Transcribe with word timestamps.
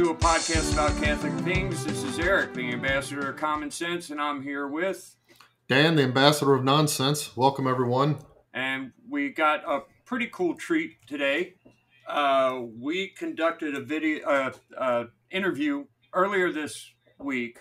to 0.00 0.08
a 0.08 0.14
podcast 0.14 0.72
about 0.72 0.90
Catholic 1.02 1.32
things. 1.44 1.84
This 1.84 2.04
is 2.04 2.18
Eric, 2.18 2.54
the 2.54 2.72
ambassador 2.72 3.28
of 3.28 3.36
common 3.36 3.70
sense, 3.70 4.08
and 4.08 4.18
I'm 4.18 4.42
here 4.42 4.66
with. 4.66 5.14
Dan, 5.68 5.94
the 5.94 6.04
ambassador 6.04 6.54
of 6.54 6.64
nonsense. 6.64 7.36
Welcome, 7.36 7.66
everyone. 7.66 8.16
And 8.54 8.92
we 9.06 9.28
got 9.28 9.60
a 9.68 9.80
pretty 10.06 10.28
cool 10.28 10.54
treat 10.54 11.06
today. 11.06 11.56
Uh, 12.08 12.62
we 12.78 13.08
conducted 13.08 13.74
a 13.74 13.80
video 13.80 14.26
uh, 14.26 14.52
uh, 14.74 15.04
interview 15.30 15.84
earlier 16.14 16.50
this 16.50 16.90
week 17.18 17.58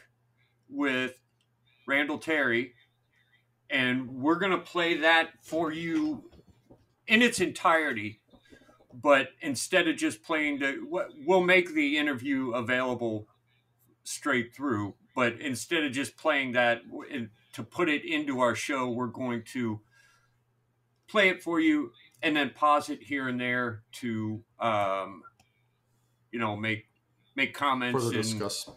with 0.69 1.19
Randall 1.89 2.19
Terry, 2.19 2.71
and 3.69 4.09
we're 4.09 4.39
going 4.39 4.53
to 4.53 4.59
play 4.59 4.99
that 4.99 5.31
for 5.41 5.73
you 5.73 6.23
in 7.05 7.21
its 7.21 7.41
entirety. 7.41 8.21
But 9.01 9.29
instead 9.41 9.87
of 9.87 9.95
just 9.95 10.23
playing 10.23 10.59
the, 10.59 10.77
we'll 11.25 11.41
make 11.41 11.73
the 11.73 11.97
interview 11.97 12.51
available 12.51 13.27
straight 14.03 14.53
through. 14.53 14.95
But 15.15 15.39
instead 15.39 15.83
of 15.83 15.91
just 15.91 16.17
playing 16.17 16.53
that 16.53 16.81
to 17.53 17.63
put 17.63 17.89
it 17.89 18.03
into 18.03 18.39
our 18.41 18.55
show, 18.55 18.89
we're 18.89 19.07
going 19.07 19.43
to 19.53 19.81
play 21.07 21.29
it 21.29 21.41
for 21.41 21.59
you 21.59 21.91
and 22.21 22.35
then 22.35 22.51
pause 22.51 22.89
it 22.89 23.01
here 23.03 23.27
and 23.27 23.39
there 23.39 23.83
to, 23.93 24.43
um, 24.59 25.23
you 26.31 26.39
know, 26.39 26.55
make 26.55 26.85
make 27.35 27.53
comments 27.53 28.03
Further 28.03 28.15
and 28.15 28.23
discuss 28.23 28.69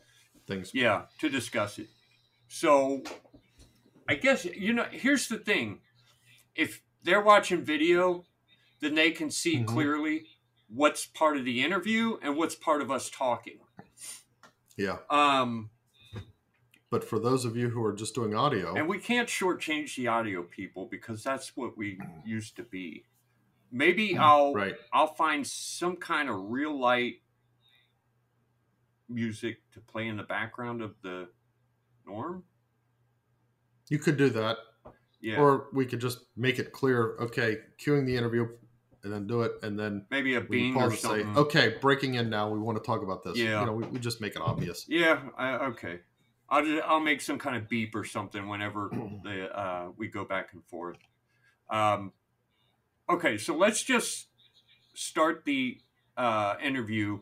things. 0.46 0.70
yeah, 0.72 1.02
to 1.18 1.28
discuss 1.28 1.78
it. 1.78 1.88
So, 2.48 3.02
I 4.08 4.14
guess 4.14 4.44
you 4.44 4.72
know. 4.72 4.86
Here's 4.90 5.28
the 5.28 5.38
thing: 5.38 5.80
if 6.54 6.82
they're 7.02 7.22
watching 7.22 7.62
video, 7.64 8.24
then 8.82 8.94
they 8.96 9.12
can 9.12 9.30
see 9.30 9.58
Mhm. 9.58 9.66
clearly 9.66 10.26
what's 10.68 11.06
part 11.06 11.36
of 11.36 11.44
the 11.44 11.62
interview 11.62 12.18
and 12.20 12.36
what's 12.36 12.56
part 12.56 12.82
of 12.82 12.90
us 12.90 13.08
talking. 13.08 13.60
Yeah. 14.76 14.98
Um, 15.08 15.70
But 16.90 17.04
for 17.04 17.18
those 17.18 17.46
of 17.46 17.56
you 17.56 17.70
who 17.70 17.82
are 17.84 17.92
just 17.94 18.14
doing 18.14 18.34
audio, 18.34 18.74
and 18.74 18.86
we 18.86 18.98
can't 18.98 19.28
shortchange 19.28 19.96
the 19.96 20.08
audio 20.08 20.42
people 20.42 20.86
because 20.86 21.22
that's 21.22 21.56
what 21.56 21.78
we 21.78 21.98
used 22.24 22.54
to 22.56 22.64
be. 22.64 23.06
Maybe 23.70 24.18
I'll 24.18 24.52
right. 24.52 24.76
I'll 24.92 25.14
find 25.14 25.46
some 25.46 25.96
kind 25.96 26.28
of 26.28 26.50
real 26.50 26.78
light 26.78 27.22
music 29.08 29.58
to 29.72 29.80
play 29.80 30.08
in 30.08 30.16
the 30.16 30.22
background 30.24 30.82
of 30.82 31.00
the 31.02 31.30
norm. 32.04 32.44
You 33.88 33.98
could 33.98 34.16
do 34.18 34.28
that. 34.30 34.58
Yeah. 35.20 35.40
Or 35.40 35.68
we 35.72 35.86
could 35.86 36.00
just 36.00 36.26
make 36.36 36.58
it 36.58 36.72
clear, 36.72 37.16
okay, 37.20 37.58
cueing 37.78 38.04
the 38.04 38.16
interview 38.16 38.48
and 39.04 39.12
then 39.12 39.26
do 39.26 39.42
it 39.42 39.52
and 39.62 39.78
then 39.78 40.06
Maybe 40.10 40.34
a 40.36 40.40
bean 40.40 40.76
or 40.76 40.84
and 40.84 40.92
say, 40.92 40.98
something. 41.22 41.36
okay, 41.36 41.74
breaking 41.80 42.14
in 42.14 42.30
now, 42.30 42.48
we 42.50 42.58
want 42.58 42.78
to 42.78 42.84
talk 42.84 43.02
about 43.02 43.22
this. 43.24 43.36
Yeah. 43.36 43.60
You 43.60 43.66
know, 43.66 43.72
we, 43.72 43.86
we 43.86 43.98
just 43.98 44.20
make 44.20 44.36
it 44.36 44.42
obvious. 44.42 44.84
Yeah, 44.88 45.20
I, 45.36 45.54
okay. 45.66 46.00
I'll 46.48 46.64
just, 46.64 46.82
I'll 46.86 47.00
make 47.00 47.20
some 47.20 47.38
kind 47.38 47.56
of 47.56 47.68
beep 47.68 47.94
or 47.94 48.04
something 48.04 48.48
whenever 48.48 48.90
the 49.24 49.58
uh, 49.58 49.88
we 49.96 50.08
go 50.08 50.24
back 50.24 50.50
and 50.52 50.62
forth. 50.66 50.98
Um, 51.70 52.12
okay, 53.10 53.38
so 53.38 53.56
let's 53.56 53.82
just 53.82 54.28
start 54.94 55.44
the 55.44 55.78
uh, 56.16 56.54
interview. 56.62 57.20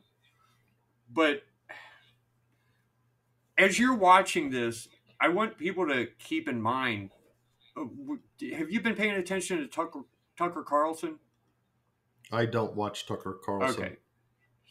But 1.13 1.43
as 3.57 3.79
you're 3.79 3.95
watching 3.97 4.51
this, 4.51 4.89
I 5.21 5.29
want 5.29 5.57
people 5.59 5.87
to 5.89 6.09
keep 6.19 6.49
in 6.49 6.61
mind. 6.61 7.11
uh, 7.77 7.85
Have 8.57 8.71
you 8.71 8.81
been 8.81 8.95
paying 8.97 9.13
attention 9.13 9.59
to 9.59 9.67
Tucker 9.67 10.01
Tucker 10.37 10.63
Carlson? 10.63 11.19
I 12.33 12.47
don't 12.47 12.75
watch 12.75 13.07
Tucker 13.07 13.39
Carlson. 13.45 13.85
Okay. 13.85 13.97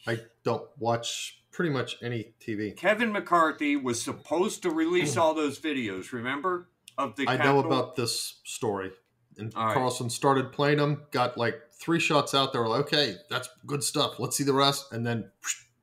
I 0.06 0.20
don't 0.44 0.66
watch 0.78 1.42
pretty 1.52 1.70
much 1.70 1.96
any 2.02 2.32
TV. 2.40 2.76
Kevin 2.76 3.12
McCarthy 3.12 3.76
was 3.76 4.00
supposed 4.00 4.62
to 4.62 4.70
release 4.70 5.16
all 5.16 5.34
those 5.34 5.58
videos. 5.58 6.12
Remember 6.12 6.68
of 6.96 7.16
the 7.16 7.28
I 7.28 7.36
know 7.36 7.58
about 7.58 7.96
this 7.96 8.40
story. 8.44 8.92
And 9.38 9.52
All 9.54 9.66
right. 9.66 9.74
Carlson 9.74 10.10
started 10.10 10.52
playing 10.52 10.78
them, 10.78 11.02
got 11.12 11.38
like 11.38 11.54
three 11.72 12.00
shots 12.00 12.34
out 12.34 12.52
there, 12.52 12.66
like, 12.66 12.80
okay, 12.82 13.14
that's 13.28 13.48
good 13.66 13.82
stuff. 13.82 14.18
Let's 14.18 14.36
see 14.36 14.44
the 14.44 14.52
rest. 14.52 14.92
And 14.92 15.06
then 15.06 15.30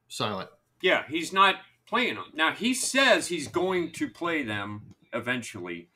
silent. 0.08 0.50
Yeah, 0.82 1.04
he's 1.10 1.34
not 1.34 1.56
playing 1.88 2.16
them. 2.16 2.26
Now, 2.34 2.54
he 2.54 2.74
says 2.74 3.28
he's 3.28 3.48
going 3.48 3.92
to 3.94 4.10
play 4.10 4.44
them 4.44 4.94
eventually, 5.14 5.90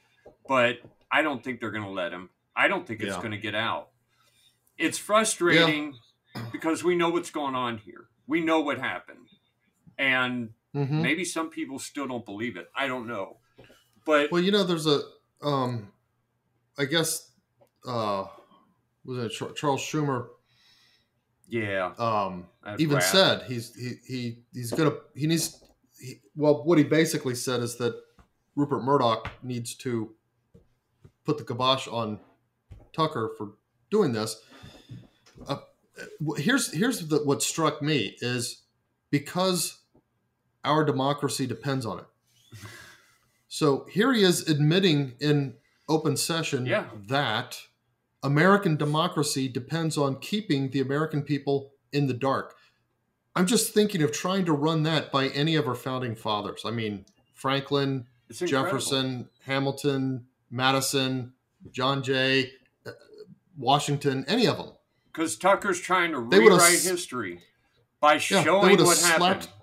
but 0.48 0.78
I 1.12 1.22
don't 1.22 1.44
think 1.44 1.60
they're 1.60 1.72
going 1.72 1.84
to 1.84 1.90
let 1.90 2.12
him. 2.12 2.30
I 2.56 2.68
don't 2.68 2.88
think 2.88 3.02
it's 3.02 3.12
Yeah. 3.12 3.18
going 3.18 3.32
to 3.32 3.38
get 3.38 3.54
out. 3.56 3.90
It's 4.82 4.98
frustrating 4.98 6.00
because 6.52 6.84
we 6.84 6.96
know 6.96 7.10
what's 7.10 7.32
going 7.32 7.56
on 7.56 7.78
here. 7.78 8.08
We 8.28 8.42
know 8.42 8.62
what 8.62 8.80
happened. 8.80 9.28
And 9.98 10.54
hmm 10.74 11.02
maybe 11.02 11.26
some 11.26 11.50
people 11.50 11.80
still 11.80 12.08
don't 12.08 12.26
believe 12.26 12.58
it. 12.58 12.70
I 12.76 12.88
don't 12.88 13.08
know. 13.08 13.38
But 14.06 14.32
Well, 14.32 14.42
you 14.42 14.52
know, 14.52 14.64
there's 14.64 14.88
a, 14.88 15.02
um, 15.42 15.92
I 16.78 16.86
guess, 16.86 17.32
uh, 17.86 18.26
was 19.06 19.18
it 19.26 19.56
Charles 19.56 19.82
Schumer? 19.82 20.30
yeah, 21.48 21.94
Um, 21.98 22.48
even 22.78 22.96
rat. 22.96 23.04
said 23.04 23.44
he's 23.44 23.76
he, 23.76 23.96
he 24.08 24.44
he's 24.54 24.72
gonna 24.72 24.96
he 25.16 25.28
needs 25.28 25.62
he, 26.00 26.22
well 26.36 26.64
what 26.64 26.78
he 26.78 26.84
basically 26.84 27.36
said 27.36 27.62
is 27.62 27.78
that 27.78 28.02
Rupert 28.56 28.84
Murdoch 28.84 29.30
needs 29.44 29.76
to 29.76 30.14
put 31.26 31.38
the 31.38 31.44
kibosh 31.44 31.88
on 31.88 32.20
Tucker 32.94 33.32
for 33.38 33.54
doing 33.90 34.12
this. 34.14 34.42
Uh, 35.48 35.58
here's 36.38 36.72
here's 36.74 37.08
the, 37.08 37.18
what 37.20 37.42
struck 37.44 37.82
me 37.82 38.16
is 38.22 38.62
because 39.10 39.80
our 40.64 40.84
democracy 40.84 41.46
depends 41.48 41.86
on 41.86 42.00
it. 42.00 42.06
So 43.54 43.86
here 43.92 44.14
he 44.14 44.24
is 44.24 44.48
admitting 44.48 45.16
in 45.20 45.56
open 45.90 46.16
session 46.16 46.66
Yeah. 46.66 46.86
that 47.10 47.60
American 48.24 48.78
democracy 48.78 49.50
depends 49.50 49.98
on 49.98 50.20
keeping 50.20 50.70
the 50.70 50.80
American 50.80 51.22
people 51.22 51.74
in 51.92 52.08
the 52.08 52.14
dark. 52.14 52.56
I'm 53.36 53.46
just 53.46 53.74
thinking 53.74 54.04
of 54.04 54.14
trying 54.14 54.46
to 54.46 54.54
run 54.54 54.84
that 54.84 55.12
by 55.12 55.28
any 55.28 55.58
of 55.58 55.68
our 55.68 55.76
founding 55.76 56.16
fathers. 56.16 56.62
I 56.66 56.72
mean, 56.72 57.04
Franklin, 57.34 58.06
Jefferson, 58.32 59.28
Hamilton, 59.46 60.28
Madison, 60.50 61.34
John 61.74 62.04
Jay, 62.04 62.54
uh, 62.86 62.92
Washington, 63.58 64.24
any 64.30 64.48
of 64.48 64.56
them. 64.56 64.72
Because 65.14 65.38
Tucker's 65.38 65.80
trying 65.80 66.12
to 66.12 66.28
They 66.30 66.40
rewrite 66.40 66.82
history 66.82 67.42
by 68.00 68.14
Yeah, 68.14 68.44
showing 68.44 68.78
what 68.84 68.98
happened. 69.00 69.48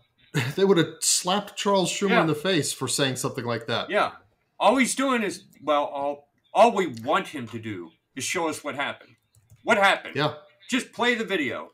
They 0.57 0.65
would 0.65 0.77
have 0.77 0.95
slapped 1.01 1.57
Charles 1.57 1.91
Schumer 1.91 2.11
Yeah. 2.11 2.21
in 2.21 2.27
the 2.27 2.35
face 2.35 2.71
for 2.73 2.87
saying 2.87 3.17
something 3.17 3.45
like 3.47 3.67
that. 3.67 3.89
Yeah. 3.91 4.13
All 4.61 4.77
he's 4.77 4.95
doing 4.95 5.23
is 5.23 5.45
well, 5.63 5.85
all 5.85 6.29
all 6.53 6.73
we 6.75 6.89
want 7.03 7.29
him 7.29 7.49
to 7.49 7.59
do 7.59 7.91
is 8.15 8.25
show 8.25 8.49
us 8.49 8.63
what 8.63 8.75
happened. 8.75 9.17
What 9.65 9.79
happened? 9.79 10.17
Yeah. 10.17 10.35
Just 10.69 10.93
play 10.93 11.15
the 11.15 11.25
video. 11.25 11.71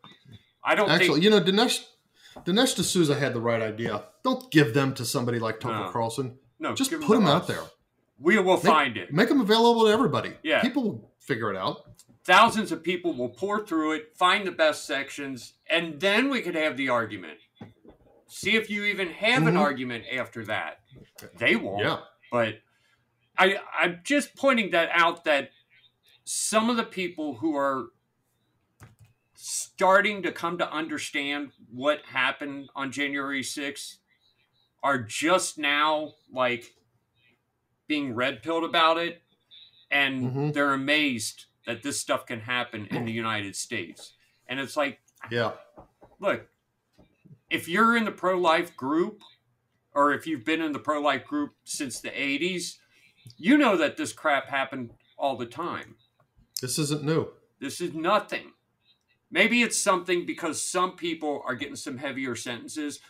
I 0.65 0.75
don't 0.77 0.89
Actually, 0.89 1.21
think 1.21 1.25
you 1.25 1.31
know, 1.31 1.41
Dinesh 1.41 1.85
Dinesh 2.47 2.75
D'Souza 2.77 3.17
had 3.17 3.35
the 3.35 3.41
right 3.41 3.61
idea. 3.61 4.05
Don't 4.23 4.51
give 4.53 4.73
them 4.73 4.95
to 4.95 5.05
somebody 5.05 5.39
like 5.41 5.59
Tucker 5.61 5.87
No. 5.87 5.91
Carlson. 5.91 6.39
no. 6.61 6.75
Just 6.75 6.91
put 6.93 7.01
to 7.03 7.07
them 7.15 7.27
out 7.27 7.47
there. 7.49 7.63
We 8.19 8.39
will 8.39 8.55
Make- 8.55 8.63
find 8.65 8.97
it. 8.97 9.13
Make 9.13 9.29
them 9.29 9.41
available 9.41 9.85
to 9.87 9.91
everybody. 9.93 10.33
Yeah. 10.45 10.63
People 10.63 10.83
will 10.85 11.11
figure 11.19 11.51
it 11.53 11.57
out. 11.57 11.83
Thousands 12.25 12.73
of 12.73 12.83
people 12.83 13.13
will 13.13 13.29
pour 13.29 13.67
through 13.67 13.93
it, 13.93 14.17
find 14.17 14.47
the 14.47 14.51
best 14.53 14.87
sections, 14.87 15.55
and 15.69 16.01
then 16.01 16.31
we 16.31 16.41
could 16.41 16.55
have 16.55 16.77
the 16.77 16.89
argument. 16.89 17.39
See 18.27 18.57
if 18.57 18.71
you 18.71 18.85
even 18.85 19.11
have 19.11 19.47
an 19.47 19.55
Mhm. 19.55 19.61
argument 19.61 20.07
after 20.11 20.45
that. 20.47 20.81
They 21.39 21.57
won't. 21.57 21.81
Yeah. 21.85 22.05
but 22.33 22.61
I 23.39 23.61
I'm 23.79 24.01
just 24.03 24.35
pointing 24.35 24.71
that 24.71 24.89
out 24.93 25.23
that 25.25 25.53
some 26.25 26.69
of 26.71 26.77
the 26.77 26.83
people 26.85 27.35
who 27.35 27.55
are 27.57 27.91
starting 29.35 30.23
to 30.23 30.33
come 30.33 30.59
to 30.59 30.73
understand 30.73 31.53
what 31.71 32.03
happened 32.07 32.71
on 32.75 32.91
January 32.91 33.43
6th 33.43 33.99
are 34.83 34.99
just 34.99 35.59
now 35.59 36.15
like 36.33 36.75
being 37.87 38.15
red 38.15 38.43
pilled 38.43 38.65
about 38.65 38.99
it 38.99 39.23
and 39.91 40.23
Mhm. 40.33 40.53
they're 40.55 40.73
amazed 40.73 41.47
that 41.67 41.83
this 41.83 42.01
stuff 42.01 42.27
can 42.27 42.41
happen 42.41 42.87
in 42.87 43.05
the 43.05 43.13
United 43.13 43.57
States. 43.57 44.15
And 44.49 44.61
it's 44.61 44.77
like 44.77 45.01
Yeah. 45.31 45.53
look, 46.19 46.49
if 47.51 47.69
you're 47.69 47.97
in 47.97 48.05
the 48.05 48.13
pro 48.13 48.39
life 48.39 48.77
group, 48.77 49.23
or 49.95 50.13
if 50.13 50.27
you've 50.27 50.45
been 50.45 50.61
in 50.61 50.73
the 50.73 50.79
pro 50.79 51.01
life 51.01 51.25
group 51.25 51.53
since 51.65 52.01
the 52.01 52.11
80s, 52.11 52.79
you 53.37 53.57
know 53.57 53.77
that 53.77 53.97
this 53.97 54.13
crap 54.13 54.49
happened 54.49 54.91
all 55.17 55.37
the 55.37 55.47
time. 55.47 55.97
This 56.61 56.79
isn't 56.79 57.05
new. 57.05 57.29
This 57.61 57.81
is 57.81 57.95
nothing. 57.95 58.53
Maybe 59.31 59.63
it's 59.63 59.79
something 59.79 60.27
because 60.27 60.61
some 60.61 60.97
people 60.97 61.43
are 61.47 61.55
getting 61.55 61.77
some 61.77 61.99
heavier 61.99 62.37
sentences, 62.37 63.01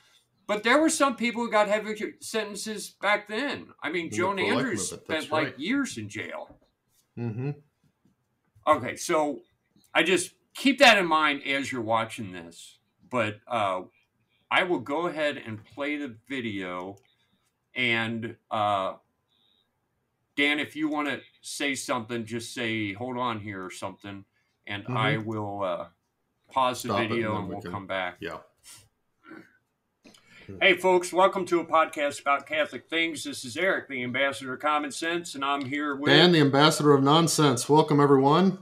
but 0.47 0.62
there 0.62 0.81
were 0.81 0.91
some 0.91 1.17
people 1.17 1.43
who 1.43 1.51
got 1.51 1.69
heavier 1.69 2.12
sentences 2.21 2.91
back 3.01 3.29
then. 3.29 3.69
I 3.83 3.91
mean, 3.91 4.11
Joan 4.11 4.39
Andrews 4.39 4.89
spent 4.89 5.09
that's 5.09 5.31
like 5.31 5.55
years 5.59 5.99
in 5.99 6.09
jail. 6.09 6.59
hmm 7.17 7.51
Okay, 8.67 8.97
so 8.97 9.41
I 9.95 10.03
just 10.03 10.33
keep 10.55 10.79
that 10.79 10.99
in 10.99 11.07
mind 11.07 11.43
as 11.47 11.71
you're 11.71 11.83
watching 11.83 12.33
this. 12.33 12.79
But 13.11 13.41
uh, 13.47 13.83
I 14.51 14.63
will 14.65 14.81
go 14.81 15.07
ahead 15.07 15.37
and 15.37 15.63
play 15.65 15.97
the 15.97 16.17
video. 16.29 16.97
And 17.75 18.37
uh, 18.51 18.95
Dan, 20.37 20.59
if 20.59 20.75
you 20.77 20.89
want 20.89 21.09
to 21.09 21.21
say 21.43 21.75
something, 21.75 22.25
just 22.25 22.55
say 22.55 22.93
"hold 22.93 23.17
on 23.19 23.41
here" 23.41 23.65
or 23.65 23.71
something, 23.71 24.25
and 24.67 24.85
Mhm. 24.85 24.97
I 24.97 25.17
will 25.19 25.63
uh, 25.63 25.87
pause 26.51 26.83
the 26.83 26.89
Stop 26.91 27.01
video 27.01 27.31
and 27.33 27.39
and 27.41 27.49
we 27.49 27.55
we'll 27.55 27.63
can- 27.63 27.71
come 27.73 27.87
back. 27.87 28.17
Yeah. 28.21 28.39
Hey, 30.61 30.76
folks, 30.76 31.11
welcome 31.12 31.46
to 31.46 31.61
a 31.61 31.64
podcast 31.64 32.20
about 32.20 32.46
Catholic 32.46 32.88
things. 32.91 33.25
This 33.25 33.44
is 33.46 33.56
Eric, 33.56 33.88
the 33.88 34.02
ambassador 34.02 34.52
of 34.52 34.61
common 34.61 34.91
sense, 34.91 35.35
and 35.35 35.44
I'm 35.44 35.64
here 35.64 35.96
with. 35.96 36.11
Dan, 36.12 36.32
the 36.32 36.41
ambassador 36.41 36.93
of 36.93 37.02
nonsense. 37.02 37.67
Welcome, 37.69 37.99
everyone. 37.99 38.58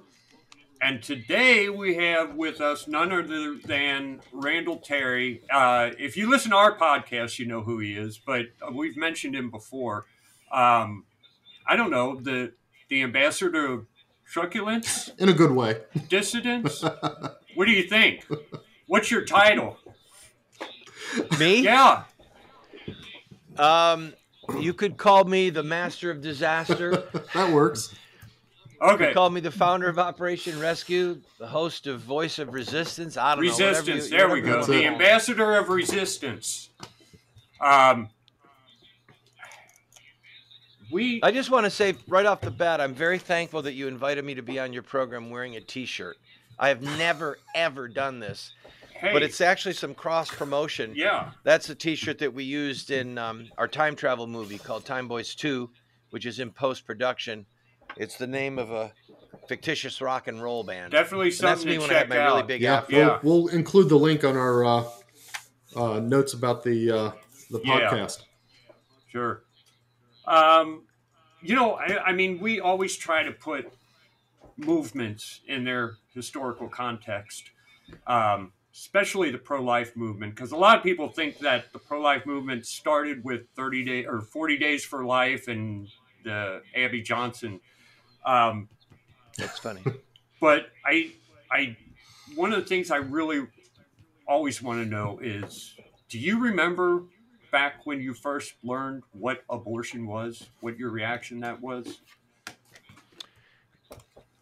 And 0.80 1.02
today 1.02 1.68
we 1.68 1.96
have 1.96 2.34
with 2.36 2.60
us 2.60 2.86
none 2.86 3.12
other 3.12 3.56
than 3.64 4.20
Randall 4.32 4.78
Terry. 4.78 5.42
Uh, 5.52 5.90
if 5.98 6.16
you 6.16 6.30
listen 6.30 6.52
to 6.52 6.56
our 6.56 6.76
podcast, 6.78 7.38
you 7.40 7.46
know 7.46 7.62
who 7.62 7.80
he 7.80 7.94
is, 7.96 8.18
but 8.18 8.46
we've 8.72 8.96
mentioned 8.96 9.34
him 9.34 9.50
before. 9.50 10.06
Um, 10.52 11.04
I 11.66 11.74
don't 11.76 11.90
know 11.90 12.20
the 12.20 12.52
the 12.90 13.02
ambassador 13.02 13.66
of 13.66 13.86
truculence, 14.24 15.10
In 15.18 15.28
a 15.28 15.32
good 15.32 15.52
way. 15.52 15.80
dissidence. 16.08 16.82
what 17.54 17.66
do 17.66 17.72
you 17.72 17.84
think? 17.84 18.26
What's 18.86 19.10
your 19.10 19.24
title? 19.24 19.78
Me? 21.38 21.60
Yeah, 21.62 22.04
Um, 23.56 24.14
you 24.58 24.72
could 24.74 24.96
call 24.96 25.24
me 25.24 25.50
the 25.50 25.62
master 25.62 26.10
of 26.10 26.20
disaster. 26.20 27.04
that 27.34 27.52
works. 27.52 27.94
You 28.80 28.88
okay. 28.88 29.06
could 29.06 29.14
call 29.14 29.30
me 29.30 29.40
the 29.40 29.50
founder 29.50 29.88
of 29.88 29.98
Operation 29.98 30.58
Rescue, 30.58 31.20
the 31.38 31.46
host 31.46 31.86
of 31.86 32.00
Voice 32.00 32.38
of 32.40 32.52
Resistance. 32.52 33.16
I 33.16 33.34
don't 33.36 33.44
know. 33.44 33.50
Resistance. 33.50 34.10
there 34.10 34.28
we 34.28 34.40
go. 34.40 34.46
The 34.46 34.52
it. 34.54 34.54
wanna 34.54 34.66
call 34.66 34.74
me. 34.74 34.86
ambassador 34.86 35.54
of 35.56 35.68
resistance. 35.68 36.70
Um, 37.60 38.08
we 40.90 41.22
I 41.22 41.30
just 41.30 41.50
want 41.50 41.64
to 41.64 41.70
say 41.70 41.94
right 42.08 42.26
off 42.26 42.40
the 42.40 42.50
bat, 42.50 42.80
I'm 42.80 42.94
very 42.94 43.18
thankful 43.18 43.62
that 43.62 43.74
you 43.74 43.86
invited 43.88 44.24
me 44.24 44.34
to 44.34 44.42
be 44.42 44.58
on 44.58 44.72
your 44.72 44.82
program 44.82 45.30
wearing 45.30 45.56
a 45.56 45.60
T-shirt. 45.60 46.16
I 46.58 46.68
have 46.68 46.82
never 46.82 47.38
ever 47.54 47.86
done 47.88 48.18
this, 48.20 48.52
hey, 49.02 49.12
but 49.12 49.22
it's 49.22 49.40
actually 49.40 49.74
some 49.74 49.94
cross 49.94 50.30
promotion. 50.30 50.92
yeah. 50.96 51.30
That's 51.44 51.68
a 51.68 51.74
T-shirt 51.74 52.18
that 52.18 52.32
we 52.32 52.44
used 52.44 52.90
in 52.90 53.18
um, 53.18 53.48
our 53.58 53.68
time 53.68 53.96
travel 53.96 54.26
movie 54.26 54.58
called 54.58 54.84
Time 54.86 55.08
Boys 55.08 55.34
2, 55.34 55.68
which 56.10 56.24
is 56.26 56.38
in 56.38 56.50
post 56.50 56.86
production. 56.86 57.44
It's 57.96 58.16
the 58.16 58.26
name 58.26 58.58
of 58.58 58.70
a 58.70 58.92
fictitious 59.48 60.00
rock 60.00 60.28
and 60.28 60.42
roll 60.42 60.62
band. 60.64 60.92
Definitely 60.92 61.28
And 61.28 61.38
that's 61.38 61.64
me 61.64 61.74
to 61.74 61.80
when 61.80 61.90
I 61.90 61.92
had 61.94 62.00
check 62.00 62.08
my 62.08 62.18
out. 62.18 62.26
really 62.34 62.42
big 62.46 62.62
Yeah, 62.62 62.76
afro. 62.78 62.96
Yeah. 62.96 63.18
We'll, 63.22 63.42
we'll 63.44 63.48
include 63.54 63.88
the 63.90 63.96
link 63.98 64.24
on 64.24 64.36
our 64.36 64.64
uh, 64.64 64.84
uh, 65.76 66.00
notes 66.00 66.32
about 66.32 66.62
the 66.62 66.90
uh, 66.90 67.10
the 67.50 67.60
Yeah. 67.64 67.90
podcast. 67.90 68.22
Sure. 69.08 69.42
Um, 70.26 70.84
you 71.42 71.54
know, 71.56 71.74
I, 71.74 72.04
I 72.06 72.12
mean, 72.12 72.38
we 72.40 72.60
always 72.60 72.96
try 72.96 73.24
to 73.24 73.32
put 73.32 73.70
movements 74.56 75.40
in 75.46 75.64
their 75.64 75.94
historical 76.14 76.68
context, 76.68 77.50
um, 78.06 78.52
especially 78.74 79.30
the 79.30 79.38
pro-life 79.38 79.96
movement, 79.96 80.34
because 80.34 80.52
a 80.52 80.56
lot 80.56 80.76
of 80.76 80.82
people 80.82 81.08
think 81.08 81.38
that 81.38 81.72
the 81.72 81.78
pro-life 81.78 82.24
movement 82.24 82.66
started 82.66 83.22
with 83.24 83.42
30 83.54 83.84
day 83.84 84.06
or 84.06 84.20
40 84.20 84.56
days 84.56 84.84
for 84.84 85.04
life 85.04 85.48
and 85.48 85.88
the 86.24 86.62
Abby 86.74 87.02
Johnson. 87.02 87.60
Um, 88.24 88.68
That's 89.36 89.58
funny. 89.58 89.82
but 90.40 90.68
I, 90.86 91.12
I, 91.50 91.76
one 92.34 92.52
of 92.52 92.60
the 92.60 92.66
things 92.66 92.90
I 92.90 92.96
really 92.96 93.46
always 94.26 94.62
want 94.62 94.82
to 94.82 94.88
know 94.88 95.18
is, 95.22 95.74
do 96.08 96.18
you 96.18 96.40
remember 96.40 97.04
back 97.50 97.84
when 97.84 98.00
you 98.00 98.14
first 98.14 98.54
learned 98.62 99.02
what 99.12 99.44
abortion 99.50 100.06
was? 100.06 100.48
What 100.60 100.78
your 100.78 100.90
reaction 100.90 101.40
that 101.40 101.60
was? 101.60 102.00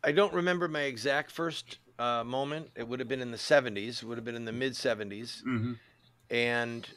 I 0.03 0.12
don't 0.12 0.33
remember 0.33 0.69
my 0.69 0.83
exact 0.83 1.31
first 1.31 1.79
uh, 2.00 2.25
moment. 2.25 2.70
It 2.75 2.88
would 2.88 2.99
have 2.99 3.08
been 3.08 3.20
in 3.20 3.31
the 3.31 3.37
70s. 3.37 4.02
It 4.02 4.05
would 4.05 4.17
have 4.19 4.25
been 4.25 4.35
in 4.37 4.44
the 4.47 4.52
mid 4.52 4.73
70s. 4.73 5.43
Mm-hmm. 5.44 5.73
And 6.31 6.88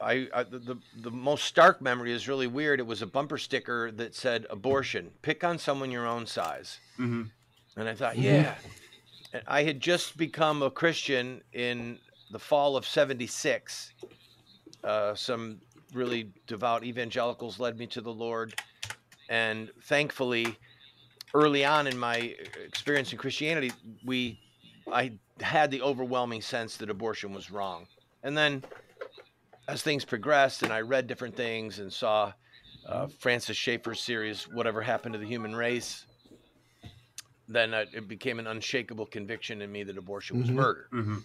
I, 0.00 0.28
I 0.34 0.42
the, 0.44 0.78
the 1.00 1.10
most 1.10 1.44
stark 1.44 1.80
memory 1.80 2.12
is 2.12 2.28
really 2.28 2.46
weird. 2.46 2.78
It 2.78 2.86
was 2.86 3.02
a 3.02 3.06
bumper 3.06 3.38
sticker 3.38 3.90
that 3.92 4.14
said 4.14 4.46
abortion. 4.50 5.10
Pick 5.22 5.42
on 5.44 5.58
someone 5.58 5.90
your 5.90 6.06
own 6.06 6.26
size. 6.26 6.78
Mm-hmm. 6.98 7.22
And 7.80 7.88
I 7.88 7.94
thought, 7.94 8.14
Mhm. 8.16 8.22
yeah. 8.22 8.54
And 9.32 9.42
I 9.46 9.62
had 9.62 9.80
just 9.80 10.16
become 10.16 10.62
a 10.62 10.70
Christian 10.70 11.42
in 11.52 11.98
the 12.30 12.38
fall 12.38 12.76
of 12.76 12.86
76. 12.86 13.92
Uh, 14.84 15.14
some 15.14 15.60
really 15.94 16.30
devout 16.46 16.84
evangelicals 16.84 17.58
led 17.58 17.78
me 17.78 17.86
to 17.88 18.00
the 18.00 18.12
Lord. 18.12 18.54
And 19.28 19.70
thankfully, 19.82 20.56
early 21.34 21.64
on 21.64 21.86
in 21.86 21.98
my 21.98 22.34
experience 22.64 23.12
in 23.12 23.18
Christianity, 23.18 23.72
we 24.04 24.40
I 24.90 25.12
had 25.40 25.70
the 25.70 25.82
overwhelming 25.82 26.40
sense 26.42 26.76
that 26.78 26.90
abortion 26.90 27.32
was 27.32 27.50
wrong. 27.50 27.86
And 28.22 28.36
then 28.36 28.64
as 29.68 29.82
things 29.82 30.04
progressed 30.04 30.62
and 30.62 30.72
I 30.72 30.80
read 30.80 31.06
different 31.06 31.36
things 31.36 31.78
and 31.78 31.92
saw 31.92 32.32
uh, 32.86 33.06
Francis 33.18 33.56
Schaeffer's 33.56 34.00
series, 34.00 34.48
Whatever 34.48 34.80
Happened 34.80 35.12
to 35.12 35.18
the 35.18 35.26
Human 35.26 35.54
Race, 35.54 36.06
then 37.48 37.74
uh, 37.74 37.84
it 37.92 38.08
became 38.08 38.38
an 38.38 38.46
unshakable 38.46 39.06
conviction 39.06 39.60
in 39.62 39.70
me 39.70 39.82
that 39.84 39.98
abortion 39.98 40.40
was 40.40 40.48
Mhm. 40.48 40.54
murder. 40.54 40.88
Mm-hmm. 40.92 41.16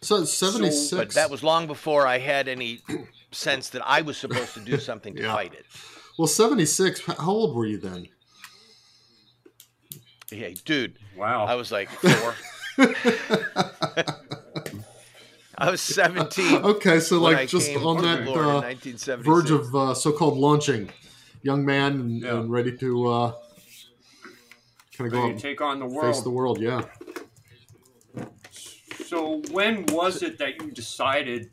So 0.00 0.24
seventy 0.24 0.70
six. 0.70 0.90
But 0.90 1.14
that 1.14 1.30
was 1.30 1.42
long 1.42 1.66
before 1.66 2.06
I 2.06 2.18
had 2.18 2.48
any 2.48 2.80
sense 3.32 3.70
that 3.70 3.82
I 3.86 4.02
was 4.02 4.16
supposed 4.18 4.52
to 4.54 4.60
do 4.60 4.78
something 4.78 5.14
to 5.16 5.22
Yeah. 5.22 5.34
fight 5.34 5.54
it. 5.54 5.64
well 6.18 6.28
seventy 6.28 6.66
six. 6.66 7.00
How 7.04 7.30
old 7.30 7.54
were 7.54 7.66
you 7.66 7.78
then? 7.78 8.08
Hey, 10.34 10.56
dude, 10.64 10.98
Wow. 11.16 11.44
I 11.44 11.54
was 11.54 11.70
like 11.70 11.88
four. 12.02 12.34
I 15.56 15.70
was 15.70 15.80
17. 15.80 16.56
okay, 16.64 16.98
so 16.98 17.20
like 17.20 17.48
just 17.48 17.70
on 17.76 18.02
that 18.02 18.26
uh, 18.26 19.16
verge 19.18 19.50
of 19.50 19.74
uh, 19.74 19.94
so-called 19.94 20.36
launching, 20.36 20.90
young 21.42 21.64
man 21.64 21.92
and, 21.92 22.20
Yeah. 22.22 22.38
and 22.40 22.50
ready 22.50 22.76
to 22.78 23.06
uh, 23.06 23.32
kind 24.96 25.06
of 25.06 25.12
go 25.12 25.18
Ready 25.18 25.18
out 25.18 25.26
to 25.26 25.30
and 25.32 25.40
take 25.40 25.60
on 25.60 25.78
the 25.78 25.86
world, 25.86 26.14
face 26.14 26.22
the 26.22 26.30
world. 26.30 26.60
Yeah. 26.60 26.82
So 29.06 29.42
when 29.52 29.86
was 29.86 30.22
it 30.22 30.38
that 30.38 30.60
you 30.60 30.72
decided 30.72 31.50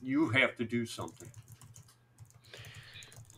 you 0.00 0.28
have 0.28 0.56
to 0.58 0.64
do 0.64 0.86
something? 0.86 1.28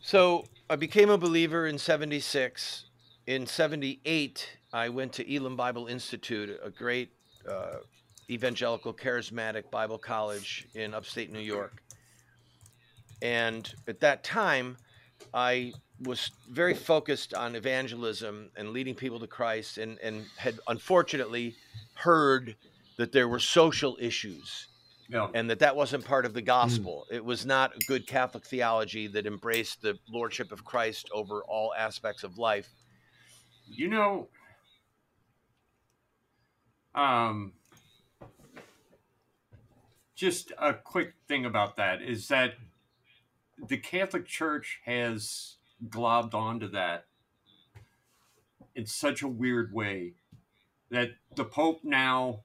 So 0.01 0.45
I 0.69 0.75
became 0.75 1.09
a 1.09 1.17
believer 1.17 1.65
in 1.65 1.79
76. 1.79 2.85
In 3.25 3.45
78, 3.45 4.57
I 4.71 4.89
went 4.89 5.13
to 5.13 5.35
Elim 5.35 5.55
Bible 5.55 5.87
Institute, 5.87 6.59
a 6.63 6.69
great 6.69 7.11
uh, 7.49 7.77
evangelical 8.29 8.93
charismatic 8.93 9.69
Bible 9.71 9.97
college 9.97 10.67
in 10.75 10.93
upstate 10.93 11.31
New 11.31 11.39
York. 11.39 11.81
And 13.21 13.71
at 13.87 13.99
that 14.01 14.23
time, 14.23 14.77
I 15.33 15.73
was 16.03 16.31
very 16.49 16.73
focused 16.73 17.33
on 17.33 17.55
evangelism 17.55 18.51
and 18.55 18.69
leading 18.69 18.95
people 18.95 19.19
to 19.19 19.27
Christ, 19.27 19.77
and, 19.77 19.97
and 19.99 20.25
had 20.37 20.59
unfortunately 20.67 21.55
heard 21.95 22.55
that 22.97 23.11
there 23.11 23.27
were 23.27 23.39
social 23.39 23.97
issues 23.99 24.67
No. 25.09 25.29
and 25.33 25.49
that 25.49 25.59
that 25.59 25.75
wasn't 25.75 26.05
part 26.05 26.25
of 26.25 26.33
the 26.33 26.41
gospel. 26.41 27.05
It 27.11 27.23
was 27.25 27.45
not 27.45 27.75
a 27.75 27.79
good 27.87 28.07
Catholic 28.07 28.45
theology 28.45 29.07
that 29.07 29.25
embraced 29.25 29.81
the 29.81 29.97
lordship 30.09 30.51
of 30.51 30.63
Christ 30.63 31.09
over 31.13 31.43
all 31.43 31.73
aspects 31.77 32.23
of 32.23 32.37
life. 32.37 32.69
You 33.67 33.89
know, 33.89 34.29
um, 36.99 37.53
just 40.15 40.51
a 40.57 40.73
quick 40.73 41.13
thing 41.27 41.45
about 41.45 41.77
that 41.77 42.01
is 42.01 42.27
that 42.27 42.55
the 43.67 43.77
Catholic 43.77 44.25
Church 44.25 44.79
has 44.85 45.55
globbed 45.87 46.33
onto 46.33 46.67
that 46.69 47.05
in 48.75 48.85
such 48.85 49.21
a 49.21 49.27
weird 49.27 49.73
way 49.73 50.13
that 50.91 51.11
the 51.35 51.45
Pope 51.45 51.81
now 51.83 52.41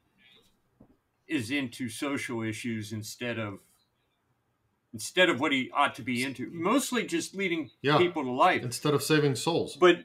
is 1.27 1.51
into 1.51 1.89
social 1.89 2.43
issues 2.43 2.93
instead 2.93 3.39
of 3.39 3.59
instead 4.93 5.29
of 5.29 5.41
what 5.41 5.51
he 5.51 5.71
ought 5.75 5.95
to 5.97 6.03
be 6.03 6.23
into 6.23 6.49
mostly 6.53 7.05
just 7.05 7.35
leading 7.35 7.69
Yeah. 7.83 7.99
people 7.99 8.23
to 8.23 8.31
life 8.31 8.63
Instead 8.63 8.95
of 8.95 9.03
saving 9.03 9.35
souls. 9.35 9.75
but 9.77 10.05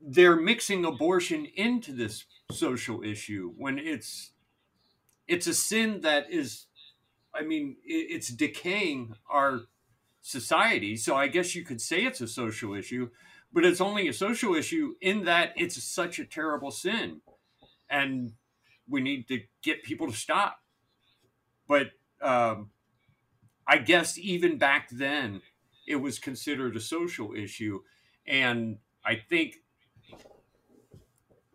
they're 0.00 0.34
mixing 0.36 0.84
abortion 0.84 1.46
into 1.54 1.92
this 1.92 2.24
social 2.54 3.02
issue 3.02 3.52
when 3.56 3.78
it's 3.78 4.30
it's 5.26 5.46
a 5.46 5.54
sin 5.54 6.00
that 6.02 6.30
is 6.30 6.66
i 7.34 7.42
mean 7.42 7.76
it's 7.84 8.28
decaying 8.28 9.14
our 9.28 9.62
society. 10.22 10.96
So 10.96 11.14
i 11.16 11.28
guess 11.28 11.54
you 11.54 11.64
could 11.64 11.80
say 11.80 12.04
it's 12.04 12.20
a 12.20 12.28
social 12.28 12.74
issue 12.74 13.10
but 13.54 13.64
it's 13.64 13.80
only 13.80 14.08
a 14.08 14.12
social 14.12 14.56
issue 14.56 14.96
in 15.00 15.24
that 15.24 15.52
it's 15.56 15.80
such 15.82 16.18
a 16.18 16.24
terrible 16.24 16.72
sin. 16.72 17.20
And 17.88 18.32
we 18.88 19.00
need 19.00 19.28
to 19.28 19.42
get 19.62 19.84
people 19.84 20.10
to 20.10 20.16
stop. 20.16 20.58
But 21.68 21.92
um, 22.20 22.70
I 23.66 23.78
guess 23.78 24.18
even 24.18 24.58
back 24.58 24.88
then 24.90 25.40
it 25.86 25.96
was 25.96 26.18
considered 26.18 26.76
a 26.76 26.80
social 26.80 27.32
issue, 27.34 27.80
and 28.26 28.78
I 29.06 29.14
think 29.14 29.62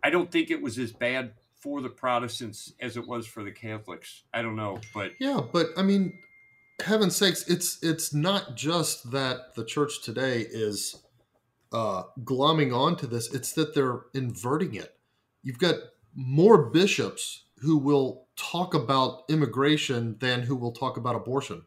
I 0.04 0.10
don't 0.10 0.32
think 0.32 0.52
it 0.52 0.62
was 0.62 0.78
as 0.80 0.92
bad 0.92 1.34
for 1.60 1.82
the 1.82 1.90
Protestants 1.90 2.74
as 2.80 2.98
it 2.98 3.08
was 3.08 3.28
for 3.28 3.44
the 3.44 3.52
Catholics. 3.52 4.24
I 4.34 4.42
don't 4.42 4.56
know, 4.56 4.80
but 4.94 5.12
Yeah, 5.20 5.42
but 5.52 5.68
I 5.78 5.82
mean, 5.82 6.20
heaven's 6.82 7.16
sakes, 7.16 7.48
it's 7.48 7.82
it's 7.84 8.14
not 8.14 8.56
just 8.56 9.12
that 9.12 9.56
the 9.56 9.66
church 9.66 10.02
today 10.02 10.46
is 10.50 11.04
uh, 11.72 12.04
glomming 12.24 12.76
onto 12.76 13.08
this; 13.08 13.34
it's 13.34 13.54
that 13.54 13.76
they're 13.76 14.02
inverting 14.14 14.76
it. 14.76 14.96
You've 15.44 15.60
got 15.60 15.76
more 16.16 16.70
bishops 16.70 17.44
who 17.60 17.78
will 17.78 18.28
talk 18.36 18.74
about 18.74 19.24
immigration 19.30 20.18
than 20.20 20.44
who 20.44 20.56
will 20.56 20.72
talk 20.72 20.98
about 20.98 21.16
abortion, 21.16 21.64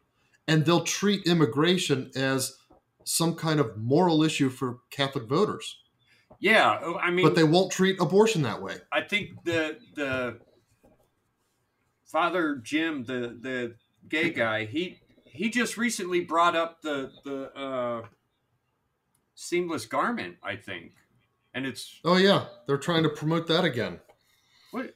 and 0.47 0.65
they'll 0.65 0.83
treat 0.83 1.27
immigration 1.27 2.11
as 2.15 2.57
some 3.05 3.35
kind 3.35 3.59
of 3.59 3.77
moral 3.77 4.23
issue 4.23 4.49
for 4.49 4.79
Catholic 4.89 5.25
voters, 5.25 5.82
yeah, 6.43 6.77
oh, 6.83 6.95
I 6.97 7.09
mean, 7.09 7.25
but 7.25 7.35
they 7.35 7.45
won't 7.45 7.71
treat 7.71 8.01
abortion 8.01 8.41
that 8.41 8.61
way. 8.61 8.75
I 8.91 8.99
think 8.99 9.45
the 9.45 9.77
the 9.95 10.39
Father 12.05 12.57
Jim, 12.57 13.05
the 13.05 13.37
the 13.39 13.75
gay 14.09 14.29
guy, 14.29 14.65
he 14.65 14.99
he 15.23 15.49
just 15.49 15.77
recently 15.77 16.19
brought 16.19 16.53
up 16.53 16.81
the 16.81 17.11
the 17.23 17.57
uh, 17.57 18.01
seamless 19.35 19.85
garment. 19.85 20.35
I 20.43 20.57
think, 20.57 20.91
and 21.53 21.65
it's 21.65 22.01
Oh 22.03 22.17
yeah, 22.17 22.47
they're 22.67 22.77
trying 22.77 23.03
to 23.03 23.09
promote 23.09 23.47
that 23.47 23.63
again. 23.63 24.01
what 24.71 24.93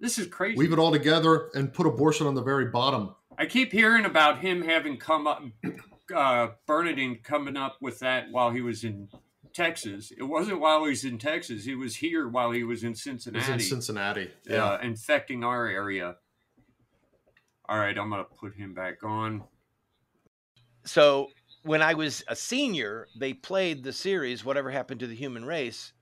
this 0.00 0.18
is 0.18 0.26
crazy. 0.26 0.58
Weave 0.58 0.72
it 0.72 0.80
all 0.80 0.90
together 0.90 1.48
and 1.54 1.72
put 1.72 1.86
abortion 1.86 2.26
on 2.26 2.34
the 2.34 2.42
very 2.42 2.66
bottom. 2.66 3.14
I 3.38 3.46
keep 3.46 3.70
hearing 3.70 4.04
about 4.04 4.40
him 4.40 4.62
having 4.62 4.96
come 4.96 5.28
up, 5.28 5.44
uh, 6.12 6.48
Bernardine 6.66 7.20
coming 7.22 7.56
up 7.56 7.76
with 7.80 8.00
that 8.00 8.32
while 8.32 8.50
he 8.50 8.62
was 8.62 8.82
in 8.82 9.08
Texas. 9.56 10.12
It 10.16 10.22
wasn't 10.22 10.60
while 10.60 10.84
he 10.84 10.90
was 10.90 11.04
in 11.04 11.16
Texas. 11.18 11.64
He 11.64 11.74
was 11.74 11.96
here 11.96 12.28
while 12.28 12.50
he 12.50 12.62
was 12.62 12.84
in 12.84 12.92
It's 12.92 13.02
Cincinnati. 13.02 13.52
in 13.54 13.60
Cincinnati. 13.60 14.30
uh, 14.50 14.78
infecting 14.82 15.42
our 15.42 15.66
area. 15.66 16.16
All 17.68 17.78
right, 17.78 17.96
I'm 17.98 18.10
gonna 18.10 18.24
put 18.24 18.54
him 18.54 18.74
back 18.74 19.02
on. 19.02 19.42
So 20.84 21.30
when 21.62 21.80
I 21.82 21.94
was 21.94 22.22
a 22.28 22.36
senior, 22.36 23.08
they 23.18 23.32
played 23.32 23.82
the 23.82 23.92
series 23.92 24.44
"Whatever 24.44 24.70
Happened 24.70 25.00
to 25.00 25.06
the 25.06 25.16
Human 25.16 25.44
Race," 25.44 25.92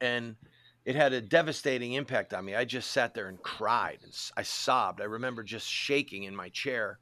and 0.00 0.36
it 0.84 0.94
had 0.94 1.12
a 1.12 1.20
devastating 1.20 1.94
impact 1.94 2.32
on 2.32 2.44
me. 2.44 2.54
I 2.54 2.64
just 2.64 2.92
sat 2.92 3.12
there 3.12 3.28
and 3.28 3.42
cried, 3.42 3.98
and 4.04 4.12
I 4.36 4.42
sobbed. 4.44 5.00
I 5.00 5.04
remember 5.04 5.42
just 5.42 5.68
shaking 5.68 6.22
in 6.22 6.34
my 6.34 6.48
chair. 6.50 7.00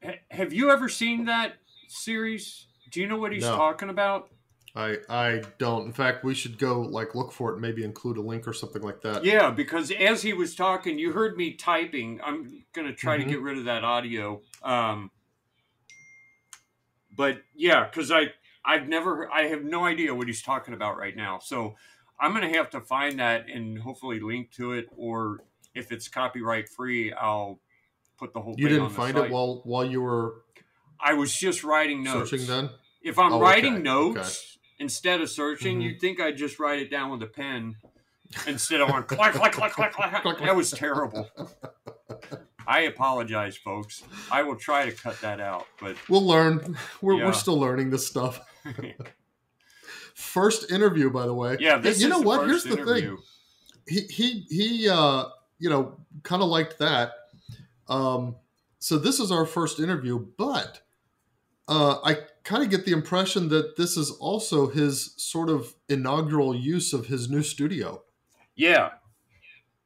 H- 0.00 0.20
have 0.30 0.52
you 0.52 0.70
ever 0.70 0.88
seen 0.88 1.24
that 1.24 1.54
series? 1.88 2.67
Do 2.90 3.00
you 3.00 3.06
know 3.06 3.18
what 3.18 3.32
he's 3.32 3.42
No. 3.42 3.56
talking 3.56 3.88
about? 3.90 4.30
I 4.76 4.98
I 5.08 5.42
don't. 5.58 5.86
In 5.86 5.92
fact, 5.92 6.24
we 6.24 6.34
should 6.34 6.58
go 6.58 6.80
like 6.82 7.14
look 7.14 7.32
for 7.32 7.50
it 7.50 7.54
and 7.54 7.62
maybe 7.62 7.82
include 7.84 8.16
a 8.18 8.20
link 8.20 8.46
or 8.46 8.52
something 8.52 8.82
like 8.82 9.00
that. 9.02 9.24
Yeah, 9.24 9.50
because 9.50 9.90
as 9.90 10.22
he 10.22 10.32
was 10.32 10.54
talking, 10.54 10.98
you 10.98 11.12
heard 11.12 11.36
me 11.36 11.54
typing. 11.54 12.20
I'm 12.22 12.64
gonna 12.72 12.92
try 12.94 13.16
Mhm. 13.18 13.22
to 13.24 13.28
get 13.30 13.40
rid 13.40 13.58
of 13.58 13.64
that 13.64 13.82
audio. 13.82 14.42
Um, 14.62 15.10
but 17.16 17.42
yeah, 17.54 17.84
because 17.84 18.10
I 18.10 18.32
I've 18.64 18.88
never 18.88 19.30
I 19.32 19.44
have 19.44 19.64
no 19.64 19.84
idea 19.86 20.14
what 20.14 20.26
he's 20.26 20.42
talking 20.42 20.74
about 20.74 20.96
right 20.98 21.16
now. 21.16 21.38
So 21.38 21.74
I'm 22.20 22.32
gonna 22.32 22.48
have 22.54 22.70
to 22.70 22.80
find 22.80 23.18
that 23.18 23.48
and 23.48 23.78
hopefully 23.78 24.20
link 24.20 24.50
to 24.52 24.72
it, 24.72 24.88
or 24.96 25.38
if 25.74 25.92
it's 25.92 26.08
copyright 26.08 26.68
free, 26.68 27.12
I'll 27.12 27.60
put 28.18 28.32
the 28.34 28.40
whole. 28.40 28.54
You 28.58 28.68
thing 28.68 28.76
didn't 28.78 28.90
find 28.90 29.16
site. 29.16 29.26
it 29.26 29.32
while 29.32 29.62
while 29.64 29.84
you 29.84 30.02
were 30.02 30.42
I 31.00 31.14
was 31.14 31.34
just 31.34 31.64
writing 31.64 32.02
notes. 32.02 32.30
searching 32.30 32.46
then? 32.46 32.70
If 33.02 33.18
I'm 33.18 33.32
Oh, 33.34 33.40
writing 33.40 33.74
okay, 33.74 33.82
notes 33.82 34.58
instead 34.78 35.20
of 35.20 35.30
searching, 35.30 35.78
Mhm. 35.78 35.82
you'd 35.82 36.00
think 36.00 36.20
I'd 36.20 36.36
just 36.36 36.58
write 36.58 36.80
it 36.80 36.90
down 36.90 37.10
with 37.10 37.22
a 37.22 37.26
pen 37.26 37.76
instead 38.46 38.80
of 38.80 38.90
on 38.90 39.02
clack, 39.06 39.34
clack, 39.34 39.52
clack, 39.52 39.72
clack, 39.72 39.92
clack. 39.94 40.38
That 40.40 40.56
was 40.56 40.70
terrible. 40.70 41.28
I 42.66 42.80
apologize, 42.80 43.56
folks. 43.56 44.02
I 44.30 44.42
will 44.42 44.56
try 44.56 44.84
to 44.84 44.92
cut 44.92 45.20
that 45.22 45.40
out, 45.40 45.66
but 45.80 45.96
We'll 46.08 46.26
learn. 46.26 46.76
We're, 47.00 47.14
Yeah. 47.14 47.26
we're 47.26 47.32
still 47.32 47.58
learning 47.58 47.90
this 47.90 48.06
stuff. 48.06 48.40
First 50.14 50.70
interview, 50.70 51.10
by 51.10 51.26
the 51.26 51.34
way. 51.34 51.56
yeah, 51.60 51.76
Hey, 51.80 51.84
you 51.90 51.90
is 51.90 52.04
know 52.06 52.20
the 52.20 52.26
what? 52.26 52.46
Here's 52.46 52.64
the 52.64 52.72
interview. 52.72 53.16
thing. 53.16 53.24
He 53.86 54.00
he 54.12 54.46
he. 54.50 54.88
Uh, 54.88 55.24
you 55.60 55.68
know, 55.70 55.98
kind 56.22 56.40
of 56.42 56.48
liked 56.48 56.78
that. 56.78 57.12
Um, 57.88 58.36
so 58.78 58.96
this 58.98 59.18
is 59.18 59.32
our 59.32 59.44
first 59.46 59.80
interview, 59.80 60.24
but 60.36 60.82
uh, 61.68 61.98
I 62.02 62.16
kind 62.44 62.62
of 62.64 62.70
get 62.70 62.86
the 62.86 62.92
impression 62.92 63.50
that 63.50 63.76
this 63.76 63.96
is 63.96 64.10
also 64.10 64.68
his 64.68 65.14
sort 65.18 65.50
of 65.50 65.74
inaugural 65.88 66.54
use 66.54 66.92
of 66.92 67.06
his 67.06 67.28
new 67.28 67.42
studio. 67.42 68.02
Yeah, 68.56 68.92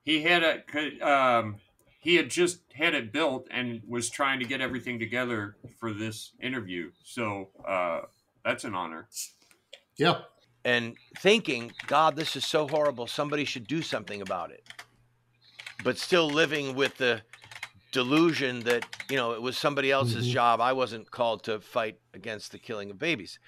he 0.04 0.22
had 0.22 0.42
a 0.42 1.00
um, 1.06 1.56
he 1.98 2.16
had 2.16 2.30
just 2.30 2.60
had 2.74 2.94
it 2.94 3.12
built 3.12 3.48
and 3.50 3.82
was 3.86 4.08
trying 4.08 4.38
to 4.38 4.44
get 4.44 4.60
everything 4.60 4.98
together 4.98 5.56
for 5.78 5.92
this 5.92 6.32
interview. 6.40 6.90
So 7.04 7.50
uh, 7.66 8.02
that's 8.44 8.64
an 8.64 8.74
honor. 8.74 9.08
Yeah. 9.96 10.22
and 10.64 10.96
thinking, 11.18 11.72
God, 11.86 12.16
this 12.16 12.34
is 12.34 12.46
so 12.46 12.66
horrible. 12.66 13.06
Somebody 13.06 13.44
should 13.44 13.66
do 13.66 13.82
something 13.82 14.22
about 14.22 14.50
it. 14.50 14.64
But 15.84 15.98
still 15.98 16.28
living 16.28 16.74
with 16.74 16.96
the 16.96 17.22
delusion 17.92 18.60
that, 18.60 18.84
you 19.08 19.16
know, 19.16 19.32
it 19.32 19.40
was 19.40 19.56
somebody 19.56 19.92
else's 19.92 20.26
Mhm. 20.26 20.32
job. 20.32 20.60
I 20.60 20.72
wasn't 20.72 21.10
called 21.10 21.44
to 21.44 21.60
fight 21.60 22.00
against 22.14 22.50
the 22.50 22.58
killing 22.58 22.90
of 22.90 22.98
babies. 22.98 23.38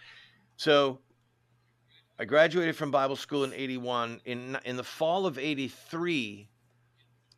So 0.57 1.01
I 2.19 2.25
graduated 2.27 2.77
from 2.77 2.91
Bible 2.93 3.17
school 3.17 3.43
in 3.43 3.53
81. 3.53 4.21
In, 4.25 4.57
in 4.65 4.77
the 4.77 4.85
fall 4.85 5.27
of 5.27 5.39
83, 5.39 6.49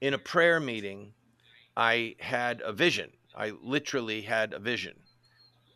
in 0.01 0.13
a 0.13 0.19
prayer 0.19 0.61
meeting, 0.61 1.15
I 1.77 2.17
had 2.19 2.61
a 2.61 2.73
vision. 2.73 3.13
I 3.35 3.51
literally 3.63 4.23
had 4.23 4.53
a 4.53 4.59
vision, 4.59 5.03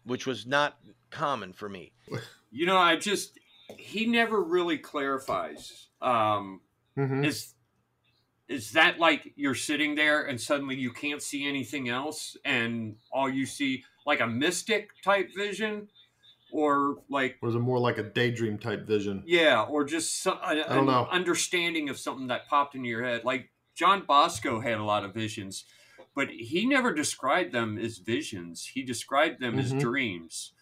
which 0.05 0.27
was 0.27 0.47
not 0.47 0.79
common 1.11 1.53
for 1.53 1.69
me. 1.69 1.93
You 2.51 2.67
know, 2.67 2.77
I 2.77 2.97
just 2.97 3.39
he 3.79 4.07
never 4.07 4.43
really 4.43 4.79
clarifies. 4.79 5.89
Um, 6.03 6.61
Mhm. 6.99 7.25
is 7.25 7.55
is 8.51 8.73
that 8.73 8.99
like 8.99 9.33
you're 9.37 9.55
sitting 9.55 9.95
there 9.95 10.25
and 10.25 10.39
suddenly 10.41 10.75
you 10.75 10.93
can't 10.93 11.23
see 11.23 11.47
anything 11.49 11.89
else 11.89 12.37
and 12.45 12.97
all 13.13 13.31
you 13.31 13.47
see 13.47 13.85
like 14.05 14.21
a 14.21 14.27
mystic 14.27 14.91
type 15.05 15.31
vision 15.37 15.89
or 16.53 16.97
like 17.09 17.37
Or 17.43 17.49
is 17.49 17.55
it 17.55 17.61
more 17.61 17.79
like 17.79 17.99
a 17.99 18.03
daydream 18.03 18.59
type 18.59 18.87
vision? 18.87 19.23
yeah 19.25 19.63
or 19.63 19.85
just 19.85 20.21
some, 20.23 20.39
a, 20.45 20.57
don't 20.57 20.69
an 20.79 20.87
know. 20.87 21.07
understanding 21.11 21.89
of 21.89 21.97
something 21.99 22.27
that 22.27 22.49
popped 22.49 22.75
into 22.75 22.89
your 22.89 23.05
head 23.05 23.25
like 23.25 23.49
john 23.75 24.03
bosco 24.07 24.61
had 24.61 24.79
a 24.79 24.85
lot 24.85 25.05
of 25.05 25.15
visions 25.15 25.65
but 26.17 26.29
he 26.29 26.67
never 26.67 26.93
described 26.93 27.53
them 27.53 27.79
as 27.79 27.99
visions 27.99 28.67
he 28.75 28.83
described 28.83 29.41
them 29.41 29.55
Mhm. 29.55 29.61
as 29.61 29.73
dreams 29.75 30.53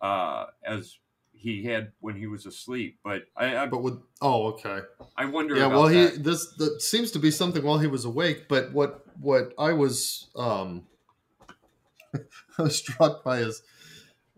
uh, 0.00 0.44
as 0.64 0.98
he 1.38 1.64
had 1.64 1.92
when 2.00 2.16
he 2.16 2.26
was 2.26 2.46
asleep 2.46 2.98
but 3.04 3.22
i 3.36 3.56
i, 3.56 3.66
But 3.66 3.82
with 3.82 4.00
oh, 4.22 4.48
okay. 4.48 4.80
I 5.16 5.26
wonder 5.26 5.54
yeah 5.56 5.66
well 5.66 5.86
he 5.88 6.04
that. 6.06 6.24
this 6.24 6.46
that 6.56 6.80
seems 6.82 7.10
to 7.12 7.18
be 7.18 7.30
something 7.30 7.62
while 7.62 7.78
he 7.78 7.86
was 7.86 8.04
awake 8.04 8.48
but 8.48 8.72
what 8.72 9.04
what 9.20 9.52
i 9.58 9.72
was 9.72 10.28
um 10.36 10.84
i 12.58 12.62
was 12.62 12.76
struck 12.84 13.22
by 13.22 13.38
his 13.38 13.62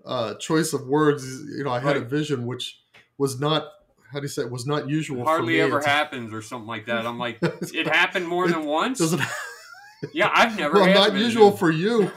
uh 0.04 0.34
choice 0.34 0.72
of 0.72 0.86
words 0.86 1.24
you 1.56 1.64
know 1.64 1.70
i 1.70 1.80
had 1.80 1.96
a 1.96 2.00
vision 2.00 2.46
which 2.46 2.80
was 3.18 3.38
not 3.40 3.68
how 4.12 4.18
do 4.20 4.24
you 4.24 4.28
say 4.28 4.42
it 4.42 4.50
was 4.50 4.66
not 4.66 4.88
usual 4.88 5.22
for 5.24 5.30
hardly 5.30 5.54
me. 5.54 5.60
ever 5.60 5.78
It's- 5.78 5.84
happens 5.94 6.32
or 6.32 6.40
something 6.40 6.66
like 6.66 6.86
that. 6.86 7.04
I'm 7.06 7.18
like, 7.18 7.38
it 7.42 7.86
happened 7.86 8.26
more 8.26 8.48
than 8.48 8.64
once. 8.64 8.98
does 8.98 9.12
it 9.12 9.20
Yeah, 10.14 10.30
I've 10.32 10.56
never. 10.56 10.76
well 10.76 10.94
not 10.94 11.12
visions. 11.12 11.34
usual 11.34 11.50
for 11.52 11.70
you 11.70 12.10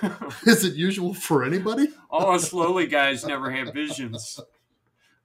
is 0.46 0.64
it 0.64 0.76
usual 0.76 1.14
for 1.14 1.44
anybody 1.44 1.90
oh, 2.10 2.38
slowly 2.38 2.86
guys 2.88 3.26
never 3.26 3.52
have 3.52 3.74
visions. 3.74 4.40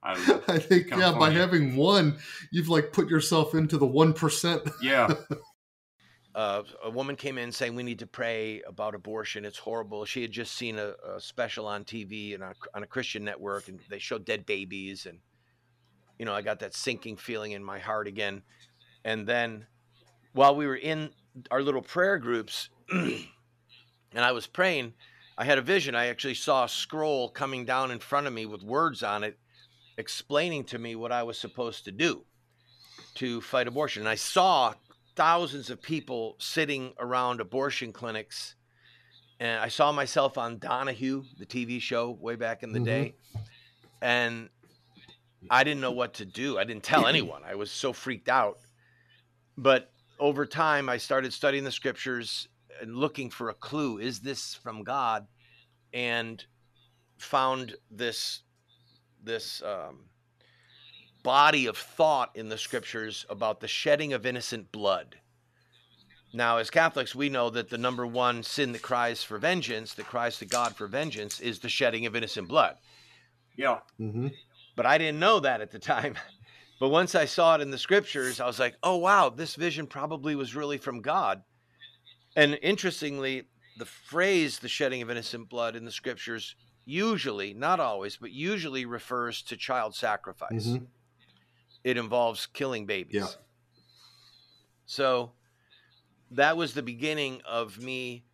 I 0.07 0.13
i 0.49 0.59
think 0.59 0.89
Kinda 0.89 1.07
yeah 1.07 1.19
by 1.19 1.31
having 1.31 1.77
one 1.77 2.19
you've 2.53 2.69
like 2.69 2.93
put 2.93 3.09
yourself 3.09 3.55
into 3.55 3.77
the 3.77 3.87
one 3.87 4.13
percent 4.13 4.63
Yeah, 4.83 5.13
uh, 6.37 6.63
a 6.85 6.91
woman 6.91 7.17
came 7.17 7.39
in 7.39 7.51
saying 7.51 7.75
we 7.75 7.83
need 7.83 7.99
to 7.99 8.07
pray 8.07 8.61
about 8.69 8.95
abortion. 8.95 9.47
It's 9.47 9.57
horrible. 9.57 10.05
She 10.05 10.21
had 10.21 10.31
just 10.31 10.55
seen 10.55 10.79
a, 10.79 10.93
a 11.15 11.19
special 11.19 11.67
on 11.67 11.83
TV 11.83 12.35
and 12.35 12.45
on, 12.45 12.53
on 12.75 12.83
a 12.83 12.87
Christian 12.87 13.25
network, 13.25 13.69
and 13.69 13.81
they 13.89 13.99
showed 13.99 14.27
dead 14.27 14.45
babies, 14.45 15.07
and 15.07 15.19
you 16.19 16.27
know 16.27 16.35
I 16.35 16.43
got 16.43 16.59
that 16.59 16.75
sinking 16.75 17.17
feeling 17.17 17.53
in 17.53 17.65
my 17.65 17.79
heart 17.79 18.07
again. 18.07 18.43
And 19.03 19.27
then 19.27 19.67
while 20.35 20.55
we 20.55 20.67
were 20.67 20.77
in 20.77 21.09
our 21.51 21.63
little 21.63 21.81
prayer 21.81 22.19
groups, 22.19 22.69
and 22.91 23.25
I 24.15 24.33
was 24.33 24.47
praying, 24.47 24.93
I 25.39 25.47
had 25.47 25.57
a 25.57 25.63
vision. 25.63 25.95
I 25.95 26.09
actually 26.09 26.35
saw 26.35 26.65
a 26.65 26.69
scroll 26.69 27.31
coming 27.31 27.65
down 27.65 27.91
in 27.91 27.99
front 27.99 28.27
of 28.27 28.35
me 28.35 28.45
with 28.45 28.63
words 28.63 29.03
on 29.03 29.25
it, 29.25 29.39
explaining 29.99 30.65
to 30.65 30.79
me 30.79 30.95
what 30.97 31.13
I 31.13 31.23
was 31.23 31.39
supposed 31.39 31.85
to 31.85 31.93
do 31.93 32.25
to 33.15 33.41
fight 33.41 33.67
abortion. 33.69 34.03
And 34.03 34.09
I 34.09 34.15
saw 34.15 34.75
thousands 35.15 35.71
of 35.71 35.81
people 35.83 36.37
sitting 36.39 36.93
around 36.99 37.41
abortion 37.41 37.93
clinics. 37.93 38.55
And 39.41 39.61
I 39.61 39.69
saw 39.69 39.93
myself 39.93 40.39
on 40.39 40.59
Donahue, 40.59 41.25
the 41.39 41.47
TV 41.47 41.81
show 41.81 42.11
way 42.11 42.37
back 42.37 42.63
in 42.63 42.73
the 42.73 42.81
Mhm. 42.81 42.85
day. 42.85 43.15
And 44.03 44.51
I 45.51 45.65
didn't 45.65 45.81
know 45.81 45.93
what 45.93 46.15
to 46.15 46.25
do. 46.25 46.59
I 46.59 46.65
didn't 46.65 46.85
tell 46.85 47.07
anyone. 47.07 47.43
I 47.45 47.55
was 47.55 47.71
so 47.71 47.93
freaked 47.93 48.29
out. 48.29 48.59
But 49.57 49.91
over 50.19 50.47
time, 50.47 50.89
I 50.89 50.99
started 50.99 51.33
studying 51.33 51.65
the 51.65 51.73
scriptures 51.73 52.49
and 52.81 52.97
looking 52.97 53.31
for 53.31 53.49
a 53.49 53.55
clue. 53.55 53.99
Is 53.99 54.21
this 54.21 54.55
from 54.55 54.83
God? 54.83 55.27
And 55.93 56.45
found 57.19 57.77
this 57.91 58.43
this 59.27 59.63
um, 59.63 59.99
body 61.23 61.67
of 61.67 61.77
thought 61.77 62.31
in 62.35 62.49
the 62.49 62.57
scriptures 62.57 63.27
about 63.29 63.61
the 63.61 63.69
shedding 63.69 64.15
of 64.15 64.25
innocent 64.25 64.73
blood. 64.73 65.17
Now, 66.33 66.59
as 66.59 66.71
Catholics, 66.71 67.15
we 67.15 67.29
know 67.29 67.51
that 67.51 67.69
the 67.69 67.79
number 67.79 68.07
one 68.07 68.43
sin 68.43 68.73
that 68.73 68.83
cries 68.83 69.23
for 69.23 69.39
vengeance, 69.39 69.95
that 69.95 70.07
cries 70.07 70.39
to 70.39 70.47
God 70.47 70.77
for 70.77 70.87
vengeance, 70.87 71.41
is 71.41 71.59
the 71.59 71.69
shedding 71.69 72.07
of 72.07 72.17
innocent 72.17 72.49
blood. 72.49 72.77
Yeah. 73.57 73.81
hmm 73.99 74.29
But 74.77 74.87
I 74.87 74.99
didn't 74.99 75.21
know 75.21 75.41
that 75.41 75.61
at 75.61 75.71
the 75.71 75.79
time. 75.79 76.15
But 76.79 76.91
once 76.91 77.15
I 77.15 77.25
saw 77.25 77.55
it 77.55 77.63
in 77.63 77.71
the 77.71 77.79
scriptures, 77.79 78.39
I 78.39 78.47
was 78.47 78.59
like, 78.59 78.77
oh, 78.83 78.97
wow, 78.97 79.31
this 79.31 79.55
vision 79.55 79.87
probably 79.87 80.37
was 80.37 80.55
really 80.55 80.77
from 80.77 81.01
God. 81.01 81.43
And 82.37 82.59
interestingly, 82.61 83.45
the 83.79 83.87
phrase 83.87 84.59
the 84.59 84.69
shedding 84.69 85.01
of 85.01 85.11
innocent 85.11 85.49
blood 85.49 85.75
in 85.75 85.87
the 85.87 85.91
scriptures 85.91 86.55
usually, 86.87 87.53
not 87.53 87.81
always, 87.81 88.17
but 88.17 88.31
usually 88.31 88.87
refers 88.87 89.43
to 89.43 89.57
child 89.57 89.95
sacrifice. 89.95 90.65
hmm 90.65 90.85
It 91.85 91.99
involves 91.99 92.47
killing 92.47 92.87
babies. 92.87 93.15
Yeah. 93.17 93.27
So 94.87 95.33
that 96.31 96.57
was 96.57 96.75
the 96.75 96.83
beginning 96.83 97.43
of 97.45 97.79
me, 97.79 98.25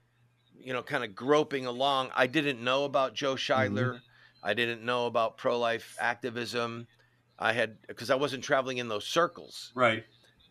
you 0.58 0.72
know, 0.72 0.82
kind 0.82 1.02
of 1.02 1.14
groping 1.14 1.66
along. 1.66 2.10
I 2.14 2.26
didn't 2.26 2.62
know 2.62 2.84
about 2.84 3.14
Joe 3.14 3.34
Scheidler. 3.34 4.00
I 4.42 4.54
didn't 4.54 4.84
know 4.84 5.06
about 5.06 5.36
pro 5.36 5.58
life 5.58 5.96
activism. 6.00 6.86
I 7.38 7.52
had, 7.52 7.78
because 7.88 8.10
I 8.10 8.14
wasn't 8.14 8.44
traveling 8.44 8.78
in 8.78 8.88
those 8.88 9.06
circles. 9.06 9.72
Right. 9.74 10.04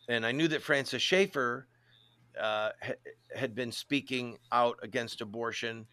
And 0.09 0.25
I 0.25 0.31
knew 0.31 0.47
that 0.49 0.61
Francis 0.63 1.01
Schaeffer 1.01 1.67
uh, 2.39 2.71
ha- 2.81 2.93
had 3.35 3.53
been 3.55 3.71
speaking 3.71 4.37
out 4.51 4.77
against 4.81 5.21
abortion. 5.21 5.85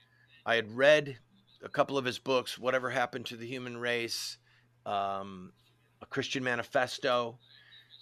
I 0.46 0.54
had 0.54 0.74
read 0.74 1.18
a 1.62 1.68
couple 1.68 1.98
of 1.98 2.04
his 2.04 2.18
books, 2.18 2.58
Whatever 2.58 2.90
Happened 2.90 3.26
to 3.26 3.36
the 3.36 3.46
Human 3.46 3.76
Race, 3.76 4.38
um, 4.86 5.52
A 6.02 6.06
Christian 6.06 6.44
Manifesto. 6.44 7.38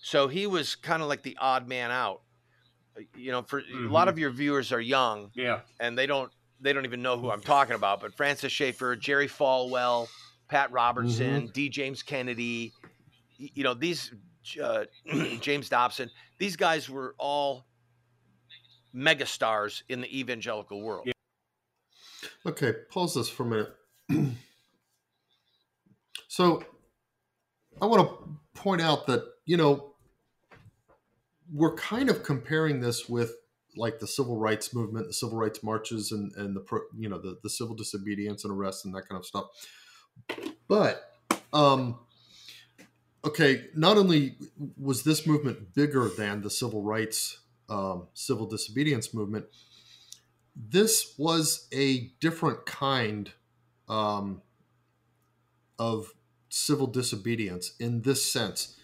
So 0.02 0.28
he 0.28 0.46
was 0.46 0.76
kind 0.76 1.02
of 1.02 1.08
like 1.08 1.22
the 1.22 1.36
odd 1.40 1.66
man 1.68 1.90
out. 1.90 2.22
Uh, 2.96 3.02
You 3.16 3.32
know, 3.32 3.42
for 3.42 3.60
a 3.60 3.88
lot 3.88 4.08
of 4.08 4.18
your 4.18 4.30
viewers 4.30 4.72
are 4.72 4.80
young 4.80 5.30
Yeah. 5.34 5.60
and 5.80 5.96
they 5.96 6.06
don't 6.06 6.30
they 6.58 6.72
don't 6.72 6.86
even 6.86 7.02
know 7.02 7.18
who 7.18 7.30
I'm 7.30 7.42
talking 7.42 7.75
about. 7.76 8.00
But 8.00 8.14
Francis 8.16 8.50
Schaeffer, 8.50 8.96
Jerry 8.96 9.28
Falwell, 9.28 10.08
Pat 10.48 10.70
Robertson, 10.72 11.48
D. 11.52 11.68
James 11.68 12.02
Kennedy, 12.02 12.72
you 13.36 13.62
know 13.64 13.75
these 13.75 14.12
uh, 14.62 14.84
James 15.40 15.68
Dobson, 15.68 16.10
these 16.38 16.56
guys 16.56 16.88
were 16.88 17.14
all 17.18 17.66
megastars 18.94 19.82
in 19.88 20.00
the 20.00 20.18
evangelical 20.18 20.80
world. 20.82 21.08
Okay, 22.46 22.72
pause 22.90 23.14
this 23.14 23.28
for 23.28 23.42
a 23.42 23.46
minute. 23.46 23.74
so, 26.28 26.62
I 27.82 27.86
want 27.86 28.08
to 28.08 28.28
point 28.54 28.80
out 28.80 29.08
that 29.08 29.25
you 29.47 29.56
know 29.56 29.94
we're 31.52 31.75
kind 31.75 32.08
of 32.08 32.23
comparing 32.23 32.80
this 32.80 33.08
with 33.08 33.32
like 33.76 33.99
the 33.99 34.06
civil 34.06 34.38
rights 34.38 34.73
movement, 34.73 35.08
the 35.08 35.12
civil 35.12 35.36
rights 35.36 35.64
marches, 35.64 36.12
and 36.12 36.30
and 36.36 36.54
the 36.54 36.60
pro, 36.60 36.82
you 36.97 37.08
know 37.08 37.18
the 37.18 37.36
the 37.42 37.50
civil 37.50 37.75
disobedience 37.75 38.44
and 38.44 38.52
arrests 38.52 38.84
and 38.84 38.94
that 38.94 39.08
kind 39.08 39.18
of 39.18 39.26
stuff. 39.26 39.47
But 40.68 41.02
um, 41.52 41.99
okay, 43.25 43.64
not 43.75 43.97
only 43.97 44.36
was 44.78 45.02
this 45.02 45.26
movement 45.26 45.75
bigger 45.75 46.08
than 46.08 46.42
the 46.42 46.50
civil 46.50 46.84
rights, 46.84 47.40
um, 47.68 48.06
civil 48.14 48.47
disobedience 48.47 49.12
movement, 49.12 49.47
this 50.56 51.14
was 51.19 51.69
a 51.73 52.12
different 52.21 52.64
kind 52.64 53.32
um, 53.88 54.40
of 55.78 56.14
civil 56.49 56.86
disobedience 56.86 57.75
in 57.78 58.02
this 58.02 58.25
sense. 58.25 58.76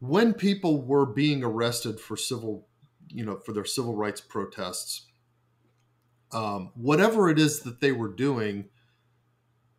When 0.00 0.32
people 0.32 0.82
were 0.82 1.06
being 1.06 1.44
arrested 1.44 2.00
for 2.00 2.16
civil, 2.16 2.66
you 3.08 3.24
know, 3.24 3.36
for 3.36 3.52
their 3.52 3.66
civil 3.66 3.94
rights 3.94 4.20
protests, 4.20 5.06
um, 6.32 6.70
whatever 6.74 7.28
it 7.28 7.38
is 7.38 7.60
that 7.60 7.80
they 7.80 7.92
were 7.92 8.08
doing, 8.08 8.70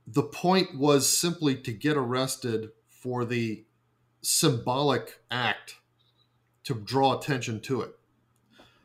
the 0.05 0.23
point 0.23 0.77
was 0.77 1.09
simply 1.09 1.55
to 1.55 1.71
get 1.71 1.97
arrested 1.97 2.69
for 2.87 3.25
the 3.25 3.65
symbolic 4.21 5.19
act 5.31 5.75
to 6.63 6.75
draw 6.75 7.17
attention 7.17 7.59
to 7.61 7.81
it. 7.81 7.95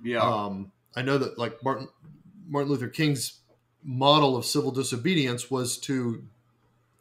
Yeah. 0.02 0.20
Um, 0.20 0.72
I 0.96 1.02
know 1.02 1.18
that 1.18 1.38
like 1.38 1.62
Martin 1.62 1.88
Martin 2.46 2.70
Luther 2.70 2.88
King's 2.88 3.40
model 3.82 4.36
of 4.36 4.44
civil 4.44 4.70
disobedience 4.70 5.50
was 5.50 5.78
to 5.78 6.24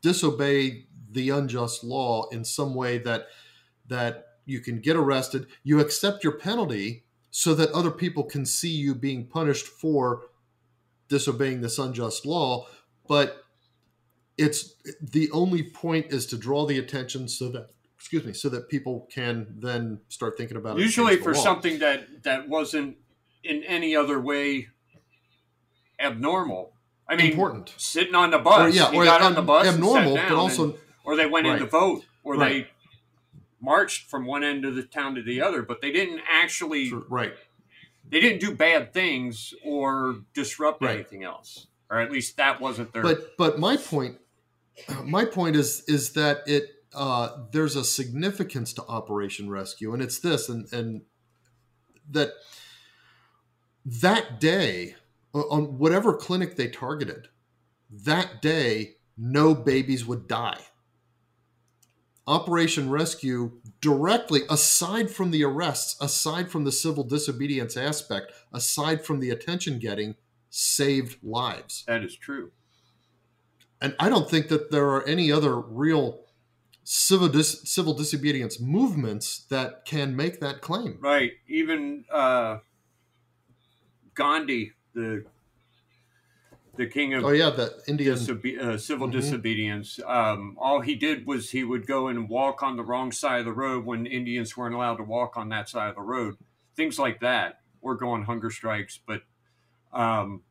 disobey 0.02 0.86
the 1.12 1.30
unjust 1.30 1.84
law 1.84 2.28
in 2.30 2.45
some 2.45 2.76
way 2.76 2.97
that 3.00 3.28
that 3.88 4.26
you 4.45 4.60
can 4.60 4.80
get 4.80 4.95
arrested, 4.95 5.47
you 5.63 5.80
accept 5.80 6.23
your 6.23 6.38
penalty 6.38 7.04
so 7.32 7.54
that 7.54 7.69
other 7.71 7.91
people 7.91 8.23
can 8.23 8.45
see 8.45 8.69
you 8.69 8.95
being 8.95 9.28
punished 9.28 9.67
for 9.67 10.23
disobeying 11.10 11.62
this 11.62 11.78
unjust 11.78 12.26
law, 12.26 12.65
but 13.08 13.43
it's 14.38 14.76
the 15.02 15.30
only 15.32 15.63
point 15.63 16.08
is 16.08 16.26
to 16.28 16.38
draw 16.38 16.65
the 16.65 16.78
attention 16.78 17.28
so 17.28 17.50
that 17.50 17.69
excuse 17.95 18.23
me 18.23 18.34
so 18.34 18.47
that 18.50 18.69
people 18.69 19.08
can 19.12 19.47
then 19.58 20.00
start 20.08 20.38
thinking 20.38 20.56
about 20.56 20.78
it 20.78 20.82
Usually 20.82 21.17
for 21.17 21.34
law. 21.34 21.41
something 21.41 21.80
that 21.80 22.23
that 22.23 22.47
wasn't 22.47 22.97
in 23.43 23.63
any 23.63 23.95
other 23.95 24.19
way 24.19 24.67
abnormal. 26.00 26.73
I 27.10 27.15
mean, 27.15 27.32
important 27.32 27.73
sitting 27.78 28.15
on 28.15 28.32
the 28.32 28.39
bus. 28.39 28.60
or 28.60 28.69
yeah, 28.78 28.91
you 28.91 29.02
or 29.02 29.06
got 29.06 29.21
on 29.21 29.34
the 29.34 29.41
bus, 29.41 29.67
abnormal, 29.67 30.15
but 30.15 30.32
also 30.34 30.63
and- 30.65 30.73
or 31.06 31.15
they 31.15 31.26
went 31.26 31.47
in 31.47 31.54
Right. 31.54 31.60
to 31.60 31.65
vote, 31.65 32.04
or 32.23 32.36
Right. 32.36 32.65
they 32.65 32.71
marched 33.62 34.10
from 34.10 34.26
one 34.26 34.43
end 34.43 34.65
of 34.65 34.76
the 34.76 34.84
town 34.84 35.15
to 35.15 35.21
the 35.21 35.41
other, 35.41 35.62
but 35.62 35.80
they 35.82 35.91
didn't 35.91 36.21
actually 36.30 36.91
right. 37.10 37.34
they 38.10 38.19
didn't 38.19 38.39
do 38.41 38.54
bad 38.54 38.93
things 38.93 39.54
or 39.63 40.17
disrupt 40.34 40.82
Right. 40.82 40.95
anything 40.95 41.23
else, 41.23 41.67
or 41.89 42.00
at 42.00 42.12
least 42.12 42.36
that 42.38 42.60
wasn't 42.60 42.91
their. 42.91 43.02
But 43.04 43.38
but 43.38 43.58
my 43.58 43.78
point, 43.78 44.19
my 45.06 45.23
point 45.23 45.56
is 45.56 45.84
is 45.88 46.12
that 46.13 46.43
it 46.45 46.73
uh, 46.93 47.45
there's 47.52 47.76
a 47.76 47.84
significance 47.86 48.73
to 48.73 48.82
Operation 48.84 49.50
Rescue, 49.50 49.93
and 49.93 50.02
it's 50.04 50.19
this, 50.19 50.50
and 50.50 50.71
and 50.73 51.04
that 52.10 52.32
that 53.88 54.39
day 54.39 54.95
on 55.34 55.78
whatever 55.78 56.13
clinic 56.13 56.56
they 56.56 56.67
targeted, 56.67 57.30
that 57.89 58.41
day 58.41 58.95
no 59.17 59.56
babies 59.56 60.06
would 60.06 60.28
die. 60.28 60.60
Operation 62.28 62.89
Rescue 62.89 63.54
directly, 63.80 64.41
aside 64.50 65.10
from 65.10 65.32
the 65.32 65.45
arrests, 65.45 65.95
aside 66.02 66.52
from 66.52 66.65
the 66.65 66.73
civil 66.73 67.06
disobedience 67.06 67.78
aspect, 67.78 68.34
aside 68.52 69.06
from 69.06 69.21
the 69.21 69.30
attention 69.30 69.80
getting, 69.80 70.15
saved 70.50 71.17
lives. 71.23 71.86
that 71.88 72.04
is 72.04 72.15
true. 72.15 72.52
And 73.80 73.95
I 74.00 74.10
don't 74.10 74.30
think 74.30 74.50
that 74.50 74.71
there 74.71 74.89
are 74.89 75.08
any 75.08 75.32
other 75.32 75.58
real 75.58 76.26
civil 76.84 77.30
dis- 77.30 77.62
civil 77.69 77.93
disobedience 77.93 78.60
movements 78.60 79.45
that 79.50 79.86
can 79.86 80.15
make 80.15 80.39
that 80.41 80.62
claim. 80.62 80.97
Right. 81.00 81.34
Even 81.47 82.06
uh, 82.12 82.58
Gandhi, 84.17 84.73
the 84.93 85.23
the 86.75 86.88
king 86.88 87.13
of 87.13 87.23
Oh 87.23 87.30
yeah, 87.30 87.49
the 87.51 87.82
Indian. 87.88 88.15
disobe- 88.15 88.60
uh, 88.60 88.77
civil 88.77 89.08
Mhm. 89.08 89.13
disobedience. 89.13 89.99
Um, 90.06 90.56
all 90.60 90.82
he 90.82 90.95
did 90.95 91.25
was 91.25 91.49
he 91.51 91.63
would 91.63 91.88
go 91.88 92.08
and 92.08 92.27
walk 92.30 92.62
on 92.62 92.75
the 92.77 92.84
wrong 92.84 93.12
side 93.12 93.39
of 93.39 93.45
the 93.45 93.53
road 93.53 93.86
when 93.86 94.06
Indians 94.06 94.56
weren't 94.56 94.75
allowed 94.75 94.97
to 94.97 95.03
walk 95.03 95.38
on 95.38 95.49
that 95.49 95.69
side 95.69 95.89
of 95.89 95.95
the 95.95 96.01
road. 96.01 96.38
Things 96.75 96.99
like 96.99 97.19
that. 97.21 97.62
Or 97.82 97.95
go 97.95 98.10
on 98.10 98.23
hunger 98.23 98.49
strikes. 98.51 98.97
But 98.97 99.23
um, 99.93 100.43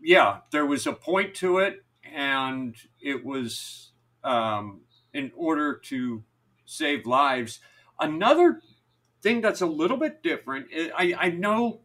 yeah, 0.00 0.40
there 0.50 0.66
was 0.66 0.86
a 0.86 0.92
point 0.92 1.34
to 1.36 1.58
it, 1.58 1.84
and 2.02 2.76
it 3.00 3.24
was 3.24 3.92
um, 4.24 4.80
in 5.12 5.32
order 5.36 5.76
to 5.76 6.22
save 6.66 7.06
lives. 7.06 7.60
Another 8.00 8.60
thing 9.22 9.40
that's 9.40 9.60
a 9.62 9.66
little 9.66 9.96
bit 9.96 10.22
different, 10.22 10.66
I, 10.74 11.14
I 11.18 11.30
know 11.30 11.83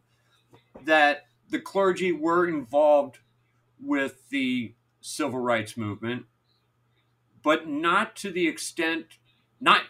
that 0.84 1.26
the 1.48 1.58
clergy 1.60 2.12
were 2.12 2.46
involved 2.48 3.18
with 3.80 4.28
the 4.30 4.74
civil 5.00 5.40
rights 5.40 5.76
movement, 5.76 6.26
but 7.42 7.66
not 7.68 8.16
to 8.16 8.30
the 8.30 8.46
extent, 8.46 9.06
not 9.60 9.82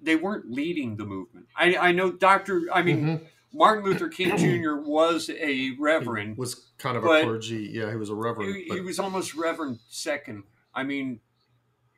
they 0.00 0.16
weren't 0.16 0.50
leading 0.50 0.96
the 0.96 1.04
movement. 1.04 1.46
I, 1.56 1.76
I 1.76 1.92
know 1.92 2.12
Dr. 2.12 2.62
I 2.72 2.82
mean, 2.82 3.04
Mhm. 3.04 3.26
Martin 3.52 3.84
Luther 3.84 4.08
King 4.08 4.36
Jr. 4.36 4.76
was 4.76 5.30
a 5.30 5.70
reverend. 5.78 6.36
was 6.36 6.68
kind 6.78 6.96
of 6.96 7.04
a 7.04 7.06
clergy. 7.06 7.68
Yeah, 7.72 7.90
he 7.90 7.96
was 7.96 8.10
a 8.10 8.14
reverend. 8.14 8.54
He, 8.54 8.64
he 8.74 8.80
was 8.80 8.98
almost 8.98 9.34
reverend 9.34 9.78
second. 9.88 10.44
I 10.74 10.82
mean, 10.84 11.20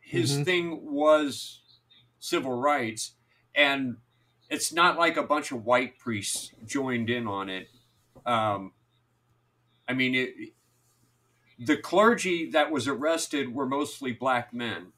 his 0.01 0.39
Mhm. 0.39 0.45
thing 0.45 0.93
was 0.93 1.61
civil 2.21 2.53
rights, 2.53 3.13
and 3.55 3.97
it's 4.49 4.73
not 4.73 4.99
like 4.99 5.17
a 5.17 5.23
bunch 5.23 5.51
of 5.53 5.65
white 5.65 5.99
priests 5.99 6.53
joined 6.67 7.11
in 7.11 7.27
on 7.27 7.49
it. 7.51 7.69
Um, 8.27 8.73
I 9.89 9.95
mean, 9.95 10.15
it, 10.15 10.35
the 11.59 11.77
clergy 11.77 12.51
that 12.51 12.71
was 12.71 12.89
arrested 12.89 13.53
were 13.53 13.67
mostly 13.67 14.13
black 14.13 14.53
men 14.55 14.93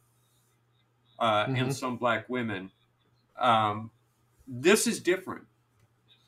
uh, 1.18 1.46
and 1.48 1.68
Mhm. 1.68 1.74
some 1.74 1.96
black 1.96 2.28
women. 2.28 2.70
Um, 3.36 3.90
this 4.46 4.86
is 4.86 5.00
different 5.00 5.46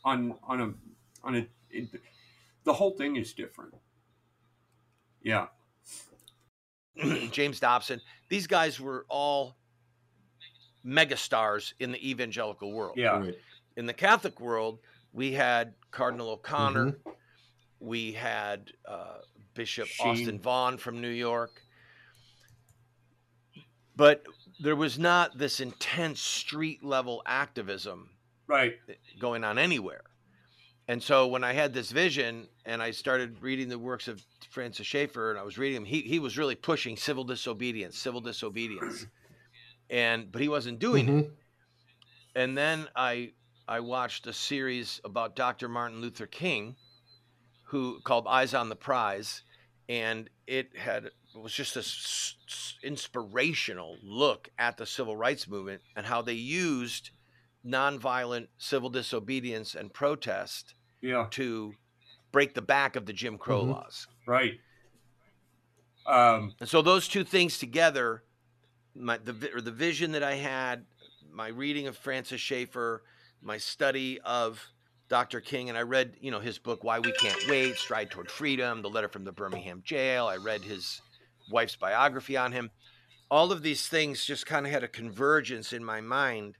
on 0.04 0.38
on 0.44 0.60
a 0.60 0.74
on 1.22 1.36
a 1.36 1.46
it, 1.70 1.88
the 2.64 2.72
whole 2.72 2.92
thing 2.92 3.16
is 3.16 3.32
different. 3.32 3.74
Yeah. 5.22 5.48
James 7.32 7.60
Dobson. 7.60 8.00
These 8.28 8.46
guys 8.46 8.80
were 8.80 9.04
all 9.08 9.56
megastars 10.84 11.72
in 11.80 11.92
the 11.92 12.10
evangelical 12.10 12.72
world. 12.72 12.96
Yeah. 12.96 13.18
Right. 13.18 13.38
In 13.76 13.86
the 13.86 13.92
Catholic 13.92 14.40
world, 14.40 14.78
we 15.12 15.32
had 15.32 15.74
Cardinal 15.94 16.28
O'Connor, 16.30 16.86
Mm-hmm. 16.92 17.10
we 17.80 18.12
had 18.12 18.72
uh, 18.86 19.18
Bishop 19.54 19.86
Sheen. 19.86 20.06
Austin 20.08 20.38
Vaughan 20.40 20.76
from 20.76 21.00
New 21.00 21.08
York. 21.08 21.62
But 23.96 24.24
there 24.60 24.76
was 24.76 24.98
not 24.98 25.38
this 25.38 25.60
intense 25.60 26.20
street 26.20 26.84
level 26.84 27.22
activism 27.26 28.10
Right. 28.46 28.74
going 29.18 29.44
on 29.44 29.58
anywhere. 29.58 30.02
And 30.88 31.02
so 31.02 31.28
when 31.28 31.44
I 31.44 31.52
had 31.54 31.72
this 31.72 31.90
vision 31.92 32.46
and 32.66 32.82
I 32.82 32.90
started 32.90 33.40
reading 33.40 33.68
the 33.68 33.78
works 33.78 34.06
of 34.08 34.22
Francis 34.50 34.86
Schaeffer 34.86 35.30
and 35.30 35.38
I 35.38 35.42
was 35.42 35.56
reading 35.56 35.78
him, 35.78 35.84
he, 35.86 36.00
he 36.02 36.18
was 36.18 36.36
really 36.36 36.54
pushing 36.56 36.96
civil 36.96 37.24
disobedience, 37.24 37.96
civil 37.96 38.20
disobedience. 38.20 39.06
And 39.88 40.30
but 40.30 40.42
he 40.42 40.48
wasn't 40.48 40.78
doing 40.80 41.08
it. 41.08 41.12
Mhm. 41.26 41.30
And 42.34 42.58
then 42.58 42.88
I 42.96 43.32
I 43.66 43.80
watched 43.80 44.26
a 44.26 44.32
series 44.32 45.00
about 45.04 45.36
Dr. 45.36 45.68
Martin 45.68 46.00
Luther 46.00 46.26
King, 46.26 46.76
who 47.64 48.00
called 48.00 48.26
Eyes 48.26 48.52
on 48.54 48.68
the 48.68 48.76
Prize, 48.76 49.42
and 49.88 50.28
it 50.46 50.76
had 50.76 51.06
it 51.06 51.12
was 51.42 51.52
just 51.52 51.74
this 51.74 52.36
inspirational 52.82 53.96
look 54.02 54.48
at 54.58 54.76
the 54.76 54.86
civil 54.86 55.16
rights 55.16 55.48
movement 55.48 55.82
and 55.96 56.06
how 56.06 56.22
they 56.22 56.34
used 56.34 57.10
nonviolent 57.66 58.46
civil 58.58 58.88
disobedience 58.90 59.74
and 59.74 59.92
protest 59.92 60.74
Yeah. 61.00 61.26
to 61.32 61.74
break 62.30 62.54
the 62.54 62.62
back 62.62 62.94
of 62.94 63.06
the 63.06 63.12
Jim 63.12 63.36
Crow 63.38 63.64
Mhm. 63.64 63.70
laws. 63.70 64.06
Right. 64.26 64.60
Um, 66.06 66.54
And 66.60 66.68
so 66.68 66.82
those 66.82 67.08
two 67.08 67.24
things 67.24 67.58
together, 67.58 68.22
my 68.94 69.16
the 69.16 69.50
or 69.54 69.60
the 69.60 69.72
vision 69.72 70.12
that 70.12 70.22
I 70.22 70.34
had, 70.34 70.86
my 71.30 71.48
reading 71.48 71.86
of 71.88 71.96
Francis 71.96 72.40
Schaeffer, 72.40 73.02
my 73.44 73.58
study 73.58 74.20
of 74.22 74.64
Dr. 75.08 75.40
King, 75.40 75.68
and 75.68 75.76
I 75.76 75.82
read, 75.82 76.16
you 76.20 76.30
know, 76.30 76.40
his 76.40 76.58
book 76.58 76.82
Why 76.82 76.98
We 76.98 77.12
Can't 77.12 77.46
Wait, 77.48 77.76
Stride 77.76 78.10
Toward 78.10 78.30
Freedom, 78.30 78.80
the 78.80 78.88
letter 78.88 79.08
from 79.08 79.24
the 79.24 79.32
Birmingham 79.32 79.82
jail. 79.84 80.26
I 80.26 80.36
read 80.36 80.62
his 80.62 81.02
wife's 81.50 81.76
biography 81.76 82.36
on 82.36 82.52
him. 82.52 82.70
All 83.30 83.52
of 83.52 83.62
these 83.62 83.86
things 83.86 84.24
just 84.24 84.46
kind 84.46 84.66
of 84.66 84.72
had 84.72 84.82
a 84.82 84.88
convergence 84.88 85.72
in 85.72 85.84
my 85.84 86.00
mind. 86.00 86.56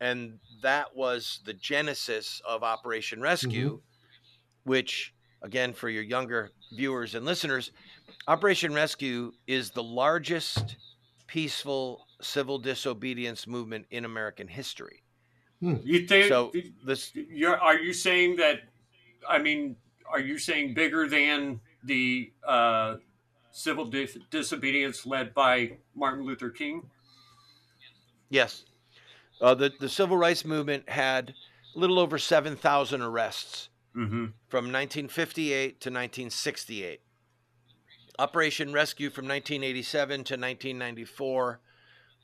And 0.00 0.40
that 0.62 0.96
was 0.96 1.40
the 1.44 1.54
genesis 1.54 2.42
of 2.46 2.64
Operation 2.64 3.20
Rescue, 3.20 3.68
mm-hmm. 3.68 4.70
which, 4.70 5.14
again, 5.42 5.72
for 5.72 5.88
your 5.88 6.02
younger 6.02 6.50
viewers 6.72 7.14
and 7.14 7.24
listeners, 7.24 7.70
Operation 8.26 8.74
Rescue 8.74 9.32
is 9.46 9.70
the 9.70 9.82
largest 9.82 10.76
peaceful 11.28 12.06
civil 12.20 12.58
disobedience 12.58 13.46
movement 13.46 13.86
in 13.90 14.04
American 14.04 14.48
history. 14.48 15.03
You 15.60 16.06
think? 16.06 16.28
So 16.28 16.52
this 16.84 17.12
you're, 17.14 17.58
are 17.58 17.78
you 17.78 17.92
saying 17.92 18.36
that? 18.36 18.60
I 19.28 19.38
mean, 19.38 19.76
are 20.10 20.20
you 20.20 20.38
saying 20.38 20.74
bigger 20.74 21.08
than 21.08 21.60
the 21.84 22.32
uh, 22.46 22.96
civil 23.50 23.86
dis- 23.86 24.18
disobedience 24.30 25.06
led 25.06 25.32
by 25.34 25.78
Martin 25.94 26.24
Luther 26.24 26.50
King? 26.50 26.82
yes, 28.30 28.64
uh, 29.40 29.54
the 29.54 29.72
the 29.80 29.88
civil 29.88 30.16
rights 30.16 30.44
movement 30.44 30.88
had 30.88 31.34
a 31.74 31.78
little 31.78 31.98
over 31.98 32.18
seven 32.18 32.56
thousand 32.56 33.02
arrests 33.02 33.68
Mm-hmm. 33.96 34.24
from 34.48 34.64
1958 34.72 35.80
to 35.80 35.88
1968. 35.88 37.00
Operation 38.18 38.72
Rescue 38.72 39.08
from 39.08 39.26
1987 39.26 40.08
to 40.24 40.34
1994 40.34 41.60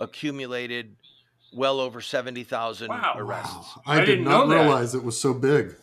accumulated 0.00 0.96
well 1.52 1.80
over 1.80 2.00
70,000 2.00 2.88
Wow. 2.88 3.14
arrests. 3.16 3.54
Wow. 3.54 3.82
I 3.86 3.96
I, 3.96 4.00
did 4.00 4.06
didn't 4.06 4.24
not 4.24 4.48
know 4.48 4.54
that. 4.54 4.60
realize 4.62 4.94
it 4.94 5.02
was 5.02 5.20
so 5.20 5.34
big. 5.34 5.74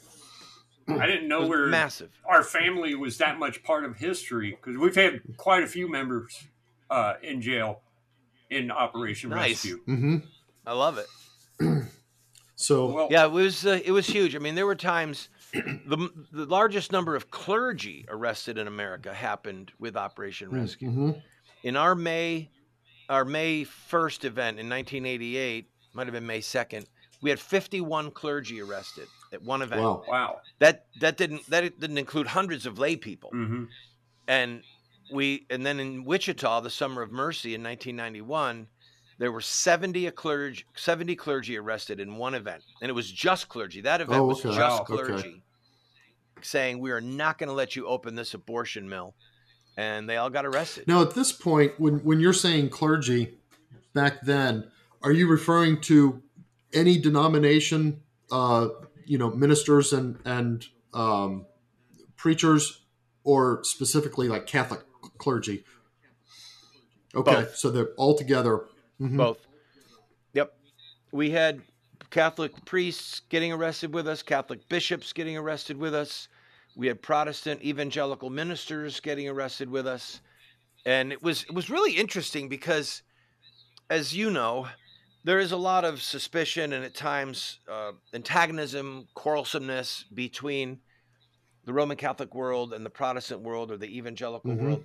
I 0.89 1.05
didn't 1.05 1.27
know 1.27 1.41
was 1.41 1.49
where 1.49 1.65
massive. 1.67 2.11
our 2.25 2.43
family 2.43 2.95
was 2.95 3.17
that 3.17 3.37
much 3.39 3.61
part 3.63 3.83
of 3.83 3.97
history 3.97 4.51
because 4.51 4.77
we've 4.77 4.95
had 4.95 5.21
quite 5.35 5.63
a 5.63 5.67
few 5.67 5.89
members 5.91 6.47
uh, 6.89 7.15
in 7.21 7.41
jail 7.41 7.81
in 8.49 8.71
Operation 8.71 9.29
Nice. 9.29 9.65
Rescue. 9.65 9.81
hmm 9.85 10.17
I 10.65 10.71
love 10.73 10.97
it. 10.97 11.07
So 12.59 12.87
Well, 12.87 13.07
Yeah, 13.11 13.25
it 13.25 13.31
was 13.31 13.65
uh, 13.67 13.79
it 13.85 13.91
was 13.91 14.07
huge. 14.07 14.35
I 14.35 14.39
mean, 14.39 14.55
there 14.55 14.65
were 14.65 14.75
times 14.75 15.29
the 15.53 16.09
the 16.31 16.45
largest 16.45 16.91
number 16.91 17.15
of 17.15 17.29
clergy 17.29 18.05
arrested 18.09 18.57
in 18.57 18.65
America 18.67 19.13
happened 19.13 19.71
with 19.77 19.95
Operation 19.95 20.49
Rescue. 20.49 20.89
mhm. 20.89 21.21
In 21.63 21.75
our 21.75 21.93
May 21.93 22.49
our 23.09 23.25
May 23.25 23.65
1st 23.65 24.25
event 24.25 24.59
in 24.59 24.69
1988, 24.69 25.69
might 25.93 26.07
have 26.07 26.13
been 26.13 26.25
May 26.27 26.39
2nd, 26.39 26.85
we 27.21 27.29
had 27.29 27.39
51 27.39 28.11
clergy 28.11 28.61
arrested 28.61 29.07
at 29.33 29.41
one 29.41 29.61
event. 29.61 29.81
wow. 29.81 30.03
wow. 30.07 30.41
That 30.59 30.85
that 30.99 31.17
didn't 31.17 31.47
that 31.49 31.79
didn't 31.79 31.97
include 31.97 32.27
hundreds 32.27 32.65
of 32.65 32.77
lay 32.77 32.95
people. 32.95 33.31
Mm-hmm. 33.33 33.63
And 34.27 34.61
we 35.11 35.45
and 35.49 35.65
then 35.65 35.79
in 35.79 36.03
Wichita, 36.03 36.61
the 36.61 36.69
Summer 36.69 37.01
of 37.01 37.11
Mercy 37.11 37.55
in 37.55 37.63
1991, 37.63 38.67
there 39.17 39.31
were 39.31 39.41
70 39.41 40.07
a 40.07 40.11
clergy 40.11 40.63
70 40.75 41.15
clergy 41.15 41.57
arrested 41.57 41.99
in 41.99 42.17
one 42.17 42.35
event, 42.35 42.63
and 42.81 42.89
it 42.89 42.93
was 42.93 43.11
just 43.11 43.49
clergy. 43.49 43.81
That 43.81 44.01
event 44.01 44.21
Oh, 44.21 44.25
was 44.25 44.41
just 44.43 44.59
Wow, 44.59 44.85
okay. 44.89 44.93
clergy, 44.93 45.43
saying 46.41 46.79
we 46.79 46.91
are 46.91 47.01
not 47.01 47.37
going 47.37 47.49
to 47.49 47.55
let 47.55 47.75
you 47.75 47.87
open 47.87 48.15
this 48.15 48.33
abortion 48.35 48.87
mill, 48.87 49.15
and 49.77 50.09
they 50.09 50.17
all 50.17 50.29
got 50.29 50.45
arrested. 50.45 50.87
Now, 50.87 51.01
at 51.01 51.13
this 51.13 51.31
point, 51.31 51.79
when 51.79 51.99
when 51.99 52.19
you're 52.19 52.33
saying 52.33 52.69
clergy 52.69 53.37
back 53.93 54.21
then, 54.23 54.65
are 55.03 55.11
you 55.11 55.27
referring 55.29 55.79
to 55.81 56.21
any 56.73 56.97
denomination, 56.99 58.01
uh, 58.31 58.69
you 59.05 59.17
know, 59.17 59.29
ministers 59.29 59.93
and 59.93 60.17
and 60.25 60.65
um, 60.93 61.45
preachers, 62.17 62.81
or 63.23 63.63
specifically 63.63 64.27
like 64.27 64.47
Catholic 64.47 64.81
clergy? 65.17 65.63
Okay, 67.15 67.31
Both. 67.33 67.55
so 67.55 67.69
they're 67.69 67.93
all 67.97 68.17
together. 68.17 68.65
Mhm. 68.99 69.17
Both. 69.17 69.47
Yep. 70.33 70.53
We 71.11 71.29
had 71.29 71.61
Catholic 72.09 72.65
priests 72.65 73.21
getting 73.29 73.51
arrested 73.53 73.93
with 73.93 74.07
us, 74.07 74.21
Catholic 74.23 74.67
bishops 74.69 75.13
getting 75.13 75.37
arrested 75.37 75.77
with 75.77 75.93
us. 75.93 76.27
We 76.77 76.85
had 76.85 77.01
Protestant 77.01 77.63
evangelical 77.63 78.29
ministers 78.29 78.99
getting 78.99 79.27
arrested 79.27 79.67
with 79.67 79.87
us. 79.87 80.21
And 80.85 81.11
it 81.11 81.23
was 81.23 81.43
it 81.43 81.53
was 81.53 81.71
really 81.71 81.93
interesting 81.93 82.49
because 82.49 83.01
as 83.89 84.15
you 84.15 84.29
know, 84.29 84.67
there 85.23 85.39
is 85.39 85.51
a 85.51 85.57
lot 85.57 85.85
of 85.85 86.01
suspicion 86.03 86.73
and 86.73 86.85
at 86.85 86.93
times 86.93 87.59
uh, 87.67 87.93
antagonism, 88.13 89.07
quarrelsomeness 89.15 90.05
between 90.13 90.79
the 91.65 91.73
Roman 91.73 91.97
Catholic 91.97 92.35
world 92.35 92.73
and 92.73 92.85
the 92.85 92.91
Protestant 92.91 93.41
world 93.41 93.71
or 93.71 93.77
the 93.77 93.97
evangelical 93.97 94.51
Mhm. 94.51 94.61
world. 94.61 94.83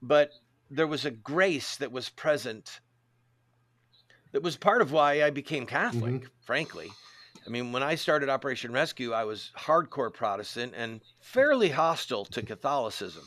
But 0.00 0.32
there 0.70 0.86
was 0.86 1.04
a 1.04 1.10
grace 1.10 1.76
that 1.76 1.92
was 1.92 2.08
present 2.08 2.80
that 4.32 4.42
was 4.42 4.56
part 4.56 4.80
of 4.80 4.90
why 4.90 5.22
I 5.22 5.30
became 5.30 5.66
Catholic, 5.66 6.28
frankly. 6.40 6.90
I 7.46 7.50
mean, 7.50 7.72
when 7.72 7.82
I 7.82 7.94
started 7.94 8.28
Operation 8.28 8.72
Rescue, 8.72 9.12
I 9.12 9.24
was 9.24 9.50
hardcore 9.56 10.12
Protestant 10.12 10.74
and 10.76 11.00
fairly 11.20 11.68
hostile 11.70 12.24
to 12.26 12.42
Catholicism. 12.42 13.24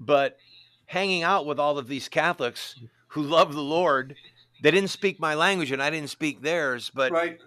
But 0.00 0.38
hanging 0.86 1.22
out 1.22 1.46
with 1.46 1.60
all 1.60 1.78
of 1.78 1.88
these 1.88 2.08
Catholics 2.08 2.76
who 3.08 3.22
love 3.22 3.54
the 3.54 3.62
Lord, 3.62 4.16
they 4.60 4.70
didn't 4.70 4.90
speak 4.90 5.20
my 5.20 5.34
language 5.34 5.70
and 5.72 5.82
I 5.82 5.90
didn't 5.90 6.10
speak 6.10 6.40
theirs, 6.40 6.90
but 6.94 7.12
Right. 7.12 7.38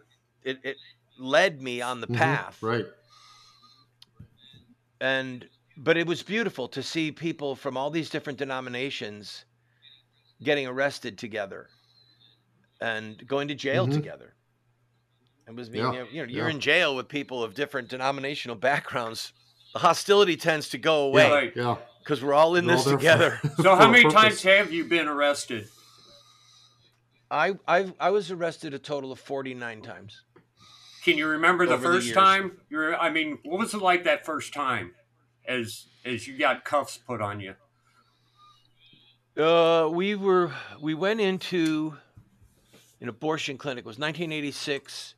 it, 0.44 0.60
it 0.64 0.78
led 1.18 1.62
me 1.62 1.82
on 1.82 2.00
the 2.02 2.08
Mhm. 2.08 2.18
path 2.18 2.62
Right. 2.62 2.86
and 5.00 5.48
but 5.78 5.98
it 5.98 6.06
was 6.06 6.22
beautiful 6.22 6.68
to 6.68 6.84
see 6.84 7.12
people 7.12 7.56
from 7.56 7.78
all 7.78 7.90
these 7.90 8.10
different 8.10 8.38
denominations 8.40 9.46
getting 10.44 10.68
arrested 10.68 11.18
together 11.18 11.70
and 12.80 13.26
going 13.28 13.48
to 13.48 13.56
jail 13.56 13.88
Mhm. 13.88 13.94
together. 13.94 14.36
It 15.54 15.58
was 15.60 15.70
being, 15.70 15.94
Yeah, 15.94 16.04
you 16.12 16.26
know, 16.26 16.32
you're 16.32 16.48
yeah. 16.48 16.54
in 16.54 16.60
jail 16.60 16.96
with 16.96 17.08
people 17.08 17.44
of 17.44 17.54
different 17.54 17.88
denominational 17.90 18.56
backgrounds. 18.56 19.34
The 19.74 19.80
hostility 19.80 20.36
tends 20.36 20.70
to 20.70 20.78
go 20.78 21.04
away 21.06 21.30
Right. 21.32 21.54
Yeah. 21.56 21.78
because 22.00 22.24
we're 22.24 22.34
all 22.34 22.56
in 22.56 22.66
They're 22.66 22.76
this 22.78 22.88
all 22.88 22.94
together. 22.98 23.40
for- 23.42 23.50
So, 23.64 23.76
how 23.76 23.90
many 23.90 24.04
purpose. 24.04 24.22
times 24.22 24.44
have 24.44 24.72
you 24.74 24.86
been 24.86 25.08
arrested? 25.08 25.68
I 27.32 27.54
I 27.68 27.92
I 28.00 28.10
was 28.12 28.30
arrested 28.32 28.74
a 28.74 28.80
total 28.80 29.12
of 29.12 29.20
49 29.20 29.82
times. 29.82 30.22
Can 31.04 31.18
you 31.18 31.28
remember 31.28 31.66
the 31.66 31.74
Over 31.74 31.88
the 31.90 31.94
first 32.02 32.14
time? 32.14 32.60
You're, 32.70 32.96
I 32.96 33.10
mean, 33.10 33.40
what 33.44 33.60
was 33.60 33.74
it 33.74 33.82
like 33.82 34.04
that 34.06 34.26
first 34.26 34.54
time, 34.54 34.94
as 35.48 35.88
as 36.06 36.28
you 36.28 36.38
got 36.38 36.64
cuffs 36.66 36.98
put 36.98 37.22
on 37.22 37.40
you? 37.40 37.56
Uh, 39.36 39.90
we 39.92 40.14
were 40.16 40.52
we 40.80 40.94
went 40.94 41.20
into 41.20 41.98
an 43.02 43.10
abortion 43.10 43.58
clinic. 43.58 43.80
It 43.84 43.88
was 43.88 43.98
1986. 43.98 45.16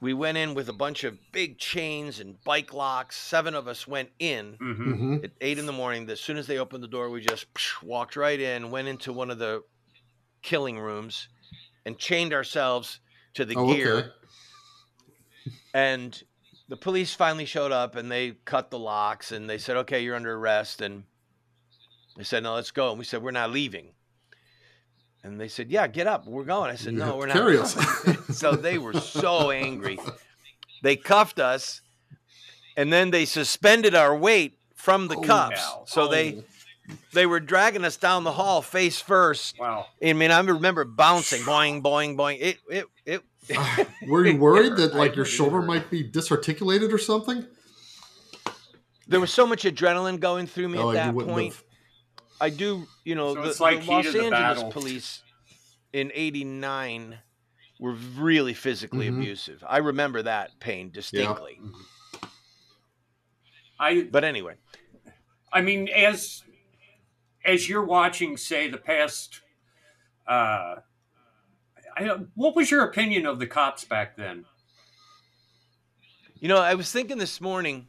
We 0.00 0.14
went 0.14 0.38
in 0.38 0.54
with 0.54 0.68
a 0.68 0.72
bunch 0.72 1.02
of 1.02 1.18
big 1.32 1.58
chains 1.58 2.20
and 2.20 2.40
bike 2.44 2.72
locks. 2.72 3.16
Seven 3.16 3.54
of 3.54 3.66
us 3.66 3.86
went 3.86 4.10
in 4.20 4.54
hmm 4.54 4.92
Mhm. 4.92 5.24
at 5.24 5.32
eight 5.40 5.58
in 5.58 5.66
the 5.66 5.72
morning. 5.72 6.08
As 6.08 6.20
soon 6.20 6.36
as 6.36 6.46
they 6.46 6.58
opened 6.58 6.84
the 6.84 6.88
door, 6.88 7.10
we 7.10 7.20
just 7.20 7.46
walked 7.82 8.14
right 8.16 8.38
in, 8.38 8.70
went 8.70 8.86
into 8.86 9.12
one 9.12 9.30
of 9.30 9.38
the 9.38 9.62
killing 10.42 10.78
rooms, 10.78 11.28
and 11.84 11.98
chained 11.98 12.32
ourselves 12.32 13.00
to 13.34 13.44
the 13.44 13.56
Oh, 13.56 13.74
gear. 13.74 13.96
okay. 13.96 14.08
And 15.74 16.22
the 16.68 16.76
police 16.76 17.14
finally 17.14 17.44
showed 17.44 17.72
up 17.72 17.96
and 17.96 18.10
they 18.10 18.32
cut 18.44 18.70
the 18.70 18.78
locks 18.78 19.32
and 19.32 19.48
they 19.50 19.58
said, 19.58 19.76
okay, 19.78 20.00
you're 20.02 20.16
under 20.16 20.34
arrest. 20.34 20.80
And 20.80 21.04
they 22.16 22.24
said, 22.24 22.42
no, 22.42 22.54
let's 22.54 22.70
go. 22.70 22.90
And 22.90 22.98
we 22.98 23.04
said, 23.04 23.22
we're 23.22 23.30
not 23.30 23.50
leaving. 23.50 23.94
And 25.28 25.40
they 25.40 25.48
said, 25.48 25.70
yeah, 25.70 25.86
get 25.86 26.06
up. 26.06 26.26
We're 26.26 26.44
going. 26.44 26.70
I 26.70 26.74
said, 26.76 26.94
no, 26.94 27.16
we're 27.16 27.26
not. 27.26 27.36
carry 27.36 27.58
us. 27.58 27.76
so 28.38 28.52
they 28.52 28.78
were 28.78 28.94
so 28.94 29.50
angry. 29.50 29.98
They 30.82 30.96
cuffed 30.96 31.38
us 31.38 31.82
and 32.76 32.92
then 32.92 33.10
they 33.10 33.24
suspended 33.24 33.94
our 33.94 34.16
weight 34.16 34.58
from 34.74 35.08
the 35.08 35.16
Oh, 35.16 35.20
cuffs. 35.22 35.60
wow. 35.60 35.84
So 35.86 36.08
they, 36.08 36.42
they 37.12 37.26
were 37.26 37.40
dragging 37.40 37.84
us 37.84 37.96
down 37.96 38.24
the 38.24 38.32
hall 38.32 38.62
face 38.62 39.00
first. 39.00 39.58
Wow. 39.58 39.86
I 40.02 40.12
mean, 40.14 40.30
I 40.30 40.40
remember 40.40 40.84
bouncing, 40.84 41.42
boing, 41.42 41.82
boing, 41.82 42.16
boing. 42.16 42.38
It, 42.40 42.58
it, 42.70 42.86
it. 43.04 43.88
Were 44.08 44.26
you 44.26 44.36
worried 44.38 44.76
that 44.76 44.94
like 44.94 45.14
your 45.16 45.24
shoulder 45.36 45.60
might 45.62 45.90
be 45.90 46.02
disarticulated 46.02 46.92
or 46.92 46.98
something? 46.98 47.44
There 49.06 49.20
was 49.20 49.32
so 49.32 49.46
much 49.46 49.64
adrenaline 49.64 50.20
going 50.20 50.46
through 50.46 50.68
me 50.68 50.78
Oh, 50.78 50.90
at 50.90 50.94
that 50.94 51.14
point. 51.14 51.54
have. 51.54 51.62
I 52.40 52.50
do, 52.50 52.86
you 53.04 53.14
know, 53.14 53.34
So 53.34 53.42
the, 53.42 53.50
it's 53.50 53.60
like 53.60 53.80
the 53.80 53.92
Los 53.92 54.04
the 54.06 54.24
Angeles 54.24 54.30
battle. 54.30 54.72
police 54.72 55.22
in 55.92 56.10
'89 56.14 57.18
were 57.78 57.92
really 57.92 58.54
physically 58.54 59.06
Mhm. 59.06 59.16
abusive. 59.16 59.64
I 59.66 59.78
remember 59.78 60.22
that 60.22 60.58
pain 60.60 60.90
distinctly. 60.90 61.60
I 63.80 64.02
But 64.10 64.24
anyway, 64.24 64.54
I 65.52 65.60
mean, 65.60 65.88
as 65.88 66.42
as 67.44 67.68
you're 67.68 67.84
watching, 67.84 68.36
say, 68.36 68.68
the 68.68 68.78
past, 68.78 69.40
uh, 70.26 70.76
I 71.96 72.04
what 72.34 72.54
was 72.56 72.70
your 72.70 72.84
opinion 72.84 73.26
of 73.26 73.38
the 73.38 73.46
cops 73.46 73.84
back 73.84 74.16
then? 74.16 74.44
you 76.40 76.48
know, 76.48 76.58
I 76.58 76.74
was 76.74 76.90
thinking 76.92 77.18
this 77.18 77.40
morning 77.40 77.88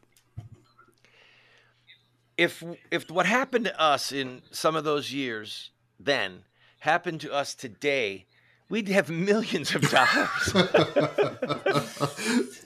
if 2.40 2.64
if 2.90 3.12
what 3.12 3.26
happened 3.26 3.66
to 3.66 3.80
us 3.80 4.14
in 4.14 4.42
some 4.50 4.78
of 4.78 4.86
those 4.86 5.12
years 5.12 5.72
then 6.00 6.46
happened 6.80 7.20
to 7.20 7.34
us 7.34 7.54
today, 7.54 8.26
we'd 8.70 8.88
have 8.88 9.10
millions 9.10 9.76
of 9.76 9.82
dollars. 9.82 10.54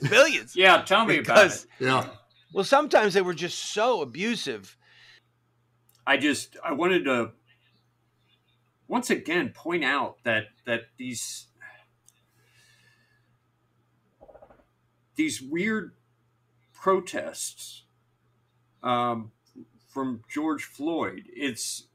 millions. 0.00 0.54
Yeah, 0.54 0.82
tell 0.82 1.04
me 1.04 1.18
about 1.18 1.46
it. 1.46 1.66
yeah. 1.80 2.06
well, 2.52 2.62
sometimes 2.62 3.14
they 3.14 3.22
were 3.22 3.34
just 3.34 3.58
so 3.58 4.00
abusive. 4.00 4.76
I 6.06 6.18
just 6.18 6.56
I 6.64 6.70
wanted 6.72 7.04
to 7.06 7.32
once 8.86 9.10
again 9.10 9.48
point 9.52 9.82
out 9.82 10.18
that 10.22 10.44
that 10.66 10.82
these 10.98 11.48
these 15.16 15.42
weird 15.42 15.94
protests 16.72 17.82
um, 18.84 19.32
from 19.94 20.22
George 20.28 20.64
Floyd. 20.64 21.22
It's 21.32 21.86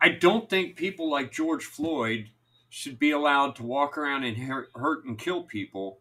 I 0.00 0.08
don't 0.10 0.48
think 0.48 0.76
people 0.76 1.10
like 1.10 1.32
George 1.32 1.64
Floyd 1.64 2.30
should 2.70 2.98
be 2.98 3.10
allowed 3.10 3.56
to 3.56 3.64
walk 3.64 3.98
around 3.98 4.24
and 4.24 4.36
hurt, 4.38 5.04
and 5.04 5.18
kill 5.18 5.42
people 5.42 6.00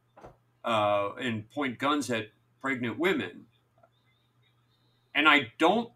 uh, 0.64 1.10
and 1.20 1.50
point 1.50 1.80
guns 1.80 2.10
at 2.12 2.30
pregnant 2.62 3.00
women. 3.00 3.48
And 5.16 5.28
I 5.28 5.52
don't 5.58 5.92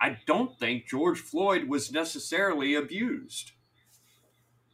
I 0.00 0.18
don't 0.26 0.58
think 0.58 0.86
George 0.86 1.20
Floyd 1.20 1.68
was 1.68 1.90
necessarily 1.92 2.74
abused. 2.74 3.52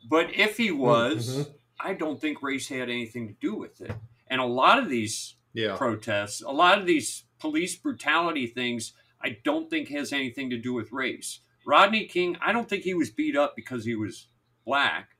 But 0.09 0.35
if 0.35 0.57
he 0.59 0.71
was, 0.71 1.47
Mhm. 1.47 1.55
I 1.81 1.95
don't 1.95 2.21
think 2.21 2.43
race 2.43 2.69
had 2.69 2.91
anything 2.91 3.29
to 3.29 3.35
do 3.35 3.55
with 3.55 3.81
it. 3.81 3.93
And 4.27 4.41
a 4.41 4.47
lot 4.47 4.79
of 4.79 4.89
these 4.89 5.37
Yeah. 5.55 5.77
protests, 5.77 6.43
a 6.43 6.51
lot 6.51 6.79
of 6.79 6.87
these 6.87 7.25
police 7.39 7.75
brutality 7.77 8.47
things, 8.47 8.93
I 9.23 9.39
don't 9.45 9.71
think 9.71 9.89
has 9.89 10.13
anything 10.13 10.51
to 10.51 10.59
do 10.59 10.75
with 10.75 10.93
race. 10.93 11.41
Rodney 11.67 12.05
King, 12.07 12.37
I 12.45 12.53
don't 12.53 12.69
think 12.69 12.83
he 12.83 12.93
was 12.95 13.11
beat 13.11 13.37
up 13.37 13.55
because 13.57 13.85
he 13.87 13.95
was 13.95 14.27
black. 14.67 15.11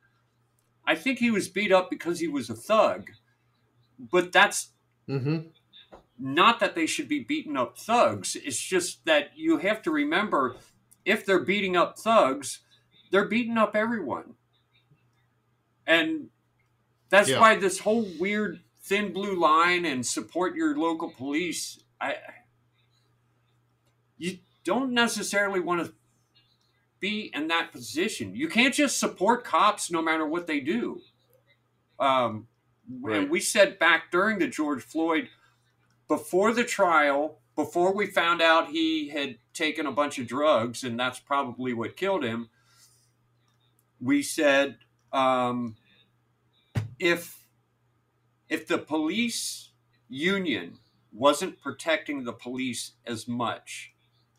I 0.87 0.95
think 0.97 1.19
he 1.19 1.31
was 1.31 1.49
beat 1.49 1.73
up 1.73 1.89
because 1.89 2.21
he 2.21 2.29
was 2.29 2.51
a 2.51 2.55
thug. 2.55 3.11
But 3.99 4.33
that's 4.33 4.71
Mm-hmm. 5.09 5.49
not 6.19 6.61
that 6.61 6.75
they 6.75 6.87
should 6.87 7.09
be 7.09 7.21
beating 7.21 7.57
up 7.57 7.79
thugs. 7.79 8.37
It's 8.37 8.59
just 8.61 9.05
that 9.05 9.37
you 9.37 9.59
have 9.59 9.83
to 9.83 9.91
remember 9.91 10.57
if 11.05 11.25
they're 11.27 11.45
beating 11.45 11.77
up 11.77 11.99
thugs, 11.99 12.61
they're 13.11 13.29
beating 13.29 13.59
up 13.59 13.77
everyone. 13.77 14.35
And 15.87 16.31
that's 17.11 17.29
Yeah. 17.29 17.41
why 17.41 17.57
this 17.57 17.81
whole 17.81 18.11
weird 18.19 18.64
thin 18.85 19.13
blue 19.13 19.35
line 19.35 19.85
and 19.85 20.07
support 20.07 20.55
your 20.55 20.77
local 20.77 21.11
police, 21.11 21.81
I 22.01 22.17
you 24.17 24.39
don't 24.65 24.93
necessarily 24.93 25.61
want 25.61 25.85
to 25.85 25.93
be 27.01 27.31
in 27.35 27.49
that 27.49 27.73
position. 27.73 28.35
You 28.35 28.49
can't 28.49 28.73
just 28.73 28.99
support 28.99 29.45
cops 29.45 29.91
no 29.91 30.01
matter 30.01 30.25
what 30.27 30.47
they 30.47 30.61
do. 30.61 31.01
Um, 31.99 32.47
Right. 32.89 33.21
And 33.21 33.31
we 33.31 33.41
said 33.41 33.79
back 33.79 34.11
during 34.11 34.39
the 34.39 34.49
George 34.49 34.83
Floyd 34.83 35.29
before 36.09 36.53
the 36.53 36.65
trial, 36.65 37.39
before 37.57 37.95
we 37.95 38.07
found 38.07 38.43
out 38.43 38.69
he 38.69 39.09
had 39.09 39.39
taken 39.55 39.87
a 39.87 39.93
bunch 39.93 40.19
of 40.19 40.27
drugs, 40.27 40.85
and 40.85 40.99
that's 40.99 41.19
probably 41.19 41.73
what 41.73 41.97
killed 41.97 42.25
him, 42.25 42.51
we 44.01 44.23
said 44.23 44.79
um, 45.13 45.77
if 46.99 47.44
if 48.55 48.69
the 48.69 48.79
police 48.79 49.71
union 50.09 50.79
wasn't 51.13 51.61
protecting 51.61 52.23
the 52.23 52.33
police 52.33 52.93
as 53.05 53.27
much, 53.27 53.93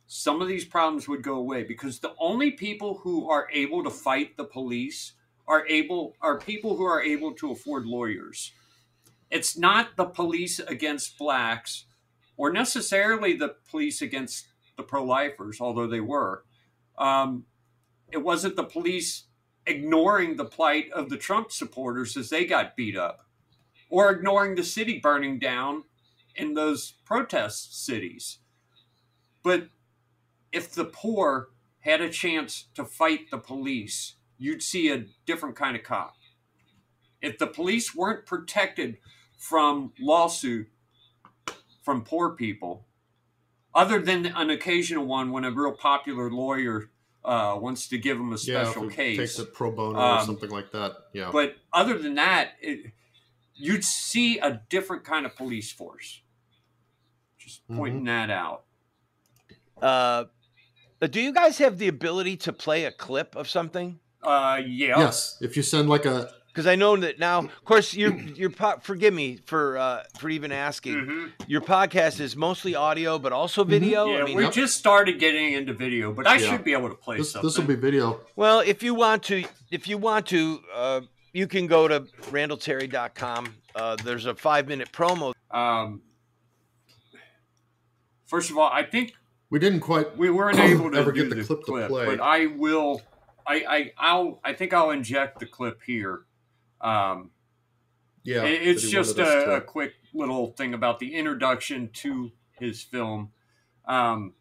some 0.08 0.42
of 0.42 0.48
these 0.48 0.64
problems 0.64 1.06
would 1.06 1.22
go 1.22 1.36
away 1.36 1.64
because 1.64 2.00
the 2.00 2.14
only 2.18 2.52
people 2.52 3.00
who 3.04 3.30
are 3.30 3.50
able 3.52 3.84
to 3.84 3.90
fight 3.90 4.38
the 4.38 4.46
police 4.46 5.16
are 5.50 5.68
able 5.68 6.16
are 6.22 6.40
people 6.40 6.78
who 6.78 6.86
are 6.86 7.02
able 7.02 7.34
to 7.34 7.52
afford 7.52 7.86
lawyers. 7.86 8.54
It's 9.30 9.58
not 9.58 9.98
the 9.98 10.06
police 10.06 10.60
against 10.60 11.18
blacks 11.18 11.84
or 12.38 12.54
necessarily 12.54 13.36
the 13.36 13.56
police 13.70 14.02
against 14.02 14.48
the 14.78 14.84
pro-lifers, 14.84 15.60
although 15.60 15.88
they 15.88 16.00
were. 16.00 16.46
Um, 16.98 17.48
it 18.14 18.20
wasn't 18.20 18.56
the 18.56 18.64
police 18.64 19.26
ignoring 19.68 20.38
the 20.38 20.46
plight 20.46 20.90
of 20.94 21.10
the 21.10 21.18
Trump 21.18 21.52
supporters 21.52 22.16
as 22.16 22.30
they 22.30 22.46
got 22.46 22.78
beat 22.78 22.96
up, 22.96 23.25
or 23.90 24.12
ignoring 24.12 24.56
the 24.56 24.64
city 24.64 25.00
burning 25.00 25.40
down 25.40 25.84
in 26.36 26.54
those 26.54 26.94
protest 27.06 27.86
cities. 27.86 28.40
But 29.44 29.70
if 30.52 30.72
the 30.72 30.86
poor 30.86 31.50
had 31.82 32.02
a 32.02 32.10
chance 32.10 32.66
to 32.76 32.84
fight 32.84 33.30
the 33.32 33.38
police, 33.38 34.16
you'd 34.38 34.64
see 34.64 34.90
a 34.90 35.06
different 35.26 35.56
kind 35.56 35.76
of 35.76 35.84
cop. 35.84 36.16
If 37.22 37.38
the 37.38 37.48
police 37.48 37.96
weren't 37.96 38.26
protected 38.26 38.98
from 39.38 39.94
lawsuit 40.00 40.68
from 41.84 42.04
poor 42.04 42.32
people, 42.32 42.86
other 43.74 44.00
than 44.00 44.26
an 44.26 44.50
occasional 44.50 45.06
one 45.06 45.32
when 45.32 45.44
a 45.46 45.52
real 45.52 45.74
popular 45.74 46.32
lawyer 46.32 46.90
uh, 47.24 47.58
wants 47.60 47.88
to 47.88 47.98
give 47.98 48.18
them 48.18 48.30
a 48.34 48.38
Yeah. 48.38 48.64
special 48.64 48.90
it 48.90 48.94
case. 48.94 49.18
Takes 49.18 49.40
it 49.40 49.54
pro 49.54 49.72
bono 49.72 50.00
Um, 50.00 50.20
or 50.20 50.26
something 50.26 50.50
like 50.50 50.72
that. 50.72 50.96
Yeah. 51.14 51.30
But 51.32 51.56
other 51.74 51.98
than 51.98 52.16
that, 52.16 52.54
it, 52.62 52.92
you'd 53.56 53.84
see 53.84 54.38
a 54.40 54.62
different 54.70 55.04
kind 55.04 55.26
of 55.26 55.36
police 55.36 55.72
force. 55.72 56.22
Just 57.38 57.62
pointing 57.68 58.04
that 58.06 58.30
out. 58.30 58.64
Uh, 59.82 60.26
Do 61.08 61.22
you 61.22 61.34
guys 61.34 61.58
have 61.60 61.78
the 61.78 61.88
ability 61.88 62.38
to 62.38 62.54
play 62.54 62.86
a 62.86 62.92
clip 62.92 63.36
of 63.36 63.48
something? 63.50 64.00
Uh, 64.24 64.60
yeah. 64.66 65.00
Yes, 65.00 65.38
if 65.42 65.56
you 65.56 65.62
send 65.64 65.88
like 65.90 66.06
a 66.06 66.32
Because 66.48 66.66
I 66.66 66.76
know 66.76 66.96
that 66.98 67.20
now. 67.20 67.40
Of 67.40 67.66
course, 67.66 67.94
your 67.94 68.16
your 68.16 68.50
po- 68.50 68.80
forgive 68.82 69.14
me 69.14 69.38
for 69.46 69.78
uh, 69.78 70.04
for 70.18 70.30
even 70.30 70.52
asking. 70.52 70.96
Mhm. 70.96 71.32
Your 71.48 71.62
podcast 71.62 72.20
is 72.20 72.36
mostly 72.36 72.74
audio, 72.74 73.20
but 73.20 73.34
also 73.34 73.64
video. 73.64 74.06
Yeah, 74.08 74.22
I 74.22 74.24
mean, 74.24 74.38
we 74.38 74.50
just 74.50 74.76
started 74.78 75.20
getting 75.20 75.54
into 75.54 75.74
video, 75.74 76.12
but 76.14 76.26
I 76.26 76.38
Yeah. 76.38 76.50
should 76.50 76.64
be 76.64 76.72
able 76.74 76.90
to 76.90 76.96
play 76.96 77.18
this 77.18 77.32
something. 77.34 77.48
this 77.48 77.58
will 77.60 77.66
be 77.68 77.76
video. 77.76 78.22
Well, 78.36 78.62
if 78.62 78.82
you 78.82 78.96
want 78.96 79.22
to, 79.24 79.44
if 79.70 79.88
you 79.88 79.98
want 80.00 80.26
to, 80.28 80.62
uh, 80.74 81.02
you 81.36 81.48
can 81.48 81.68
go 81.68 81.86
to 81.88 82.00
randallterry.com. 82.32 83.54
Uh, 83.76 83.98
there's 83.98 84.26
a 84.26 84.34
five 84.34 84.70
minute 84.70 84.90
promo. 84.94 85.34
Um, 85.52 86.02
first 88.26 88.50
of 88.50 88.58
all, 88.58 88.70
I 88.72 88.84
think 88.84 89.14
We 89.50 89.60
didn't 89.60 89.82
quite 89.82 90.18
we 90.18 90.30
weren't 90.30 90.58
able 90.60 90.90
to 90.92 90.98
Ever 90.98 91.12
get 91.12 91.30
the 91.30 91.36
the 91.36 91.44
clip 91.44 91.66
to 91.66 91.88
play. 91.88 92.06
but 92.06 92.22
I 92.22 92.46
will. 92.48 93.02
I, 93.46 93.66
I 93.68 93.92
I'll 93.98 94.40
I 94.46 94.54
think 94.54 94.74
I'll 94.74 94.92
inject 94.92 95.40
the 95.40 95.46
clip 95.46 95.82
here. 95.86 96.22
Um, 96.80 97.32
yeah. 98.24 98.44
it- 98.46 98.66
it's 98.68 98.90
just 98.90 99.20
a, 99.20 99.58
a 99.58 99.62
quick 99.62 99.94
little 100.14 100.54
thing 100.54 100.74
about 100.74 101.00
the 101.00 101.14
introduction 101.16 101.90
to 101.96 102.32
his 102.58 102.82
film. 102.82 103.32
Um, 103.86 104.34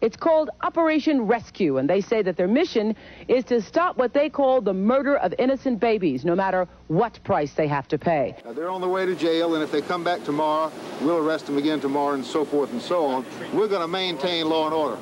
It's 0.00 0.16
called 0.16 0.50
Operation 0.62 1.22
Rescue, 1.22 1.78
and 1.78 1.90
they 1.90 2.00
say 2.00 2.22
that 2.22 2.36
their 2.36 2.46
mission 2.46 2.94
is 3.26 3.44
to 3.46 3.60
stop 3.60 3.96
what 3.96 4.12
they 4.12 4.28
call 4.30 4.60
the 4.60 4.72
murder 4.72 5.16
of 5.16 5.34
innocent 5.40 5.80
babies, 5.80 6.24
no 6.24 6.36
matter 6.36 6.68
what 6.86 7.18
price 7.24 7.54
they 7.54 7.66
have 7.66 7.88
to 7.88 7.98
pay. 7.98 8.36
Uh, 8.44 8.52
They're 8.52 8.70
on 8.70 8.80
their 8.80 8.90
way 8.90 9.06
to 9.06 9.16
jail, 9.16 9.54
and 9.54 9.62
if 9.62 9.72
they 9.72 9.82
come 9.82 10.04
back 10.04 10.22
tomorrow, 10.22 10.70
we'll 11.02 11.18
arrest 11.18 11.46
them 11.46 11.58
again 11.58 11.80
tomorrow, 11.80 12.14
and 12.14 12.24
so 12.24 12.44
forth 12.44 12.70
and 12.72 12.80
so 12.80 13.04
on. 13.06 13.26
We're 13.52 13.66
going 13.66 13.80
to 13.82 13.88
maintain 13.88 14.48
law 14.48 14.66
and 14.66 14.74
order. 14.74 14.98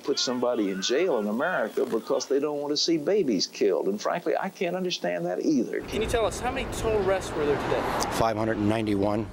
Put 0.00 0.18
somebody 0.18 0.70
in 0.70 0.82
jail 0.82 1.18
in 1.18 1.28
America 1.28 1.84
because 1.84 2.26
they 2.26 2.40
don't 2.40 2.58
want 2.58 2.72
to 2.72 2.76
see 2.76 2.98
babies 2.98 3.46
killed. 3.46 3.88
And 3.88 4.00
frankly, 4.00 4.34
I 4.38 4.48
can't 4.48 4.76
understand 4.76 5.26
that 5.26 5.44
either. 5.44 5.80
Can 5.82 6.02
you 6.02 6.08
tell 6.08 6.26
us 6.26 6.40
how 6.40 6.50
many 6.50 6.70
total 6.72 7.06
arrests 7.06 7.32
were 7.34 7.46
there 7.46 7.56
today? 7.56 7.80
591. 8.12 9.26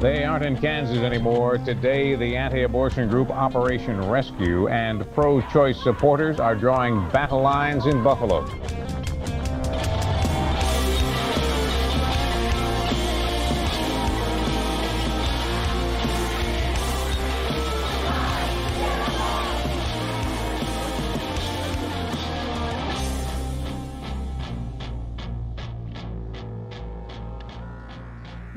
They 0.00 0.24
aren't 0.24 0.44
in 0.44 0.58
Kansas 0.58 0.98
anymore. 0.98 1.56
Today, 1.56 2.14
the 2.16 2.36
anti 2.36 2.64
abortion 2.64 3.08
group 3.08 3.30
Operation 3.30 3.98
Rescue 4.08 4.68
and 4.68 5.10
pro 5.14 5.40
choice 5.48 5.82
supporters 5.82 6.38
are 6.38 6.54
drawing 6.54 7.08
battle 7.10 7.40
lines 7.40 7.86
in 7.86 8.02
Buffalo. 8.02 8.44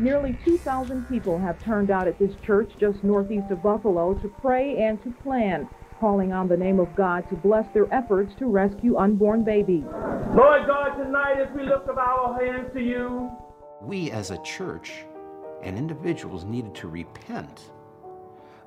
Nearly 0.10 0.36
2,000 0.44 1.08
people 1.08 1.38
have 1.38 1.64
turned 1.64 1.92
out 1.92 2.08
at 2.08 2.18
this 2.18 2.32
church 2.44 2.72
just 2.80 3.04
northeast 3.04 3.52
of 3.52 3.62
Buffalo 3.62 4.16
to 4.16 4.28
pray 4.28 4.76
and 4.82 5.00
to 5.04 5.12
plan, 5.12 5.70
calling 6.00 6.34
on 6.34 6.48
the 6.48 6.58
name 6.58 6.80
of 6.80 6.96
God 6.96 7.30
to 7.30 7.36
bless 7.36 7.72
their 7.76 7.86
efforts 7.94 8.34
to 8.40 8.48
rescue 8.48 8.98
unborn 8.98 9.44
babies. 9.44 9.84
Lord 10.34 10.66
God, 10.66 10.96
tonight 10.98 11.40
as 11.40 11.56
we 11.56 11.62
lift 11.62 11.88
up 11.90 11.98
our 11.98 12.44
hands 12.44 12.72
to 12.74 12.82
you, 12.82 13.30
We 13.84 14.10
as 14.10 14.32
a 14.32 14.42
church 14.42 15.06
and 15.62 15.78
individuals 15.78 16.44
needed 16.44 16.74
to 16.74 16.88
repent 16.88 17.70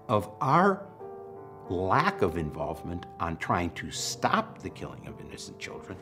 of 0.09 0.31
our 0.40 0.87
lack 1.68 2.22
of 2.22 2.37
involvement 2.37 3.07
on 3.18 3.37
trying 3.38 3.70
to 3.70 3.90
stop 3.90 4.61
the 4.61 4.70
killing 4.70 5.09
of 5.09 5.20
innocent 5.20 5.59
children. 5.59 5.98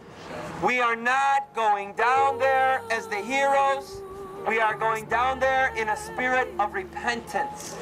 We 0.62 0.80
are 0.80 0.96
not 0.96 1.54
going 1.54 1.94
down 1.94 2.38
there 2.38 2.82
as 2.90 3.06
the 3.06 3.22
heroes. 3.22 4.02
We 4.48 4.58
are 4.58 4.74
going 4.74 5.04
down 5.06 5.38
there 5.38 5.74
in 5.76 5.88
a 5.88 5.96
spirit 5.96 6.48
of 6.58 6.72
repentance. 6.72 7.76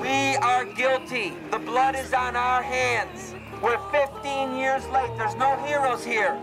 We 0.00 0.36
are 0.36 0.64
guilty. 0.64 1.34
The 1.50 1.58
blood 1.58 1.96
is 1.96 2.12
on 2.12 2.36
our 2.36 2.62
hands. 2.62 3.34
We're 3.62 3.78
15 3.90 4.56
years 4.56 4.86
late. 4.88 5.10
There's 5.18 5.34
no 5.34 5.56
heroes 5.64 6.04
here. 6.04 6.38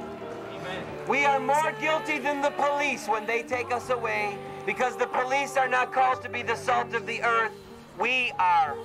We 1.08 1.26
are 1.26 1.40
more 1.40 1.74
guilty 1.80 2.20
than 2.20 2.42
the 2.42 2.52
police 2.52 3.08
when 3.08 3.26
they 3.26 3.44
take 3.44 3.74
us 3.74 3.90
away 3.90 4.38
because 4.66 4.96
the 4.96 5.08
police 5.08 5.58
are 5.58 5.68
not 5.68 5.94
called 5.94 6.22
to 6.24 6.30
be 6.30 6.42
the 6.42 6.56
salt 6.56 6.94
of 6.94 7.06
the 7.06 7.22
earth. 7.24 7.52
We 8.00 8.32
are. 8.40 8.76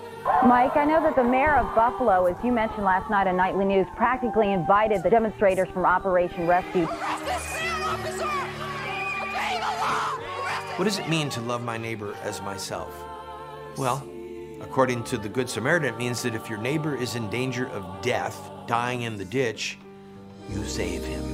Mike, 0.47 0.77
I 0.77 0.85
know 0.85 1.03
that 1.03 1.17
the 1.17 1.25
mayor 1.25 1.57
of 1.57 1.75
Buffalo, 1.75 2.27
as 2.27 2.37
you 2.45 2.53
mentioned 2.53 2.85
last 2.85 3.09
night 3.11 3.27
on 3.27 3.37
Nightly 3.37 3.65
News, 3.65 3.87
practically 3.97 4.53
invited 4.53 5.03
the 5.03 5.11
demonstrators 5.11 5.69
from 5.71 5.87
Operation 5.87 6.47
Rescue. 6.47 6.87
What 10.79 10.85
does 10.85 11.01
it 11.01 11.09
mean 11.09 11.29
to 11.31 11.41
love 11.41 11.61
my 11.61 11.77
neighbor 11.77 12.15
as 12.23 12.41
myself? 12.41 12.95
Well, 13.77 14.01
according 14.61 15.03
to 15.05 15.19
the 15.19 15.29
Good 15.29 15.51
Samaritan, 15.51 15.93
it 15.93 15.99
means 15.99 16.23
that 16.23 16.37
if 16.37 16.49
your 16.49 16.61
neighbor 16.61 16.95
is 16.95 17.17
in 17.17 17.29
danger 17.31 17.67
of 17.71 18.01
death, 18.01 18.49
dying 18.69 19.03
in 19.03 19.17
the 19.17 19.25
ditch, 19.25 19.77
you 20.49 20.65
save 20.65 21.05
him. 21.05 21.25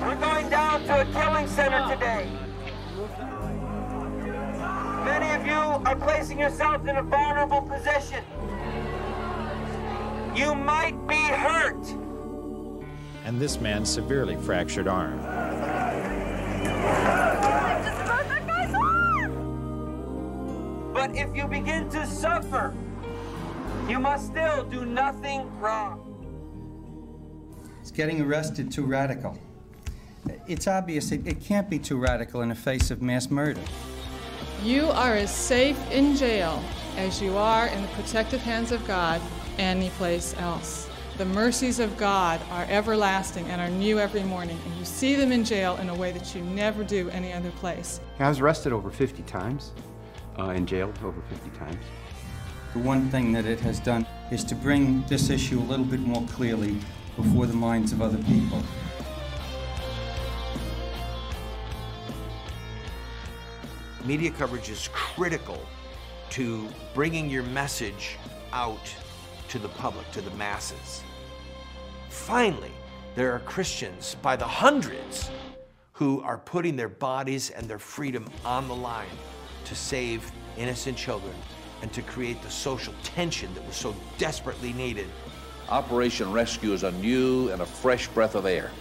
We're 0.00 0.14
going 0.14 0.48
down 0.48 0.84
to 0.84 1.00
a 1.00 1.04
killing 1.06 1.48
center 1.48 1.92
today. 1.92 2.30
Many 5.04 5.34
of 5.34 5.44
you 5.44 5.88
are 5.88 5.96
placing 5.96 6.38
yourselves 6.38 6.88
in 6.88 6.98
a 6.98 7.02
vulnerable 7.02 7.62
position. 7.62 8.22
You 10.36 10.54
might 10.54 11.04
be 11.08 11.16
hurt. 11.16 12.05
And 13.26 13.40
this 13.40 13.60
man's 13.60 13.90
severely 13.90 14.36
fractured 14.36 14.86
arm. 14.86 15.18
But 20.94 21.16
if 21.16 21.34
you 21.34 21.48
begin 21.48 21.88
to 21.90 22.06
suffer, 22.06 22.72
you 23.88 23.98
must 23.98 24.28
still 24.28 24.64
do 24.64 24.86
nothing 24.86 25.50
wrong. 25.58 26.02
Is 27.82 27.90
getting 27.90 28.20
arrested 28.20 28.70
too 28.70 28.84
radical? 28.84 29.36
It's 30.46 30.68
obvious 30.68 31.10
it, 31.10 31.26
it 31.26 31.40
can't 31.40 31.68
be 31.68 31.80
too 31.80 31.98
radical 31.98 32.42
in 32.42 32.50
the 32.50 32.54
face 32.54 32.92
of 32.92 33.02
mass 33.02 33.28
murder. 33.28 33.60
You 34.62 34.86
are 34.86 35.14
as 35.14 35.34
safe 35.34 35.78
in 35.90 36.14
jail 36.14 36.62
as 36.96 37.20
you 37.20 37.36
are 37.36 37.66
in 37.66 37.82
the 37.82 37.88
protective 37.88 38.40
hands 38.40 38.70
of 38.70 38.86
God 38.86 39.20
anyplace 39.58 40.36
else. 40.38 40.88
The 41.16 41.24
mercies 41.24 41.78
of 41.78 41.96
God 41.96 42.42
are 42.50 42.66
everlasting 42.68 43.46
and 43.46 43.58
are 43.58 43.70
new 43.70 43.98
every 43.98 44.22
morning, 44.22 44.58
and 44.66 44.76
you 44.76 44.84
see 44.84 45.14
them 45.14 45.32
in 45.32 45.44
jail 45.44 45.76
in 45.76 45.88
a 45.88 45.94
way 45.94 46.12
that 46.12 46.34
you 46.34 46.42
never 46.42 46.84
do 46.84 47.08
any 47.08 47.32
other 47.32 47.50
place. 47.52 48.00
I 48.18 48.28
was 48.28 48.40
arrested 48.40 48.74
over 48.74 48.90
50 48.90 49.22
times 49.22 49.72
uh, 50.38 50.50
and 50.50 50.68
jailed 50.68 50.98
over 51.02 51.22
50 51.30 51.58
times. 51.58 51.82
The 52.74 52.80
one 52.80 53.08
thing 53.08 53.32
that 53.32 53.46
it 53.46 53.58
has 53.60 53.80
done 53.80 54.06
is 54.30 54.44
to 54.44 54.54
bring 54.54 55.06
this 55.06 55.30
issue 55.30 55.58
a 55.58 55.64
little 55.64 55.86
bit 55.86 56.00
more 56.00 56.22
clearly 56.26 56.76
before 57.16 57.46
the 57.46 57.54
minds 57.54 57.92
of 57.92 58.02
other 58.02 58.18
people. 58.24 58.62
Media 64.04 64.30
coverage 64.32 64.68
is 64.68 64.90
critical 64.92 65.66
to 66.28 66.68
bringing 66.92 67.30
your 67.30 67.42
message 67.44 68.18
out 68.52 68.94
to 69.48 69.58
the 69.58 69.68
public, 69.70 70.10
to 70.10 70.20
the 70.20 70.30
masses. 70.32 71.02
Finally, 72.16 72.72
there 73.14 73.32
are 73.32 73.38
Christians 73.40 74.16
by 74.20 74.34
the 74.34 74.44
hundreds 74.44 75.30
who 75.92 76.20
are 76.22 76.38
putting 76.38 76.74
their 76.74 76.88
bodies 76.88 77.50
and 77.50 77.68
their 77.68 77.78
freedom 77.78 78.28
on 78.44 78.66
the 78.66 78.74
line 78.74 79.16
to 79.64 79.76
save 79.76 80.28
innocent 80.56 80.98
children 80.98 81.34
and 81.82 81.92
to 81.92 82.02
create 82.02 82.42
the 82.42 82.50
social 82.50 82.92
tension 83.04 83.54
that 83.54 83.64
was 83.64 83.76
so 83.76 83.94
desperately 84.18 84.72
needed. 84.72 85.06
Operation 85.68 86.32
Rescue 86.32 86.72
is 86.72 86.82
a 86.82 86.90
new 86.92 87.50
and 87.50 87.62
a 87.62 87.66
fresh 87.66 88.08
breath 88.08 88.34
of 88.34 88.44
air. 88.44 88.72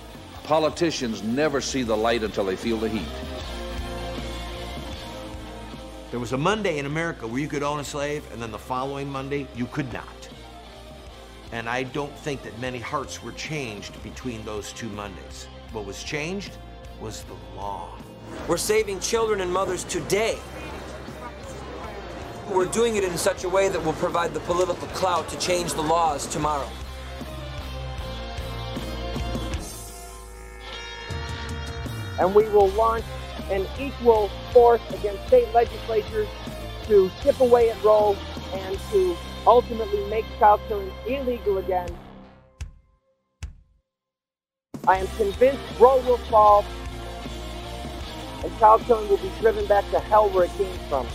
Politicians 0.45 1.21
never 1.21 1.61
see 1.61 1.83
the 1.83 1.95
light 1.95 2.23
until 2.23 2.45
they 2.45 2.55
feel 2.55 2.77
the 2.77 2.89
heat. 2.89 3.07
There 6.09 6.19
was 6.19 6.31
a 6.33 6.37
Monday 6.37 6.79
in 6.79 6.87
America 6.87 7.27
where 7.27 7.41
you 7.41 7.47
could 7.47 7.63
own 7.63 7.79
a 7.79 7.83
slave, 7.83 8.25
and 8.31 8.41
then 8.41 8.51
the 8.51 8.57
following 8.57 9.07
Monday, 9.07 9.45
you 9.55 9.67
could 9.67 9.91
not. 9.93 10.14
And 11.55 11.69
I 11.69 11.83
don't 11.83 12.13
think 12.19 12.43
that 12.43 12.59
many 12.59 12.79
hearts 12.79 13.23
were 13.23 13.31
changed 13.31 14.03
between 14.03 14.43
those 14.43 14.73
two 14.73 14.89
Mondays. 14.89 15.47
What 15.71 15.85
was 15.85 16.03
changed 16.03 16.57
was 16.99 17.23
the 17.23 17.57
law. 17.57 17.95
We're 18.49 18.57
saving 18.57 18.99
children 18.99 19.39
and 19.39 19.53
mothers 19.53 19.85
today. 19.85 20.37
We're 22.51 22.65
doing 22.65 22.97
it 22.97 23.05
in 23.05 23.17
such 23.17 23.45
a 23.45 23.49
way 23.49 23.69
that 23.69 23.81
will 23.85 23.93
provide 23.93 24.33
the 24.33 24.41
political 24.41 24.89
clout 24.89 25.29
to 25.29 25.39
change 25.39 25.73
the 25.73 25.81
laws 25.81 26.27
tomorrow. 26.27 26.69
and 32.19 32.33
we 32.33 32.47
will 32.49 32.69
launch 32.69 33.03
an 33.49 33.65
equal 33.79 34.29
force 34.51 34.81
against 34.93 35.27
state 35.27 35.53
legislatures 35.53 36.27
to 36.87 37.11
chip 37.21 37.39
away 37.41 37.69
at 37.69 37.83
Roe 37.83 38.15
and 38.53 38.79
to 38.91 39.17
ultimately 39.47 40.03
make 40.09 40.25
child 40.39 40.59
killing 40.67 40.91
illegal 41.07 41.57
again. 41.59 41.89
I 44.87 44.97
am 44.97 45.07
convinced 45.17 45.61
Roe 45.79 45.99
will 46.01 46.17
fall 46.17 46.65
and 48.43 48.59
child 48.59 48.81
killing 48.81 49.09
will 49.09 49.17
be 49.17 49.31
driven 49.39 49.65
back 49.65 49.89
to 49.91 49.99
hell 49.99 50.29
where 50.29 50.45
it 50.45 50.51
came 50.57 50.77
from. 50.89 51.07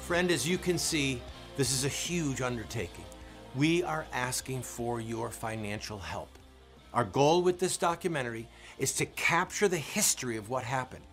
Friend, 0.00 0.30
as 0.30 0.48
you 0.48 0.56
can 0.56 0.78
see, 0.78 1.20
this 1.56 1.72
is 1.72 1.84
a 1.84 1.88
huge 1.88 2.40
undertaking. 2.40 3.04
We 3.54 3.82
are 3.82 4.06
asking 4.12 4.62
for 4.62 5.00
your 5.00 5.30
financial 5.30 5.98
help. 5.98 6.28
Our 6.94 7.04
goal 7.04 7.42
with 7.42 7.58
this 7.58 7.76
documentary 7.76 8.46
is 8.78 8.92
to 8.94 9.06
capture 9.06 9.66
the 9.66 9.78
history 9.78 10.36
of 10.36 10.48
what 10.48 10.62
happened 10.62 11.05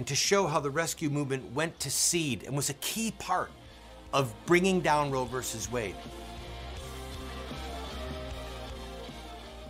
and 0.00 0.06
to 0.06 0.14
show 0.14 0.46
how 0.46 0.58
the 0.58 0.70
rescue 0.70 1.10
movement 1.10 1.52
went 1.52 1.78
to 1.78 1.90
seed 1.90 2.44
and 2.44 2.56
was 2.56 2.70
a 2.70 2.74
key 2.80 3.12
part 3.18 3.50
of 4.14 4.32
bringing 4.46 4.80
down 4.80 5.10
Roe 5.10 5.26
versus 5.26 5.70
Wade. 5.70 5.94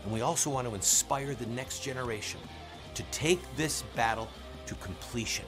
And 0.04 0.12
we 0.12 0.20
also 0.20 0.48
want 0.48 0.68
to 0.68 0.74
inspire 0.76 1.34
the 1.34 1.46
next 1.46 1.80
generation 1.80 2.38
to 2.94 3.02
take 3.10 3.40
this 3.56 3.82
battle 3.96 4.28
to 4.66 4.76
completion 4.76 5.46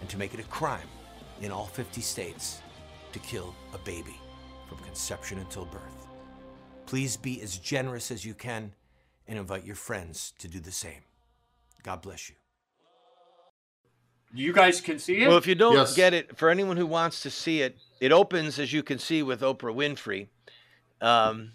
and 0.00 0.08
to 0.08 0.16
make 0.16 0.32
it 0.32 0.40
a 0.40 0.44
crime 0.44 0.88
in 1.42 1.52
all 1.52 1.66
50 1.66 2.00
states 2.00 2.62
to 3.12 3.18
kill 3.18 3.54
a 3.74 3.78
baby 3.78 4.16
from 4.70 4.78
conception 4.78 5.38
until 5.38 5.66
birth. 5.66 6.06
Please 6.86 7.18
be 7.18 7.42
as 7.42 7.58
generous 7.58 8.10
as 8.10 8.24
you 8.24 8.32
can 8.32 8.72
and 9.26 9.38
invite 9.38 9.66
your 9.66 9.76
friends 9.76 10.32
to 10.38 10.48
do 10.48 10.60
the 10.60 10.72
same. 10.72 11.02
God 11.82 12.00
bless 12.00 12.30
you. 12.30 12.37
You 14.34 14.52
guys 14.52 14.80
can 14.80 14.98
see 14.98 15.22
it? 15.22 15.28
Well, 15.28 15.38
if 15.38 15.46
you 15.46 15.54
don't 15.54 15.94
get 15.96 16.12
it, 16.14 16.36
for 16.36 16.50
anyone 16.50 16.76
who 16.76 16.86
wants 16.86 17.22
to 17.22 17.30
see 17.30 17.62
it, 17.62 17.78
it 18.00 18.12
opens, 18.12 18.58
as 18.58 18.72
you 18.72 18.82
can 18.82 18.98
see, 18.98 19.22
with 19.22 19.40
Oprah 19.40 19.74
Winfrey. 19.74 20.28
Um, 21.00 21.52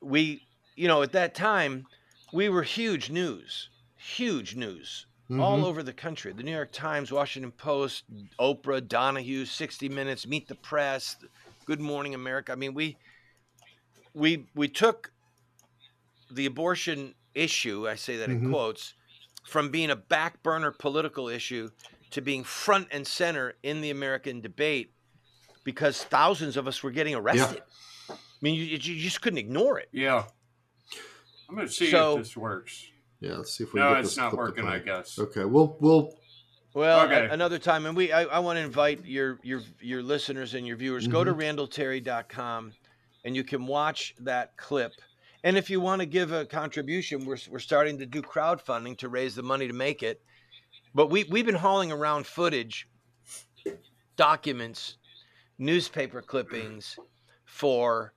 we, 0.00 0.42
you 0.76 0.88
know, 0.88 1.02
at 1.02 1.12
that 1.12 1.34
time, 1.34 1.86
we 2.32 2.48
were 2.48 2.62
huge 2.62 3.10
news, 3.10 3.68
huge 3.96 4.56
news 4.56 5.06
all 5.28 5.58
Mhm. 5.60 5.64
over 5.64 5.82
the 5.82 5.92
country. 5.92 6.32
The 6.32 6.42
New 6.44 6.52
York 6.52 6.70
Times, 6.72 7.10
Washington 7.10 7.50
Post, 7.52 8.04
Oprah, 8.38 8.86
Donahue, 8.86 9.44
60 9.44 9.88
Minutes, 9.88 10.26
Meet 10.26 10.46
the 10.48 10.54
Press, 10.54 11.16
Good 11.64 11.80
Morning 11.80 12.14
America. 12.14 12.52
I 12.52 12.54
mean, 12.54 12.74
we 12.74 12.96
we 14.14 14.46
we 14.54 14.68
took 14.68 15.12
the 16.30 16.46
abortion 16.46 17.14
issue, 17.34 17.88
I 17.88 17.96
say 17.96 18.16
that 18.16 18.30
in 18.30 18.40
Mhm. 18.42 18.50
quotes, 18.50 18.94
from 19.44 19.70
being 19.70 19.90
a 19.90 19.96
back 19.96 20.42
burner 20.42 20.70
political 20.70 21.28
issue 21.28 21.70
to 22.10 22.20
being 22.20 22.44
front 22.44 22.88
and 22.90 23.06
center 23.06 23.54
in 23.62 23.80
the 23.80 23.90
American 23.90 24.40
debate 24.40 24.92
because 25.64 26.02
thousands 26.04 26.56
of 26.56 26.68
us 26.68 26.82
were 26.82 26.90
getting 26.90 27.14
arrested. 27.14 27.62
I 28.08 28.14
mean, 28.40 28.54
you, 28.54 28.64
you 28.64 28.78
just 28.78 29.20
couldn't 29.20 29.38
ignore 29.38 29.78
it. 29.78 29.88
Yeah. 29.92 30.24
I'm 31.48 31.54
going 31.54 31.66
to 31.66 31.72
see 31.72 31.90
So- 31.90 32.18
if 32.18 32.24
this 32.24 32.36
works. 32.36 32.86
Yeah, 33.20 33.36
let's 33.36 33.56
see 33.56 33.64
if 33.64 33.72
we 33.72 33.80
No, 33.80 33.90
get 33.90 34.00
it's 34.00 34.10
this 34.10 34.18
not 34.18 34.36
working, 34.36 34.66
I 34.66 34.78
guess. 34.78 35.18
Okay, 35.18 35.46
we'll 35.46 35.76
we'll 35.80 36.12
Well, 36.74 37.10
a- 37.10 37.30
another 37.30 37.58
time, 37.58 37.86
and 37.86 37.96
we 37.96 38.12
I, 38.12 38.24
I 38.24 38.38
want 38.40 38.58
to 38.58 38.62
invite 38.62 39.06
your 39.06 39.38
your 39.42 39.62
your 39.80 40.02
listeners 40.02 40.52
and 40.52 40.66
your 40.66 40.76
viewers. 40.76 41.08
Go 41.08 41.24
to 41.24 41.32
mm-hmm. 41.32 41.58
randallterry.com, 41.58 42.72
and 43.24 43.34
you 43.34 43.42
can 43.42 43.66
watch 43.66 44.14
that 44.20 44.56
clip. 44.58 44.92
And 45.44 45.56
if 45.56 45.70
you 45.70 45.80
want 45.80 46.00
to 46.00 46.06
give 46.06 46.30
a 46.32 46.44
contribution, 46.44 47.24
we're 47.24 47.38
we're 47.48 47.58
starting 47.58 47.98
to 48.00 48.06
do 48.06 48.20
crowdfunding 48.20 48.98
to 48.98 49.08
raise 49.08 49.34
the 49.34 49.42
money 49.42 49.66
to 49.66 49.72
make 49.74 50.02
it. 50.02 50.20
But 50.96 51.10
we 51.10 51.24
we've 51.24 51.44
been 51.44 51.54
hauling 51.54 51.92
around 51.92 52.26
footage, 52.26 52.88
documents, 54.16 54.96
newspaper 55.58 56.22
clippings 56.22 56.98
for 57.44 58.14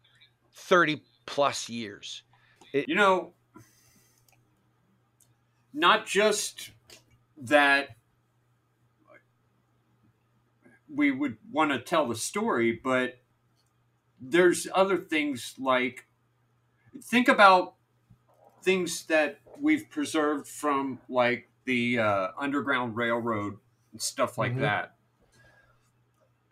thirty 0.53 1.01
plus 1.25 1.67
years. 1.67 2.23
you 2.71 2.95
know, 2.95 3.33
not 5.73 6.05
just 6.05 6.71
that 7.41 7.89
we 10.87 11.11
would 11.11 11.35
want 11.51 11.71
to 11.71 11.79
tell 11.79 12.07
the 12.07 12.15
story, 12.15 12.79
but 12.81 13.19
there's 14.21 14.69
other 14.73 14.97
things 14.97 15.53
like 15.59 16.05
think 17.03 17.27
about 17.27 17.73
things 18.63 19.03
that 19.07 19.39
we've 19.59 19.89
preserved 19.89 20.47
from 20.47 20.99
like 21.09 21.48
the 21.65 21.99
uh, 21.99 22.27
Underground 22.37 22.95
Railroad 22.95 23.57
and 23.91 24.01
stuff 24.01 24.37
like 24.37 24.53
Mhm. 24.55 24.61
that. 24.61 24.95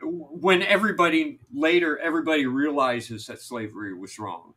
When 0.02 0.62
everybody 0.62 1.40
later, 1.52 1.98
everybody 1.98 2.46
realizes 2.46 3.26
that 3.28 3.42
slavery 3.42 3.94
was 3.96 4.20
wrong 4.20 4.54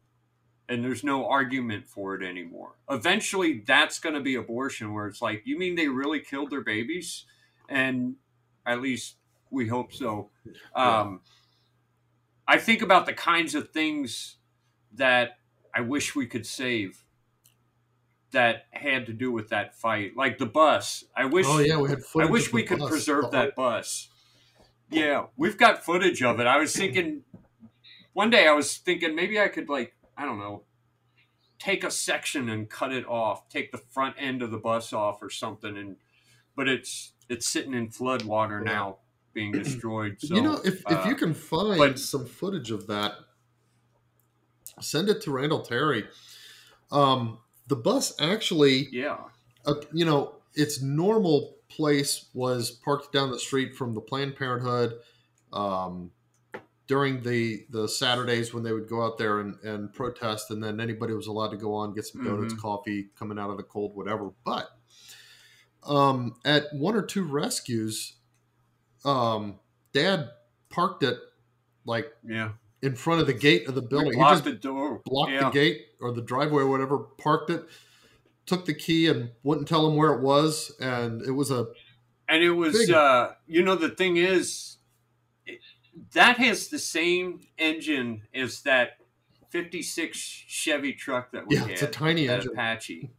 and 0.68 0.84
there's 0.84 1.02
no 1.02 1.26
argument 1.26 1.88
for 1.88 2.14
it 2.14 2.22
anymore. 2.22 2.76
Eventually, 2.88 3.60
that's 3.60 3.98
going 3.98 4.14
to 4.14 4.20
be 4.20 4.34
abortion, 4.34 4.92
where 4.92 5.06
it's 5.06 5.22
like, 5.22 5.42
you 5.46 5.58
mean 5.58 5.74
they 5.74 5.88
really 5.88 6.20
killed 6.20 6.50
their 6.50 6.60
babies? 6.60 7.24
And 7.68 8.16
at 8.66 8.80
least 8.80 9.16
we 9.50 9.66
hope 9.68 9.92
so. 9.92 10.30
Um, 10.74 11.22
I 12.46 12.58
think 12.58 12.82
about 12.82 13.06
the 13.06 13.14
kinds 13.14 13.54
of 13.54 13.70
things 13.70 14.36
that 14.92 15.38
I 15.74 15.80
wish 15.80 16.14
we 16.14 16.26
could 16.26 16.46
save 16.46 17.04
that 18.32 18.66
had 18.70 19.06
to 19.06 19.12
do 19.12 19.32
with 19.32 19.48
that 19.48 19.74
fight, 19.74 20.16
like 20.16 20.38
the 20.38 20.46
bus. 20.46 21.04
I 21.16 21.24
wish. 21.24 21.46
Oh, 21.48 21.58
yeah, 21.58 21.78
we 21.78 21.88
had 21.88 22.00
I 22.18 22.26
wish 22.26 22.52
we 22.52 22.62
could 22.62 22.78
bus. 22.78 22.90
preserve 22.90 23.30
that 23.32 23.54
bus. 23.56 24.08
Yeah, 24.90 25.26
we've 25.36 25.56
got 25.56 25.84
footage 25.84 26.22
of 26.22 26.40
it. 26.40 26.46
I 26.46 26.58
was 26.58 26.74
thinking 26.74 27.22
one 28.12 28.30
day 28.30 28.46
I 28.46 28.52
was 28.52 28.76
thinking 28.76 29.14
maybe 29.14 29.40
I 29.40 29.48
could 29.48 29.68
like 29.68 29.94
I 30.16 30.24
don't 30.24 30.38
know 30.38 30.64
take 31.60 31.84
a 31.84 31.90
section 31.90 32.48
and 32.48 32.68
cut 32.68 32.90
it 32.90 33.06
off, 33.06 33.48
take 33.48 33.70
the 33.70 33.78
front 33.78 34.16
end 34.18 34.42
of 34.42 34.50
the 34.50 34.56
bus 34.58 34.92
off 34.92 35.22
or 35.22 35.30
something, 35.30 35.76
and 35.76 35.96
but 36.56 36.68
it's 36.68 37.12
it's 37.28 37.46
sitting 37.46 37.74
in 37.74 37.90
flood 37.90 38.24
water 38.24 38.60
now, 38.60 38.96
being 39.32 39.52
destroyed. 39.62 40.16
So 40.18 40.34
you 40.34 40.42
know, 40.42 40.60
if 40.64 40.82
if 40.90 41.04
uh, 41.04 41.04
you 41.06 41.14
can 41.14 41.34
find 41.34 41.78
but- 41.78 41.98
some 41.98 42.26
footage 42.26 42.70
of 42.72 42.88
that, 42.88 43.12
send 44.80 45.08
it 45.08 45.20
to 45.22 45.30
Randall 45.30 45.60
Terry. 45.60 46.06
Um, 46.90 47.38
the 47.70 47.76
bus 47.76 48.12
actually, 48.20 48.88
yeah, 48.90 49.16
uh, 49.64 49.74
you 49.92 50.04
know, 50.04 50.34
its 50.54 50.82
normal 50.82 51.56
place 51.68 52.26
was 52.34 52.70
parked 52.70 53.12
down 53.12 53.30
the 53.30 53.38
street 53.38 53.74
from 53.76 53.94
the 53.94 54.00
Planned 54.00 54.36
Parenthood. 54.36 55.00
Um, 55.52 56.10
during 56.88 57.22
the 57.22 57.64
the 57.70 57.88
Saturdays 57.88 58.52
when 58.52 58.64
they 58.64 58.72
would 58.72 58.88
go 58.88 59.04
out 59.04 59.16
there 59.16 59.38
and, 59.38 59.56
and 59.62 59.94
protest, 59.94 60.50
and 60.50 60.60
then 60.62 60.80
anybody 60.80 61.14
was 61.14 61.28
allowed 61.28 61.50
to 61.52 61.56
go 61.56 61.72
on 61.72 61.94
get 61.94 62.04
some 62.04 62.24
donuts, 62.24 62.52
Mhm. 62.54 62.58
coffee, 62.60 63.10
coming 63.16 63.38
out 63.38 63.48
of 63.50 63.56
the 63.56 63.62
cold, 63.62 63.94
whatever. 63.94 64.32
But 64.44 64.68
um, 65.84 66.34
at 66.44 66.64
one 66.74 66.96
or 66.96 67.02
two 67.02 67.22
rescues, 67.24 68.14
um, 69.04 69.60
Dad 69.92 70.30
parked 70.68 71.04
it 71.04 71.18
like 71.84 72.12
yeah 72.26 72.50
in 72.82 72.94
front 72.96 73.20
of 73.20 73.26
the 73.26 73.34
gate 73.34 73.68
of 73.68 73.74
the 73.74 73.82
building. 73.82 74.12
He 74.12 74.16
blocked 74.16 74.32
just 74.32 74.44
the 74.44 74.52
door, 74.52 75.00
blocked 75.04 75.32
yeah. 75.32 75.44
the 75.44 75.50
gate 75.50 75.86
or 76.00 76.12
the 76.12 76.22
driveway 76.22 76.62
or 76.62 76.68
whatever, 76.68 76.98
parked 76.98 77.50
it, 77.50 77.64
took 78.46 78.64
the 78.64 78.74
key 78.74 79.06
and 79.08 79.30
wouldn't 79.42 79.68
tell 79.68 79.86
him 79.86 79.96
where 79.96 80.12
it 80.14 80.20
was, 80.22 80.72
and 80.80 81.22
it 81.22 81.32
was 81.32 81.50
a 81.50 81.66
and 82.28 82.42
it 82.42 82.50
was 82.52 82.78
Big. 82.78 82.90
uh 82.92 83.32
you 83.46 83.62
know 83.62 83.74
the 83.74 83.88
thing 83.90 84.16
is 84.16 84.76
it, 85.46 85.58
that 86.14 86.36
has 86.38 86.68
the 86.68 86.78
same 86.78 87.40
engine 87.58 88.22
as 88.32 88.62
that 88.62 88.98
56 89.50 90.16
chevy 90.16 90.92
truck 90.92 91.32
that 91.32 91.46
we 91.48 91.56
Yeah, 91.56 91.62
had 91.62 91.70
it's 91.72 91.82
a 91.82 91.86
tiny 91.88 92.28
engine. 92.28 92.52
apache 92.52 93.10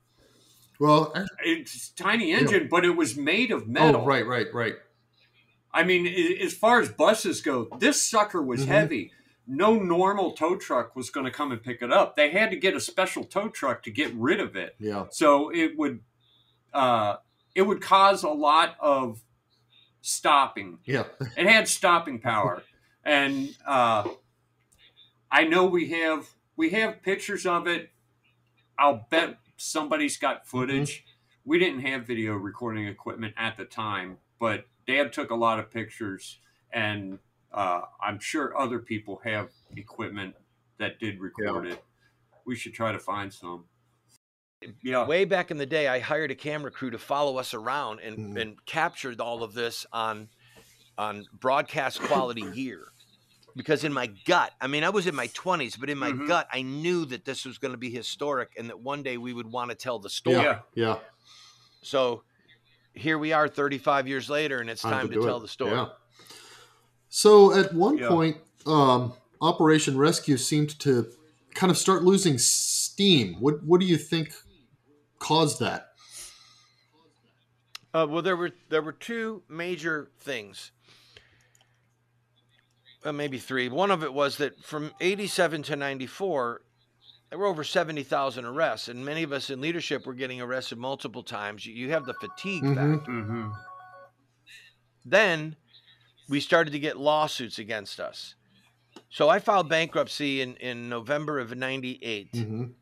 well. 0.80 1.12
actually- 1.14 1.52
it's 1.62 1.90
a 1.90 1.96
tiny 2.02 2.32
engine 2.32 2.68
but 2.72 2.86
it 2.86 2.96
was 2.96 3.18
made 3.18 3.52
of 3.52 3.68
metal 3.68 4.02
Oh, 4.02 4.06
right, 4.06 4.26
right, 4.26 4.48
right. 4.54 4.76
i 5.74 5.84
mean 5.84 6.08
as 6.42 6.54
far 6.54 6.80
as 6.80 6.88
buses 6.90 7.42
go 7.42 7.68
this 7.80 8.02
sucker 8.02 8.42
was 8.42 8.62
Mhm. 8.64 8.68
heavy 8.68 9.12
no 9.48 9.76
normal 9.78 10.32
tow 10.32 10.56
truck 10.56 10.96
was 10.96 11.10
going 11.10 11.26
to 11.26 11.32
come 11.32 11.52
and 11.52 11.62
pick 11.64 11.82
it 11.82 11.92
up 11.92 12.16
they 12.16 12.30
had 12.32 12.52
to 12.52 12.56
get 12.56 12.76
a 12.76 12.80
special 12.80 13.24
tow 13.24 13.50
truck 13.50 13.82
to 13.84 13.92
get 13.92 14.14
rid 14.16 14.40
of 14.40 14.56
it 14.56 14.76
Yeah. 14.80 15.06
so 15.12 15.50
it 15.50 15.78
would 15.78 16.00
uh, 16.74 17.18
it 17.54 17.64
would 17.64 17.82
cause 17.82 18.24
a 18.24 18.30
lot 18.30 18.76
of 18.80 19.22
stopping. 20.02 20.80
Yeah. 20.86 21.04
it 21.38 21.46
had 21.48 21.68
stopping 21.68 22.20
power, 22.20 22.64
and 23.04 23.50
uh, 23.68 24.08
I 25.30 25.44
know 25.44 25.66
we 25.66 25.90
have 25.90 26.30
we 26.56 26.70
have 26.72 27.02
pictures 27.04 27.46
of 27.46 27.68
it. 27.68 27.90
I'll 28.80 29.06
bet 29.10 29.38
somebody's 29.58 30.18
got 30.18 30.48
footage. 30.48 31.04
We 31.44 31.60
didn't 31.60 31.82
have 31.82 32.08
video 32.08 32.36
recording 32.36 32.88
equipment 32.88 33.34
at 33.38 33.58
the 33.58 33.66
time, 33.66 34.18
but 34.40 34.66
Dad 34.88 35.12
took 35.12 35.30
a 35.30 35.36
lot 35.36 35.60
of 35.60 35.70
pictures, 35.72 36.40
and 36.72 37.20
uh, 37.54 37.82
I'm 38.02 38.20
sure 38.20 38.58
other 38.58 38.80
people 38.80 39.20
have 39.24 39.50
equipment 39.76 40.36
that 40.78 41.00
did 41.00 41.20
record 41.20 41.68
it. 41.68 41.84
We 42.46 42.56
should 42.56 42.74
try 42.74 42.92
to 42.92 43.00
find 43.00 43.32
some. 43.34 43.66
Yeah. 44.84 45.06
Way 45.08 45.26
back 45.26 45.52
in 45.52 45.58
the 45.58 45.66
day, 45.66 45.88
I 45.88 46.00
hired 46.00 46.32
a 46.32 46.36
camera 46.36 46.72
crew 46.72 46.92
to 46.92 46.98
follow 47.00 47.38
us 47.38 47.54
around 47.54 48.00
and, 48.00 48.18
Mm-hmm. 48.18 48.38
and 48.38 48.66
captured 48.66 49.20
all 49.20 49.44
of 49.44 49.54
this 49.54 49.86
on 49.92 50.30
on 50.98 51.26
broadcast 51.40 52.00
quality 52.02 52.50
gear. 52.54 52.88
Because 53.56 53.84
in 53.84 53.92
my 53.92 54.08
gut, 54.26 54.52
I 54.62 54.68
mean, 54.68 54.84
I 54.84 54.90
was 54.90 55.08
in 55.08 55.16
my 55.16 55.28
20s, 55.30 55.78
but 55.80 55.90
in 55.90 55.98
my 55.98 56.12
Mhm. 56.12 56.28
gut, 56.28 56.48
I 56.54 56.62
knew 56.62 57.06
that 57.06 57.26
this 57.26 57.44
was 57.46 57.58
going 57.58 57.72
to 57.74 57.78
be 57.78 57.90
historic 57.90 58.52
and 58.58 58.70
that 58.70 58.80
one 58.80 59.02
day 59.04 59.18
we 59.18 59.34
would 59.34 59.48
want 59.52 59.72
to 59.72 59.76
tell 59.76 60.00
the 60.00 60.10
story. 60.10 60.38
Yeah. 60.38 60.60
Yeah. 60.76 61.00
So 61.82 62.24
here 62.94 63.18
we 63.18 63.34
are 63.34 63.48
35 63.48 64.08
years 64.08 64.30
later, 64.30 64.60
and 64.60 64.70
it's 64.70 64.82
time, 64.84 65.08
to, 65.10 65.16
do 65.16 65.24
tell 65.24 65.38
it. 65.38 65.42
the 65.42 65.48
story. 65.48 65.72
Yeah. 65.72 65.88
So 67.12 67.54
at 67.54 67.74
one 67.74 67.98
Yeah. 67.98 68.08
point, 68.08 68.38
um, 68.66 69.14
Operation 69.42 69.98
Rescue 69.98 70.38
seemed 70.38 70.80
to 70.80 71.12
kind 71.54 71.70
of 71.70 71.78
start 71.78 72.04
losing 72.04 72.38
steam. 72.40 73.36
What 73.42 73.62
What 73.64 73.82
do 73.82 73.86
you 73.86 73.98
think 73.98 74.34
caused 75.20 75.60
that? 75.60 75.90
Uh, 77.94 78.08
well, 78.10 78.22
there 78.22 78.38
were 78.38 78.52
there 78.70 78.82
were 78.82 78.94
two 78.94 79.44
major 79.50 80.10
things, 80.22 80.72
uh, 83.04 83.12
maybe 83.12 83.38
three. 83.38 83.68
One 83.68 83.92
of 83.92 84.04
it 84.04 84.14
was 84.14 84.38
that 84.38 84.64
from 84.64 84.94
'87 85.02 85.64
to 85.64 85.76
'94, 85.76 86.62
there 87.30 87.40
were 87.40 87.46
over 87.48 87.66
seventy 87.66 88.04
thousand 88.04 88.46
arrests, 88.46 88.88
and 88.88 89.04
many 89.04 89.24
of 89.24 89.34
us 89.34 89.50
in 89.50 89.60
leadership 89.60 90.06
were 90.06 90.14
getting 90.14 90.40
arrested 90.40 90.78
multiple 90.78 91.24
times. 91.24 91.66
You, 91.66 91.74
you 91.74 91.90
have 91.90 92.06
the 92.06 92.14
fatigue 92.14 92.64
Mhm. 92.64 92.76
factor. 92.76 93.52
Then 95.04 95.58
we 96.32 96.40
started 96.40 96.72
to 96.72 96.80
get 96.80 96.98
lawsuits 96.98 97.60
against 97.60 98.00
us. 98.00 98.36
So 99.10 99.28
I 99.28 99.40
filed 99.40 99.68
bankruptcy 99.68 100.42
in, 100.42 100.56
in 100.56 100.88
November 100.90 101.40
of 101.40 101.56
'98. 101.56 102.32
Mhm. 102.32 102.74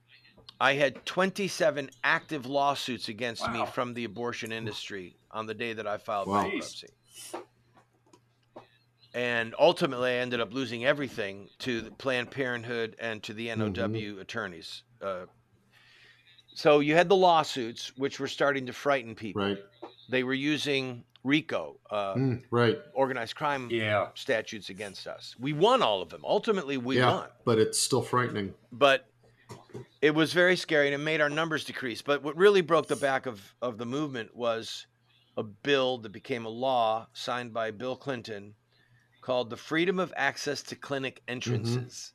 I 0.61 0.73
had 0.73 1.05
27 1.05 1.89
active 2.03 2.45
lawsuits 2.45 3.09
against 3.09 3.49
me 3.49 3.65
from 3.73 3.93
the 3.93 4.03
abortion 4.03 4.51
industry 4.51 5.15
on 5.31 5.47
the 5.47 5.53
day 5.53 5.73
that 5.73 5.87
I 5.87 5.97
filed 5.97 6.27
Wow. 6.27 6.43
bankruptcy. 6.43 6.89
And 9.13 9.55
ultimately, 9.57 10.11
I 10.11 10.15
ended 10.15 10.39
up 10.41 10.53
losing 10.53 10.85
everything 10.85 11.49
to 11.59 11.89
Planned 11.97 12.29
Parenthood 12.29 12.95
and 12.99 13.23
to 13.23 13.33
the 13.33 13.49
NOW 13.55 14.19
attorneys. 14.19 14.83
Uh, 15.01 15.25
so 16.53 16.81
you 16.81 16.93
had 16.93 17.09
the 17.09 17.15
lawsuits, 17.15 17.97
which 17.97 18.19
were 18.19 18.27
starting 18.27 18.67
to 18.67 18.73
frighten 18.73 19.15
people. 19.15 19.41
Right. 19.41 19.57
They 20.09 20.23
were 20.23 20.33
using 20.35 21.05
RICO, 21.23 21.77
uh, 21.89 22.13
Mm, 22.15 22.43
right. 22.49 22.79
organized 22.93 23.35
crime 23.35 23.69
Yeah. 23.69 24.07
statutes 24.15 24.69
against 24.69 25.05
us. 25.07 25.35
We 25.39 25.53
won 25.53 25.81
all 25.83 26.01
of 26.01 26.09
them. 26.09 26.21
Ultimately, 26.23 26.77
we 26.77 26.97
yeah, 26.97 27.11
won 27.13 27.29
but 27.45 27.59
it's 27.59 27.77
still 27.79 28.01
frightening. 28.01 28.53
but 28.71 29.05
it 30.01 30.11
was 30.15 30.31
very 30.33 30.55
scary 30.55 30.87
and 30.87 30.95
it 30.95 30.99
made 31.03 31.19
our 31.21 31.29
numbers 31.29 31.65
decrease. 31.65 32.01
But 32.01 32.23
what 32.23 32.37
really 32.37 32.61
broke 32.61 32.87
the 32.87 32.95
back 32.95 33.25
of, 33.25 33.53
of 33.61 33.77
the 33.77 33.85
movement 33.85 34.35
was 34.35 34.85
a 35.37 35.43
bill 35.43 35.97
that 35.99 36.11
became 36.11 36.45
a 36.45 36.49
law 36.49 37.07
signed 37.13 37.53
by 37.53 37.71
Bill 37.71 37.95
Clinton 37.95 38.55
called 39.21 39.49
the 39.49 39.57
Freedom 39.57 39.99
of 39.99 40.13
Access 40.15 40.63
to 40.63 40.75
Clinic 40.75 41.21
Entrances. 41.27 42.13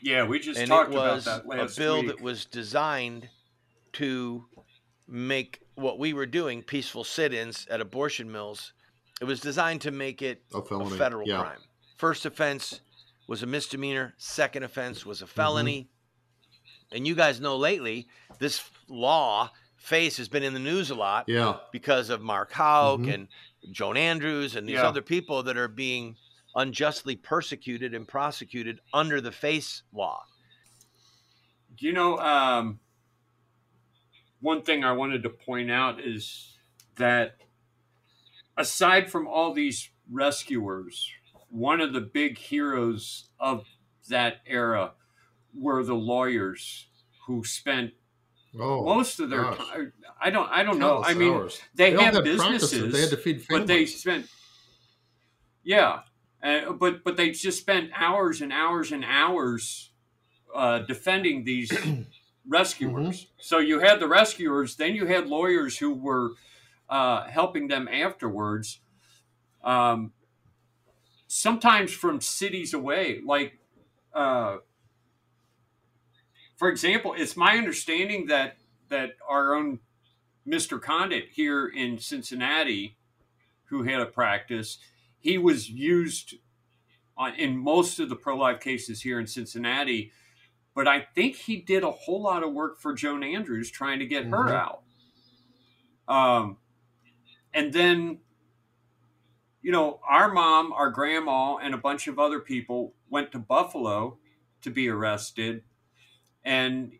Yeah, 0.00 0.26
we 0.26 0.40
just 0.40 0.58
and 0.58 0.68
talked 0.68 0.90
about 0.92 1.22
that 1.24 1.46
last 1.46 1.76
a 1.78 1.80
bill 1.80 1.98
week. 2.00 2.08
that 2.08 2.20
was 2.20 2.44
designed 2.46 3.28
to 3.94 4.44
make 5.06 5.61
what 5.74 5.98
we 5.98 6.12
were 6.12 6.26
doing, 6.26 6.62
peaceful 6.62 7.04
sit-ins 7.04 7.66
at 7.70 7.80
abortion 7.80 8.30
mills, 8.30 8.72
it 9.20 9.24
was 9.24 9.40
designed 9.40 9.80
to 9.82 9.90
make 9.90 10.22
it 10.22 10.42
A 10.54 10.62
felony, 10.62 10.96
federal 10.98 11.26
yeah. 11.28 11.40
crime. 11.40 11.60
First 11.96 12.26
offense 12.26 12.80
was 13.28 13.42
a 13.42 13.46
misdemeanor. 13.46 14.14
Second 14.18 14.64
offense 14.64 15.06
was 15.06 15.22
a 15.22 15.24
Mm-hmm. 15.24 15.34
felony. 15.34 15.88
And 16.92 17.06
you 17.06 17.14
guys 17.14 17.40
know 17.40 17.56
lately, 17.56 18.08
this 18.38 18.62
law 18.88 19.50
FACE 19.76 20.16
has 20.18 20.28
been 20.28 20.42
in 20.42 20.52
the 20.52 20.60
news 20.60 20.90
a 20.90 20.94
lot 20.94 21.24
Yeah. 21.28 21.58
because 21.72 22.10
of 22.10 22.20
Mark 22.20 22.52
Houck 22.52 23.00
Mhm. 23.00 23.14
and 23.14 23.28
Joan 23.72 23.96
Andrews 23.96 24.54
and 24.56 24.68
these 24.68 24.74
Yeah. 24.74 24.86
other 24.88 25.02
people 25.02 25.42
that 25.44 25.56
are 25.56 25.68
being 25.68 26.16
unjustly 26.54 27.16
persecuted 27.16 27.94
and 27.94 28.06
prosecuted 28.06 28.80
under 28.92 29.20
the 29.20 29.32
FACE 29.32 29.82
law. 29.92 30.22
Do 31.76 31.86
you 31.86 31.92
know, 31.92 32.18
um, 32.18 32.78
one 34.42 34.62
thing 34.62 34.84
I 34.84 34.92
wanted 34.92 35.22
to 35.22 35.30
point 35.30 35.70
out 35.70 36.00
is 36.00 36.58
that 36.96 37.36
aside 38.56 39.10
from 39.10 39.26
all 39.26 39.54
these 39.54 39.88
rescuers, 40.10 41.10
one 41.48 41.80
of 41.80 41.92
the 41.94 42.00
big 42.00 42.36
heroes 42.36 43.30
of 43.40 43.64
that 44.08 44.36
era 44.46 44.92
were 45.54 45.82
the 45.82 45.94
lawyers 45.94 46.88
who 47.26 47.44
spent 47.44 47.92
Oh, 48.60 48.84
most 48.84 49.18
of 49.18 49.30
their 49.30 49.44
gosh. 49.44 49.56
time. 49.56 49.92
I 50.20 50.28
don't. 50.28 50.46
I 50.50 50.62
don't 50.62 50.78
know. 50.78 51.02
I 51.02 51.14
mean, 51.14 51.32
hours. 51.32 51.58
they, 51.74 51.94
They 51.94 52.02
had 52.04 52.22
businesses. 52.22 52.92
They 52.92 53.00
had 53.00 53.08
to 53.10 53.16
feed 53.16 53.46
but 53.48 53.66
they 53.66 53.86
families. 53.86 54.00
spent. 54.00 54.26
Yeah, 55.64 56.00
uh, 56.42 56.72
but 56.72 57.02
but 57.02 57.16
they 57.16 57.30
just 57.30 57.58
spent 57.60 57.90
hours 57.96 58.42
and 58.42 58.52
hours 58.52 58.92
and 58.92 59.06
hours 59.06 59.90
uh, 60.54 60.80
defending 60.80 61.44
these 61.44 61.70
rescuers. 62.46 63.28
So 63.38 63.58
you 63.58 63.80
had 63.80 64.00
the 64.00 64.08
rescuers, 64.08 64.76
then 64.76 64.94
you 64.94 65.06
had 65.06 65.26
lawyers 65.28 65.78
who 65.78 65.94
were 65.94 66.32
uh, 66.88 67.24
helping 67.24 67.68
them 67.68 67.88
afterwards. 67.88 68.80
Um, 69.64 70.12
sometimes 71.26 71.92
from 71.92 72.20
cities 72.20 72.74
away, 72.74 73.20
like. 73.24 73.58
Uh, 74.14 74.58
for 76.56 76.68
example, 76.68 77.14
it's 77.16 77.36
my 77.36 77.56
understanding 77.56 78.26
that 78.26 78.56
that 78.88 79.12
our 79.28 79.54
own 79.54 79.80
Mr. 80.46 80.80
Condit 80.80 81.24
here 81.32 81.66
in 81.66 81.98
Cincinnati, 81.98 82.96
who 83.64 83.82
had 83.84 84.00
a 84.00 84.06
practice, 84.06 84.78
he 85.18 85.38
was 85.38 85.70
used 85.70 86.34
on, 87.16 87.34
in 87.34 87.56
most 87.56 87.98
of 87.98 88.08
the 88.08 88.16
pro 88.16 88.36
life 88.36 88.60
cases 88.60 89.02
here 89.02 89.18
in 89.18 89.26
Cincinnati. 89.26 90.12
But 90.74 90.88
I 90.88 91.00
think 91.00 91.36
he 91.36 91.56
did 91.56 91.82
a 91.82 91.90
whole 91.90 92.22
lot 92.22 92.42
of 92.42 92.52
work 92.52 92.80
for 92.80 92.94
Joan 92.94 93.22
Andrews 93.22 93.70
trying 93.70 93.98
to 93.98 94.06
get 94.06 94.26
her 94.26 94.44
Mhm. 94.44 94.50
out. 94.50 94.82
Um, 96.08 96.58
and 97.52 97.72
then, 97.72 98.20
you 99.60 99.70
know, 99.70 100.00
our 100.08 100.32
mom, 100.32 100.72
our 100.72 100.90
grandma, 100.90 101.56
and 101.56 101.74
a 101.74 101.78
bunch 101.78 102.08
of 102.08 102.18
other 102.18 102.40
people 102.40 102.94
went 103.10 103.32
to 103.32 103.38
Buffalo 103.38 104.18
to 104.62 104.70
be 104.70 104.88
arrested 104.88 105.64
and 106.44 106.98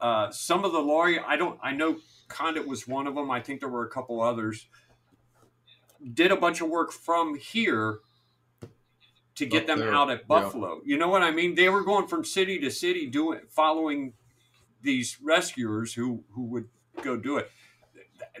uh, 0.00 0.30
some 0.30 0.64
of 0.64 0.72
the 0.72 0.80
lawyer 0.80 1.22
I 1.26 1.36
don't 1.36 1.58
I 1.62 1.72
know 1.72 1.98
Condit 2.28 2.66
was 2.66 2.88
one 2.88 3.06
of 3.06 3.14
them. 3.14 3.30
I 3.30 3.40
think 3.40 3.60
there 3.60 3.68
were 3.68 3.86
a 3.86 3.90
couple 3.90 4.20
others. 4.20 4.66
Did 6.14 6.32
a 6.32 6.36
bunch 6.36 6.60
of 6.60 6.68
work 6.68 6.92
from 6.92 7.36
here 7.36 8.00
to 9.36 9.46
get 9.46 9.66
them 9.66 9.80
there, 9.80 9.94
out 9.94 10.10
at 10.10 10.20
yeah. 10.20 10.24
Buffalo. 10.28 10.80
You 10.84 10.98
know 10.98 11.08
what 11.08 11.22
I 11.22 11.30
mean? 11.30 11.54
They 11.54 11.68
were 11.68 11.82
going 11.82 12.06
from 12.06 12.24
city 12.24 12.58
to 12.60 12.70
city 12.70 13.06
doing 13.06 13.40
following 13.48 14.14
these 14.82 15.18
rescuers 15.22 15.94
who 15.94 16.24
who 16.32 16.44
would 16.44 16.68
go 17.02 17.16
do 17.16 17.38
it. 17.38 17.50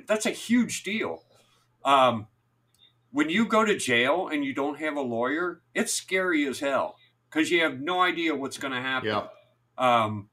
That's 0.06 0.26
a 0.26 0.30
huge 0.30 0.82
deal. 0.82 1.22
Um, 1.84 2.26
when 3.10 3.28
you 3.28 3.46
go 3.46 3.64
to 3.64 3.76
jail 3.76 4.28
and 4.28 4.44
you 4.44 4.54
don't 4.54 4.78
have 4.78 4.96
a 4.96 5.00
lawyer, 5.00 5.60
it's 5.74 5.92
scary 5.92 6.46
as 6.46 6.60
hell 6.60 6.96
because 7.30 7.50
you 7.50 7.62
have 7.62 7.80
no 7.80 8.00
idea 8.00 8.34
what's 8.34 8.58
going 8.58 8.72
to 8.72 8.80
happen. 8.80 9.08
Yeah. 9.08 9.26
Um, 9.78 10.28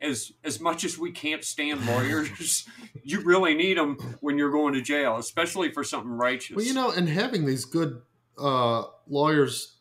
as 0.00 0.32
as 0.44 0.60
much 0.60 0.84
as 0.84 0.96
we 0.96 1.10
can't 1.10 1.44
stand 1.44 1.84
lawyers, 1.86 2.68
you 3.02 3.20
really 3.20 3.54
need 3.54 3.76
them 3.76 3.96
when 4.20 4.38
you're 4.38 4.50
going 4.50 4.74
to 4.74 4.80
jail, 4.80 5.16
especially 5.16 5.72
for 5.72 5.82
something 5.82 6.12
righteous. 6.12 6.56
Well, 6.56 6.64
you 6.64 6.74
know, 6.74 6.90
and 6.90 7.08
having 7.08 7.46
these 7.46 7.64
good 7.64 8.00
uh, 8.38 8.84
lawyers, 9.08 9.76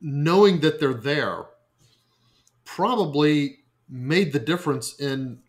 knowing 0.00 0.60
that 0.60 0.80
they're 0.80 0.94
there, 0.94 1.46
probably 2.64 3.60
made 3.88 4.32
the 4.32 4.38
difference 4.38 4.98
in 5.00 5.40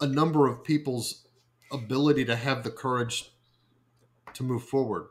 a 0.00 0.06
number 0.06 0.46
of 0.46 0.64
people's 0.64 1.26
ability 1.72 2.24
to 2.24 2.36
have 2.36 2.62
the 2.64 2.70
courage 2.70 3.30
to 4.34 4.42
move 4.42 4.62
forward 4.62 5.08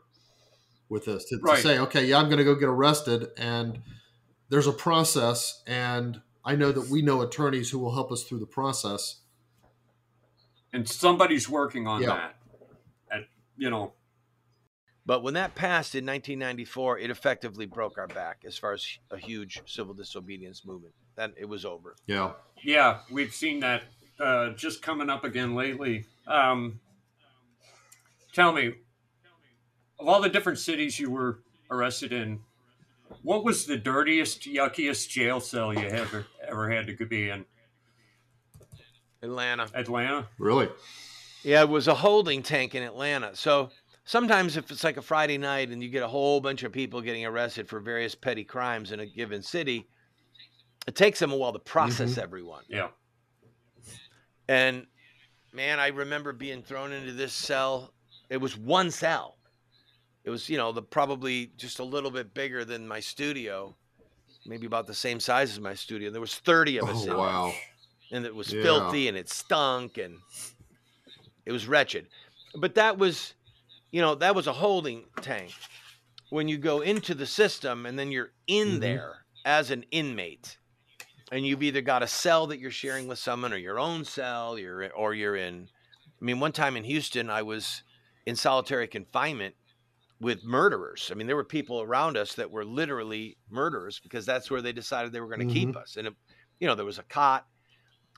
with 0.88 1.04
this. 1.04 1.24
To, 1.26 1.38
to 1.38 1.56
say, 1.56 1.78
okay, 1.78 2.04
yeah, 2.06 2.18
I'm 2.18 2.26
going 2.26 2.38
to 2.38 2.44
go 2.44 2.54
get 2.54 2.68
arrested, 2.68 3.28
and 3.36 3.80
there's 4.48 4.66
a 4.66 4.72
process, 4.72 5.62
and 5.66 6.20
I 6.44 6.54
know 6.56 6.72
that 6.72 6.88
we 6.88 7.02
know 7.02 7.20
attorneys 7.20 7.70
who 7.70 7.78
will 7.78 7.92
help 7.94 8.10
us 8.12 8.22
through 8.24 8.38
the 8.40 8.46
process. 8.46 9.20
and 10.70 10.86
somebody's 10.86 11.48
working 11.48 11.86
on 11.86 12.02
Yeah. 12.02 12.08
that. 12.08 12.36
And 13.10 13.26
you 13.56 13.70
know. 13.70 13.94
But 15.08 15.22
when 15.22 15.32
that 15.34 15.54
passed 15.54 15.94
in 15.94 16.04
1994, 16.04 16.98
it 16.98 17.10
effectively 17.10 17.64
broke 17.64 17.96
our 17.96 18.08
back 18.08 18.42
as 18.46 18.58
far 18.58 18.74
as 18.74 18.86
a 19.10 19.16
huge 19.16 19.58
civil 19.64 19.94
disobedience 19.94 20.66
movement. 20.66 20.92
That 21.16 21.32
it 21.38 21.46
was 21.46 21.64
over. 21.64 21.96
Yeah. 22.06 22.32
Yeah, 22.62 22.98
we've 23.10 23.32
seen 23.32 23.60
that 23.60 23.84
uh, 24.20 24.50
just 24.50 24.82
coming 24.82 25.08
up 25.08 25.24
again 25.24 25.54
lately. 25.54 26.04
Um, 26.26 26.78
tell 28.34 28.52
me, 28.52 28.74
of 29.98 30.06
all 30.06 30.20
the 30.20 30.28
different 30.28 30.58
cities 30.58 31.00
you 31.00 31.10
were 31.10 31.38
arrested 31.70 32.12
in, 32.12 32.40
what 33.22 33.44
was 33.44 33.64
the 33.64 33.78
dirtiest, 33.78 34.44
yuckiest 34.44 35.08
jail 35.08 35.40
cell 35.40 35.72
you 35.72 35.88
ever 35.88 36.26
ever 36.46 36.68
had 36.68 36.86
to 36.86 37.06
be 37.06 37.30
in? 37.30 37.46
Atlanta. 39.22 39.68
Atlanta. 39.72 40.28
Really? 40.38 40.68
Yeah, 41.44 41.62
it 41.62 41.70
was 41.70 41.88
a 41.88 41.94
holding 41.94 42.42
tank 42.42 42.74
in 42.74 42.82
Atlanta. 42.82 43.34
So 43.34 43.70
sometimes 44.08 44.56
if 44.56 44.70
it's 44.70 44.82
like 44.84 44.96
a 44.96 45.02
Friday 45.02 45.36
night 45.36 45.68
and 45.68 45.82
you 45.82 45.90
get 45.90 46.02
a 46.02 46.08
whole 46.08 46.40
bunch 46.40 46.62
of 46.62 46.72
people 46.72 47.02
getting 47.02 47.26
arrested 47.26 47.68
for 47.68 47.78
various 47.78 48.14
petty 48.14 48.42
crimes 48.42 48.90
in 48.90 49.00
a 49.00 49.06
given 49.06 49.42
city, 49.42 49.86
it 50.86 50.96
takes 50.96 51.18
them 51.18 51.30
a 51.30 51.36
while 51.36 51.52
to 51.52 51.58
process 51.58 52.14
Mhm. 52.14 52.22
everyone. 52.22 52.64
Yeah. 52.68 52.88
And 54.48 54.86
man, 55.52 55.78
I 55.78 55.88
remember 55.88 56.32
being 56.32 56.62
thrown 56.62 56.90
into 56.92 57.12
this 57.12 57.34
cell. 57.34 57.92
It 58.30 58.38
was 58.38 58.56
one 58.56 58.90
cell. 58.90 59.36
It 60.24 60.30
was, 60.30 60.48
you 60.48 60.56
know, 60.56 60.72
the 60.72 60.82
probably 60.82 61.52
just 61.58 61.78
a 61.78 61.84
little 61.84 62.10
bit 62.10 62.32
bigger 62.32 62.64
than 62.64 62.88
my 62.88 63.00
studio, 63.00 63.76
maybe 64.46 64.66
about 64.66 64.86
the 64.86 64.94
same 64.94 65.20
size 65.20 65.50
as 65.52 65.60
my 65.60 65.74
studio. 65.74 66.10
There 66.10 66.20
was 66.20 66.34
30 66.34 66.78
of 66.78 66.88
us 66.88 67.06
Oh, 67.06 67.18
wow. 67.18 67.54
And 68.10 68.24
it 68.24 68.34
was 68.34 68.50
Yeah. 68.54 68.62
filthy 68.62 69.08
and 69.08 69.18
it 69.18 69.28
stunk 69.28 69.98
and 69.98 70.18
it 71.44 71.52
was 71.52 71.66
wretched. 71.66 72.08
But 72.54 72.74
that 72.76 72.96
was, 72.96 73.34
you 73.90 74.00
know, 74.00 74.14
that 74.16 74.34
was 74.34 74.46
a 74.46 74.52
holding 74.52 75.04
tank. 75.20 75.52
When 76.30 76.48
you 76.48 76.58
go 76.58 76.80
into 76.80 77.14
the 77.14 77.26
system 77.26 77.86
and 77.86 77.98
then 77.98 78.12
you're 78.12 78.32
in 78.46 78.74
Mhm. 78.74 78.80
there 78.80 79.24
as 79.44 79.70
an 79.70 79.84
inmate, 79.90 80.58
and 81.30 81.46
you've 81.46 81.62
either 81.62 81.80
got 81.80 82.02
a 82.02 82.06
cell 82.06 82.46
that 82.48 82.58
you're 82.58 82.70
sharing 82.70 83.06
with 83.06 83.18
someone 83.18 83.52
or 83.52 83.56
your 83.56 83.78
own 83.78 84.04
cell, 84.04 84.58
you're 84.58 84.90
or 84.92 85.14
you're 85.14 85.36
in. 85.36 85.68
I 86.20 86.24
mean, 86.24 86.40
one 86.40 86.52
time 86.52 86.76
in 86.76 86.84
Houston, 86.84 87.30
I 87.30 87.42
was 87.42 87.82
in 88.26 88.36
solitary 88.36 88.88
confinement 88.88 89.54
with 90.20 90.42
murderers. 90.42 91.10
I 91.10 91.14
mean, 91.14 91.26
there 91.26 91.36
were 91.36 91.44
people 91.44 91.80
around 91.80 92.16
us 92.16 92.34
that 92.34 92.50
were 92.50 92.64
literally 92.64 93.38
murderers 93.48 94.00
because 94.00 94.26
that's 94.26 94.50
where 94.50 94.62
they 94.62 94.72
decided 94.72 95.12
they 95.12 95.20
were 95.20 95.28
going 95.28 95.46
to 95.46 95.46
keep 95.46 95.70
Mhm. 95.70 95.76
us. 95.76 95.96
And 95.96 96.08
it, 96.08 96.14
you 96.58 96.66
know, 96.66 96.74
there 96.74 96.84
was 96.84 96.98
a 96.98 97.04
cot, 97.04 97.46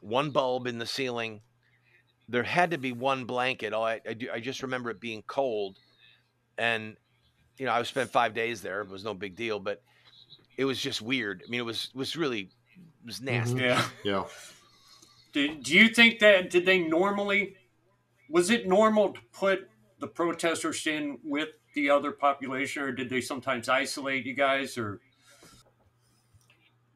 one 0.01 0.31
bulb 0.31 0.67
in 0.67 0.79
the 0.79 0.87
ceiling. 0.87 1.43
There 2.31 2.43
had 2.43 2.71
to 2.71 2.79
be 2.79 2.93
one 2.93 3.25
blanket. 3.25 3.73
Oh, 3.73 3.83
I, 3.83 4.01
I, 4.09 4.15
do, 4.15 4.29
I 4.33 4.41
just 4.41 4.63
remember 4.63 4.91
it 4.91 5.01
being 5.01 5.23
cold, 5.27 5.79
and 6.57 6.97
you 7.59 7.67
know, 7.67 7.73
I 7.73 7.83
spent 7.83 8.11
five 8.11 8.35
days 8.35 8.63
there. 8.63 8.81
It 8.83 8.89
was 8.89 9.05
no 9.05 9.15
big 9.15 9.37
deal, 9.37 9.59
but 9.59 9.83
it 10.57 10.65
was 10.65 10.81
just 10.81 11.03
weird. 11.03 11.43
I 11.47 11.51
mean, 11.51 11.61
it 11.61 11.65
was 11.65 11.91
was 11.95 12.17
really 12.17 12.43
it 12.43 13.07
was 13.07 13.21
nasty. 13.21 13.61
Yeah. 13.61 13.85
Yeah. 14.05 14.25
Do, 15.33 15.57
do 15.57 15.75
you 15.75 15.89
think 15.89 16.19
that 16.21 16.51
did 16.51 16.67
they 16.67 16.79
normally 16.79 17.57
was 18.29 18.51
it 18.51 18.67
normal 18.67 19.13
to 19.13 19.21
put 19.33 19.69
the 19.99 20.07
protesters 20.07 20.87
in 20.87 21.19
with 21.25 21.49
the 21.75 21.91
other 21.91 22.13
population 22.13 22.83
or 22.83 22.93
did 22.93 23.11
they 23.11 23.21
sometimes 23.21 23.69
isolate 23.69 24.27
you 24.27 24.35
guys 24.35 24.77
or 24.77 25.01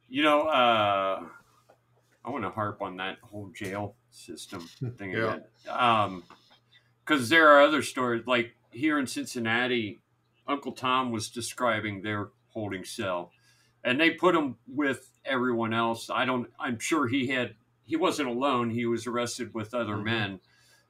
you 0.08 0.22
know 0.22 0.42
uh 0.42 1.22
I 2.24 2.30
want 2.30 2.44
to 2.44 2.50
harp 2.50 2.82
on 2.82 2.96
that 2.96 3.18
whole 3.22 3.50
jail 3.54 3.94
system 4.14 4.60
thing 4.96 5.10
Yeah. 5.12 5.34
again. 5.34 5.44
Um 5.68 6.24
cuz 7.04 7.28
there 7.28 7.48
are 7.48 7.62
other 7.62 7.82
stories 7.82 8.26
like 8.26 8.54
here 8.70 8.98
in 8.98 9.06
Cincinnati 9.06 10.00
Uncle 10.46 10.72
Tom 10.72 11.10
was 11.10 11.30
describing 11.30 12.02
their 12.02 12.30
holding 12.48 12.84
cell 12.84 13.32
and 13.82 14.00
they 14.00 14.10
put 14.10 14.34
him 14.34 14.56
with 14.66 15.10
everyone 15.24 15.74
else. 15.74 16.08
I 16.10 16.24
don't. 16.24 16.50
I'm 16.58 16.78
sure 16.78 17.06
he 17.06 17.26
had. 17.28 17.54
He 17.84 17.96
wasn't 17.96 18.28
alone. 18.30 18.70
He 18.70 18.86
was 18.86 19.06
arrested 19.06 19.52
with 19.52 19.74
other 19.74 19.96
Mhm. 19.96 20.04
men, 20.04 20.40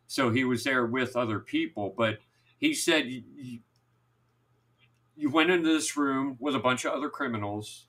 so 0.07 0.31
he 0.31 0.45
was 0.45 0.63
there 0.63 0.87
with 0.87 1.17
other 1.17 1.41
people. 1.41 1.93
But 1.97 2.21
he 2.59 2.73
said 2.73 3.11
you- 3.11 3.63
you 5.17 5.31
went 5.31 5.51
into 5.51 5.69
this 5.69 5.97
room 5.97 6.37
with 6.39 6.55
a 6.55 6.61
bunch 6.61 6.85
of 6.85 6.93
other 6.93 7.11
criminals, 7.11 7.89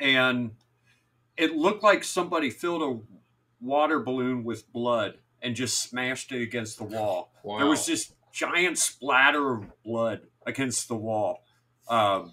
and 0.00 0.56
it 1.36 1.54
looked 1.54 1.82
like 1.84 2.02
somebody 2.02 2.50
filled 2.50 2.82
a 2.82 3.00
water 3.62 4.00
balloon 4.00 4.44
with 4.44 4.70
blood 4.72 5.18
and 5.40 5.54
just 5.56 5.82
smashed 5.82 6.32
it 6.32 6.42
against 6.42 6.78
the 6.78 6.84
wall. 6.84 7.32
There 7.44 7.66
was 7.66 7.80
Wow. 7.80 7.86
this 7.94 8.12
giant 8.32 8.78
splatter 8.78 9.54
of 9.54 9.82
blood 9.84 10.26
against 10.46 10.88
the 10.88 10.96
wall. 10.96 11.44
Um, 11.88 12.32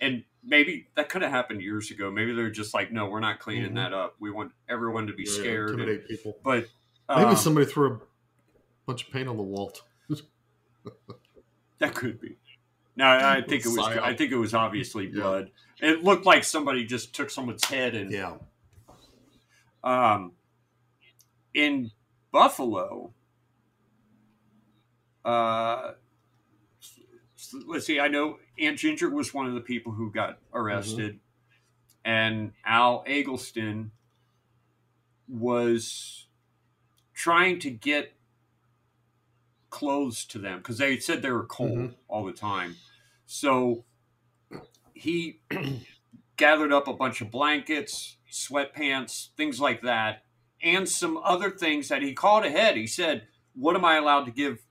and 0.00 0.24
maybe 0.42 0.88
that 0.96 1.08
could 1.08 1.22
have 1.22 1.30
happened 1.30 1.62
years 1.62 1.90
ago. 1.90 2.10
Maybe 2.10 2.34
they're 2.34 2.50
just 2.50 2.74
like, 2.74 2.92
no, 2.92 3.08
we're 3.08 3.20
not 3.20 3.38
cleaning 3.40 3.72
Mhm. 3.72 3.76
that 3.76 3.92
up. 3.92 4.16
We 4.18 4.30
want 4.30 4.52
everyone 4.68 5.06
to 5.06 5.12
be 5.14 5.24
Yeah, 5.24 5.32
scared. 5.32 5.80
and- 5.80 6.06
people. 6.06 6.38
But 6.44 6.68
Maybe 7.08 7.22
um, 7.30 7.36
somebody 7.36 7.66
threw 7.66 7.94
a 7.94 8.00
bunch 8.86 9.06
of 9.06 9.12
paint 9.12 9.28
on 9.28 9.36
the 9.36 9.42
wall. 9.42 9.72
that 11.78 11.94
could 11.94 12.20
be. 12.20 12.36
No, 12.96 13.06
I 13.06 13.42
think 13.48 13.64
it 13.64 13.68
was. 13.68 13.78
I 13.78 14.14
think 14.14 14.32
it 14.32 14.36
was 14.36 14.54
obviously 14.54 15.08
blood. 15.08 15.50
It 15.80 16.02
looked 16.04 16.24
like 16.24 16.44
somebody 16.44 16.84
just 16.84 17.14
took 17.14 17.30
someone's 17.30 17.64
head 17.64 17.94
and 17.94 18.10
yeah. 18.10 18.36
Um, 19.82 20.32
in 21.54 21.90
Buffalo, 22.32 23.14
uh, 25.24 25.92
let's 27.66 27.86
see. 27.86 28.00
I 28.00 28.08
know 28.08 28.38
Aunt 28.58 28.78
Ginger 28.78 29.08
was 29.08 29.32
one 29.32 29.46
of 29.46 29.54
the 29.54 29.60
people 29.60 29.92
who 29.92 30.10
got 30.10 30.38
arrested, 30.52 31.20
and 32.04 32.52
Al 32.66 33.04
Eggleston 33.06 33.92
was 35.28 36.26
trying 37.14 37.58
to 37.60 37.70
get 37.70 38.12
clothes 39.70 40.24
to 40.26 40.38
them 40.38 40.58
because 40.58 40.78
they 40.78 40.98
said 40.98 41.22
they 41.22 41.30
were 41.30 41.46
cold 41.46 41.94
all 42.08 42.24
the 42.24 42.32
time. 42.32 42.76
So 43.26 43.84
he 44.92 45.40
gathered 46.36 46.72
up 46.72 46.88
a 46.88 46.92
bunch 46.92 47.20
of 47.20 47.30
blankets, 47.30 48.16
sweatpants, 48.30 49.28
things 49.36 49.60
like 49.60 49.82
that, 49.82 50.22
and 50.64 50.88
some 50.88 51.18
other 51.18 51.50
things 51.50 51.88
that 51.88 52.02
he 52.02 52.14
called 52.14 52.44
ahead. 52.44 52.76
He 52.76 52.86
said, 52.86 53.28
"What 53.54 53.76
am 53.76 53.84
I 53.84 53.96
allowed 53.96 54.24
to 54.24 54.30
give 54.32 54.64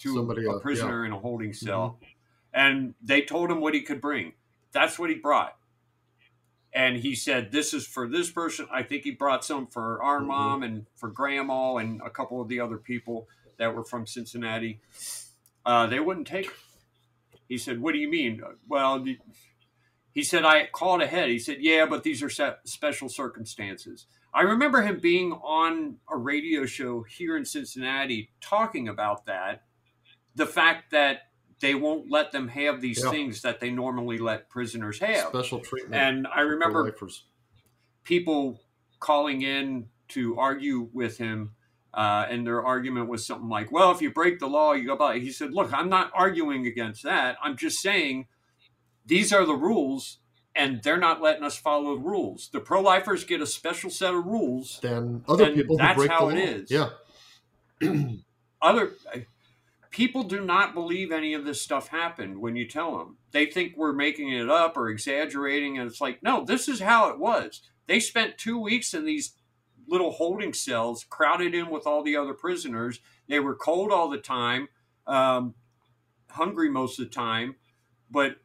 to 0.00 0.14
Somebody 0.14 0.44
a 0.44 0.50
else, 0.50 0.62
prisoner 0.62 1.00
yeah. 1.00 1.06
in 1.06 1.12
a 1.12 1.18
holding 1.18 1.50
mm-hmm. 1.50 1.66
cell?" 1.66 1.98
And 2.52 2.94
they 3.02 3.22
told 3.22 3.50
him 3.50 3.60
what 3.60 3.74
he 3.74 3.82
could 3.82 4.00
bring. 4.00 4.34
That's 4.72 4.98
what 4.98 5.10
he 5.10 5.16
brought. 5.16 5.56
And 6.72 6.98
he 6.98 7.14
said, 7.14 7.50
"This 7.50 7.74
is 7.74 7.86
for 7.86 8.08
this 8.08 8.30
person." 8.30 8.66
I 8.70 8.82
think 8.82 9.04
he 9.04 9.10
brought 9.10 9.44
some 9.44 9.66
for 9.66 10.02
our 10.02 10.18
mm-hmm. 10.18 10.28
mom 10.28 10.62
and 10.62 10.86
for 10.94 11.08
grandma 11.08 11.76
and 11.76 12.00
a 12.04 12.10
couple 12.10 12.40
of 12.40 12.48
the 12.48 12.60
other 12.60 12.76
people 12.76 13.26
that 13.58 13.74
were 13.74 13.84
from 13.84 14.06
Cincinnati. 14.06 14.80
Uh, 15.64 15.86
they 15.86 16.00
wouldn't 16.00 16.26
take. 16.26 16.50
He 17.48 17.58
said, 17.58 17.80
"What 17.80 17.92
do 17.92 17.98
you 17.98 18.08
mean?" 18.08 18.42
Uh, 18.44 18.52
well, 18.68 19.04
he 20.12 20.22
said, 20.22 20.44
"I 20.44 20.66
called 20.66 21.02
ahead." 21.02 21.28
He 21.28 21.38
said, 21.38 21.58
"Yeah, 21.60 21.86
but 21.86 22.04
these 22.04 22.22
are 22.22 22.56
special 22.64 23.08
circumstances." 23.08 24.06
I 24.32 24.42
remember 24.42 24.82
him 24.82 25.00
being 25.00 25.32
on 25.32 25.96
a 26.08 26.16
radio 26.16 26.64
show 26.66 27.02
here 27.02 27.36
in 27.36 27.44
Cincinnati 27.44 28.30
talking 28.40 28.88
about 28.88 29.26
that, 29.26 29.64
the 30.34 30.46
fact 30.46 30.92
that 30.92 31.22
they 31.60 31.74
won't 31.74 32.10
let 32.10 32.32
them 32.32 32.48
have 32.48 32.80
these 32.80 33.02
Yeah. 33.02 33.10
things 33.10 33.42
that 33.42 33.60
they 33.60 33.70
normally 33.70 34.18
let 34.18 34.48
prisoners 34.48 35.00
have. 35.00 35.28
Special 35.28 35.60
treatment. 35.60 35.94
And 35.94 36.26
I 36.26 36.40
remember 36.40 36.94
people 38.04 38.60
calling 38.98 39.42
in 39.42 39.88
to 40.08 40.38
argue 40.38 40.88
with 40.92 41.18
him, 41.18 41.54
uh, 41.92 42.26
and 42.28 42.46
their 42.46 42.64
argument 42.64 43.08
was 43.08 43.26
something 43.26 43.48
like, 43.48 43.70
"Well, 43.70 43.90
if 43.90 44.00
you 44.00 44.10
break 44.12 44.38
the 44.38 44.48
law, 44.48 44.72
you 44.72 44.86
go 44.86 44.96
by." 44.96 45.18
He 45.18 45.32
said, 45.32 45.52
"Look, 45.52 45.72
I'm 45.72 45.88
not 45.88 46.10
arguing 46.14 46.66
against 46.66 47.02
that. 47.02 47.36
I'm 47.42 47.56
just 47.56 47.80
saying 47.80 48.26
these 49.04 49.32
are 49.32 49.44
the 49.44 49.54
rules." 49.56 50.20
And 50.54 50.82
they're 50.82 50.98
not 50.98 51.22
letting 51.22 51.44
us 51.44 51.56
follow 51.56 51.94
the 51.94 52.02
rules. 52.02 52.50
The 52.52 52.60
pro-lifers 52.60 53.24
get 53.24 53.40
a 53.40 53.46
special 53.46 53.88
set 53.88 54.14
of 54.14 54.26
rules. 54.26 54.80
Then 54.82 55.24
other 55.28 55.52
people 55.52 55.76
that's 55.76 55.96
break 55.96 56.10
how 56.10 56.28
the 56.28 56.36
it 56.36 56.48
is. 56.48 56.70
Yeah. 56.70 56.90
Other 58.62 58.90
people 59.90 60.22
do 60.22 60.44
not 60.44 60.74
believe 60.74 61.12
any 61.12 61.34
of 61.34 61.44
this 61.44 61.60
stuff 61.60 61.88
happened 61.88 62.38
when 62.38 62.56
you 62.56 62.66
tell 62.66 62.98
them. 62.98 63.16
They 63.32 63.46
think 63.46 63.74
we're 63.76 63.92
making 63.92 64.30
it 64.32 64.48
up 64.48 64.76
or 64.76 64.88
exaggerating, 64.88 65.78
and 65.78 65.88
it's 65.88 66.00
like, 66.00 66.22
no, 66.22 66.44
this 66.44 66.68
is 66.68 66.80
how 66.80 67.08
it 67.08 67.18
was. 67.18 67.62
They 67.86 68.00
spent 68.00 68.38
two 68.38 68.58
weeks 68.58 68.94
in 68.94 69.04
these 69.04 69.32
little 69.88 70.12
holding 70.12 70.52
cells, 70.52 71.04
crowded 71.08 71.54
in 71.54 71.70
with 71.70 71.86
all 71.86 72.02
the 72.02 72.16
other 72.16 72.34
prisoners. 72.34 73.00
They 73.28 73.40
were 73.40 73.54
cold 73.54 73.90
all 73.90 74.08
the 74.08 74.18
time, 74.18 74.68
um, 75.06 75.54
hungry 76.30 76.70
most 76.70 76.98
of 77.00 77.06
the 77.06 77.10
time, 77.10 77.56
but 78.10 78.36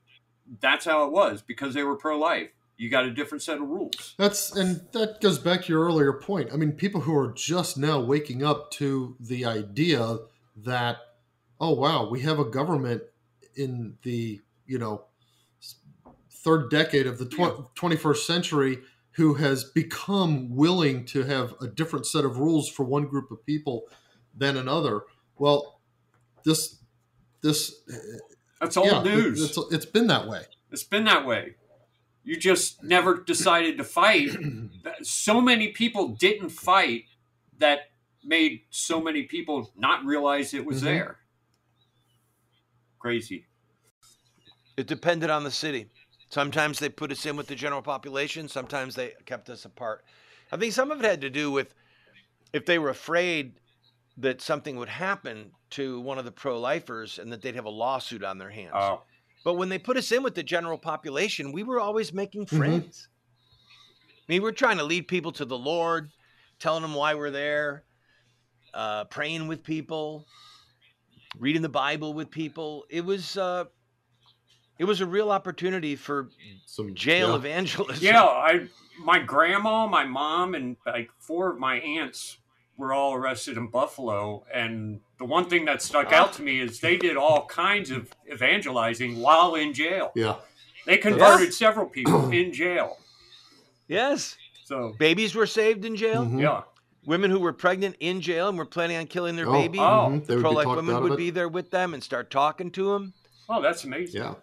that's 0.59 0.85
how 0.85 1.05
it 1.05 1.11
was 1.11 1.41
because 1.41 1.73
they 1.73 1.83
were 1.83 1.95
pro-life. 1.95 2.49
You 2.77 2.89
got 2.89 3.05
a 3.05 3.11
different 3.11 3.41
set 3.41 3.57
of 3.57 3.69
rules. 3.69 4.15
That's 4.17 4.53
and 4.53 4.81
that 4.91 5.21
goes 5.21 5.39
back 5.39 5.63
to 5.63 5.69
your 5.69 5.85
earlier 5.85 6.11
point. 6.11 6.49
I 6.51 6.57
mean, 6.57 6.73
people 6.73 7.01
who 7.01 7.15
are 7.17 7.31
just 7.31 7.77
now 7.77 8.01
waking 8.01 8.43
up 8.43 8.69
to 8.71 9.15
the 9.19 9.45
idea 9.45 10.17
that 10.57 10.97
oh 11.59 11.73
wow, 11.73 12.09
we 12.09 12.21
have 12.21 12.37
a 12.37 12.45
government 12.45 13.03
in 13.55 13.97
the 14.03 14.41
you 14.65 14.77
know 14.77 15.05
third 16.29 16.69
decade 16.69 17.07
of 17.07 17.17
the 17.17 17.25
tw- 17.25 17.73
21st 17.75 18.17
century 18.17 18.77
who 19.11 19.35
has 19.35 19.63
become 19.63 20.53
willing 20.53 21.05
to 21.05 21.23
have 21.23 21.55
a 21.61 21.67
different 21.67 22.05
set 22.05 22.25
of 22.25 22.37
rules 22.37 22.69
for 22.69 22.83
one 22.83 23.05
group 23.05 23.31
of 23.31 23.43
people 23.45 23.83
than 24.35 24.57
another. 24.57 25.01
Well, 25.37 25.79
this 26.43 26.79
this 27.41 27.81
That's 28.65 28.77
old 28.77 28.87
yeah, 28.87 29.03
news. 29.03 29.43
It's, 29.43 29.57
it's 29.71 29.85
been 29.85 30.07
that 30.07 30.27
way. 30.27 30.41
It's 30.71 30.83
been 30.83 31.03
that 31.05 31.25
way. 31.25 31.55
You 32.23 32.35
just 32.35 32.83
never 32.83 33.21
decided 33.21 33.77
to 33.77 33.83
fight. 33.83 34.29
so 35.03 35.39
many 35.39 35.67
people 35.69 36.09
didn't 36.09 36.49
fight 36.49 37.03
that 37.59 37.91
made 38.23 38.61
so 38.71 38.99
many 38.99 39.23
people 39.23 39.71
not 39.77 40.03
realize 40.03 40.53
it 40.53 40.65
was 40.65 40.81
Mhm. 40.81 40.85
there. 40.85 41.17
Crazy. 42.97 43.45
It 44.77 44.87
depended 44.87 45.29
on 45.29 45.43
the 45.43 45.51
city. 45.51 45.91
Sometimes 46.29 46.79
they 46.79 46.89
put 46.89 47.11
us 47.11 47.25
in 47.27 47.37
with 47.37 47.45
the 47.45 47.55
general 47.55 47.83
population. 47.83 48.47
Sometimes 48.47 48.95
they 48.95 49.13
kept 49.27 49.47
us 49.49 49.63
apart. 49.63 50.03
I 50.51 50.57
think 50.57 50.73
some 50.73 50.89
of 50.89 50.99
it 50.99 51.05
had 51.05 51.21
to 51.21 51.29
do 51.29 51.51
with 51.51 51.75
if 52.51 52.65
they 52.65 52.79
were 52.79 52.89
afraid 52.89 53.59
that 54.17 54.41
something 54.41 54.77
would 54.77 54.89
happen 54.89 55.51
to 55.71 55.99
one 55.99 56.17
of 56.17 56.25
the 56.25 56.31
pro-lifers 56.31 57.19
and 57.19 57.31
that 57.31 57.41
they'd 57.41 57.55
have 57.55 57.65
a 57.65 57.69
lawsuit 57.69 58.23
on 58.23 58.37
their 58.37 58.49
hands. 58.49 58.73
Oh. 58.73 59.01
But 59.43 59.55
when 59.55 59.69
they 59.69 59.77
put 59.77 59.97
us 59.97 60.11
in 60.11 60.23
with 60.23 60.35
the 60.35 60.43
general 60.43 60.77
population, 60.77 61.51
we 61.51 61.63
were 61.63 61.79
always 61.79 62.13
making 62.13 62.45
Mhm. 62.45 62.57
friends. 62.57 63.09
I 64.27 64.31
mean, 64.31 64.41
we're 64.41 64.51
trying 64.53 64.77
to 64.77 64.83
lead 64.83 65.07
people 65.07 65.31
to 65.33 65.45
the 65.45 65.57
Lord, 65.57 66.09
telling 66.59 66.81
them 66.81 66.95
why 66.95 67.13
we're 67.13 67.29
there, 67.29 67.83
uh, 68.73 69.03
praying 69.05 69.47
with 69.47 69.63
people, 69.63 70.25
reading 71.37 71.61
the 71.61 71.69
Bible 71.69 72.13
with 72.13 72.31
people. 72.31 72.85
It 72.89 73.05
was 73.05 73.37
uh, 73.37 73.65
it 74.79 74.85
was 74.85 75.01
a 75.01 75.05
real 75.05 75.31
opportunity 75.31 75.95
for 75.95 76.29
some 76.65 76.95
jail 76.95 77.29
yeah. 77.29 77.35
evangelism. 77.35 78.03
Yeah, 78.03 78.23
I 78.23 78.67
my 78.99 79.19
grandma, 79.19 79.85
my 79.87 80.05
mom, 80.05 80.55
and 80.55 80.77
like 80.85 81.11
four 81.19 81.51
of 81.51 81.59
my 81.59 81.79
aunts 81.79 82.37
were 82.77 82.93
all 82.93 83.13
arrested 83.13 83.57
in 83.57 83.67
Buffalo. 83.67 84.45
And 84.53 84.99
the 85.17 85.25
one 85.25 85.49
thing 85.49 85.65
that 85.65 85.81
stuck 85.81 86.11
out 86.11 86.33
to 86.33 86.41
me 86.41 86.59
is 86.59 86.79
they 86.79 86.97
did 86.97 87.15
all 87.17 87.45
kinds 87.45 87.91
of 87.91 88.11
evangelizing 88.31 89.21
while 89.21 89.55
in 89.55 89.73
jail. 89.73 90.11
Yeah. 90.15 90.35
They 90.85 90.97
converted 90.97 91.53
several 91.53 91.87
people 91.87 92.29
in 92.31 92.53
jail. 92.53 92.97
Yes. 93.87 94.37
So 94.65 94.95
babies 94.99 95.35
were 95.35 95.45
saved 95.47 95.85
in 95.85 95.95
jail. 95.95 96.25
Mhm. 96.25 96.41
Yeah. 96.41 96.61
Women 97.05 97.29
who 97.29 97.39
were 97.39 97.53
pregnant 97.53 97.95
in 97.99 98.19
jail 98.19 98.49
and 98.49 98.57
were 98.57 98.65
planning 98.65 98.97
on 98.97 99.05
killing 99.05 99.35
their 99.35 99.47
Oh, 99.47 99.51
baby. 99.53 99.77
They 99.77 100.35
would 100.35 100.41
Pro-life 100.41 100.65
women 100.67 101.01
would 101.03 101.13
it. 101.13 101.17
be 101.17 101.29
there 101.29 101.47
with 101.47 101.69
them 101.69 101.93
and 101.93 102.03
start 102.03 102.31
talking 102.31 102.71
to 102.71 102.93
them. 102.93 103.13
Oh, 103.47 103.61
that's 103.61 103.83
amazing. 103.83 104.21
Yeah. 104.21 104.33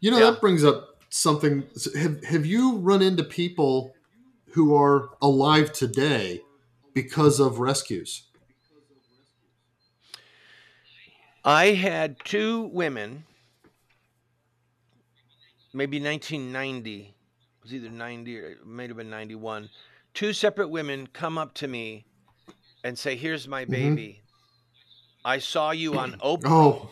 You 0.00 0.10
know, 0.10 0.30
that 0.30 0.42
brings 0.42 0.62
up 0.62 0.98
something. 1.08 1.64
Have, 1.98 2.22
have 2.24 2.44
you 2.46 2.76
run 2.76 3.00
into 3.00 3.24
people 3.24 3.94
who 4.50 4.76
are 4.76 5.08
alive 5.22 5.72
today 5.72 6.42
because 7.00 7.38
of 7.40 7.58
rescues? 7.60 8.22
I 11.44 11.66
had 11.72 12.16
two 12.24 12.62
women, 12.72 13.24
maybe 15.74 16.00
1990, 16.00 17.00
it 17.00 17.14
was 17.62 17.74
either 17.74 17.90
90 17.90 18.40
or 18.40 18.50
it 18.52 18.66
might 18.66 18.88
have 18.88 18.96
been 18.96 19.10
91. 19.10 19.68
Two 20.14 20.32
separate 20.32 20.68
women 20.68 21.06
come 21.08 21.36
up 21.36 21.52
to 21.54 21.68
me 21.68 22.06
and 22.82 22.98
say, 22.98 23.14
Here's 23.14 23.46
my 23.46 23.66
Mhm. 23.66 23.70
baby. 23.70 24.22
I 25.22 25.38
saw 25.38 25.72
you 25.72 25.98
on 25.98 26.12
Oprah. 26.24 26.88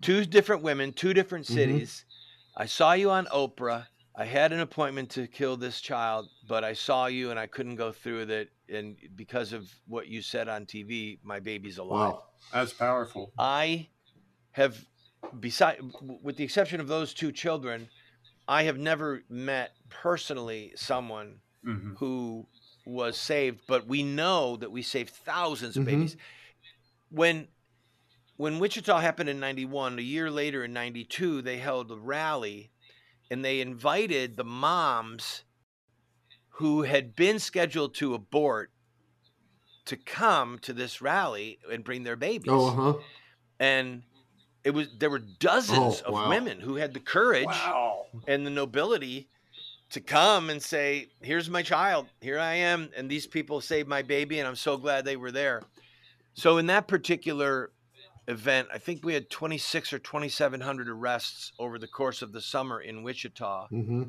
Two 0.00 0.24
different 0.24 0.62
women, 0.62 0.92
two 0.92 1.12
different 1.12 1.46
Mhm. 1.46 1.54
cities. 1.54 2.04
I 2.56 2.66
saw 2.66 2.92
you 2.92 3.10
on 3.10 3.26
Oprah. 3.26 3.88
I 4.18 4.24
had 4.24 4.52
an 4.52 4.60
appointment 4.60 5.10
to 5.10 5.26
kill 5.26 5.58
this 5.58 5.80
child, 5.80 6.30
but 6.48 6.64
I 6.64 6.72
saw 6.72 7.06
you 7.06 7.30
and 7.30 7.38
I 7.38 7.46
couldn't 7.46 7.76
go 7.76 7.92
through 7.92 8.20
with 8.20 8.30
it. 8.30 8.50
And 8.68 8.96
because 9.14 9.52
of 9.52 9.70
what 9.86 10.08
you 10.08 10.22
said 10.22 10.48
on 10.48 10.64
TV, 10.64 11.18
my 11.22 11.38
baby's 11.38 11.76
alive. 11.76 12.14
Wow. 12.14 12.24
That's 12.52 12.72
powerful. 12.72 13.32
I 13.38 13.88
have, 14.52 14.82
beside, 15.38 15.80
with 16.22 16.36
the 16.36 16.44
exception 16.44 16.80
of 16.80 16.88
those 16.88 17.12
two 17.12 17.30
children, 17.30 17.88
I 18.48 18.62
have 18.62 18.78
never 18.78 19.22
met 19.28 19.72
personally 19.90 20.72
someone 20.76 21.40
Mhm. 21.64 21.98
who 21.98 22.46
was 22.86 23.18
saved, 23.18 23.60
but 23.66 23.86
we 23.86 24.02
know 24.02 24.56
that 24.56 24.70
we 24.70 24.80
saved 24.80 25.10
thousands 25.10 25.76
of 25.76 25.82
Mhm. 25.82 25.86
babies. 25.86 26.16
When 27.10 27.48
when 28.38 28.58
Wichita 28.58 28.98
happened 29.00 29.30
in 29.30 29.40
91, 29.40 29.98
a 29.98 30.02
year 30.02 30.30
later 30.30 30.62
in 30.62 30.74
92, 30.74 31.40
they 31.40 31.56
held 31.56 31.90
a 31.90 31.96
rally 31.96 32.70
and 33.30 33.44
they 33.44 33.60
invited 33.60 34.36
the 34.36 34.44
moms 34.44 35.42
who 36.50 36.82
had 36.82 37.14
been 37.16 37.38
scheduled 37.38 37.94
to 37.94 38.14
abort 38.14 38.70
to 39.86 39.96
come 39.96 40.58
to 40.60 40.72
this 40.72 41.00
rally 41.00 41.58
and 41.70 41.84
bring 41.84 42.02
their 42.02 42.16
babies 42.16 42.48
oh, 42.52 42.66
uh 42.68 42.70
huh. 42.92 42.94
and 43.60 44.02
it 44.64 44.70
was 44.70 44.88
there 44.98 45.10
were 45.10 45.20
dozens 45.20 46.02
Oh, 46.04 46.08
of 46.08 46.14
wow. 46.14 46.28
women 46.28 46.60
who 46.60 46.74
had 46.76 46.92
the 46.92 47.00
courage 47.00 47.46
Wow. 47.46 48.06
and 48.26 48.44
the 48.46 48.50
nobility 48.50 49.28
to 49.90 50.00
come 50.00 50.50
and 50.50 50.60
say 50.60 51.08
here's 51.20 51.48
my 51.48 51.62
child 51.62 52.08
here 52.20 52.38
i 52.40 52.54
am 52.54 52.90
and 52.96 53.08
these 53.08 53.26
people 53.26 53.60
saved 53.60 53.88
my 53.88 54.02
baby 54.02 54.40
and 54.40 54.48
i'm 54.48 54.56
so 54.56 54.76
glad 54.76 55.04
they 55.04 55.16
were 55.16 55.30
there 55.30 55.62
so 56.34 56.58
in 56.58 56.66
that 56.66 56.88
particular 56.88 57.70
event 58.28 58.68
i 58.72 58.78
think 58.78 59.04
we 59.04 59.14
had 59.14 59.30
26 59.30 59.92
or 59.92 59.98
2700 59.98 60.88
arrests 60.88 61.52
over 61.58 61.78
the 61.78 61.86
course 61.86 62.22
of 62.22 62.32
the 62.32 62.40
summer 62.40 62.80
in 62.80 63.02
wichita 63.02 63.68
hmm 63.68 64.04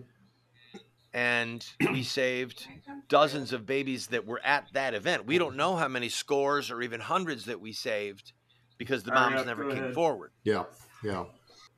and 1.13 1.65
we 1.79 2.03
saved 2.03 2.67
dozens 3.07 3.53
of 3.53 3.65
babies 3.65 4.07
that 4.07 4.25
were 4.25 4.41
at 4.43 4.65
that 4.73 4.93
event 4.93 5.25
we 5.25 5.37
don't 5.37 5.55
know 5.55 5.75
how 5.75 5.87
many 5.87 6.09
scores 6.09 6.69
or 6.69 6.81
even 6.81 6.99
hundreds 6.99 7.45
that 7.45 7.61
we 7.61 7.71
saved 7.71 8.33
because 8.77 9.03
the 9.03 9.11
moms 9.11 9.41
up, 9.41 9.45
never 9.47 9.63
came 9.71 9.83
ahead. 9.83 9.93
forward 9.93 10.31
Yeah. 10.43 10.63
Yeah. 11.03 11.25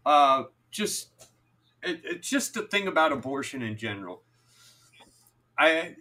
Uh, 0.05 0.43
just 0.71 1.09
it, 1.83 2.01
it's 2.03 2.29
just 2.29 2.53
the 2.53 2.63
thing 2.63 2.87
about 2.87 3.11
abortion 3.11 3.61
in 3.61 3.77
general. 3.77 4.23
I 5.57 5.95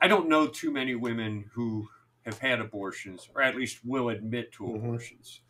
I 0.00 0.08
don't 0.08 0.28
know 0.28 0.46
too 0.46 0.70
many 0.70 0.94
women 0.94 1.50
who 1.54 1.88
have 2.28 2.38
had 2.38 2.60
abortions, 2.60 3.28
or 3.34 3.42
at 3.42 3.56
least 3.56 3.80
will 3.84 4.10
admit 4.10 4.52
to 4.52 4.74
abortions. 4.74 5.40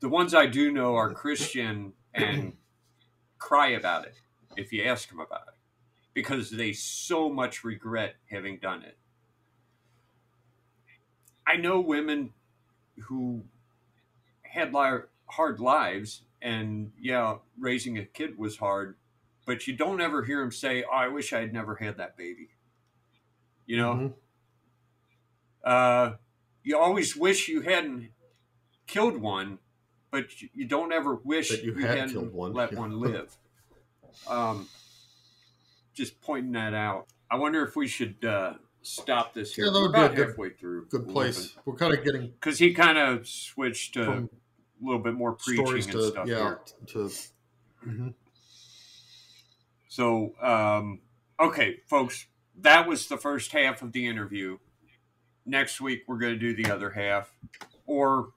The 0.00 0.08
ones 0.08 0.34
I 0.34 0.46
do 0.46 0.70
know 0.70 0.94
are 0.94 1.12
Christian 1.12 1.94
and 2.14 2.54
cry 3.38 3.68
about 3.70 4.06
it 4.06 4.14
if 4.56 4.72
you 4.72 4.84
ask 4.84 5.08
them 5.08 5.20
about 5.20 5.48
it, 5.48 5.54
because 6.14 6.50
they 6.50 6.72
so 6.72 7.30
much 7.30 7.64
regret 7.64 8.16
having 8.30 8.58
done 8.58 8.82
it. 8.82 8.98
I 11.46 11.56
know 11.56 11.80
women 11.80 12.32
who 13.04 13.44
had 14.42 14.74
li- 14.74 15.06
hard 15.26 15.60
lives, 15.60 16.22
and 16.42 16.92
yeah, 17.00 17.38
raising 17.58 17.98
a 17.98 18.04
kid 18.04 18.36
was 18.38 18.58
hard, 18.58 18.96
but 19.46 19.66
you 19.66 19.74
don't 19.74 20.00
ever 20.00 20.24
hear 20.24 20.40
them 20.40 20.52
say, 20.52 20.84
oh, 20.84 20.94
"I 20.94 21.08
wish 21.08 21.32
I 21.32 21.40
had 21.40 21.52
never 21.52 21.76
had 21.76 21.96
that 21.96 22.16
baby." 22.16 22.50
You 23.66 23.76
know, 23.78 23.94
Mhm. 23.94 24.14
Uh, 25.64 26.12
you 26.62 26.76
always 26.78 27.16
wish 27.16 27.48
you 27.48 27.60
hadn't 27.62 28.10
killed 28.86 29.16
one, 29.20 29.58
but 30.10 30.40
you- 30.42 30.48
you 30.54 30.64
don't 30.66 30.92
ever 30.92 31.14
wish 31.16 31.48
That 31.50 31.62
you 31.64 31.74
you, 31.74 31.86
had 31.86 31.98
hadn't 31.98 32.12
killed 32.14 32.32
one, 32.32 32.52
let 32.52 32.72
one 32.74 33.00
live. 33.00 33.36
Um, 34.28 34.68
just 35.94 36.20
pointing 36.20 36.52
that 36.52 36.74
out. 36.74 37.06
I 37.30 37.36
wonder 37.36 37.64
if 37.64 37.76
we 37.76 37.86
should 37.86 38.24
uh, 38.24 38.54
stop 38.82 39.34
this 39.34 39.54
here. 39.54 39.66
Yeah, 39.66 39.70
that 39.72 39.78
We're 39.78 39.82
would 39.82 39.92
be 39.92 39.98
a 40.00 40.04
about 40.06 40.16
good- 40.16 40.28
halfway 40.28 40.50
through. 40.50 40.86
Good 40.86 41.08
place. 41.08 41.56
We're 41.64 41.76
kind 41.76 41.94
of 41.96 42.04
getting 42.04 42.28
because 42.30 42.58
he 42.58 42.74
kind 42.74 42.98
of 42.98 43.26
switched 43.28 43.94
to 43.94 44.10
a 44.10 44.28
little 44.82 44.98
bit 45.02 45.14
more 45.14 45.32
preaching 45.34 45.68
and 45.74 45.92
to 45.92 46.08
stuff 46.10 46.26
yeah 46.26 46.36
here. 46.38 46.60
to. 46.88 47.10
mhm. 47.86 48.14
So, 49.88 50.34
um, 50.40 51.00
okay, 51.38 51.78
folks, 51.88 52.26
that 52.60 52.86
was 52.88 53.08
the 53.08 53.16
first 53.16 53.52
half 53.52 53.82
of 53.82 53.92
the 53.92 54.06
interview. 54.06 54.58
Next 55.50 55.80
week, 55.80 56.04
we're 56.06 56.18
going 56.18 56.34
to 56.34 56.38
do 56.38 56.54
the 56.54 56.70
other 56.70 56.90
half, 56.92 57.34
or 57.84 58.34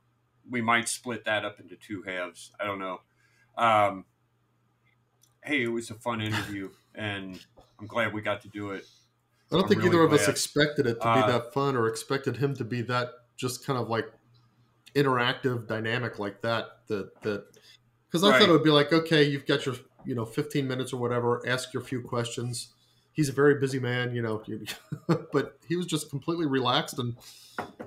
we 0.49 0.61
might 0.61 0.89
split 0.89 1.26
that 1.26 1.45
up 1.45 1.59
into 1.59 1.76
two 1.78 2.01
halves. 2.03 2.51
I 2.59 2.64
don't 2.66 2.80
know. 2.80 3.01
Um, 3.55 4.05
hey, 5.43 5.64
it 5.64 5.68
was 5.68 5.89
a 5.89 5.95
fun 5.95 6.22
interview, 6.22 6.74
and 6.95 7.41
I'm 7.80 7.88
glad 7.88 8.14
we 8.14 8.22
got 8.22 8.41
to 8.41 8.49
do 8.49 8.72
it. 8.72 8.89
I 9.51 9.55
don't 9.55 9.68
I'm 9.68 9.70
think 9.70 9.84
really 9.84 9.84
either 9.84 10.01
of 10.01 10.14
us 10.14 10.28
expected 10.28 10.88
it 10.88 11.01
to 11.01 11.07
Uh, 11.07 11.09
be 11.09 11.22
that 11.24 11.53
fun 11.53 11.76
or 11.76 11.88
expected 11.88 12.38
him 12.38 12.55
to 12.55 12.64
be 12.64 12.82
that 12.84 13.09
just 13.38 13.66
kind 13.66 13.80
of 13.80 13.88
like 13.89 14.05
interactive 14.95 15.68
dynamic 15.68 16.20
like 16.20 16.41
that 16.43 16.88
that 16.89 17.22
that 17.24 17.45
because 18.09 18.24
I 18.24 18.32
Right. 18.32 18.38
thought 18.38 18.49
it 18.49 18.53
would 18.53 18.64
be 18.64 18.72
like 18.72 18.93
okay 18.93 19.24
you've 19.24 19.45
got 19.47 19.66
your 19.66 19.76
you 20.03 20.16
know 20.16 20.26
15 20.26 20.68
minutes 20.68 20.93
or 20.93 20.97
whatever 20.97 21.47
ask 21.47 21.74
your 21.74 21.84
few 21.84 22.01
questions 22.03 22.74
he's 23.14 23.30
a 23.30 23.32
very 23.32 23.59
busy 23.59 23.80
man, 23.80 24.14
you 24.14 24.22
know, 24.22 24.43
but 25.32 25.57
he 25.68 25.76
was 25.76 25.86
just 25.86 26.09
completely 26.09 26.45
relaxed 26.45 26.99
and 26.99 27.16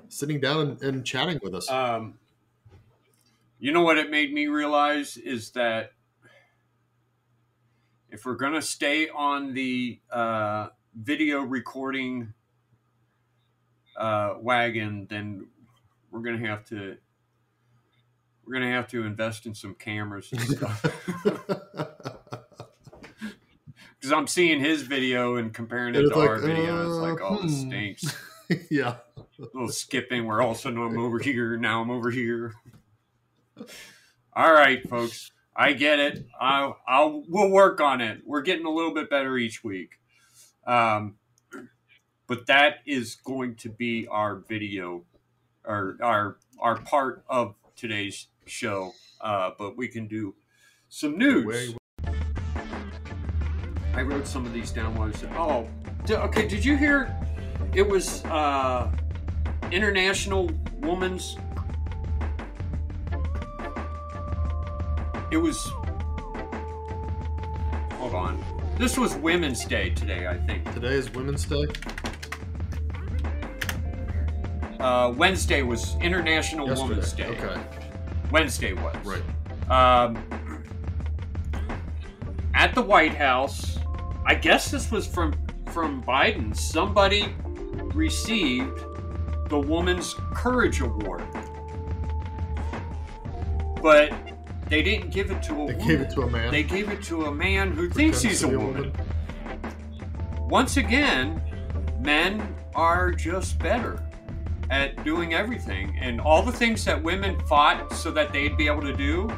sitting 0.09 0.39
down 0.39 0.61
and, 0.61 0.81
and 0.81 1.05
chatting 1.05 1.39
with 1.43 1.53
us. 1.53 1.69
Um, 1.69 2.15
you 3.59 3.71
know 3.71 3.81
what 3.81 3.97
it 3.97 4.09
made 4.09 4.33
me 4.33 4.47
realize 4.47 5.17
is 5.17 5.51
that 5.51 5.91
if 8.09 8.25
we're 8.25 8.35
going 8.35 8.53
to 8.53 8.61
stay 8.61 9.09
on 9.09 9.53
the 9.53 9.99
uh, 10.11 10.67
video 10.95 11.41
recording 11.41 12.33
uh, 13.97 14.35
wagon, 14.39 15.07
then 15.09 15.47
we're 16.11 16.21
going 16.21 16.41
to 16.41 16.47
have 16.47 16.63
to 16.65 16.97
we're 18.45 18.53
going 18.53 18.65
to 18.65 18.71
have 18.71 18.87
to 18.87 19.03
invest 19.03 19.45
in 19.45 19.53
some 19.53 19.75
cameras 19.75 20.31
and 20.31 20.41
stuff. 20.57 20.85
Because 24.07 24.19
I'm 24.19 24.27
seeing 24.27 24.61
his 24.61 24.83
video 24.83 25.35
and 25.35 25.53
comparing 25.53 25.93
it 25.93 25.99
And 25.99 26.13
to 26.13 26.17
like, 26.17 26.29
our 26.29 26.37
video. 26.37 26.87
It's 26.87 26.95
like, 26.95 27.19
oh, 27.21 27.35
uh, 27.35 27.41
this 27.41 27.61
hmm. 27.61 27.69
stinks. 27.69 28.15
yeah. 28.71 28.95
A 29.17 29.41
little 29.53 29.67
skipping 29.67 30.25
where 30.25 30.41
all 30.41 30.51
of 30.51 30.57
a 30.57 30.59
sudden 30.61 30.79
I'm 30.79 30.97
over 30.97 31.19
here, 31.19 31.57
now 31.57 31.81
I'm 31.81 31.91
over 31.91 32.09
here. 32.09 32.53
All 34.33 34.53
right, 34.53 34.87
folks. 34.87 35.29
I 35.57 35.73
get 35.73 35.99
it. 35.99 36.25
I'll, 36.39 36.77
I'll 36.87 37.25
we'll 37.27 37.49
work 37.49 37.81
on 37.81 37.99
it. 37.99 38.21
We're 38.25 38.43
getting 38.43 38.65
a 38.65 38.69
little 38.69 38.93
bit 38.93 39.09
better 39.09 39.37
each 39.37 39.61
week. 39.61 39.99
Um, 40.65 41.15
but 42.27 42.47
that 42.47 42.75
is 42.85 43.15
going 43.15 43.55
to 43.55 43.69
be 43.69 44.07
our 44.07 44.37
video 44.37 45.03
or 45.65 45.97
our 46.01 46.37
our 46.61 46.79
part 46.79 47.25
of 47.27 47.55
today's 47.75 48.27
show. 48.45 48.93
Uh, 49.19 49.51
but 49.59 49.75
we 49.75 49.89
can 49.89 50.07
do 50.07 50.33
some 50.87 51.17
news. 51.17 51.75
I 53.97 54.03
wrote 54.03 54.27
some 54.27 54.45
of 54.45 54.53
these 54.53 54.69
down 54.69 54.93
while 54.93 55.07
I 55.07 55.11
was 55.11 55.23
oh 55.35 55.67
okay. 56.07 56.47
Did 56.47 56.63
you 56.63 56.77
hear? 56.77 57.17
It 57.73 57.81
was 57.81 58.23
uh, 58.25 58.91
International 59.71 60.51
Women's. 60.81 61.35
It 65.31 65.37
was. 65.37 65.57
Hold 67.93 68.13
on. 68.13 68.45
This 68.77 68.99
was 68.99 69.15
Women's 69.15 69.65
Day 69.65 69.89
today, 69.89 70.27
I 70.27 70.37
think. 70.37 70.71
Today 70.75 70.93
is 70.93 71.11
Women's 71.11 71.45
Day. 71.45 71.65
Uh, 74.79 75.11
Wednesday 75.17 75.63
was 75.63 75.95
International 76.01 76.67
Yesterday, 76.67 76.89
Women's 76.89 77.13
Day. 77.13 77.25
okay. 77.25 77.61
Wednesday 78.29 78.73
was. 78.73 78.95
Right. 79.03 79.71
Um, 79.71 80.23
at 82.53 82.75
the 82.75 82.81
White 82.83 83.15
House, 83.15 83.76
I 84.27 84.35
guess 84.35 84.69
this 84.69 84.91
was 84.91 85.07
from 85.07 85.33
from 85.71 86.03
Biden. 86.03 86.55
Somebody 86.55 87.33
received 87.95 88.77
the 89.47 89.57
Woman's 89.57 90.15
Courage 90.33 90.81
Award, 90.81 91.23
but 93.81 94.11
they 94.67 94.83
didn't 94.83 95.11
give 95.11 95.31
it 95.31 95.41
to 95.43 95.53
a 95.63 95.67
They 95.67 95.73
woman. 95.73 95.87
gave 95.87 96.01
it 96.01 96.09
to 96.11 96.21
a 96.23 96.29
man. 96.29 96.51
They 96.51 96.63
gave 96.63 96.89
it 96.89 97.01
to 97.03 97.25
a 97.25 97.31
man 97.33 97.71
who 97.71 97.89
thinks 97.89 98.21
he's 98.21 98.43
a 98.43 98.49
be 98.49 98.57
woman. 98.57 98.91
Once 100.49 100.75
again, 100.75 101.41
men 102.01 102.53
are 102.75 103.11
just 103.11 103.57
better 103.59 104.03
at 104.69 105.01
doing 105.05 105.33
everything. 105.33 105.97
And 106.01 106.19
all 106.19 106.41
the 106.41 106.51
things 106.51 106.83
that 106.83 107.01
women 107.01 107.39
fought 107.47 107.93
so 107.93 108.11
that 108.11 108.33
they'd 108.33 108.57
be 108.57 108.67
able 108.67 108.81
to 108.81 108.93
do, 108.93 109.29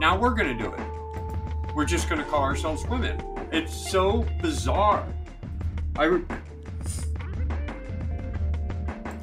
now 0.00 0.16
we're 0.16 0.34
going 0.34 0.56
to 0.56 0.62
do 0.64 0.72
it. 0.72 0.80
We're 1.78 1.84
just 1.84 2.08
going 2.08 2.20
to 2.20 2.28
call 2.28 2.42
ourselves 2.42 2.84
women. 2.88 3.22
It's 3.52 3.72
so 3.72 4.26
bizarre. 4.42 5.06
I, 5.94 6.06
re- 6.06 6.24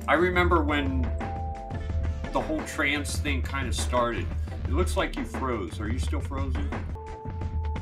I 0.08 0.14
remember 0.14 0.64
when 0.64 1.02
the 2.32 2.40
whole 2.40 2.62
trans 2.62 3.18
thing 3.18 3.42
kind 3.42 3.68
of 3.68 3.76
started. 3.76 4.26
It 4.64 4.72
looks 4.72 4.96
like 4.96 5.18
you 5.18 5.26
froze. 5.26 5.82
Are 5.82 5.90
you 5.90 6.00
still 6.00 6.22
frozen? 6.22 6.70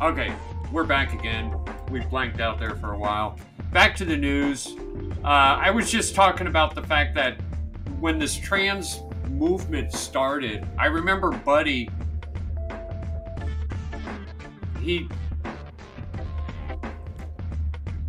Okay, 0.01 0.33
we're 0.71 0.85
back 0.85 1.13
again. 1.13 1.55
We 1.91 1.99
blanked 1.99 2.39
out 2.39 2.59
there 2.59 2.73
for 2.73 2.93
a 2.93 2.97
while. 2.97 3.37
Back 3.71 3.95
to 3.97 4.05
the 4.05 4.17
news. 4.17 4.75
Uh, 5.23 5.27
I 5.27 5.69
was 5.69 5.91
just 5.91 6.15
talking 6.15 6.47
about 6.47 6.73
the 6.73 6.81
fact 6.81 7.13
that 7.13 7.39
when 7.99 8.17
this 8.17 8.35
trans 8.35 9.01
movement 9.29 9.93
started, 9.93 10.67
I 10.79 10.87
remember 10.87 11.29
Buddy. 11.29 11.91
He. 14.83 15.07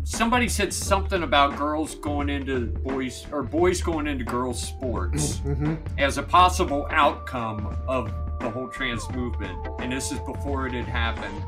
Somebody 0.03 0.47
said 0.47 0.71
something 0.73 1.23
about 1.23 1.57
girls 1.57 1.95
going 1.95 2.29
into 2.29 2.67
boys 2.67 3.25
or 3.31 3.43
boys 3.43 3.81
going 3.81 4.07
into 4.07 4.23
girls' 4.23 4.61
sports 4.61 5.39
Mhm. 5.39 5.77
as 5.97 6.17
a 6.17 6.23
possible 6.23 6.87
outcome 6.91 7.75
of 7.87 8.11
the 8.39 8.49
whole 8.49 8.67
trans 8.67 9.09
movement. 9.11 9.57
And 9.79 9.91
this 9.91 10.11
is 10.11 10.19
before 10.19 10.67
it 10.67 10.73
had 10.73 10.85
happened. 10.85 11.43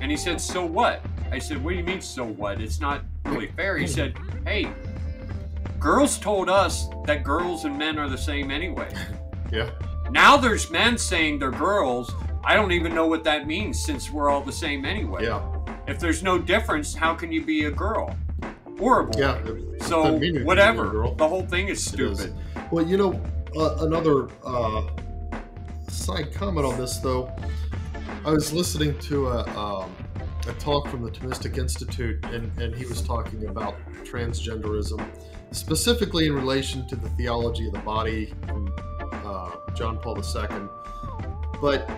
And 0.00 0.10
he 0.10 0.16
said, 0.16 0.40
So 0.40 0.64
what? 0.64 1.02
I 1.30 1.38
said, 1.38 1.62
What 1.62 1.70
do 1.72 1.76
you 1.76 1.84
mean, 1.84 2.00
so 2.00 2.24
what? 2.24 2.60
It's 2.60 2.80
not 2.80 3.02
really 3.26 3.48
fair. 3.48 3.76
He 3.76 3.86
said, 3.86 4.14
Hey, 4.46 4.68
girls 5.78 6.18
told 6.18 6.48
us 6.48 6.88
that 7.04 7.22
girls 7.22 7.64
and 7.64 7.76
men 7.78 7.98
are 7.98 8.08
the 8.08 8.18
same 8.18 8.50
anyway. 8.50 8.88
Yeah. 9.52 9.68
Now 10.12 10.36
there's 10.36 10.70
men 10.70 10.96
saying 10.96 11.40
they're 11.40 11.50
girls. 11.50 12.14
I 12.42 12.54
don't 12.54 12.72
even 12.72 12.94
know 12.94 13.06
what 13.06 13.24
that 13.24 13.46
means 13.46 13.78
since 13.82 14.10
we're 14.10 14.30
all 14.30 14.40
the 14.42 14.52
same 14.52 14.84
anyway. 14.84 15.24
Yeah. 15.24 15.42
If 15.86 15.98
there's 15.98 16.22
no 16.22 16.38
difference, 16.38 16.94
how 16.94 17.14
can 17.14 17.30
you 17.32 17.44
be 17.44 17.64
a 17.64 17.70
girl 17.70 18.16
or 18.78 19.00
a 19.00 19.04
boy? 19.06 19.18
Yeah, 19.18 19.44
So 19.82 20.04
doesn't 20.04 20.20
mean 20.20 20.22
you 20.22 20.32
can 20.32 20.32
be 20.34 20.42
a 20.42 20.44
whatever. 20.44 21.08
The 21.16 21.28
whole 21.28 21.42
thing 21.46 21.68
is 21.68 21.92
It 21.92 22.00
is. 22.00 22.18
stupid. 22.18 22.36
Well, 22.70 22.86
you 22.86 22.96
know, 22.96 23.20
uh, 23.56 23.76
another 23.80 24.28
uh, 24.44 24.88
side 25.88 26.32
comment 26.32 26.66
on 26.66 26.78
this, 26.78 26.98
though. 26.98 27.30
I 28.24 28.30
was 28.30 28.52
listening 28.52 28.98
to 29.00 29.28
a, 29.28 29.44
um, 29.58 29.94
a 30.46 30.52
talk 30.54 30.88
from 30.88 31.02
the 31.02 31.10
Thomistic 31.10 31.58
Institute, 31.58 32.24
and, 32.26 32.56
and 32.60 32.74
he 32.74 32.84
was 32.86 33.02
talking 33.02 33.46
about 33.46 33.76
transgenderism, 34.04 35.04
specifically 35.52 36.26
in 36.26 36.34
relation 36.34 36.86
to 36.88 36.96
the 36.96 37.08
theology 37.10 37.66
of 37.66 37.72
the 37.72 37.78
body 37.80 38.32
from 38.46 38.72
uh, 39.24 39.50
John 39.74 39.98
Paul 39.98 40.18
II. 40.18 40.68
But 41.60 41.88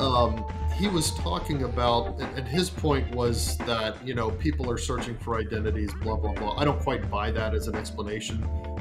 um, 0.00 0.44
he 0.76 0.86
was 0.86 1.10
talking 1.12 1.64
about, 1.64 2.18
and, 2.20 2.38
and 2.38 2.46
his 2.46 2.70
point 2.70 3.12
was 3.14 3.56
that, 3.58 3.96
you 4.06 4.14
know, 4.14 4.30
people 4.30 4.70
are 4.70 4.78
searching 4.78 5.16
for 5.18 5.38
identities, 5.38 5.92
blah, 6.02 6.16
blah, 6.16 6.32
blah. 6.32 6.56
I 6.56 6.64
don't 6.64 6.80
quite 6.80 7.10
buy 7.10 7.30
that 7.32 7.54
as 7.54 7.66
an 7.66 7.74
explanation 7.74 8.40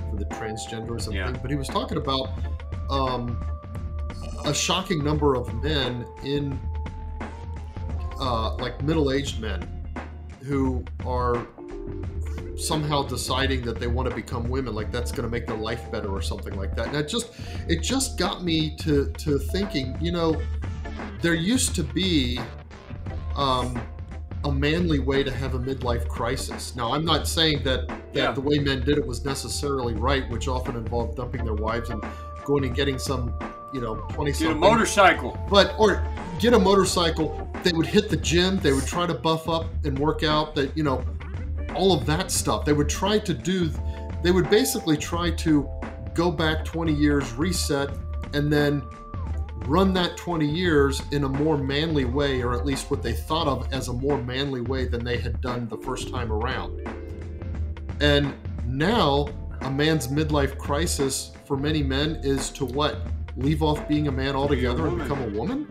for 0.10 0.16
the 0.16 0.26
transgenderism 0.26 1.14
Yeah. 1.14 1.32
thing, 1.32 1.40
but 1.42 1.50
he 1.50 1.58
was 1.58 1.68
talking 1.68 1.98
about 1.98 2.30
um, 2.90 3.44
a 4.46 4.54
shocking 4.54 5.04
number 5.04 5.36
of 5.36 5.52
men 5.64 6.06
in, 6.24 6.60
uh, 8.20 8.56
like, 8.56 8.82
middle 8.84 9.12
aged 9.12 9.40
men 9.42 9.68
who 10.44 10.86
are 11.06 11.48
somehow 12.60 13.04
deciding 13.04 13.62
that 13.64 13.80
they 13.80 13.88
want 13.88 14.10
to 14.10 14.16
become 14.16 14.50
women 14.50 14.74
like 14.74 14.92
that's 14.92 15.12
going 15.12 15.24
to 15.24 15.30
make 15.30 15.46
their 15.46 15.58
life 15.58 15.90
better 15.92 16.10
or 16.10 16.22
something 16.22 16.56
like 16.56 16.76
that 16.76 16.88
and 16.88 16.96
it 16.96 17.08
just 17.08 17.32
it 17.68 17.82
just 17.82 18.18
got 18.18 18.44
me 18.44 18.76
to 18.78 19.12
to 19.14 19.38
thinking 19.38 19.96
you 20.02 20.12
know 20.12 20.40
there 21.22 21.34
used 21.34 21.76
to 21.76 21.84
be 21.84 22.40
um, 23.36 23.80
a 24.46 24.52
manly 24.52 25.00
way 25.00 25.24
to 25.24 25.32
have 25.32 25.54
a 25.56 25.60
midlife 25.60 26.08
crisis 26.08 26.76
now 26.76 26.94
i'm 26.94 27.06
not 27.06 27.28
saying 27.28 27.64
that 27.64 27.88
that 27.88 27.98
Yeah. 28.14 28.32
the 28.32 28.42
way 28.42 28.60
men 28.60 28.84
did 28.84 28.98
it 28.98 29.06
was 29.06 29.24
necessarily 29.26 29.94
right 29.94 30.28
which 30.30 30.48
often 30.48 30.76
involved 30.76 31.18
dumping 31.18 31.44
their 31.46 31.56
wives 31.56 31.90
and 31.90 32.04
going 32.46 32.66
and 32.66 32.76
getting 32.76 32.98
some 32.98 33.34
you 33.74 33.82
know 33.82 33.96
20 34.14 34.32
Get 34.32 34.52
a 34.52 34.56
motorcycle. 34.56 35.38
but 35.50 35.76
or 35.78 36.04
get 36.40 36.54
a 36.54 36.60
motorcycle 36.60 37.50
they 37.64 37.72
would 37.74 37.86
hit 37.88 38.10
the 38.10 38.18
gym 38.18 38.58
they 38.60 38.72
would 38.72 38.86
try 38.86 39.06
to 39.06 39.14
buff 39.14 39.50
up 39.50 39.66
and 39.84 39.98
work 40.00 40.24
out 40.24 40.56
that 40.56 40.76
you 40.78 40.84
know 40.84 41.04
all 41.78 41.94
of 41.94 42.06
that 42.08 42.32
stuff. 42.32 42.66
They 42.66 42.74
would 42.74 42.90
try 42.90 43.20
to 43.20 43.34
do 43.34 43.72
they 44.24 44.32
would 44.32 44.50
basically 44.50 44.98
try 44.98 45.30
to 45.32 45.70
go 46.14 46.32
back 46.32 46.66
20 46.66 46.92
years 46.92 47.32
reset 47.34 47.90
and 48.34 48.52
then 48.52 48.82
run 49.68 49.94
that 49.94 50.18
20 50.18 50.46
years 50.46 51.02
in 51.12 51.24
a 51.24 51.30
more 51.30 51.58
manly 51.58 52.06
way 52.06 52.42
or 52.42 52.54
at 52.54 52.66
least 52.66 52.90
what 52.90 53.04
they 53.04 53.14
thought 53.14 53.48
of 53.48 53.72
as 53.72 53.90
a 53.90 53.94
more 53.94 54.22
manly 54.22 54.62
way 54.62 54.86
than 54.86 55.04
they 55.04 55.18
had 55.18 55.40
done 55.42 55.68
the 55.68 55.78
first 55.78 56.10
time 56.10 56.32
around. 56.32 56.82
And 58.02 58.34
now 58.66 59.28
a 59.62 59.70
man's 59.70 60.08
midlife 60.08 60.58
crisis 60.58 61.32
for 61.46 61.56
many 61.56 61.84
men 61.84 62.20
is 62.24 62.50
to 62.52 62.66
what? 62.66 63.00
Leave 63.36 63.62
off 63.62 63.88
being 63.88 64.08
a 64.08 64.12
man 64.12 64.36
altogether 64.36 64.88
and 64.88 64.98
become 64.98 65.22
a 65.22 65.30
woman? 65.30 65.68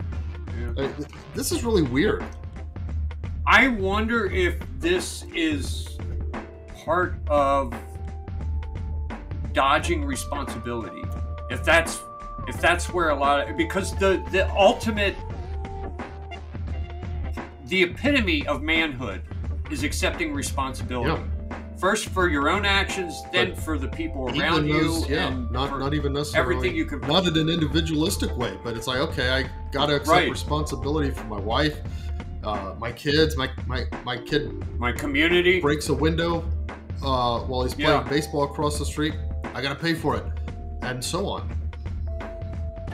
Uh, 0.77 0.87
this 1.33 1.51
is 1.51 1.63
really 1.63 1.81
weird 1.81 2.23
I 3.49 3.69
wonder 3.69 4.25
if 4.25 4.59
this 4.77 5.23
is 5.33 5.97
part 6.83 7.15
of 7.29 7.73
dodging 9.53 10.03
responsibility. 10.03 11.01
If 11.49 11.63
that's 11.63 12.01
if 12.49 12.59
that's 12.59 12.93
where 12.93 13.09
a 13.09 13.15
lot 13.15 13.49
of 13.49 13.55
because 13.55 13.95
the 13.95 14.21
the 14.31 14.53
ultimate 14.53 15.15
the 17.67 17.83
epitome 17.83 18.45
of 18.47 18.61
manhood 18.61 19.21
is 19.71 19.83
accepting 19.83 20.33
responsibility. 20.33 21.23
First 21.77 22.09
for 22.09 22.27
your 22.27 22.49
own 22.49 22.65
actions, 22.65 23.21
then 23.31 23.55
for 23.55 23.77
the 23.77 23.87
people 23.87 24.23
around 24.29 24.67
even 24.67 24.67
you, 24.67 25.05
yeah, 25.07 25.27
and 25.27 25.49
not 25.51 25.79
not 25.79 25.93
even 25.93 26.11
necessarily 26.11 26.55
everything 26.55 26.75
you 26.75 26.85
can. 26.85 26.99
not 27.01 27.25
in 27.27 27.37
an 27.37 27.49
individualistic 27.49 28.35
way, 28.35 28.57
but 28.61 28.75
it's 28.75 28.87
like 28.87 28.99
okay, 28.99 29.29
I 29.29 29.49
gotta 29.71 29.95
accept 29.95 30.09
Right. 30.09 30.29
responsibility 30.29 31.11
for 31.11 31.23
my 31.25 31.39
wife, 31.39 31.79
uh, 32.43 32.75
my 32.79 32.91
kids, 32.91 33.35
my 33.37 33.49
my 33.65 33.85
my 34.03 34.17
kid, 34.17 34.51
my 34.79 34.91
community 34.91 35.59
breaks 35.59 35.89
a 35.89 35.93
window 35.93 36.43
uh, 37.03 37.39
while 37.41 37.63
he's 37.63 37.73
playing 37.73 37.89
Yeah. 37.91 38.09
baseball 38.09 38.43
across 38.43 38.77
the 38.79 38.85
street. 38.85 39.13
I 39.53 39.61
gotta 39.61 39.75
pay 39.79 39.93
for 39.93 40.15
it, 40.17 40.23
and 40.83 41.03
so 41.03 41.27
on. 41.27 41.49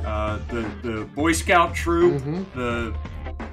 uh, 0.06 0.40
the 0.50 0.62
the 0.84 1.06
Boy 1.16 1.32
Scout 1.34 1.74
troop, 1.76 2.22
Mm-hmm. 2.22 2.60
the 2.60 2.94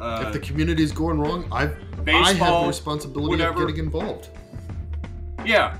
uh, 0.00 0.24
if 0.26 0.32
the 0.32 0.38
community 0.40 0.82
is 0.82 0.92
going 0.92 1.18
wrong, 1.20 1.44
I've 1.52 1.72
I 1.72 1.96
have 1.96 2.04
baseball, 2.04 2.62
the 2.62 2.68
responsibility 2.68 3.28
whatever. 3.30 3.62
of 3.62 3.68
getting 3.68 3.84
involved. 3.84 4.28
yeah, 5.44 5.76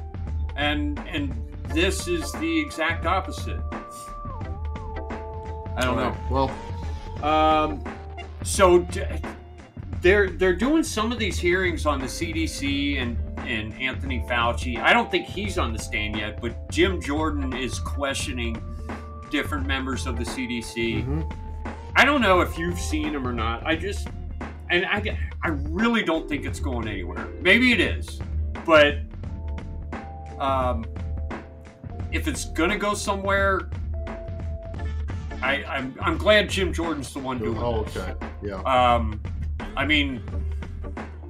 and 0.57 0.99
and 1.09 1.35
this 1.69 2.07
is 2.09 2.31
the 2.33 2.61
exact 2.61 3.07
opposite. 3.07 3.61
I 5.77 5.83
don't 5.85 5.97
know. 5.97 6.15
Well, 6.31 6.51
um, 7.25 7.83
so 8.43 8.81
d- 8.81 9.03
they're 10.01 10.31
they're 10.31 10.57
doing 10.57 10.83
some 10.83 11.13
of 11.13 11.19
these 11.19 11.39
hearings 11.39 11.87
on 11.87 12.01
the 12.01 12.07
CDC 12.07 13.01
and 13.01 13.19
and 13.39 13.75
Anthony 13.81 14.25
Fauci. 14.29 14.81
I 14.81 14.93
don't 14.93 15.11
think 15.11 15.27
he's 15.27 15.59
on 15.59 15.73
the 15.73 15.79
stand 15.79 16.17
yet, 16.17 16.41
but 16.41 16.71
Jim 16.71 17.01
Jordan 17.01 17.55
is 17.55 17.79
questioning 17.79 18.63
different 19.31 19.67
members 19.67 20.07
of 20.07 20.17
the 20.17 20.25
CDC. 20.25 21.05
Mm-hmm. 21.05 21.23
I 21.97 22.05
don't 22.05 22.21
know 22.21 22.41
if 22.41 22.59
you've 22.59 22.79
seen 22.79 23.15
him 23.15 23.27
or 23.27 23.33
not. 23.33 23.65
I 23.67 23.77
just 23.77 24.09
and 24.71 24.87
I 24.87 25.19
I 25.43 25.49
really 25.49 26.03
don't 26.03 26.29
think 26.29 26.45
it's 26.45 26.61
going 26.61 26.89
anywhere. 26.89 27.29
Maybe 27.41 27.73
it 27.73 27.81
is, 27.81 28.21
but 28.65 28.99
um, 30.39 30.87
if 32.13 32.27
it's 32.27 32.47
gonna 32.47 32.79
go 32.79 32.95
somewhere, 32.95 33.69
I 35.43 35.65
I'm, 35.65 35.95
I'm 36.01 36.17
glad 36.17 36.49
Jim 36.49 36.73
Jordan's 36.73 37.13
the 37.13 37.19
one 37.19 37.39
doing. 37.39 37.59
Oh, 37.59 37.85
this. 37.85 37.97
okay, 37.97 38.15
yeah. 38.43 38.63
Um, 38.63 39.21
I 39.77 39.85
mean, 39.87 40.23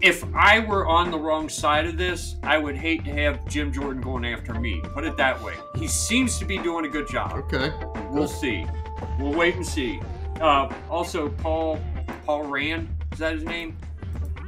if 0.01 0.24
I 0.34 0.61
were 0.61 0.86
on 0.86 1.11
the 1.11 1.18
wrong 1.18 1.49
side 1.49 1.86
of 1.86 1.97
this, 1.99 2.36
I 2.43 2.57
would 2.59 2.76
hate 2.76 3.05
to 3.05 3.12
have 3.12 3.47
Jim 3.47 3.72
Jordan 3.72 4.01
going 4.03 4.24
after 4.24 4.55
me. 4.55 4.80
Put 4.95 5.05
it 5.05 5.16
that 5.18 5.41
way. 5.43 5.55
He 5.76 5.86
seems 5.88 6.38
to 6.38 6.45
be 6.45 6.59
doing 6.59 6.84
a 6.86 6.88
good 6.88 7.09
job. 7.09 7.32
Okay. 7.32 7.72
We'll 8.11 8.28
see. 8.28 8.66
We'll 9.18 9.34
wait 9.34 9.57
and 9.57 9.66
see. 9.66 10.01
Uh, 10.41 10.72
also, 10.88 11.28
Paul 11.28 11.78
Paul 12.24 12.45
Rand 12.45 12.88
is 13.12 13.18
that 13.18 13.34
his 13.34 13.45
name? 13.45 13.76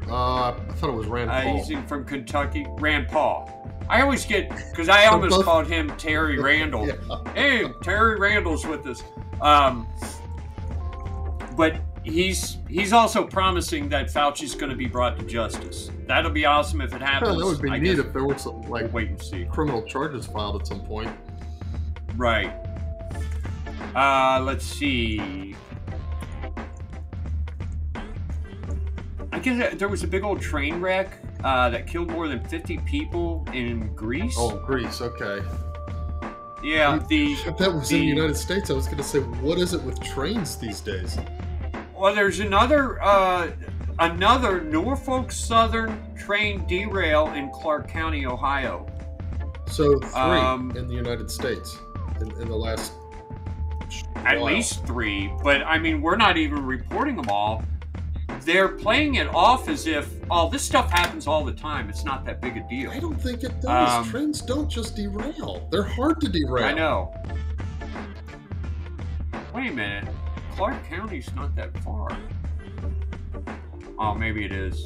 Uh, 0.08 0.50
I 0.50 0.54
thought 0.76 0.90
it 0.90 0.94
was 0.96 1.06
Rand 1.06 1.30
Uh, 1.30 1.42
Paul. 1.42 1.56
he's 1.58 1.70
in, 1.70 1.86
from 1.86 2.04
Kentucky. 2.04 2.66
Rand 2.78 3.08
Paul. 3.08 3.48
I 3.88 4.00
always 4.00 4.24
get 4.24 4.48
because 4.70 4.88
I 4.88 5.06
almost 5.12 5.42
called 5.44 5.66
him 5.66 5.94
Terry 5.98 6.38
Randall. 6.42 6.86
Hey, 7.34 7.66
Terry 7.82 8.18
Randall's 8.18 8.66
with 8.66 8.86
us. 8.86 9.02
Um, 9.42 9.86
but 11.56 11.76
he's 12.04 12.58
he's 12.68 12.92
also 12.92 13.24
promising 13.24 13.88
that 13.90 14.06
Fauci's 14.10 14.54
going 14.54 14.70
to 14.70 14.76
be 14.76 14.86
brought 14.86 15.18
to 15.18 15.24
justice. 15.24 15.90
That'll 16.06 16.30
be 16.30 16.44
awesome 16.46 16.80
if 16.80 16.94
it 16.94 17.00
happens. 17.02 17.32
Yeah, 17.32 17.38
that 17.38 17.46
would 17.46 17.62
be 17.62 17.70
I 17.70 17.78
neat 17.78 17.98
if 17.98 18.12
there 18.12 18.24
were 18.24 18.38
some 18.38 18.62
like 18.62 18.92
wait 18.92 19.08
and 19.08 19.22
see 19.22 19.46
criminal 19.50 19.82
charges 19.82 20.26
filed 20.26 20.60
at 20.60 20.66
some 20.66 20.80
point. 20.82 21.10
Right. 22.16 22.52
Uh, 23.94 24.40
let's 24.42 24.64
see. 24.64 25.54
I 29.32 29.38
guess 29.38 29.74
there 29.74 29.88
was 29.88 30.02
a 30.02 30.06
big 30.06 30.24
old 30.24 30.40
train 30.40 30.80
wreck 30.80 31.18
uh, 31.42 31.70
that 31.70 31.86
killed 31.86 32.10
more 32.10 32.28
than 32.28 32.44
50 32.44 32.78
people 32.78 33.46
in 33.52 33.94
Greece. 33.94 34.34
Oh, 34.36 34.56
Greece. 34.58 35.00
Okay. 35.00 35.44
Yeah, 36.62 37.00
the 37.08 37.32
If 37.32 37.56
that 37.58 37.72
was 37.74 37.90
in 37.90 37.98
the 37.98 38.02
the- 38.02 38.06
United 38.06 38.36
States, 38.36 38.70
I 38.70 38.74
was 38.74 38.84
going 38.86 38.98
to 38.98 39.02
say, 39.02 39.18
what 39.18 39.58
is 39.58 39.74
it 39.74 39.82
with 39.82 40.00
trains 40.00 40.56
these 40.56 40.80
days? 40.80 41.18
Well, 42.02 42.16
there's 42.16 42.40
another 42.40 43.00
uh, 43.00 43.52
another 44.00 44.60
Norfolk 44.60 45.30
Southern 45.30 45.96
train 46.16 46.66
derail 46.66 47.28
in 47.28 47.48
Clark 47.50 47.86
County, 47.86 48.26
Ohio. 48.26 48.88
So 49.68 50.00
three 50.00 50.10
Um, 50.12 50.72
in 50.76 50.88
the 50.88 50.94
United 50.94 51.30
States 51.30 51.78
in, 52.20 52.28
in 52.40 52.48
the 52.48 52.56
last. 52.56 52.94
At 54.16 54.40
while. 54.40 54.52
least 54.52 54.84
three, 54.84 55.32
but 55.44 55.62
I 55.62 55.78
mean, 55.78 56.02
we're 56.02 56.16
not 56.16 56.36
even 56.36 56.66
reporting 56.66 57.14
them 57.14 57.28
all. 57.28 57.62
They're 58.40 58.70
playing 58.70 59.14
it 59.14 59.28
off 59.32 59.68
as 59.68 59.86
if, 59.86 60.12
oh, 60.28 60.50
this 60.50 60.64
stuff 60.64 60.90
happens 60.90 61.28
all 61.28 61.44
the 61.44 61.52
time. 61.52 61.88
It's 61.88 62.04
not 62.04 62.24
that 62.24 62.40
big 62.40 62.56
a 62.56 62.66
deal. 62.68 62.90
I 62.90 62.98
don't 62.98 63.14
think 63.14 63.44
it 63.44 63.60
does. 63.60 63.92
Um, 63.92 64.10
Trains 64.10 64.40
don't 64.40 64.68
just 64.68 64.96
derail; 64.96 65.68
they're 65.70 65.84
hard 65.84 66.20
to 66.22 66.28
derail. 66.28 66.64
I 66.64 66.72
know. 66.72 67.14
Wait 69.54 69.70
a 69.70 69.72
minute. 69.72 70.12
Clark 70.56 70.84
County's 70.88 71.32
not 71.34 71.54
that 71.56 71.76
far. 71.78 72.16
Oh, 73.98 74.14
maybe 74.14 74.44
it 74.44 74.52
is. 74.52 74.84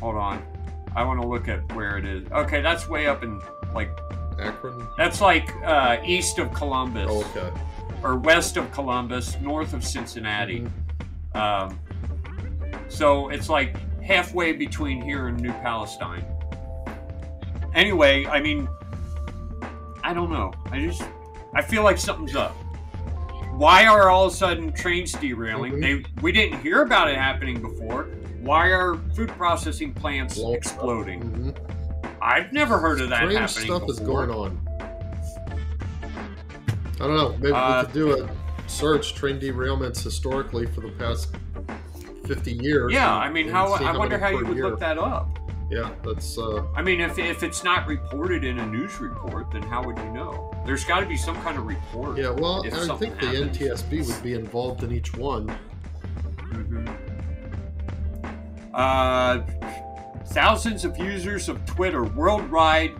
Hold 0.00 0.16
on. 0.16 0.42
I 0.94 1.02
want 1.04 1.20
to 1.22 1.26
look 1.26 1.48
at 1.48 1.72
where 1.74 1.96
it 1.96 2.04
is. 2.04 2.30
Okay, 2.32 2.60
that's 2.60 2.88
way 2.88 3.06
up 3.06 3.22
in 3.22 3.40
like 3.74 3.90
Akron. 4.38 4.86
That's 4.96 5.20
like 5.20 5.54
uh, 5.64 5.98
east 6.04 6.38
of 6.38 6.52
Columbus. 6.52 7.08
Oh, 7.08 7.24
okay. 7.36 7.50
Or 8.02 8.16
west 8.16 8.56
of 8.56 8.70
Columbus, 8.72 9.38
north 9.40 9.72
of 9.72 9.84
Cincinnati. 9.84 10.66
Um, 11.34 11.78
so 12.88 13.28
it's 13.28 13.48
like 13.48 13.76
halfway 14.02 14.52
between 14.52 15.00
here 15.00 15.28
and 15.28 15.40
New 15.40 15.52
Palestine. 15.52 16.24
Anyway, 17.74 18.26
I 18.26 18.40
mean, 18.40 18.68
I 20.02 20.12
don't 20.12 20.30
know. 20.30 20.52
I 20.72 20.80
just, 20.80 21.02
I 21.54 21.62
feel 21.62 21.84
like 21.84 21.98
something's 21.98 22.34
up. 22.34 22.56
Why 23.60 23.84
are 23.84 24.08
all 24.08 24.24
of 24.24 24.32
a 24.32 24.36
sudden 24.36 24.72
trains 24.72 25.12
derailing? 25.12 25.80
They, 25.80 26.02
we 26.22 26.32
didn't 26.32 26.62
hear 26.62 26.80
about 26.80 27.10
it 27.10 27.16
happening 27.18 27.60
before. 27.60 28.04
Why 28.40 28.68
are 28.68 28.96
food 29.14 29.28
processing 29.28 29.92
plants 29.92 30.40
exploding? 30.42 31.54
I've 32.22 32.54
never 32.54 32.78
heard 32.78 33.02
of 33.02 33.10
that 33.10 33.18
Strange 33.28 33.38
happening 33.38 33.66
stuff 33.66 33.90
is 33.90 34.00
going 34.00 34.30
on. 34.30 34.66
I 36.94 36.98
don't 37.00 37.16
know. 37.16 37.36
Maybe 37.36 37.52
Uh, 37.52 37.80
we 37.82 37.84
could 37.84 37.92
do 37.92 38.24
a 38.24 38.30
search 38.66 39.14
train 39.14 39.38
derailments 39.38 40.02
historically 40.02 40.64
for 40.64 40.80
the 40.80 40.92
past 40.92 41.36
fifty 42.26 42.52
years. 42.52 42.94
Yeah, 42.94 43.14
and- 43.14 43.24
I 43.24 43.28
mean, 43.30 43.46
how 43.46 43.74
I 43.74 43.94
wonder 43.94 44.16
how 44.16 44.28
you 44.28 44.46
would 44.46 44.56
year. 44.56 44.70
look 44.70 44.80
that 44.80 44.96
up. 44.96 45.38
Yeah, 45.70 45.94
that's. 46.02 46.36
uh 46.36 46.64
I 46.74 46.82
mean, 46.82 47.00
if, 47.00 47.18
if 47.18 47.42
it's 47.44 47.62
not 47.62 47.86
reported 47.86 48.44
in 48.44 48.58
a 48.58 48.66
news 48.66 49.00
report, 49.00 49.52
then 49.52 49.62
how 49.62 49.84
would 49.84 49.96
you 49.98 50.10
know? 50.10 50.52
There's 50.66 50.84
got 50.84 51.00
to 51.00 51.06
be 51.06 51.16
some 51.16 51.40
kind 51.42 51.56
of 51.56 51.66
report. 51.66 52.18
Yeah, 52.18 52.30
well, 52.30 52.64
I 52.66 52.70
something 52.70 53.16
think 53.16 53.52
the. 53.52 53.66
NTSB 53.66 54.06
would 54.06 54.22
be 54.22 54.34
involved 54.34 54.82
in 54.82 54.92
each 54.92 55.14
one. 55.14 55.48
Uh, 58.74 59.42
thousands 60.26 60.84
of 60.84 60.96
users 60.98 61.48
of 61.48 61.64
Twitter 61.66 62.04
worldwide 62.04 62.92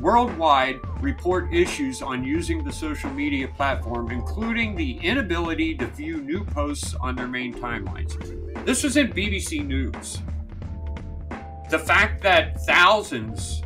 worldwide 0.00 0.80
report 1.00 1.52
issues 1.54 2.02
on 2.02 2.24
using 2.24 2.64
the 2.64 2.72
social 2.72 3.08
media 3.10 3.46
platform, 3.46 4.10
including 4.10 4.74
the 4.74 4.98
inability 4.98 5.76
to 5.76 5.86
view 5.86 6.20
new 6.20 6.44
posts 6.44 6.94
on 7.00 7.14
their 7.14 7.28
main 7.28 7.54
timelines. 7.54 8.16
This 8.66 8.82
was 8.82 8.96
in 8.96 9.12
BBC 9.12 9.64
News. 9.64 10.20
The 11.72 11.78
fact 11.78 12.22
that 12.22 12.60
thousands, 12.66 13.62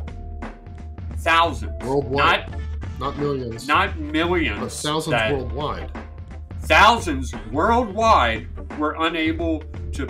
thousands, 1.17 1.73
Worldwide. 1.83 2.49
not 2.49 2.59
Not 3.01 3.17
millions. 3.17 3.67
not 3.67 3.99
millions, 3.99 4.61
But 4.61 4.71
thousands 4.71 5.11
that- 5.11 5.33
worldwide. 5.33 5.91
thousands 6.61 7.33
worldwide 7.51 8.47
were 8.79 8.95
unable 8.99 9.61
to 9.91 10.07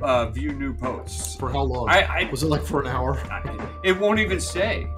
uh, 0.00 0.30
view 0.30 0.52
new 0.52 0.72
posts. 0.72 1.36
For 1.36 1.50
how 1.52 1.64
long? 1.64 1.90
I, 1.90 2.00
I, 2.24 2.30
Was 2.30 2.42
it 2.42 2.46
like 2.46 2.62
for 2.64 2.80
an 2.80 2.86
hour? 2.86 3.20
it 3.84 3.92
won't 4.00 4.20
even 4.20 4.40
say. 4.40 4.86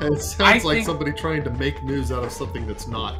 it 0.00 0.20
sounds 0.20 0.40
I 0.40 0.52
like 0.54 0.62
think- 0.62 0.86
somebody 0.86 1.12
trying 1.12 1.44
to 1.44 1.50
make 1.50 1.80
news 1.84 2.10
out 2.10 2.24
of 2.24 2.32
something 2.32 2.66
that's 2.66 2.88
not. 2.88 3.14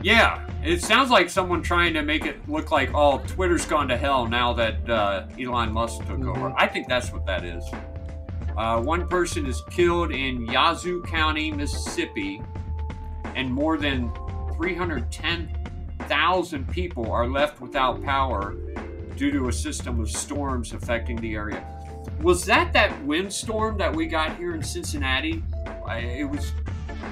Yeah, 0.00 0.46
it 0.62 0.80
sounds 0.82 1.10
like 1.10 1.28
someone 1.28 1.60
trying 1.60 1.92
to 1.94 2.02
make 2.02 2.24
it 2.24 2.48
look 2.48 2.70
like, 2.70 2.94
oh, 2.94 3.18
Twitter's 3.26 3.66
gone 3.66 3.88
to 3.88 3.96
hell 3.96 4.28
now 4.28 4.52
that 4.52 4.88
uh, 4.88 5.26
Elon 5.40 5.72
Musk 5.72 5.98
took 6.06 6.18
Mm-hmm. 6.18 6.28
over. 6.28 6.54
I 6.56 6.66
think 6.68 6.86
that's 6.88 7.12
what 7.12 7.26
that 7.26 7.44
is. 7.44 7.64
Uh, 8.56 8.80
one 8.80 9.06
person 9.08 9.44
is 9.46 9.60
killed 9.70 10.10
in 10.12 10.46
Yazoo 10.46 11.02
County, 11.02 11.50
Mississippi, 11.52 12.40
and 13.36 13.52
more 13.52 13.76
than 13.76 14.10
310,000 14.56 16.68
people 16.70 17.10
are 17.12 17.26
left 17.28 17.60
without 17.60 18.02
power 18.02 18.54
due 19.16 19.30
to 19.32 19.48
a 19.48 19.52
system 19.52 20.00
of 20.00 20.08
storms 20.10 20.72
affecting 20.72 21.16
the 21.16 21.34
area. 21.34 21.62
Was 22.20 22.44
that 22.46 22.72
that 22.72 23.00
windstorm 23.04 23.76
that 23.78 23.94
we 23.94 24.06
got 24.06 24.36
here 24.36 24.54
in 24.54 24.62
Cincinnati? 24.62 25.42
I, 25.86 25.98
it 25.98 26.24
was. 26.28 26.52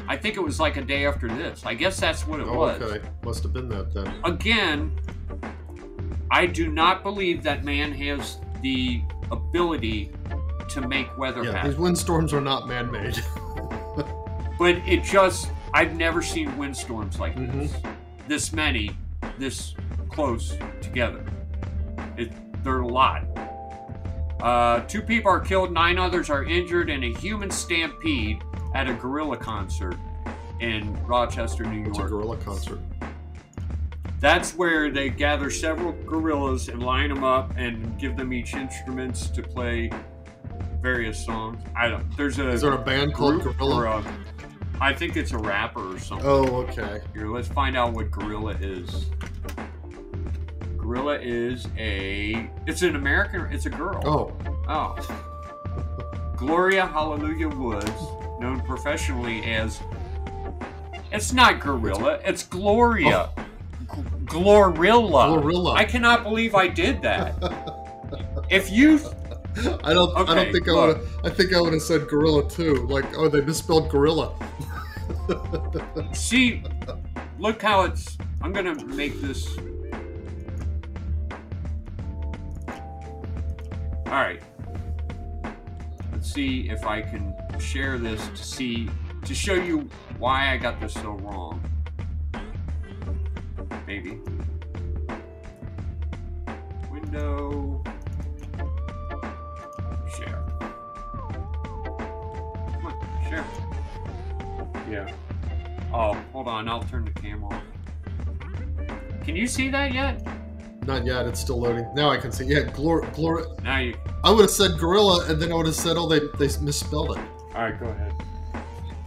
I 0.08 0.16
think 0.16 0.36
it 0.36 0.40
was 0.42 0.58
like 0.60 0.76
a 0.76 0.82
day 0.82 1.06
after 1.06 1.28
this. 1.28 1.64
I 1.66 1.74
guess 1.74 1.98
that's 1.98 2.26
what 2.26 2.40
it 2.40 2.46
Oh, 2.48 2.56
was. 2.58 2.80
okay. 2.82 3.06
Must 3.24 3.42
have 3.42 3.52
been 3.52 3.68
that 3.70 3.92
then. 3.92 4.12
Again, 4.24 4.98
I 6.30 6.46
do 6.46 6.68
not 6.68 7.02
believe 7.02 7.42
that 7.44 7.64
man 7.64 7.92
has 7.92 8.38
the 8.62 9.02
ability 9.30 10.10
to 10.70 10.86
make 10.86 11.16
weather 11.18 11.42
Yeah, 11.44 11.52
happen. 11.52 11.70
these 11.70 11.78
windstorms 11.78 12.32
are 12.32 12.40
not 12.40 12.68
man-made. 12.68 13.22
But 14.58 14.76
it 14.88 15.04
just, 15.04 15.50
I've 15.74 15.96
never 15.96 16.22
seen 16.22 16.56
windstorms 16.56 17.20
like 17.20 17.36
Mm-hmm. 17.36 17.58
this. 17.58 17.74
This 18.26 18.52
many, 18.54 18.90
this 19.38 19.74
close 20.08 20.56
together. 20.80 21.22
It, 22.16 22.32
they're 22.64 22.80
a 22.80 22.88
lot. 22.88 23.24
Uh, 24.40 24.80
two 24.86 25.02
people 25.02 25.30
are 25.30 25.40
killed, 25.40 25.72
nine 25.72 25.98
others 25.98 26.30
are 26.30 26.42
injured 26.44 26.88
in 26.88 27.04
a 27.04 27.12
human 27.12 27.50
stampede 27.50 28.42
at 28.74 28.88
a 28.88 28.94
gorilla 28.94 29.36
concert 29.36 29.96
in 30.60 30.94
Rochester, 31.06 31.64
New 31.64 31.78
York. 31.78 31.88
It's 31.88 31.98
a 31.98 32.02
gorilla 32.04 32.36
concert. 32.38 32.80
That's 34.20 34.54
where 34.54 34.90
they 34.90 35.10
gather 35.10 35.50
several 35.50 35.92
gorillas 35.92 36.68
and 36.68 36.82
line 36.82 37.10
them 37.10 37.22
up 37.22 37.52
and 37.56 37.98
give 37.98 38.16
them 38.16 38.32
each 38.32 38.54
instruments 38.54 39.28
to 39.28 39.42
play 39.42 39.90
various 40.80 41.22
songs. 41.22 41.62
I 41.76 41.88
don't. 41.88 42.16
There's 42.16 42.38
a. 42.38 42.48
Is 42.48 42.62
there 42.62 42.72
a 42.72 42.78
band 42.78 43.14
called 43.14 43.42
Gorilla? 43.42 43.76
or 43.76 43.84
a- 43.86 44.04
I 44.80 44.92
think 44.92 45.16
it's 45.16 45.32
a 45.32 45.38
rapper 45.38 45.94
or 45.94 45.98
something. 45.98 46.26
Oh, 46.26 46.44
okay. 46.62 47.00
Here, 47.14 47.28
let's 47.28 47.48
find 47.48 47.76
out 47.76 47.92
what 47.92 48.10
Gorilla 48.10 48.52
is. 48.60 49.06
Gorilla 50.78 51.18
is 51.20 51.66
a. 51.76 52.48
It's 52.66 52.82
an 52.82 52.96
American. 52.96 53.42
It's 53.52 53.66
a 53.66 53.70
girl. 53.70 54.00
Oh. 54.04 54.32
Oh. 54.68 54.96
Gloria 56.36 56.86
Hallelujah 56.86 57.48
Woods, 57.48 57.90
known 58.40 58.60
professionally 58.60 59.44
as. 59.44 59.80
It's 61.12 61.32
not 61.32 61.60
Gorilla. 61.60 62.20
It's 62.24 62.42
Gloria. 62.42 63.30
G- 63.36 64.02
Glorilla. 64.24 65.42
Glorilla. 65.42 65.76
I 65.76 65.84
cannot 65.84 66.22
believe 66.22 66.54
I 66.54 66.68
did 66.68 67.00
that. 67.02 67.34
if 68.50 68.70
you. 68.70 69.00
I 69.84 69.94
don't. 69.94 70.14
Okay, 70.16 70.32
I 70.32 70.34
don't 70.34 70.52
think 70.52 70.68
I 70.68 70.72
would. 70.72 71.08
I 71.24 71.30
think 71.30 71.54
I 71.54 71.60
would 71.60 71.72
have 71.72 71.82
said 71.82 72.08
gorilla 72.08 72.48
too. 72.48 72.86
Like, 72.88 73.06
oh, 73.16 73.28
they 73.28 73.40
misspelled 73.40 73.88
gorilla. 73.88 74.34
See, 76.12 76.62
look 77.38 77.62
how 77.62 77.82
it's. 77.82 78.18
I'm 78.42 78.52
gonna 78.52 78.74
make 78.84 79.20
this. 79.20 79.56
All 84.06 84.12
right. 84.12 84.42
Let's 86.12 86.32
see 86.32 86.68
if 86.70 86.86
I 86.86 87.00
can 87.02 87.34
share 87.58 87.98
this 87.98 88.26
to 88.28 88.36
see 88.36 88.88
to 89.24 89.34
show 89.34 89.54
you 89.54 89.88
why 90.18 90.52
I 90.52 90.56
got 90.56 90.80
this 90.80 90.94
so 90.94 91.12
wrong. 91.12 91.60
Maybe. 93.86 94.18
Window. 96.90 97.82
Share. 100.16 100.44
Come 102.72 102.86
on, 102.86 102.94
share. 103.28 103.44
Yeah. 104.90 105.12
Oh, 105.92 106.14
hold 106.32 106.48
on. 106.48 106.68
I'll 106.68 106.82
turn 106.82 107.04
the 107.04 107.10
camera 107.20 107.54
off. 107.54 107.62
Can 109.24 109.34
you 109.34 109.46
see 109.46 109.70
that 109.70 109.92
yet? 109.92 110.26
Not 110.86 111.04
yet. 111.04 111.26
It's 111.26 111.40
still 111.40 111.58
loading. 111.60 111.92
Now 111.94 112.10
I 112.10 112.16
can 112.16 112.30
see. 112.30 112.44
Yeah, 112.44 112.60
glor, 112.60 113.02
glor. 113.12 113.60
Now 113.62 113.78
you. 113.78 113.96
I 114.22 114.30
would 114.30 114.42
have 114.42 114.50
said 114.50 114.78
gorilla, 114.78 115.26
and 115.28 115.42
then 115.42 115.50
I 115.52 115.56
would 115.56 115.66
have 115.66 115.74
said, 115.74 115.96
oh, 115.96 116.08
they 116.08 116.20
they 116.38 116.48
misspelled 116.60 117.16
it. 117.16 117.24
All 117.56 117.62
right, 117.62 117.80
go 117.80 117.86
ahead. 117.86 118.12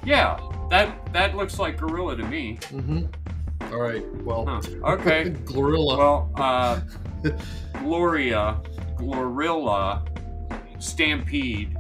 Yeah, 0.04 0.40
that 0.72 1.14
that 1.14 1.36
looks 1.36 1.60
like 1.60 1.78
gorilla 1.78 2.16
to 2.18 2.24
me. 2.24 2.58
Mm-hmm. 2.62 3.06
All 3.72 3.80
right. 3.80 4.04
Well. 4.24 4.46
Huh, 4.46 4.62
Okay. 4.94 5.30
gorilla. 5.46 5.98
Well, 5.98 6.32
uh, 6.36 6.82
Gloria, 7.80 8.60
Glorilla, 8.98 10.02
Stampede, 10.82 11.78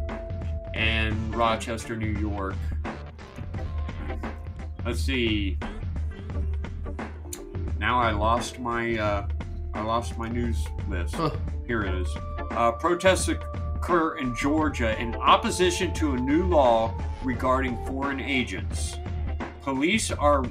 and 0.75 1.35
Rochester, 1.35 1.95
New 1.95 2.05
York. 2.19 2.55
Let's 4.85 4.99
see. 5.01 5.57
Now 7.79 7.99
I 7.99 8.11
lost 8.11 8.59
my 8.59 8.95
uh, 8.97 9.27
I 9.73 9.81
lost 9.81 10.17
my 10.19 10.27
news 10.29 10.57
list. 10.87 11.15
Here 11.65 11.83
it 11.83 11.95
is. 11.95 12.07
Uh, 12.51 12.73
protests 12.73 13.29
occur 13.79 14.17
in 14.17 14.35
Georgia 14.35 14.99
in 14.99 15.15
opposition 15.15 15.93
to 15.93 16.13
a 16.13 16.17
new 16.17 16.45
law 16.45 16.93
regarding 17.23 17.77
foreign 17.85 18.19
agents. 18.19 18.97
Police 19.61 20.11
are 20.11 20.43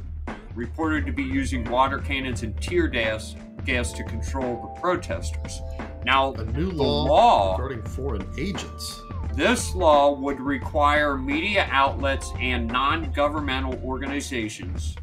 reported 0.55 1.05
to 1.05 1.12
be 1.12 1.22
using 1.22 1.62
water 1.70 1.99
cannons 1.99 2.43
and 2.43 2.59
tear 2.61 2.89
gas 2.89 3.37
gas 3.66 3.93
to 3.93 4.03
control 4.05 4.74
the 4.74 4.81
protesters. 4.81 5.61
Now, 6.05 6.33
a 6.33 6.45
new 6.45 6.70
law, 6.70 7.05
law 7.05 7.53
regarding 7.57 7.83
foreign 7.83 8.26
agents. 8.39 9.03
this 9.35 9.74
law 9.74 10.14
would 10.18 10.41
require 10.41 11.18
media 11.18 11.68
outlets 11.70 12.33
and 12.41 12.66
non 12.66 13.12
governmental 13.12 13.79
organizations 13.85 14.97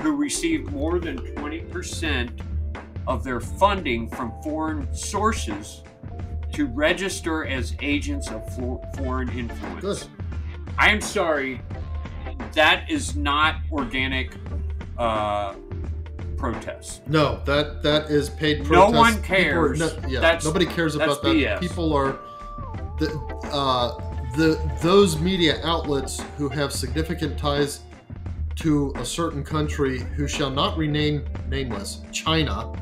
who 0.00 0.14
receive 0.14 0.70
more 0.70 1.00
than 1.00 1.18
20% 1.18 2.40
of 3.08 3.24
their 3.24 3.40
funding 3.40 4.08
from 4.08 4.32
foreign 4.40 4.94
sources 4.94 5.82
to 6.52 6.66
register 6.66 7.44
as 7.46 7.74
agents 7.80 8.28
of 8.30 8.42
foreign 8.96 9.28
influence. 9.30 10.08
I 10.78 10.90
am 10.90 11.00
sorry, 11.00 11.60
that 12.54 12.90
is 12.90 13.16
not 13.16 13.56
organic 13.70 14.34
uh, 14.98 15.54
protest. 16.36 17.06
No, 17.08 17.40
that 17.44 17.82
that 17.82 18.10
is 18.10 18.30
paid 18.30 18.64
protest. 18.64 18.92
No 18.92 18.98
one 18.98 19.14
People 19.22 19.34
are- 19.34 19.36
cares. 19.38 19.78
no- 19.80 20.08
yeah, 20.08 20.20
That's- 20.20 20.44
nobody 20.44 20.66
cares 20.66 20.94
about 20.94 21.22
that. 21.22 21.28
BS. 21.34 21.60
People 21.60 21.92
are 21.94 22.18
the 22.98 23.10
uh, 23.52 23.98
the 24.36 24.58
those 24.82 25.18
media 25.20 25.60
outlets 25.64 26.22
who 26.38 26.48
have 26.48 26.72
significant 26.72 27.38
ties 27.38 27.80
to 28.56 28.92
a 28.96 29.04
certain 29.04 29.42
country 29.42 30.00
who 30.00 30.28
shall 30.28 30.50
not 30.50 30.76
rename 30.76 31.24
nameless, 31.48 32.02
China, 32.12 32.72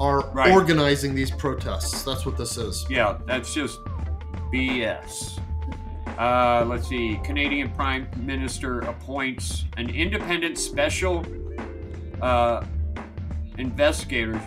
are 0.00 0.20
Right. 0.32 0.50
organizing 0.50 1.14
these 1.14 1.30
protests. 1.30 2.02
That's 2.02 2.24
what 2.24 2.36
this 2.36 2.56
is. 2.56 2.86
Yeah, 2.88 3.18
that's 3.26 3.52
just 3.52 3.78
BS. 4.52 5.38
Uh, 6.18 6.64
let's 6.66 6.88
see. 6.88 7.20
Canadian 7.22 7.70
Prime 7.70 8.08
Minister 8.16 8.80
appoints 8.80 9.64
an 9.76 9.88
independent 9.90 10.58
special 10.58 11.24
uh, 12.20 12.64
investigator 13.58 14.40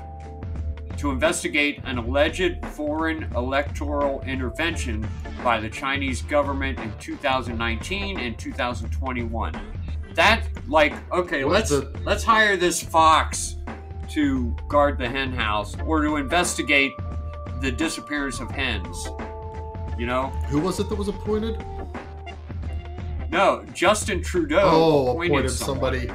to 0.97 1.09
investigate 1.11 1.81
an 1.85 1.97
alleged 1.97 2.63
foreign 2.67 3.23
electoral 3.35 4.21
intervention 4.27 5.07
by 5.43 5.59
the 5.59 5.69
Chinese 5.69 6.21
government 6.21 6.79
in 6.79 6.91
2019 6.99 8.19
and 8.19 8.37
2021. 8.37 9.53
That 10.15 10.43
like 10.67 10.93
okay, 11.11 11.43
let's 11.43 11.71
the- 11.71 11.91
let's 12.03 12.23
hire 12.23 12.55
this 12.55 12.81
fox 12.81 13.55
to 14.13 14.55
guard 14.67 14.97
the 14.97 15.07
hen 15.07 15.31
house 15.33 15.75
or 15.85 16.01
to 16.03 16.15
investigate 16.17 16.93
the 17.61 17.71
disappearance 17.71 18.39
of 18.39 18.49
hens. 18.51 19.07
You 19.97 20.05
know? 20.07 20.27
Who 20.49 20.59
was 20.59 20.79
it 20.79 20.89
that 20.89 20.95
was 20.95 21.07
appointed? 21.07 21.63
No, 23.31 23.63
Justin 23.73 24.21
Trudeau 24.21 24.61
Oh, 24.63 25.09
appointed, 25.11 25.31
appointed 25.31 25.49
somebody. 25.51 26.07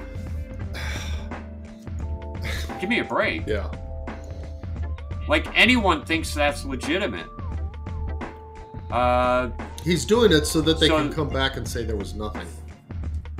Give 2.80 2.88
me 2.88 3.00
a 3.00 3.04
break. 3.04 3.46
Yeah. 3.46 3.70
Like 5.28 5.46
anyone 5.58 6.04
thinks 6.04 6.32
that's 6.32 6.64
legitimate. 6.64 7.26
Uh, 8.90 9.50
He's 9.84 10.04
doing 10.04 10.32
it 10.32 10.46
so 10.46 10.60
that 10.62 10.80
they 10.80 10.88
So- 10.88 10.96
can 10.98 11.12
come 11.12 11.28
back 11.28 11.56
and 11.56 11.66
say 11.66 11.84
there 11.84 11.96
was 11.96 12.14
nothing. 12.14 12.46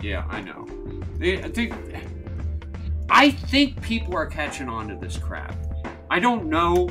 yeah, 0.03 0.25
I 0.29 0.41
know. 0.41 0.67
I 1.23 1.41
I 1.45 1.49
think 1.51 1.73
I 3.11 3.31
think 3.31 3.81
people 3.83 4.15
are 4.15 4.27
catching 4.27 4.69
on 4.69 4.89
to 4.89 4.97
this 4.97 5.17
crap. 5.17 5.55
I 6.11 6.21
don't 6.21 6.47
know, 6.47 6.89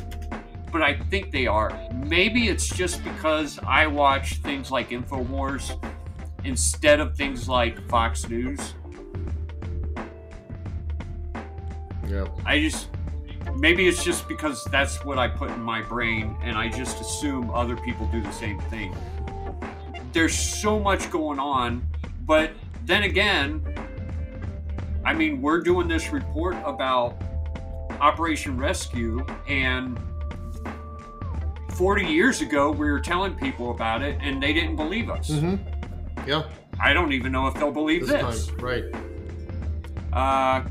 but 0.72 0.81
I 0.81 0.98
think 1.10 1.31
they 1.31 1.48
are. 1.48 1.72
Maybe 1.94 2.48
it's 2.48 2.68
just 2.68 3.03
because 3.03 3.60
I 3.65 3.88
watch 3.88 4.38
things 4.38 4.72
like 4.72 4.89
Infowars 4.89 5.77
instead 6.44 6.99
of 6.99 7.15
things 7.15 7.48
like 7.48 7.80
Fox 7.88 8.27
News. 8.27 8.73
Yeah. 12.07 12.27
I 12.45 12.60
just 12.61 12.89
maybe 13.56 13.88
it's 13.88 14.03
just 14.03 14.27
because 14.27 14.64
that's 14.65 15.03
what 15.03 15.18
I 15.18 15.27
put 15.27 15.49
in 15.49 15.61
my 15.61 15.81
brain 15.81 16.35
and 16.41 16.57
I 16.57 16.69
just 16.69 16.99
assume 17.02 17.49
other 17.52 17.76
people 17.76 18.07
do 18.07 18.22
the 18.22 18.31
same 18.31 18.60
thing. 18.61 18.95
There's 20.14 20.38
so 20.38 20.80
much 20.80 21.11
going 21.11 21.39
on, 21.39 21.85
but 22.26 22.52
then 22.85 23.03
again, 23.03 23.61
I 25.07 25.13
mean, 25.13 25.41
we're 25.41 25.61
doing 25.61 25.88
this 25.88 26.11
report 26.11 26.57
about 26.65 27.15
Operation 28.01 28.57
Rescue 28.57 29.25
and 29.47 29.97
40 31.75 32.05
years 32.05 32.41
ago 32.41 32.71
we 32.71 32.91
were 32.91 32.99
telling 32.99 33.34
people 33.34 33.71
about 33.71 34.01
it 34.01 34.17
and 34.21 34.43
they 34.43 34.51
didn't 34.51 34.75
believe 34.75 35.09
us. 35.09 35.29
Mm-hmm. 35.29 36.27
Yeah. 36.27 36.43
I 36.77 36.91
don't 36.91 37.13
even 37.13 37.31
know 37.31 37.47
if 37.47 37.53
they'll 37.53 37.71
believe 37.71 38.05
This 38.05 38.21
this. 38.21 38.47
time, 38.47 38.57
right. 38.57 38.84
Uh, 40.11 40.67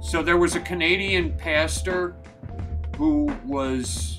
so 0.00 0.22
there 0.22 0.36
was 0.36 0.54
a 0.54 0.60
Canadian 0.60 1.36
pastor 1.36 2.14
who 2.96 3.24
was 3.44 4.18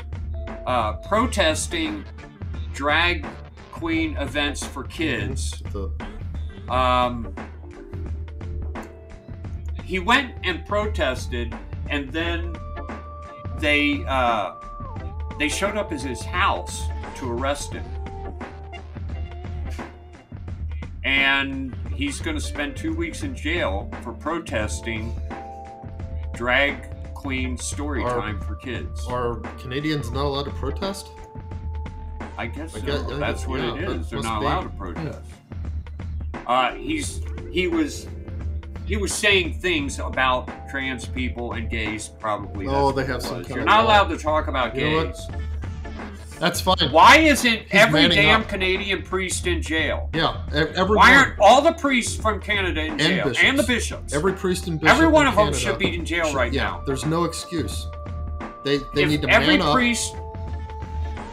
uh, 0.65 0.93
protesting 1.07 2.03
drag 2.73 3.25
queen 3.71 4.17
events 4.17 4.65
for 4.65 4.83
kids. 4.83 5.63
The 5.71 5.89
Um, 6.69 7.33
he 9.91 9.99
went 9.99 10.33
and 10.45 10.65
protested, 10.65 11.53
and 11.89 12.09
then 12.13 12.55
they 13.57 14.05
uh, 14.07 14.53
they 15.37 15.49
showed 15.49 15.75
up 15.75 15.91
at 15.91 15.99
his 16.01 16.21
house 16.23 16.83
to 17.17 17.29
arrest 17.29 17.73
him, 17.73 17.83
and 21.03 21.75
he's 21.93 22.21
going 22.21 22.37
to 22.37 22.41
spend 22.41 22.77
two 22.77 22.93
weeks 22.95 23.23
in 23.23 23.35
jail 23.35 23.91
for 24.01 24.13
protesting 24.13 25.13
drag 26.33 26.87
queen 27.13 27.57
story 27.57 28.01
Are- 28.01 28.17
time 28.17 28.39
for 28.39 28.55
kids. 28.55 29.05
are 29.09 29.35
Canadians 29.59 30.09
not 30.09 30.23
allowed 30.23 30.43
to 30.45 30.51
protest? 30.51 31.09
I 32.37 32.47
guess 32.47 32.73
I 32.77 32.79
so. 32.79 32.85
guess- 32.85 33.03
I 33.11 33.17
that's 33.17 33.41
guess- 33.41 33.47
what 33.49 33.59
yeah, 33.59 33.75
it 33.75 33.89
is. 33.89 34.09
They're 34.09 34.21
not 34.21 34.39
be- 34.39 34.45
allowed 34.45 34.61
to 34.63 34.69
protest. 34.69 35.19
Uh, 36.47 36.75
he's 36.75 37.19
he 37.51 37.67
was 37.67 38.07
he 38.91 38.97
was 38.97 39.13
saying 39.13 39.53
things 39.53 39.99
about 39.99 40.49
trans 40.69 41.05
people 41.05 41.53
and 41.53 41.69
gays. 41.69 42.09
Probably. 42.09 42.67
Oh, 42.67 42.91
they 42.91 43.05
have 43.05 43.21
some 43.21 43.41
You're 43.45 43.63
not 43.63 43.85
allowed 43.85 44.09
to 44.09 44.17
talk 44.17 44.47
about 44.47 44.75
You 44.75 44.81
gays. 44.81 45.27
That's 46.39 46.59
fine. 46.59 46.91
Why 46.91 47.19
isn't 47.19 47.67
every 47.71 48.09
damn 48.09 48.41
up. 48.41 48.49
Canadian 48.49 49.01
priest 49.01 49.47
in 49.47 49.61
jail? 49.61 50.09
Yeah, 50.13 50.41
every 50.51 50.97
Why 50.97 51.15
aren't 51.15 51.39
all 51.39 51.61
the 51.61 51.71
priests 51.71 52.21
from 52.21 52.41
Canada 52.41 52.81
in 52.81 52.91
and 52.91 52.99
jail 52.99 53.23
bishops. 53.29 53.45
and 53.45 53.59
the 53.59 53.63
bishops? 53.63 54.13
Every 54.13 54.33
priest 54.33 54.67
and 54.67 54.77
bishop. 54.77 54.93
Every 54.93 55.07
one 55.07 55.25
in 55.25 55.29
of 55.29 55.35
them 55.37 55.45
Canada 55.45 55.57
should 55.57 55.79
be 55.79 55.95
in 55.95 56.03
jail 56.03 56.25
should- 56.25 56.35
right 56.35 56.51
yeah, 56.51 56.63
now. 56.63 56.83
There's 56.85 57.05
no 57.05 57.23
excuse. 57.23 57.87
They 58.65 58.79
they 58.93 59.03
if 59.03 59.09
need 59.09 59.21
to 59.21 59.29
every 59.29 59.57
man 59.57 59.61
up. 59.61 59.67
Every 59.69 59.83
priest, 59.83 60.15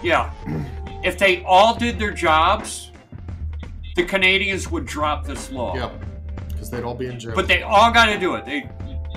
yeah, 0.05 0.31
if 1.03 1.19
they 1.19 1.43
all 1.43 1.75
did 1.75 1.99
their 1.99 2.13
jobs, 2.13 2.93
the 3.97 4.05
Canadians 4.05 4.71
would 4.71 4.87
drop 4.87 5.27
this 5.27 5.51
law. 5.51 5.75
Yeah, 5.75 5.91
because 6.59 6.71
they'd 6.71 6.83
all 6.83 6.95
be 6.95 7.07
in 7.07 7.21
jail. 7.21 7.35
But 7.37 7.47
they 7.47 7.63
all 7.63 7.93
got 7.93 8.07
to 8.07 8.19
do 8.19 8.35
it. 8.35 8.45
They, 8.45 8.69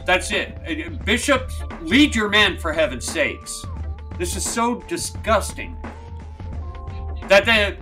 that's 0.05 0.31
it. 0.31 1.03
Bishops, 1.03 1.55
lead 1.81 2.13
your 2.15 2.29
men 2.29 2.57
for 2.57 2.71
heaven's 2.71 3.05
sakes. 3.05 3.65
This 4.19 4.35
is 4.35 4.47
so 4.47 4.81
disgusting 4.81 5.75
that 7.27 7.45
the 7.45 7.77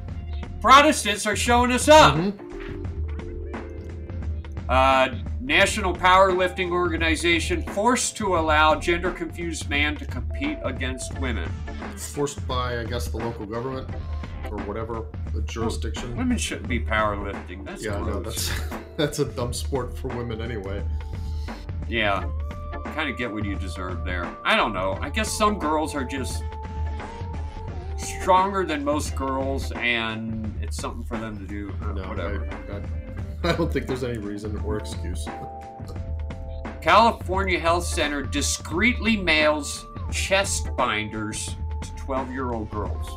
Protestants 0.61 1.26
are 1.26 1.36
showing 1.36 1.72
us 1.72 1.90
up. 1.90 2.18
Uh, 4.69 5.15
National 5.41 5.94
Powerlifting 5.94 6.72
Organization 6.72 7.64
forced 7.64 8.15
to 8.18 8.38
allow 8.38 8.76
gender 8.76 9.11
confused 9.11 9.69
man 9.69 9.95
to 9.98 10.06
compete 10.06 10.60
against 10.64 11.18
women. 11.19 11.49
forced 11.98 12.45
by, 12.48 12.80
I 12.80 12.84
guess, 12.86 13.07
the 13.07 13.18
local 13.18 13.45
government 13.45 13.90
or 14.51 14.57
whatever 14.59 15.05
the 15.34 15.41
jurisdiction. 15.41 16.15
Women 16.15 16.38
shouldn't 16.38 16.67
be 16.67 16.80
powerlifting. 16.80 17.65
That's 17.65 17.84
yeah, 17.84 17.99
no, 17.99 18.21
that's 18.21 18.51
that's 18.97 19.19
a 19.19 19.26
dumb 19.26 19.53
sport 19.53 19.97
for 19.97 20.07
women 20.09 20.41
anyway. 20.41 20.84
Yeah, 21.88 22.30
kind 22.85 23.09
of 23.09 23.17
get 23.17 23.31
what 23.31 23.45
you 23.45 23.55
deserve 23.55 24.05
there. 24.05 24.35
I 24.43 24.55
don't 24.55 24.73
know. 24.73 24.97
I 25.01 25.09
guess 25.09 25.31
some 25.31 25.57
girls 25.59 25.95
are 25.95 26.03
just 26.03 26.43
stronger 27.97 28.65
than 28.65 28.84
most 28.84 29.15
girls, 29.15 29.71
and 29.73 30.57
it's 30.61 30.77
something 30.77 31.03
for 31.03 31.17
them 31.17 31.38
to 31.38 31.45
do. 31.45 31.73
Uh, 31.81 31.93
No, 31.93 32.07
whatever. 32.09 32.49
I, 33.43 33.49
I 33.49 33.51
don't 33.53 33.71
think 33.71 33.88
there's 33.88 34.03
any 34.03 34.17
reason 34.17 34.59
or 34.65 34.77
excuse. 34.77 35.27
California 36.81 37.59
Health 37.59 37.84
Center 37.85 38.21
discreetly 38.21 39.17
mails 39.17 39.85
chest 40.11 40.69
binders 40.77 41.55
to 41.81 41.95
12 41.97 42.31
year 42.31 42.51
old 42.51 42.69
girls. 42.69 43.07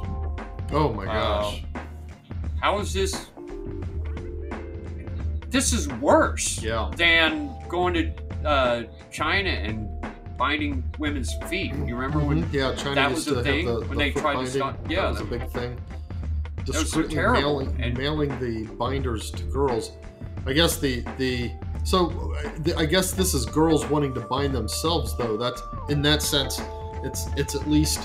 Oh 0.73 0.93
my 0.93 1.05
gosh. 1.05 1.65
Uh, 1.75 1.81
how 2.61 2.79
is 2.79 2.93
this? 2.93 3.27
This 5.51 5.73
is 5.73 5.89
worse 5.95 6.63
Yeah. 6.63 6.91
than 6.97 7.51
going 7.69 7.95
to 7.95 8.13
uh, 8.49 8.83
China 9.11 9.51
and 9.51 9.89
binding 10.39 10.83
women's 10.99 11.35
feet. 11.49 11.73
You 11.75 11.95
remember 11.95 12.19
when 12.19 12.45
Mhm. 12.45 12.53
Yeah, 12.53 12.75
China 12.75 12.95
that 12.97 13.11
was 13.13 13.25
to 13.27 13.39
a 13.39 13.43
thing 13.43 13.67
have 13.67 13.81
the, 13.81 13.87
when 13.87 13.99
they 13.99 14.11
tried 14.11 14.43
to 14.45 14.47
stop? 14.51 14.79
Yeah, 14.89 15.03
that 15.03 15.11
was 15.13 15.21
a 15.21 15.25
big 15.25 15.49
thing. 15.51 15.77
was 16.67 16.91
so 16.91 17.03
terrible, 17.03 17.41
mailing, 17.61 17.77
and- 17.83 17.99
mailing 17.99 18.29
the 18.41 18.65
binders 18.77 19.31
to 19.33 19.43
girls. 19.45 19.93
I 20.47 20.53
guess 20.55 20.77
the 20.79 21.05
the 21.19 21.51
so 21.85 22.35
I 22.77 22.85
guess 22.87 23.13
this 23.13 23.35
is 23.35 23.45
girls 23.47 23.85
wanting 23.87 24.15
to 24.15 24.21
bind 24.21 24.55
themselves 24.55 25.17
though. 25.17 25.37
That's 25.37 25.63
in 25.89 26.03
that 26.03 26.23
sense, 26.23 26.61
it's 27.05 27.27
it's 27.37 27.55
at 27.55 27.69
least. 27.69 28.01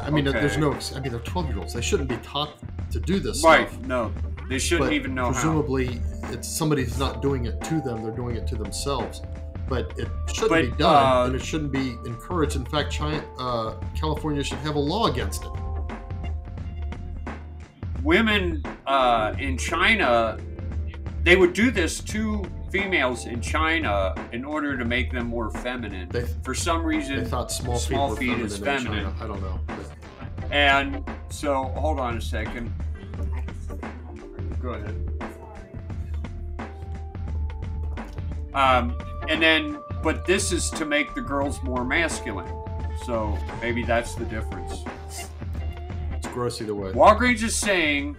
I 0.00 0.10
mean, 0.10 0.24
there's 0.24 0.56
no. 0.56 0.72
I 0.94 1.00
mean, 1.00 1.12
they're 1.12 1.20
12 1.20 1.48
year 1.48 1.58
olds. 1.58 1.74
They 1.74 1.80
shouldn't 1.80 2.08
be 2.08 2.16
taught 2.18 2.54
to 2.92 3.00
do 3.00 3.18
this. 3.20 3.42
Right? 3.44 3.68
Stuff. 3.68 3.82
No, 3.86 4.12
they 4.48 4.58
shouldn't 4.58 4.88
But 4.90 4.94
even 4.94 5.14
know 5.14 5.26
how. 5.26 5.32
presumably, 5.32 6.00
it's 6.24 6.48
somebody's 6.48 6.98
not 6.98 7.22
doing 7.22 7.46
it 7.46 7.60
to 7.64 7.80
them; 7.80 8.02
they're 8.02 8.12
doing 8.12 8.36
it 8.36 8.46
to 8.48 8.56
themselves. 8.56 9.22
But 9.68 9.92
it 9.98 10.08
shouldn't 10.32 10.50
But, 10.50 10.62
be 10.62 10.76
done, 10.76 11.06
uh, 11.06 11.24
and 11.26 11.34
it 11.36 11.44
shouldn't 11.44 11.70
be 11.72 11.96
encouraged. 12.04 12.56
In 12.56 12.64
fact, 12.64 12.90
China, 12.90 13.24
uh, 13.38 13.74
California 13.94 14.42
should 14.42 14.58
have 14.58 14.74
a 14.74 14.80
law 14.80 15.06
against 15.06 15.44
it. 15.44 15.50
women 18.02 18.62
uh, 18.86 19.34
in 19.38 19.56
China, 19.58 20.38
they 21.22 21.36
would 21.36 21.52
do 21.52 21.70
this 21.70 22.00
to 22.00 22.42
females 22.70 23.26
in 23.26 23.40
China 23.40 24.14
in 24.32 24.44
order 24.44 24.76
to 24.76 24.84
make 24.84 25.12
them 25.12 25.26
more 25.26 25.50
feminine. 25.50 26.08
For 26.42 26.54
some 26.54 26.84
reason, 26.84 27.24
They 27.24 27.30
thought 27.30 27.50
small 27.50 27.78
feet 27.78 27.98
were 27.98 28.16
feet 28.16 28.38
is 28.38 28.58
feminine 28.58 29.06
in 29.06 29.12
feminine. 29.12 29.22
I 29.22 29.26
don't 29.26 29.42
know. 29.42 29.60
And 30.50 31.04
so, 31.30 31.64
hold 31.64 32.00
on 32.00 32.16
a 32.16 32.20
second. 32.20 32.72
Go 34.60 34.70
ahead. 34.70 34.96
Um, 38.52 38.96
and 39.28 39.40
then, 39.40 39.78
but 40.02 40.26
this 40.26 40.52
is 40.52 40.70
to 40.70 40.84
make 40.84 41.14
the 41.14 41.20
girls 41.20 41.62
more 41.62 41.84
masculine. 41.84 42.52
So 43.06 43.38
maybe 43.62 43.84
that's 43.84 44.14
the 44.14 44.24
difference. 44.24 44.84
It's 46.12 46.26
gross 46.28 46.60
either 46.60 46.74
way. 46.74 46.92
Walgreens 46.92 47.42
is 47.42 47.56
saying, 47.56 48.16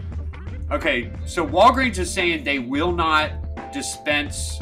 okay, 0.72 1.12
so 1.26 1.46
Walgreens 1.46 1.98
is 1.98 2.12
saying 2.12 2.44
they 2.44 2.60
will 2.60 2.92
not 2.92 3.32
dispense 3.74 4.60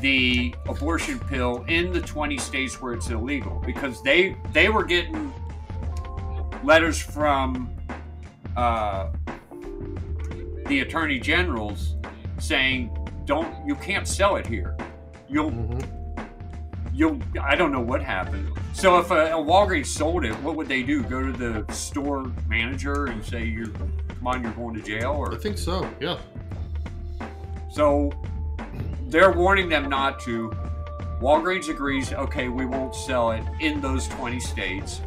the 0.00 0.54
abortion 0.68 1.18
pill 1.18 1.64
in 1.68 1.92
the 1.92 2.00
20 2.00 2.38
states 2.38 2.80
where 2.80 2.94
it's 2.94 3.10
illegal 3.10 3.62
because 3.66 4.02
they 4.02 4.36
they 4.52 4.68
were 4.68 4.84
getting 4.84 5.32
letters 6.62 7.00
from 7.00 7.74
uh, 8.56 9.10
the 10.66 10.80
attorney 10.80 11.18
generals 11.18 11.96
saying 12.38 12.96
don't 13.24 13.66
you 13.66 13.74
can't 13.74 14.06
sell 14.06 14.36
it 14.36 14.46
here. 14.46 14.76
You'll 15.28 15.52
you'll 16.94 17.20
i 17.40 17.54
don't 17.56 17.72
know 17.72 17.80
what 17.80 18.02
happened. 18.02 18.50
So 18.72 19.00
if 19.00 19.10
a, 19.10 19.32
a 19.32 19.44
walgreens 19.44 19.86
sold 19.86 20.24
it 20.24 20.34
what 20.42 20.54
would 20.54 20.68
they 20.68 20.84
do? 20.84 21.02
Go 21.02 21.20
to 21.20 21.32
the 21.32 21.72
store 21.72 22.32
manager 22.48 23.06
and 23.06 23.24
say 23.24 23.44
you're 23.44 23.72
on 24.26 24.42
you're 24.42 24.52
going 24.52 24.74
to 24.74 24.82
jail 24.82 25.12
or 25.12 25.32
I 25.32 25.36
think 25.36 25.58
so. 25.58 25.88
Yeah. 26.00 26.18
so 27.70 28.10
they're 29.08 29.32
warning 29.32 29.68
them 29.68 29.88
not 29.88 30.20
to. 30.20 30.52
Walgreens 31.20 31.68
agrees, 31.68 32.12
okay, 32.12 32.48
we 32.48 32.64
won't 32.64 32.94
sell 32.94 33.32
it 33.32 33.42
in 33.58 33.80
those 33.80 34.06
20 34.08 34.38
states. 34.38 35.00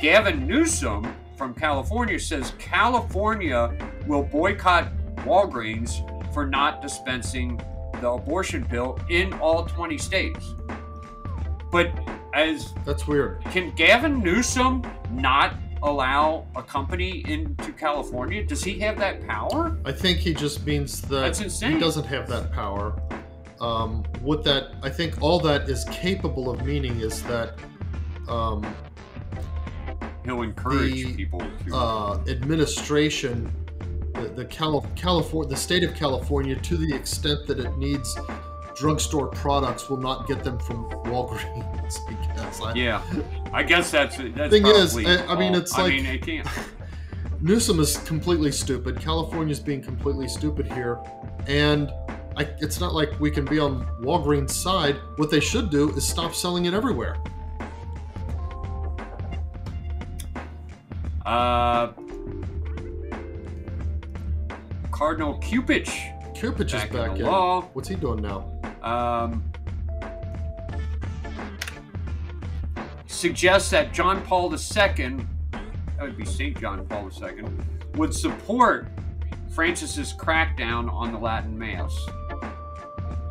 Gavin 0.00 0.46
Newsom 0.46 1.06
from 1.36 1.52
California 1.52 2.18
says 2.18 2.54
California 2.58 3.76
will 4.06 4.22
boycott 4.22 4.90
Walgreens 5.16 6.02
for 6.32 6.46
not 6.46 6.80
dispensing 6.80 7.60
the 8.00 8.10
abortion 8.10 8.64
pill 8.64 8.98
in 9.10 9.32
all 9.34 9.66
20 9.66 9.98
states. 9.98 10.54
But 11.70 11.92
as 12.32 12.72
That's 12.84 13.06
weird. 13.06 13.42
can 13.46 13.74
Gavin 13.74 14.20
Newsom 14.20 14.82
not 15.10 15.54
allow 15.82 16.46
a 16.56 16.62
company 16.62 17.24
into 17.26 17.72
California? 17.72 18.44
Does 18.44 18.62
he 18.64 18.78
have 18.80 18.98
that 18.98 19.26
power? 19.26 19.76
I 19.84 19.92
think 19.92 20.18
he 20.18 20.34
just 20.34 20.64
means 20.66 21.00
that 21.02 21.36
he 21.36 21.78
doesn't 21.78 22.04
have 22.06 22.28
that 22.28 22.52
power. 22.52 23.00
Um, 23.60 24.04
what 24.20 24.44
that 24.44 24.74
I 24.82 24.90
think 24.90 25.22
all 25.22 25.38
that 25.40 25.68
is 25.68 25.84
capable 25.84 26.50
of 26.50 26.64
meaning 26.64 27.00
is 27.00 27.22
that 27.24 27.58
um, 28.28 28.66
He'll 30.24 30.42
encourage 30.42 30.92
the 30.92 31.14
people 31.14 31.40
to. 31.66 31.74
uh, 31.76 32.24
administration, 32.28 33.50
the, 34.14 34.28
the 34.34 34.44
Cali- 34.46 34.84
California, 34.96 35.48
the 35.48 35.56
state 35.56 35.84
of 35.84 35.94
California, 35.94 36.56
to 36.56 36.76
the 36.76 36.92
extent 36.94 37.46
that 37.46 37.60
it 37.60 37.76
needs 37.78 38.18
drugstore 38.76 39.28
products, 39.28 39.88
will 39.88 39.96
not 39.96 40.26
get 40.28 40.44
them 40.44 40.58
from 40.58 40.84
Walgreens. 41.04 41.98
I 42.08 42.36
guess. 42.36 42.60
I, 42.60 42.74
Yeah, 42.74 43.02
I 43.52 43.62
guess 43.62 43.90
that's 43.90 44.16
that's 44.18 44.50
Thing 44.52 44.66
is, 44.66 44.96
I- 44.96 45.26
I 45.26 45.38
mean, 45.38 45.54
it's 45.54 45.74
I 45.74 45.82
like- 45.82 45.92
mean, 45.94 46.06
it 46.06 46.22
can't. 46.22 46.46
Newsom 47.40 47.80
is 47.80 47.98
completely 47.98 48.50
stupid. 48.52 48.98
California's 49.00 49.60
being 49.60 49.82
completely 49.82 50.26
stupid 50.28 50.70
here, 50.72 50.98
and 51.46 51.90
I, 52.36 52.48
it's 52.60 52.80
not 52.80 52.94
like 52.94 53.18
we 53.20 53.30
can 53.30 53.44
be 53.44 53.58
on 53.58 53.86
Walgreens' 54.00 54.50
side. 54.50 54.96
What 55.16 55.30
they 55.30 55.40
should 55.40 55.70
do 55.70 55.90
is 55.90 56.06
stop 56.06 56.34
selling 56.34 56.64
it 56.64 56.72
everywhere. 56.74 57.16
Uh, 61.26 61.92
Cardinal 64.90 65.38
Cupich. 65.40 66.12
Cupich 66.34 66.72
back 66.72 66.90
is 66.90 66.96
back 66.96 67.10
in 67.12 67.16
in. 67.16 67.26
What's 67.74 67.88
he 67.88 67.96
doing 67.96 68.22
now? 68.22 68.50
Um, 68.86 69.42
suggests 73.06 73.70
that 73.70 73.92
John 73.92 74.22
Paul 74.22 74.52
II, 74.52 74.58
that 75.52 76.02
would 76.02 76.16
be 76.16 76.24
St. 76.24 76.58
John 76.60 76.86
Paul 76.86 77.10
II, 77.20 77.44
would 77.96 78.14
support 78.14 78.86
Francis's 79.50 80.12
crackdown 80.12 80.92
on 80.92 81.12
the 81.12 81.18
Latin 81.18 81.58
Mass. 81.58 81.98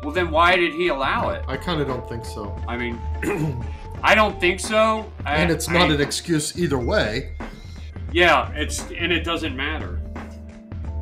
Well, 0.02 0.12
then 0.12 0.30
why 0.30 0.56
did 0.56 0.72
he 0.74 0.88
allow 0.88 1.30
it? 1.30 1.42
I 1.48 1.56
kind 1.56 1.80
of 1.80 1.86
don't 1.86 2.06
think 2.08 2.24
so. 2.24 2.54
I 2.68 2.76
mean, 2.76 3.00
I 4.02 4.14
don't 4.14 4.38
think 4.38 4.60
so. 4.60 5.10
I- 5.24 5.36
and 5.36 5.50
it's 5.50 5.68
not 5.68 5.90
I- 5.90 5.94
an 5.94 6.00
excuse 6.02 6.58
either 6.58 6.78
way. 6.78 7.32
Yeah, 8.12 8.50
it's 8.52 8.80
and 8.92 9.10
it 9.12 9.24
doesn't 9.24 9.56
matter. 9.56 10.00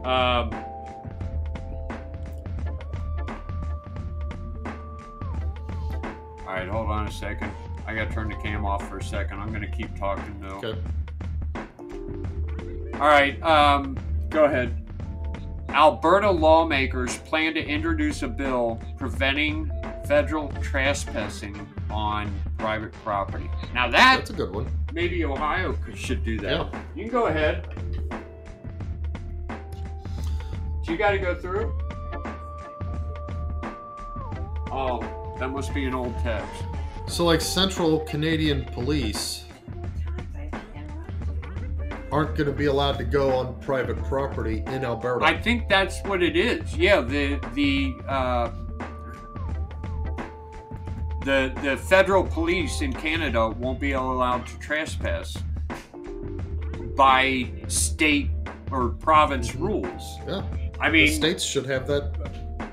Um, 0.04 0.63
right, 6.64 6.72
hold 6.72 6.90
on 6.90 7.06
a 7.06 7.10
second. 7.10 7.50
I 7.86 7.94
gotta 7.94 8.12
turn 8.12 8.28
the 8.28 8.36
cam 8.36 8.64
off 8.64 8.88
for 8.88 8.98
a 8.98 9.02
second. 9.02 9.40
I'm 9.40 9.52
gonna 9.52 9.70
keep 9.70 9.96
talking 9.98 10.40
though. 10.40 10.60
Okay. 10.62 10.78
All 12.94 13.08
right, 13.08 13.40
um, 13.42 13.98
go 14.30 14.44
ahead. 14.44 14.80
Alberta 15.70 16.30
lawmakers 16.30 17.18
plan 17.18 17.54
to 17.54 17.60
introduce 17.64 18.22
a 18.22 18.28
bill 18.28 18.80
preventing 18.96 19.70
federal 20.06 20.48
trespassing 20.62 21.68
on 21.90 22.32
private 22.58 22.92
property. 23.02 23.50
Now 23.74 23.90
that 23.90 24.18
That's 24.18 24.30
a 24.30 24.34
good 24.34 24.54
one. 24.54 24.66
maybe 24.92 25.24
Ohio 25.24 25.72
could, 25.72 25.98
should 25.98 26.24
do 26.24 26.38
that. 26.38 26.72
Yeah. 26.72 26.82
You 26.94 27.02
can 27.04 27.12
go 27.12 27.26
ahead. 27.26 27.66
Do 30.84 30.92
you 30.92 30.98
got 30.98 31.10
to 31.12 31.18
go 31.18 31.34
through? 31.34 31.74
Oh, 34.70 35.00
that 35.38 35.50
must 35.50 35.74
be 35.74 35.84
an 35.86 35.94
old 35.94 36.16
text. 36.20 36.64
So, 37.06 37.24
like 37.24 37.40
Central 37.40 38.00
Canadian 38.00 38.64
Police 38.66 39.44
aren't 42.12 42.36
going 42.36 42.46
to 42.46 42.52
be 42.52 42.66
allowed 42.66 42.96
to 42.98 43.04
go 43.04 43.30
on 43.34 43.58
private 43.60 44.00
property 44.04 44.62
in 44.68 44.84
Alberta. 44.84 45.24
I 45.24 45.36
think 45.40 45.68
that's 45.68 46.00
what 46.02 46.22
it 46.22 46.36
is. 46.36 46.76
Yeah, 46.76 47.00
the 47.00 47.40
the 47.54 47.94
uh, 48.08 48.50
the 51.24 51.52
the 51.62 51.76
federal 51.76 52.24
police 52.24 52.80
in 52.82 52.92
Canada 52.92 53.48
won't 53.48 53.80
be 53.80 53.92
allowed 53.92 54.46
to 54.46 54.58
trespass 54.58 55.36
by 56.96 57.50
state 57.66 58.30
or 58.70 58.90
province 58.90 59.54
rules. 59.54 60.18
yeah. 60.26 60.42
I 60.80 60.88
the 60.90 60.92
mean, 61.04 61.12
states 61.12 61.42
should 61.44 61.66
have 61.66 61.86
that 61.88 62.12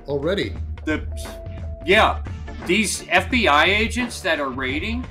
already. 0.08 0.54
the 0.86 1.06
yeah, 1.86 2.24
these 2.66 3.02
FBI 3.04 3.66
agents 3.66 4.22
that 4.22 4.40
are 4.40 4.50
raiding, 4.50 5.06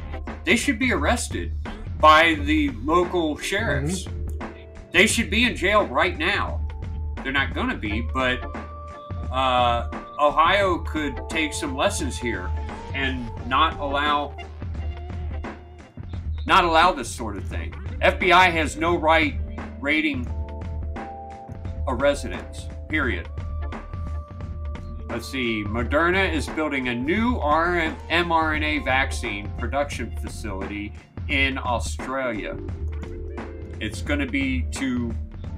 they 0.44 0.56
should 0.56 0.78
be 0.78 0.92
arrested 0.92 1.52
by 1.98 2.34
the 2.44 2.70
local 2.84 3.36
sheriffs. 3.36 4.06
They 4.92 5.06
should 5.06 5.30
be 5.30 5.44
in 5.44 5.56
jail 5.56 5.86
right 5.86 6.16
now. 6.16 6.60
They're 7.22 7.32
not 7.32 7.54
going 7.54 7.68
to 7.68 7.76
be, 7.76 8.02
but 8.14 8.40
uh, 9.30 9.88
Ohio 10.18 10.78
could 10.78 11.20
take 11.28 11.52
some 11.52 11.76
lessons 11.76 12.16
here 12.16 12.50
and 12.94 13.30
not 13.46 13.78
allow 13.78 14.36
not 16.46 16.64
allow 16.64 16.90
this 16.92 17.08
sort 17.08 17.36
of 17.36 17.44
thing. 17.44 17.72
FBI 18.02 18.50
has 18.50 18.76
no 18.76 18.96
right 18.96 19.38
raiding 19.78 20.26
a 21.86 21.94
residence. 21.94 22.66
Period. 22.88 23.28
Let's 25.10 25.28
see. 25.28 25.64
Moderna 25.64 26.32
is 26.32 26.48
building 26.48 26.88
a 26.88 26.94
new 26.94 27.34
mRNA 27.34 28.84
vaccine 28.84 29.50
production 29.58 30.16
facility 30.22 30.92
in 31.28 31.58
Australia. 31.58 32.56
It's 33.80 34.02
going 34.02 34.20
to 34.20 34.26
be 34.26 34.62
to 34.72 35.12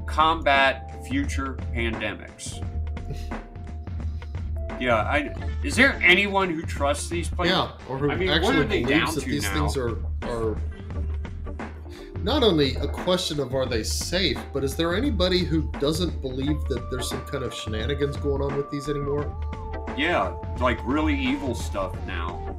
combat 0.06 1.04
future 1.06 1.58
pandemics. 1.74 2.66
Yeah, 4.80 4.96
I 4.96 5.32
is 5.62 5.76
there 5.76 5.96
anyone 6.02 6.50
who 6.50 6.62
trusts 6.62 7.08
these 7.08 7.28
places? 7.28 7.54
Yeah, 7.54 7.70
or 7.88 7.98
who 7.98 8.10
I 8.10 8.16
mean, 8.16 8.30
actually 8.30 8.56
what 8.56 8.56
are 8.56 8.68
they 8.68 8.82
believes 8.82 9.04
down 9.04 9.14
that 9.14 9.24
these 9.24 9.42
now? 9.44 9.54
things 9.54 9.76
are 9.76 9.96
are 10.22 10.56
not 12.22 12.44
only 12.44 12.76
a 12.76 12.86
question 12.86 13.40
of 13.40 13.54
are 13.54 13.66
they 13.66 13.82
safe, 13.82 14.38
but 14.52 14.62
is 14.62 14.76
there 14.76 14.94
anybody 14.94 15.40
who 15.40 15.62
doesn't 15.80 16.20
believe 16.22 16.62
that 16.68 16.88
there's 16.90 17.08
some 17.08 17.24
kind 17.26 17.42
of 17.42 17.52
shenanigans 17.52 18.16
going 18.16 18.40
on 18.40 18.56
with 18.56 18.70
these 18.70 18.88
anymore? 18.88 19.36
Yeah, 19.96 20.34
like 20.60 20.78
really 20.84 21.18
evil 21.18 21.54
stuff 21.54 21.94
now. 22.06 22.56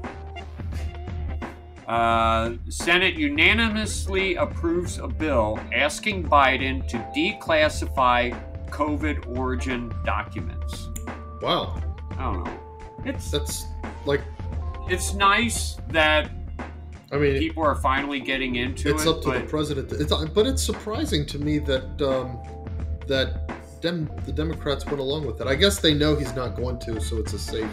Uh, 1.88 2.54
Senate 2.70 3.16
unanimously 3.16 4.36
approves 4.36 4.98
a 4.98 5.08
bill 5.08 5.60
asking 5.74 6.24
Biden 6.28 6.88
to 6.88 6.98
declassify 7.16 8.38
COVID 8.70 9.38
origin 9.38 9.94
documents. 10.06 10.90
Wow, 11.42 11.82
I 12.12 12.24
don't 12.24 12.44
know. 12.44 12.60
It's 13.06 13.30
that's 13.32 13.66
like 14.06 14.22
it's 14.90 15.14
nice 15.14 15.78
that 15.90 16.32
I 17.14 17.18
mean 17.18 17.38
people 17.38 17.64
are 17.64 17.76
finally 17.76 18.20
getting 18.20 18.56
into 18.56 18.90
it's 18.90 19.06
it. 19.06 19.08
It's 19.08 19.18
up 19.18 19.22
to 19.24 19.40
the 19.40 19.46
president. 19.48 19.92
It's 19.92 20.12
but 20.12 20.48
it's 20.48 20.64
surprising 20.64 21.26
to 21.28 21.38
me 21.38 21.60
that 21.60 22.02
um, 22.02 22.40
that 23.08 23.48
Dem- 23.82 24.10
the 24.26 24.32
Democrats 24.32 24.86
went 24.86 25.00
along 25.00 25.28
with 25.28 25.40
it. 25.40 25.48
I 25.48 25.56
guess 25.56 25.80
they 25.80 25.94
know 25.94 26.16
he's 26.16 26.34
not 26.34 26.56
going 26.56 26.80
to, 26.80 27.00
so 27.02 27.18
it's 27.18 27.34
a 27.34 27.40
safe 27.40 27.70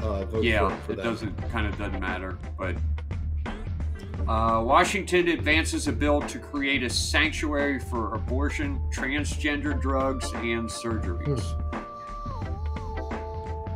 uh, 0.00 0.24
vote 0.24 0.42
yeah, 0.42 0.68
for, 0.68 0.76
for 0.86 0.92
it 0.92 0.96
them. 0.96 1.06
doesn't 1.06 1.50
kind 1.50 1.66
of 1.66 1.78
doesn't 1.78 2.00
matter. 2.00 2.38
But 2.58 2.76
uh, 4.26 4.62
Washington 4.64 5.28
advances 5.28 5.88
a 5.88 5.92
bill 5.92 6.20
to 6.22 6.38
create 6.38 6.82
a 6.82 6.90
sanctuary 6.90 7.78
for 7.78 8.14
abortion, 8.14 8.80
transgender 8.92 9.80
drugs, 9.80 10.24
and 10.32 10.68
surgeries. 10.68 11.40
Hmm. 11.40 11.78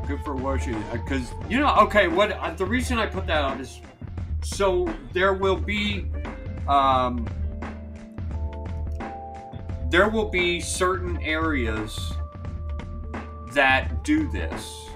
Good 0.07 0.25
for 0.25 0.35
Washington, 0.35 0.83
because 0.93 1.31
you 1.49 1.59
know. 1.59 1.75
Okay, 1.81 2.09
what 2.09 2.33
uh, 2.33 2.53
the 2.55 2.65
reason 2.65 2.99
I 2.99 3.07
put 3.07 3.27
that 3.27 3.43
on 3.43 3.61
is 3.61 3.81
so 4.47 4.89
there 5.13 5.35
will 5.35 5.57
be. 5.57 6.07
Um, 6.69 7.29
there 9.89 10.09
will 10.09 10.29
be 10.29 10.61
certain 10.61 11.17
areas 11.23 11.97
that 13.53 14.03
do 14.05 14.31
this. 14.31 14.89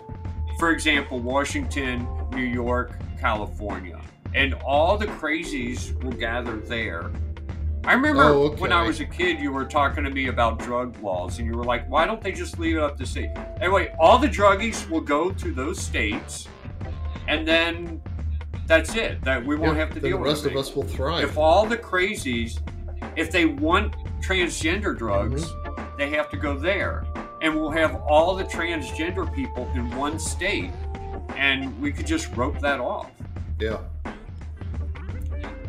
For 0.59 0.73
example, 0.73 1.21
Washington, 1.21 2.07
New 2.33 2.45
York, 2.45 2.99
California. 3.19 4.01
And 4.35 4.55
all 4.65 4.97
the 4.97 5.07
crazies 5.07 6.01
will 6.03 6.13
gather 6.13 6.57
there. 6.57 7.11
I 7.85 7.95
remember 7.95 8.25
Oh, 8.25 8.51
when 8.57 8.73
I 8.73 8.83
was 8.83 9.01
a 9.01 9.07
kid, 9.07 9.41
you 9.41 9.53
were 9.53 9.65
talking 9.65 10.05
to 10.05 10.11
me 10.11 10.27
about 10.27 10.59
drug 10.59 11.01
laws, 11.03 11.39
and 11.39 11.47
you 11.47 11.57
were 11.57 11.65
like, 11.65 11.89
why 11.89 12.05
don't 12.05 12.21
they 12.21 12.33
just 12.33 12.59
leave 12.59 12.77
it 12.77 12.83
up 12.83 12.99
to 12.99 13.07
state? 13.07 13.31
Anyway, 13.61 13.95
all 13.99 14.19
the 14.19 14.29
druggies 14.29 14.89
will 14.91 15.01
go 15.01 15.31
to 15.31 15.53
those 15.53 15.81
states, 15.81 16.47
and 17.27 17.49
then 17.49 18.03
that's 18.71 18.95
it. 18.95 19.21
That 19.23 19.45
we 19.45 19.57
won't 19.57 19.77
Yeah, 19.77 19.85
have 19.85 19.95
to 19.95 20.01
deal 20.01 20.11
the 20.11 20.17
with 20.17 20.29
rest 20.31 20.47
of 20.47 20.57
us 20.57 20.75
will 20.75 20.85
thrive. 20.85 21.25
If 21.25 21.37
all 21.37 21.67
the 21.67 21.77
crazies, 21.77 22.61
if 23.17 23.31
they 23.33 23.45
want 23.45 23.95
transgender 24.23 24.97
drugs, 24.97 25.45
Mm-hmm. 25.45 25.97
they 25.99 26.09
have 26.11 26.31
to 26.31 26.37
go 26.37 26.57
there. 26.57 27.05
And 27.43 27.55
we'll 27.55 27.71
have 27.71 27.97
all 28.03 28.35
the 28.37 28.45
transgender 28.45 29.33
people 29.35 29.69
in 29.75 29.91
one 29.97 30.19
state, 30.19 30.71
and 31.37 31.79
we 31.81 31.91
could 31.91 32.07
just 32.07 32.35
rope 32.37 32.61
that 32.61 32.79
off. 32.81 33.11
Yeah. 33.59 33.79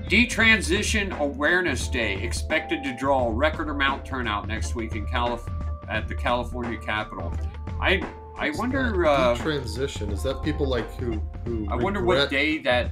Detransition 0.10 1.18
Awareness 1.20 1.88
Day 1.88 2.22
expected 2.22 2.84
to 2.84 2.96
draw 2.98 3.30
a 3.30 3.32
record 3.32 3.70
amount 3.70 4.06
turnout 4.06 4.48
next 4.48 4.76
week 4.76 4.96
in 4.96 5.06
Calif- 5.08 5.48
at 5.88 6.08
the 6.10 6.16
California 6.16 6.78
Capitol. 6.78 7.34
I 7.80 8.04
I 8.38 8.52
wonder. 8.52 9.06
Uh, 9.06 9.36
transition 9.38 10.12
is 10.12 10.24
that 10.24 10.42
people 10.44 10.68
like 10.68 10.90
who 10.96 11.22
who 11.46 11.68
I 11.70 11.76
wonder 11.76 12.04
what 12.04 12.30
day 12.30 12.58
that. 12.60 12.92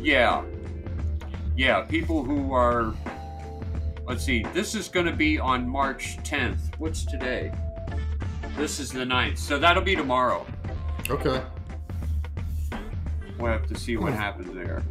Yeah, 0.00 0.44
yeah, 1.56 1.82
people 1.82 2.22
who 2.24 2.52
are. 2.52 2.94
Let's 4.06 4.24
see. 4.24 4.44
This 4.52 4.74
is 4.74 4.88
going 4.88 5.06
to 5.06 5.12
be 5.14 5.38
on 5.38 5.68
March 5.68 6.16
10th. 6.24 6.58
What's 6.78 7.04
today? 7.04 7.52
This 8.56 8.80
is 8.80 8.90
the 8.90 9.04
9th, 9.04 9.38
so 9.38 9.56
that'll 9.58 9.82
be 9.84 9.94
tomorrow. 9.94 10.44
Okay. 11.08 11.40
We'll 13.38 13.52
have 13.52 13.66
to 13.68 13.78
see 13.78 13.96
what 13.96 14.12
Hmm. 14.12 14.18
happens 14.18 14.52
there. 14.54 14.82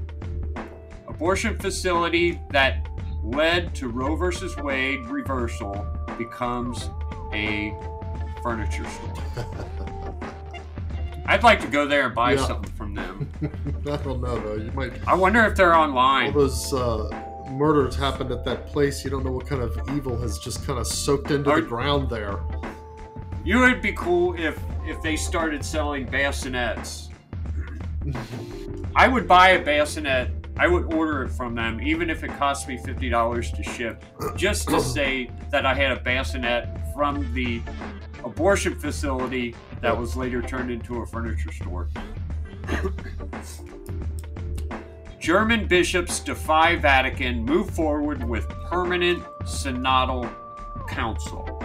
Abortion 1.07 1.57
facility 1.60 2.39
that 2.51 2.88
led 3.23 3.76
to 3.76 3.89
Roe 3.89 4.15
versus 4.15 4.56
Wade 4.57 5.06
reversal 5.07 5.85
becomes 6.18 6.89
a 7.34 7.73
furniture 8.44 8.86
store. 8.90 9.45
I'd 11.26 11.44
like 11.44 11.60
to 11.61 11.68
go 11.68 11.86
there 11.88 12.06
and 12.07 12.16
buy 12.16 12.34
Yeah. 12.34 12.45
something 12.48 12.72
from 12.74 12.95
them. 12.95 13.30
I 13.86 13.98
don't 13.98 14.22
know 14.22 14.40
though. 14.40 14.56
You 14.56 14.72
might. 14.72 14.94
I 15.07 15.14
wonder 15.14 15.44
if 15.45 15.56
they're 15.56 15.76
online. 15.76 16.28
All 16.34 16.40
those 16.41 16.74
uh, 16.74 17.10
murders 17.52 17.95
happened 17.95 18.32
at 18.32 18.44
that 18.45 18.68
place, 18.68 19.03
you 19.03 19.11
don't 19.11 19.24
know 19.24 19.32
what 19.32 19.45
kind 19.48 19.61
of 19.61 19.78
evil 19.95 20.18
has 20.22 20.40
just 20.40 20.66
kind 20.66 20.80
of 20.80 20.88
soaked 20.88 21.30
into 21.32 21.49
Are- 21.52 21.61
the 21.61 21.68
ground 21.68 22.10
there. 22.10 22.40
You 23.45 23.60
would 23.60 23.82
be 23.82 23.94
cool 23.94 24.34
if 24.40 24.60
if 24.86 25.02
they 25.02 25.16
started 25.16 25.64
selling 25.64 26.06
bassinets. 26.07 27.10
I 28.95 29.07
would 29.07 29.28
buy 29.28 29.49
a 29.49 29.64
bassinet. 29.64 30.32
I 30.57 30.68
would 30.68 30.94
order 30.94 31.24
it 31.24 31.30
from 31.30 31.56
them, 31.56 31.80
even 31.80 32.10
if 32.10 32.24
it 32.24 32.32
cost 32.38 32.68
me 32.68 32.78
fifty 32.78 33.07
dollars 33.07 33.52
to 33.52 33.64
ship, 33.64 34.03
just 34.36 34.68
to 34.70 34.80
say 34.95 35.30
that 35.52 35.66
I 35.66 35.74
had 35.74 35.91
a 35.98 35.99
bassinet 36.02 36.68
from 36.99 37.34
the 37.34 37.61
abortion 38.26 38.77
facility 38.77 39.55
that 39.80 39.97
was 39.97 40.17
later 40.17 40.41
turned 40.41 40.69
into 40.69 40.97
a 40.97 41.05
furniture 41.05 41.49
store. 41.53 41.88
German 45.21 45.65
bishops 45.65 46.19
defy 46.19 46.76
Vatican, 46.76 47.45
move 47.45 47.69
forward 47.69 48.21
with 48.21 48.49
permanent 48.49 49.23
synodal 49.43 50.30
council. 50.89 51.63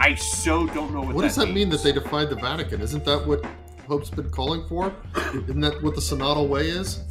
I 0.00 0.14
so 0.16 0.66
don't 0.66 0.92
know 0.92 1.00
what, 1.00 1.14
What 1.14 1.22
that 1.22 1.28
does 1.28 1.36
that 1.36 1.46
means. 1.46 1.54
mean 1.54 1.68
that 1.70 1.82
they 1.82 1.92
defied 1.92 2.28
the 2.28 2.36
Vatican? 2.36 2.82
Isn't 2.82 3.06
that 3.06 3.26
what 3.26 3.42
Pope's 3.86 4.10
been 4.10 4.28
calling 4.28 4.66
for? 4.68 4.94
Isn't 5.32 5.60
that 5.62 5.82
what 5.82 5.94
the 5.94 6.02
synodal 6.02 6.46
way 6.46 6.68
is? 6.68 7.02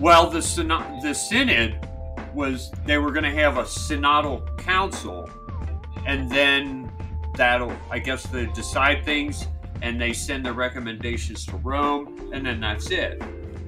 Well, 0.00 0.28
the 0.28 0.42
synod, 0.42 1.02
the 1.02 1.14
synod 1.14 1.88
was 2.34 2.70
they 2.84 2.98
were 2.98 3.10
going 3.10 3.24
to 3.24 3.30
have 3.30 3.56
a 3.56 3.62
synodal 3.62 4.58
council, 4.58 5.30
and 6.06 6.30
then 6.30 6.90
that'll 7.36 7.74
I 7.90 7.98
guess 7.98 8.24
they 8.24 8.46
decide 8.46 9.04
things 9.04 9.46
and 9.82 10.00
they 10.00 10.12
send 10.12 10.44
their 10.46 10.52
recommendations 10.52 11.44
to 11.46 11.56
Rome, 11.56 12.30
and 12.32 12.46
then 12.46 12.60
that's 12.60 12.90
it. 12.90 13.20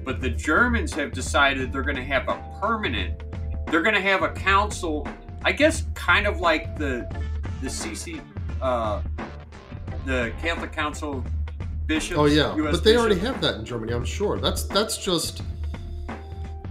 But 0.05 0.21
the 0.21 0.29
Germans 0.29 0.93
have 0.93 1.11
decided 1.11 1.73
they're 1.73 1.81
going 1.81 1.97
to 1.97 2.03
have 2.03 2.29
a 2.29 2.41
permanent. 2.61 3.21
They're 3.67 3.81
going 3.81 3.95
to 3.95 4.01
have 4.01 4.23
a 4.23 4.29
council. 4.29 5.07
I 5.43 5.51
guess 5.51 5.83
kind 5.93 6.25
of 6.25 6.39
like 6.39 6.77
the 6.77 7.09
the 7.61 7.67
CC, 7.67 8.21
uh, 8.61 9.01
the 10.05 10.31
Catholic 10.41 10.71
Council 10.71 11.17
of 11.17 11.87
Bishops. 11.87 12.17
Oh 12.17 12.25
yeah, 12.25 12.55
US 12.55 12.75
but 12.75 12.83
they 12.83 12.97
already 12.97 13.19
have 13.19 13.41
that 13.41 13.55
in 13.55 13.65
Germany. 13.65 13.93
I'm 13.93 14.05
sure. 14.05 14.39
That's 14.39 14.63
that's 14.63 14.97
just 14.97 15.41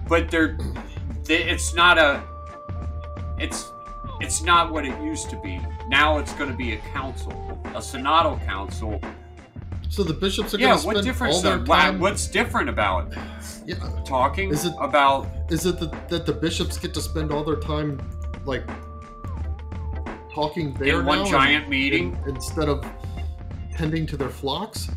but 0.09 0.31
they're 0.31 0.59
they, 1.25 1.43
it's 1.45 1.75
not 1.75 1.99
a 1.99 2.23
it's 3.39 3.71
it's 4.21 4.43
not 4.43 4.73
what 4.73 4.85
it 4.87 4.99
used 5.03 5.29
to 5.31 5.37
be 5.41 5.61
now 5.89 6.19
it's 6.19 6.33
going 6.35 6.51
to 6.51 6.57
be 6.57 6.75
a 6.75 6.79
council 6.93 7.33
a 7.67 7.79
synodal 7.79 8.43
council 8.45 9.01
so 9.89 10.03
the 10.03 10.15
bishops 10.15 10.55
are 10.55 10.59
yeah 10.59 10.69
going 10.69 10.79
to 10.81 10.87
what 10.87 10.95
spend 10.97 11.07
difference 11.07 11.35
all 11.37 11.43
their? 11.43 11.59
Why- 11.61 11.83
time. 11.85 11.99
what's 12.01 12.27
different 12.27 12.69
about 12.69 13.13
it 13.13 13.19
Yeah, 13.67 13.75
talking 14.05 14.51
Is 14.51 14.65
it- 14.67 14.75
about 14.81 15.29
is 15.51 15.67
it 15.67 15.79
that, 15.81 16.09
that 16.09 16.27
the 16.27 16.33
bishops 16.33 16.79
get 16.79 16.93
to 16.95 17.01
spend 17.03 17.31
all 17.33 17.45
their 17.45 17.57
time 17.61 18.01
like 18.45 18.65
talking 20.35 20.75
there 20.75 21.01
In 21.01 21.07
one 21.07 21.25
giant 21.27 21.63
and- 21.65 21.71
meeting? 21.71 22.17
in- 22.27 22.35
instead 22.35 22.69
of 22.69 22.85
tending 23.77 24.07
to 24.07 24.17
their 24.17 24.31
flocks? 24.31 24.91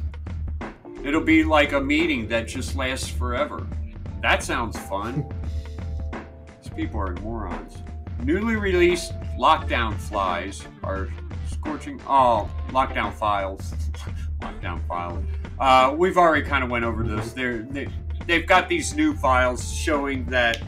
it'll 1.03 1.21
be 1.21 1.43
like 1.43 1.73
a 1.73 1.79
meeting 1.81 2.27
that 2.27 2.47
just 2.47 2.75
lasts 2.75 3.07
forever 3.09 3.65
that 4.21 4.41
sounds 4.43 4.77
fun 4.79 5.25
these 6.61 6.71
people 6.75 6.99
are 6.99 7.13
morons 7.17 7.77
newly 8.23 8.55
released 8.55 9.13
lockdown 9.37 9.95
flies 9.95 10.67
are 10.83 11.09
scorching 11.49 12.01
oh 12.07 12.49
lockdown 12.69 13.13
files 13.13 13.73
lockdown 14.41 14.85
files. 14.87 15.23
Uh, 15.59 15.93
we've 15.97 16.17
already 16.17 16.45
kind 16.45 16.63
of 16.63 16.69
went 16.69 16.85
over 16.85 17.03
this 17.03 17.33
They're, 17.33 17.63
they, 17.63 17.87
they've 18.27 18.45
got 18.45 18.69
these 18.69 18.95
new 18.95 19.15
files 19.15 19.73
showing 19.73 20.25
that 20.25 20.61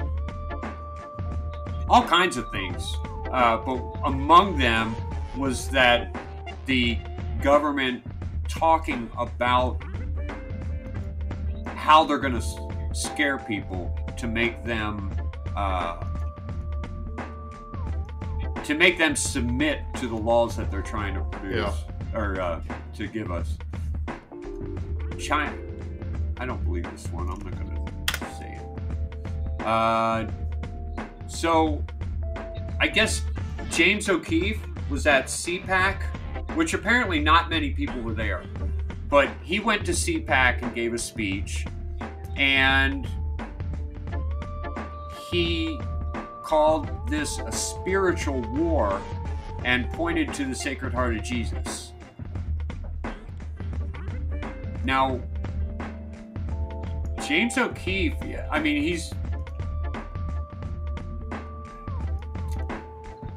all 1.88 2.04
kinds 2.04 2.38
of 2.38 2.50
things 2.52 2.96
uh, 3.32 3.58
but 3.58 3.80
among 4.06 4.58
them 4.58 4.96
was 5.38 5.70
that 5.70 6.16
the 6.66 6.98
government 7.42 8.04
talking 8.48 9.10
about 9.18 9.82
how 11.76 12.04
they're 12.04 12.20
going 12.20 12.40
to 12.40 12.70
scare 12.94 13.38
people 13.38 13.96
to 14.18 14.28
make 14.28 14.64
them 14.66 15.12
uh, 15.56 16.04
to 18.70 18.76
make 18.76 19.00
them 19.00 19.16
submit 19.16 19.82
to 19.96 20.08
the 20.08 20.16
laws 20.16 20.56
that 20.56 20.70
they're 20.70 20.84
trying 20.84 21.16
to 21.16 21.22
produce 21.22 21.74
or 22.14 22.40
uh, 22.40 22.62
to 22.94 23.08
give 23.08 23.32
us. 23.32 23.58
China, 25.18 25.58
I 26.38 26.46
don't 26.46 26.64
believe 26.64 26.84
this 26.92 27.08
one. 27.08 27.28
I'm 27.32 27.40
not 27.40 27.60
going 27.60 28.06
to 28.06 28.26
say 28.38 28.60
it. 28.62 29.66
Uh, 29.66 30.28
so, 31.28 31.84
I 32.80 32.86
guess 32.86 33.24
James 33.72 34.08
O'Keefe 34.08 34.62
was 34.92 35.08
at 35.08 35.26
CPAC, 35.26 36.04
which 36.54 36.76
apparently 36.76 37.20
not 37.20 37.50
many 37.50 37.72
people 37.72 38.00
were 38.04 38.14
there. 38.14 38.44
But 39.10 39.30
he 39.42 39.60
went 39.60 39.84
to 39.88 39.94
CPAC 39.94 40.62
and 40.62 40.76
gave 40.76 40.94
a 40.94 41.00
speech, 41.00 41.66
and 42.36 43.08
he 45.32 45.80
called 46.50 46.90
this 47.08 47.38
a 47.38 47.52
spiritual 47.52 48.42
war 48.54 49.00
and 49.66 49.88
pointed 49.92 50.34
to 50.34 50.46
the 50.46 50.56
Sacred 50.56 50.92
Heart 50.92 51.18
of 51.18 51.24
Jesus. 51.24 51.94
Now, 54.84 55.22
James 57.28 57.56
O'Keefe, 57.56 58.16
I 58.50 58.60
mean, 58.60 58.82
he's. 58.82 59.12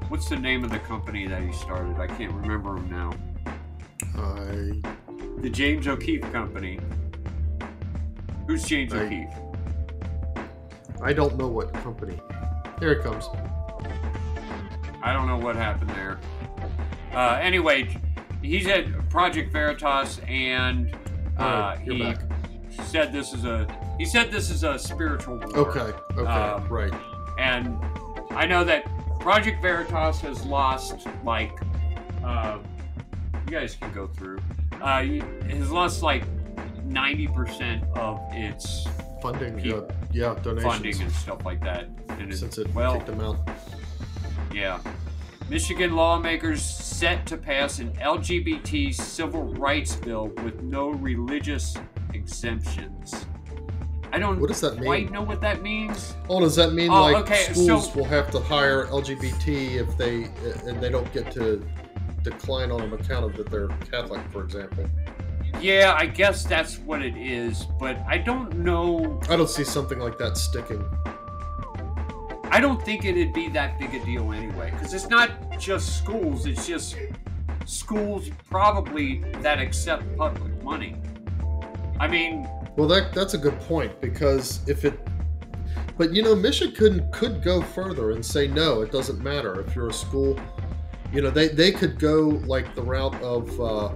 What's 0.09 0.31
the 0.31 0.39
name 0.39 0.65
of 0.65 0.71
the 0.71 0.79
company 0.79 1.27
that 1.27 1.43
he 1.43 1.53
started? 1.53 1.99
I 1.99 2.07
can't 2.07 2.33
remember 2.33 2.79
him 2.79 2.89
now. 2.89 3.13
I 4.17 4.81
The 5.43 5.51
James 5.51 5.87
O'Keefe 5.87 6.23
Company. 6.33 6.81
Who's 8.47 8.65
James 8.65 8.95
I- 8.95 9.01
O'Keefe? 9.01 9.29
I 11.03 11.13
don't 11.13 11.37
know 11.37 11.49
what 11.49 11.75
company. 11.75 12.19
Here 12.83 12.91
it 12.91 13.05
comes. 13.05 13.29
I 15.05 15.13
don't 15.13 15.29
know 15.29 15.39
what 15.39 15.55
happened 15.55 15.91
there. 15.91 16.19
Uh, 17.15 17.39
anyway, 17.41 17.97
he's 18.43 18.67
at 18.67 19.09
Project 19.09 19.53
Veritas, 19.53 20.21
and 20.27 20.93
uh, 21.39 21.77
you're 21.85 21.95
he 21.95 22.03
back. 22.03 22.23
said 22.87 23.13
this 23.13 23.33
is 23.35 23.45
a 23.45 23.69
he 23.99 24.05
said 24.05 24.33
this 24.33 24.51
is 24.51 24.65
a 24.65 24.77
spiritual 24.81 25.37
war. 25.37 25.59
Okay, 25.59 25.97
okay, 26.19 26.27
Um, 26.29 26.67
right. 26.69 26.93
And 27.39 27.79
I 28.33 28.47
know 28.47 28.65
that 28.65 28.85
Project 29.21 29.63
Veritas 29.63 30.21
has 30.23 30.45
lost 30.45 31.07
like 31.23 31.53
uh, 32.25 32.59
you 33.47 33.53
guys 33.53 33.77
can 33.77 33.93
go 33.93 34.09
through. 34.09 34.41
Uh, 34.81 35.05
has 35.05 35.71
lost 35.71 36.03
like 36.03 36.25
ninety 36.85 37.29
percent 37.29 37.85
of 37.95 38.19
its 38.33 38.89
Funding, 39.23 39.55
peop- 39.61 39.77
uh, 39.77 40.02
yeah, 40.13 40.35
donations. 40.43 40.73
funding 40.73 41.03
and 41.03 41.13
stuff 41.13 41.45
like 41.45 41.61
that. 41.63 41.89
And 42.09 42.35
Since 42.37 42.59
it 42.59 42.73
well, 42.75 42.95
kicked 42.95 43.07
them 43.07 43.21
out. 43.21 43.39
yeah. 44.53 44.79
Michigan 45.49 45.95
lawmakers 45.97 46.63
set 46.63 47.27
to 47.27 47.37
pass 47.37 47.79
an 47.79 47.93
LGBT 47.97 48.95
civil 48.95 49.45
rights 49.55 49.97
bill 49.97 50.29
with 50.45 50.63
no 50.63 50.91
religious 50.91 51.77
exemptions. 52.15 53.27
I 54.15 54.19
don't 54.19 54.39
What 54.41 54.49
does 54.49 54.61
that 54.61 54.75
mean? 54.75 54.85
quite 54.85 55.11
know 55.11 55.23
what 55.23 55.41
that 55.41 55.63
means. 55.63 56.15
Oh, 56.29 56.41
does 56.41 56.55
that 56.57 56.75
mean 56.75 56.91
Oh, 56.91 57.03
like 57.03 57.17
okay, 57.25 57.53
schools 57.53 57.91
so- 57.93 57.99
will 57.99 58.05
have 58.05 58.31
to 58.33 58.41
hire 58.41 58.87
LGBT 58.87 59.77
if 59.77 59.97
they 59.97 60.25
and 60.67 60.81
they 60.83 60.91
don't 60.91 61.11
get 61.15 61.31
to 61.33 61.65
decline 62.23 62.71
on 62.71 62.83
an 62.83 62.93
account 62.93 63.25
of 63.25 63.37
that 63.37 63.51
they're 63.51 63.69
Catholic, 63.91 64.21
for 64.31 64.45
example? 64.45 64.85
Yeah, 65.61 65.95
I 65.97 66.07
guess 66.07 66.45
that's 66.45 66.79
what 66.79 67.03
it 67.03 67.17
is, 67.17 67.67
but 67.79 67.99
I 68.09 68.19
don't 68.19 68.59
know. 68.59 69.21
I 69.29 69.37
don't 69.37 69.51
see 69.51 69.65
something 69.65 69.99
like 70.01 70.19
that 70.19 70.37
sticking. 70.37 70.85
I 72.51 72.61
don't 72.61 72.83
think 72.85 73.05
it'd 73.05 73.33
be 73.33 73.49
that 73.51 73.79
big 73.79 73.95
a 73.95 74.05
deal 74.05 74.33
anyway, 74.33 74.71
because 74.73 74.93
it's 74.93 75.09
not 75.09 75.59
just 75.59 75.97
schools, 75.99 76.47
it's 76.47 76.67
just 76.67 76.97
schools 77.65 78.29
probably 78.51 79.25
that 79.41 79.59
accept 79.59 80.05
public 80.17 80.63
money. 80.63 80.97
I 81.99 82.09
mean, 82.09 82.49
Well, 82.77 82.89
that 82.89 83.13
that's 83.13 83.35
a 83.35 83.39
good 83.39 83.59
point 83.61 84.01
because 84.01 84.61
if 84.69 84.85
it, 84.85 84.99
but 85.97 86.13
you 86.13 86.23
know, 86.23 86.35
Michigan 86.35 86.75
could 86.75 87.13
could 87.13 87.43
go 87.43 87.63
further 87.63 88.11
and 88.11 88.25
say 88.25 88.49
no, 88.49 88.83
it 88.83 88.91
doesn't 88.91 89.23
matter 89.23 89.61
if 89.61 89.77
you're 89.77 89.89
a 89.89 89.93
school. 89.93 90.39
You 91.13 91.23
know, 91.23 91.31
they 91.31 91.49
they 91.49 91.71
could 91.71 91.99
go 91.99 92.41
like 92.47 92.75
the 92.75 92.83
route 92.83 93.15
of. 93.23 93.61
Uh, 93.61 93.91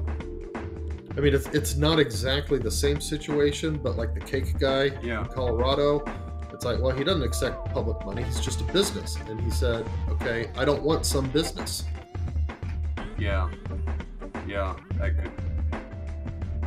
I 1.16 1.20
mean, 1.20 1.34
it's 1.34 1.46
it's 1.48 1.76
not 1.76 1.98
exactly 1.98 2.58
the 2.58 2.70
same 2.70 3.00
situation, 3.00 3.78
but 3.82 3.96
like 3.96 4.12
the 4.14 4.20
cake 4.20 4.58
guy 4.58 4.90
Yeah. 5.02 5.20
in 5.20 5.26
Colorado, 5.26 6.04
it's 6.52 6.64
like, 6.64 6.78
well, 6.80 6.94
he 6.94 7.04
doesn't 7.04 7.22
accept 7.22 7.72
public 7.72 8.04
money; 8.04 8.22
he's 8.22 8.40
just 8.40 8.60
a 8.60 8.64
business, 8.64 9.16
and 9.28 9.40
he 9.40 9.50
said, 9.50 9.86
okay, 10.10 10.50
I 10.56 10.64
don't 10.64 10.82
want 10.82 11.06
some 11.06 11.28
business. 11.30 11.84
yeah, 13.18 13.48
yeah, 14.46 14.74
that 14.98 15.16
could 15.16 15.32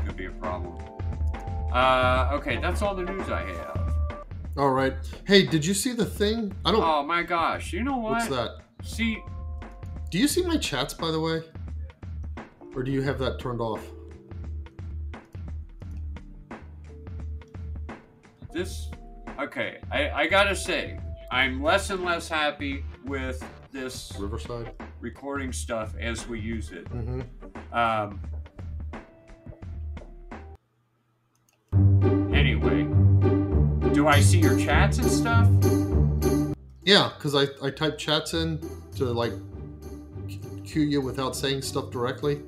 could 0.05 0.17
be 0.17 0.25
a 0.25 0.31
problem. 0.31 0.75
Uh, 1.71 2.29
okay, 2.33 2.57
that's 2.59 2.81
all 2.81 2.95
the 2.95 3.03
news 3.03 3.29
I 3.29 3.43
have. 3.45 3.75
All 4.57 4.71
right. 4.71 4.95
Hey, 5.25 5.45
did 5.45 5.63
you 5.63 5.75
see 5.75 5.93
the 5.93 6.05
thing? 6.05 6.51
I 6.65 6.71
don't. 6.71 6.81
Oh 6.83 7.03
my 7.03 7.21
gosh! 7.21 7.71
You 7.71 7.83
know 7.83 7.97
what? 7.97 8.13
What's 8.13 8.27
that? 8.29 8.57
See, 8.83 9.21
Do 10.09 10.17
you 10.17 10.27
see 10.27 10.41
my 10.41 10.57
chats, 10.57 10.95
by 10.95 11.11
the 11.11 11.19
way? 11.19 11.43
Or 12.75 12.81
do 12.81 12.91
you 12.91 13.03
have 13.03 13.19
that 13.19 13.37
turned 13.39 13.61
off? 13.61 13.83
This. 18.51 18.89
Okay, 19.39 19.77
I, 19.91 20.09
I 20.09 20.27
gotta 20.27 20.55
say, 20.55 20.99
I'm 21.31 21.61
less 21.61 21.89
and 21.89 22.03
less 22.03 22.27
happy 22.27 22.83
with 23.05 23.43
this 23.71 24.11
Riverside 24.17 24.71
recording 24.99 25.53
stuff 25.53 25.95
as 25.99 26.27
we 26.27 26.39
use 26.39 26.71
it. 26.71 26.85
Mm-hmm. 26.91 27.21
Um, 27.77 28.19
anyway, 32.33 32.83
do 33.93 34.07
I 34.07 34.19
see 34.19 34.39
your 34.39 34.57
chats 34.57 34.97
and 34.97 35.09
stuff? 35.09 35.47
Yeah, 36.83 37.11
because 37.15 37.35
I, 37.35 37.47
I 37.65 37.69
type 37.69 37.97
chats 37.97 38.33
in 38.33 38.59
to 38.95 39.05
like 39.05 39.33
cue 40.65 40.81
you 40.81 41.01
without 41.01 41.35
saying 41.35 41.61
stuff 41.61 41.91
directly. 41.91 42.41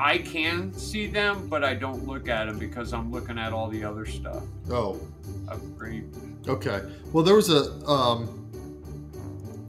I 0.00 0.18
can 0.18 0.72
see 0.72 1.06
them, 1.06 1.46
but 1.48 1.62
I 1.62 1.74
don't 1.74 2.06
look 2.06 2.28
at 2.28 2.46
them 2.46 2.58
because 2.58 2.94
I'm 2.94 3.12
looking 3.12 3.38
at 3.38 3.52
all 3.52 3.68
the 3.68 3.84
other 3.84 4.06
stuff. 4.06 4.42
Oh, 4.70 4.98
Upgrade. 5.46 6.06
okay. 6.48 6.80
Well, 7.12 7.22
there 7.22 7.34
was 7.34 7.50
a 7.50 7.70
um, 7.86 8.46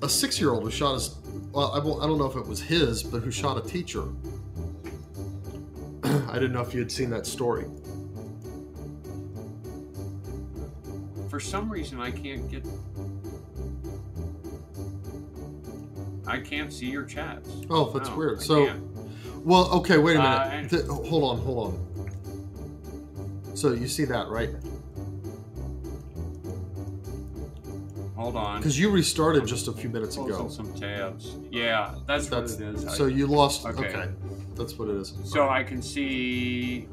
a 0.02 0.08
six 0.08 0.40
year 0.40 0.54
old 0.54 0.64
who 0.64 0.72
shot 0.72 0.94
his. 0.94 1.16
Well, 1.52 1.74
I, 1.74 1.80
won't- 1.80 2.02
I 2.02 2.08
don't 2.08 2.18
know 2.18 2.28
if 2.28 2.38
it 2.38 2.48
was 2.48 2.62
his, 2.62 3.04
but 3.04 3.24
who 3.24 3.32
shot 3.32 3.58
a 3.58 3.62
teacher. 3.68 4.04
I 6.04 6.34
didn't 6.36 6.54
know 6.54 6.62
if 6.62 6.74
you 6.74 6.80
had 6.80 6.92
seen 6.92 7.10
that 7.10 7.26
story. 7.26 7.66
For 11.30 11.42
some 11.42 11.70
reason, 11.70 12.00
I 12.00 12.12
can't 12.12 12.50
get. 12.50 12.66
I 16.26 16.40
can't 16.40 16.72
see 16.72 16.86
your 16.86 17.04
chats. 17.04 17.50
Oh, 17.70 17.92
that's 17.92 18.08
No, 18.10 18.16
weird. 18.16 18.42
So. 18.42 18.74
Well, 19.44 19.72
okay, 19.80 19.98
wait 19.98 20.16
a 20.16 20.20
minute. 20.20 20.38
Uh, 20.38 20.50
and- 20.52 20.70
Th- 20.70 20.86
hold 20.86 21.24
on, 21.24 21.38
hold 21.40 21.74
on. 21.74 23.56
So 23.56 23.74
you 23.74 23.88
see 23.88 24.06
that, 24.06 24.28
right? 24.30 24.50
hold 28.22 28.36
on. 28.36 28.60
Because 28.60 28.80
you 28.80 28.90
restarted 28.92 29.48
just 29.48 29.68
a 29.68 29.72
few 29.72 29.90
minutes 29.90 30.16
ago. 30.16 30.48
some 30.48 30.72
tabs. 30.76 31.36
Yeah, 31.50 31.96
that's, 32.08 32.28
That's 32.28 32.54
what 32.54 32.62
it 32.62 32.76
is. 32.76 32.86
I- 32.86 32.94
so 32.94 33.06
you 33.08 33.28
lost. 33.28 33.66
Okay. 33.66 34.10
that's 34.56 34.78
what 34.78 34.90
it 34.90 34.96
is. 34.96 35.14
So 35.24 35.50
I 35.50 35.64
can 35.64 35.82
see. 35.82 36.88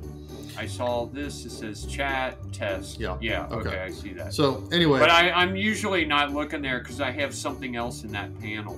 I 0.56 0.66
saw 0.66 1.06
this. 1.06 1.44
It 1.44 1.50
says 1.50 1.84
chat 1.86 2.36
test. 2.52 2.98
Yeah. 2.98 3.16
Yeah. 3.20 3.46
Okay. 3.46 3.68
Okay. 3.68 3.78
I 3.80 3.90
see 3.90 4.12
that. 4.14 4.34
So, 4.34 4.66
anyway. 4.72 4.98
but 4.98 5.10
I, 5.10 5.30
I'm 5.30 5.54
usually 5.54 6.04
not 6.04 6.32
looking 6.32 6.62
there 6.62 6.80
because 6.80 7.00
I 7.00 7.10
have 7.12 7.32
something 7.34 7.76
else 7.76 8.02
in 8.02 8.10
that 8.12 8.36
panel. 8.40 8.76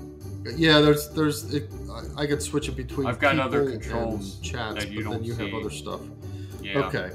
Yeah, 0.57 0.81
there's 0.81 1.09
there's 1.11 1.53
it, 1.53 1.71
I, 1.91 2.23
I 2.23 2.27
could 2.27 2.43
switch 2.43 2.69
it 2.69 2.77
between. 2.77 3.07
I've 3.07 3.19
got 3.19 3.39
other 3.39 3.71
controls 3.71 4.39
chats, 4.41 4.85
but 4.85 5.05
then 5.05 5.23
you 5.25 5.35
have 5.35 5.53
other 5.55 5.71
stuff. 5.71 6.01
Yeah. 6.62 6.81
Okay. 6.81 7.11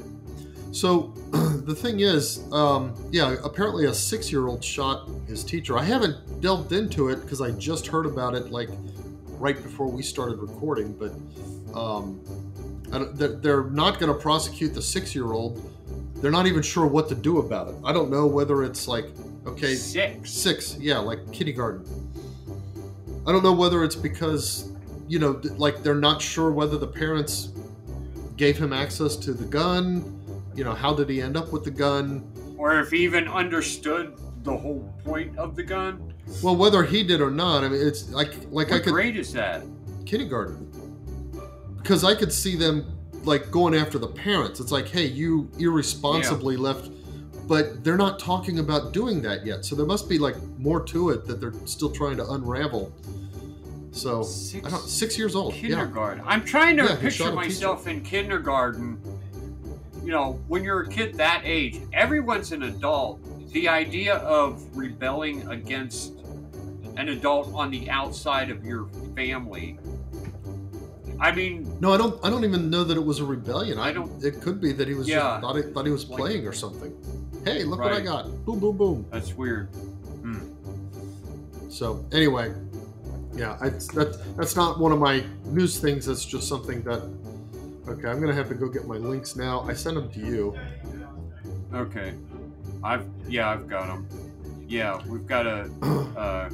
So 0.71 1.13
the 1.31 1.73
thing 1.73 2.01
is, 2.01 2.43
um, 2.51 2.93
yeah, 3.09 3.37
apparently 3.43 3.85
a 3.85 3.93
six-year-old 3.93 4.63
shot 4.63 5.09
his 5.27 5.43
teacher. 5.43 5.77
I 5.77 5.83
haven't 5.83 6.41
delved 6.41 6.73
into 6.73 7.09
it 7.09 7.21
because 7.21 7.41
I 7.41 7.51
just 7.51 7.87
heard 7.87 8.05
about 8.05 8.35
it 8.35 8.51
like 8.51 8.69
right 9.39 9.55
before 9.55 9.87
we 9.87 10.03
started 10.03 10.37
recording. 10.39 10.91
But 10.93 11.13
um, 11.77 12.19
I 12.91 12.99
don't, 12.99 13.15
they're, 13.15 13.35
they're 13.37 13.63
not 13.63 13.99
going 13.99 14.13
to 14.13 14.19
prosecute 14.19 14.73
the 14.73 14.81
six-year-old. 14.81 15.71
They're 16.17 16.31
not 16.31 16.45
even 16.45 16.61
sure 16.61 16.85
what 16.85 17.07
to 17.09 17.15
do 17.15 17.39
about 17.39 17.69
it. 17.69 17.75
I 17.83 17.93
don't 17.93 18.09
know 18.09 18.27
whether 18.27 18.63
it's 18.63 18.87
like 18.87 19.05
okay, 19.47 19.75
Six. 19.75 20.29
six, 20.29 20.77
yeah, 20.77 20.97
like 20.97 21.31
kindergarten. 21.31 21.85
I 23.27 23.31
don't 23.31 23.43
know 23.43 23.53
whether 23.53 23.83
it's 23.83 23.95
because 23.95 24.71
you 25.07 25.19
know, 25.19 25.39
like 25.57 25.83
they're 25.83 25.95
not 25.95 26.21
sure 26.21 26.51
whether 26.51 26.77
the 26.77 26.87
parents 26.87 27.49
gave 28.37 28.57
him 28.57 28.73
access 28.73 29.15
to 29.17 29.33
the 29.33 29.45
gun. 29.45 30.19
You 30.55 30.63
know, 30.63 30.73
how 30.73 30.93
did 30.93 31.09
he 31.09 31.21
end 31.21 31.37
up 31.37 31.51
with 31.51 31.63
the 31.63 31.71
gun? 31.71 32.27
Or 32.57 32.79
if 32.79 32.91
he 32.91 32.97
even 32.99 33.27
understood 33.27 34.17
the 34.43 34.55
whole 34.55 34.93
point 35.03 35.37
of 35.37 35.55
the 35.55 35.63
gun. 35.63 36.13
Well, 36.41 36.55
whether 36.55 36.83
he 36.83 37.03
did 37.03 37.21
or 37.21 37.29
not, 37.29 37.63
I 37.63 37.69
mean, 37.69 37.85
it's 37.85 38.09
like 38.09 38.33
like 38.49 38.71
I 38.71 38.75
What 38.75 38.83
could 38.83 38.93
grade 38.93 39.17
is 39.17 39.33
that? 39.33 39.63
kindergarten 40.05 40.71
because 41.85 42.03
I 42.03 42.15
could 42.15 42.33
see 42.33 42.55
them 42.55 42.97
like 43.23 43.51
going 43.51 43.75
after 43.75 43.99
the 43.99 44.07
parents. 44.07 44.59
It's 44.59 44.71
like, 44.71 44.87
hey, 44.87 45.05
you 45.05 45.49
irresponsibly 45.59 46.57
left, 46.57 46.89
but 47.47 47.83
they're 47.83 47.97
not 47.97 48.19
talking 48.19 48.59
about 48.59 48.91
doing 48.93 49.21
that 49.21 49.45
yet. 49.45 49.65
So 49.65 49.75
there 49.75 49.85
must 49.85 50.09
be 50.09 50.17
like 50.17 50.35
more 50.57 50.83
to 50.85 51.09
it 51.11 51.25
that 51.25 51.39
they're 51.39 51.53
still 51.65 51.91
trying 51.91 52.17
to 52.17 52.29
unravel. 52.31 52.91
So 53.91 54.25
I 54.63 54.69
don't 54.69 54.81
six 54.89 55.17
years 55.17 55.35
old. 55.35 55.53
Kindergarten. 55.53 56.23
I'm 56.25 56.43
trying 56.43 56.75
to 56.77 56.83
Yeah, 56.83 56.95
picture 56.95 57.31
myself 57.31 57.87
in 57.87 58.01
kindergarten. 58.01 58.97
You 60.03 60.11
know, 60.11 60.39
when 60.47 60.63
you're 60.63 60.81
a 60.81 60.87
kid 60.87 61.15
that 61.15 61.41
age, 61.45 61.81
everyone's 61.93 62.51
an 62.51 62.63
adult. 62.63 63.19
The 63.53 63.69
idea 63.69 64.15
of 64.17 64.61
rebelling 64.75 65.47
against 65.47 66.13
an 66.97 67.09
adult 67.09 67.53
on 67.53 67.71
the 67.71 67.89
outside 67.89 68.49
of 68.51 68.65
your 68.65 68.87
family. 69.15 69.79
I 71.19 71.31
mean, 71.31 71.77
No, 71.79 71.93
I 71.93 71.97
don't. 71.97 72.19
I 72.25 72.29
don't 72.29 72.43
even 72.43 72.69
know 72.69 72.83
that 72.83 72.97
it 72.97 73.03
was 73.05 73.19
a 73.19 73.25
rebellion. 73.25 73.79
I, 73.79 73.87
I 73.89 73.93
don't- 73.93 74.21
It 74.23 74.41
could 74.41 74.59
be 74.59 74.73
that 74.73 74.87
he 74.89 74.93
was 74.93 75.07
Yeah. 75.07 75.19
just 75.19 75.41
thought 75.41 75.55
he, 75.55 75.61
thought 75.61 75.85
he 75.85 75.91
was 75.91 76.09
Like- 76.09 76.19
playing 76.19 76.45
or 76.45 76.51
something. 76.51 76.93
Hey, 77.45 77.63
look 77.63 77.79
what 77.79 77.93
I 77.93 78.01
got! 78.01 78.25
Boom, 78.43 78.59
boom, 78.59 78.75
boom. 78.75 79.05
that's 79.11 79.33
weird. 79.33 79.69
So 81.69 82.05
anyway, 82.11 82.53
yeah, 83.35 83.57
I, 83.61 83.69
that 83.69 84.17
that's 84.37 84.55
not 84.55 84.79
one 84.79 84.91
of 84.91 84.99
my 84.99 85.23
news 85.45 85.79
things. 85.79 86.05
That's 86.05 86.25
just 86.25 86.47
something 86.47 86.81
that. 86.83 87.01
Okay, 87.87 88.07
I'm 88.07 88.19
gonna 88.19 88.33
have 88.33 88.49
to 88.49 88.55
go 88.55 88.67
get 88.67 88.87
my 88.87 88.97
links 88.97 89.35
now. 89.35 89.61
I 89.61 89.73
sent 89.73 89.95
them 89.95 90.09
to 90.11 90.19
you. 90.19 90.57
Okay. 91.73 92.13
I've 92.83 93.05
yeah, 93.27 93.49
I've 93.49 93.67
got 93.67 93.87
them. 93.87 94.07
Yeah, 94.67 95.01
we've 95.05 95.27
got 95.27 95.45
a 95.45 95.69
uh, 96.17 96.49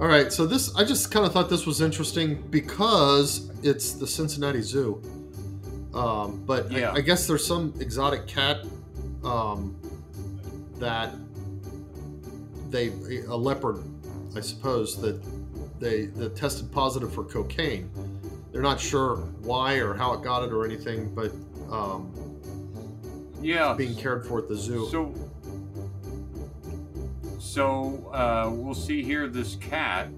All 0.00 0.08
right, 0.08 0.32
so 0.32 0.46
this 0.46 0.74
I 0.74 0.82
just 0.84 1.10
kind 1.12 1.24
of 1.26 1.32
thought 1.32 1.48
this 1.48 1.66
was 1.66 1.80
interesting 1.80 2.42
because 2.50 3.50
it's 3.62 3.92
the 3.92 4.06
Cincinnati 4.06 4.62
Zoo. 4.62 5.02
Um, 5.94 6.42
but 6.46 6.72
I- 6.72 6.78
Yeah. 6.78 6.92
I, 6.92 7.00
guess 7.00 7.26
there's 7.26 7.46
some 7.46 7.74
exotic 7.80 8.26
cat 8.26 8.64
um, 9.24 9.76
that 10.78 11.14
they 12.70 12.88
a 13.26 13.36
leopard, 13.36 13.82
I 14.36 14.40
suppose 14.40 15.00
that 15.00 15.20
they 15.80 16.06
that 16.06 16.36
tested 16.36 16.70
positive 16.72 17.12
for 17.12 17.24
cocaine. 17.24 17.90
They're 18.52 18.62
not 18.62 18.80
sure 18.80 19.16
why 19.42 19.74
or 19.74 19.94
how 19.94 20.14
it 20.14 20.22
got 20.22 20.42
it 20.42 20.52
or 20.52 20.64
anything, 20.64 21.14
but 21.14 21.32
um, 21.70 22.12
yeah. 23.40 23.74
being 23.74 23.94
cared 23.94 24.26
for 24.26 24.38
at 24.38 24.48
the 24.48 24.56
zoo. 24.56 24.88
So, 24.90 25.14
so 27.38 28.10
uh, 28.12 28.50
we'll 28.52 28.74
see 28.74 29.02
here. 29.02 29.28
This 29.28 29.56
cat. 29.56 30.08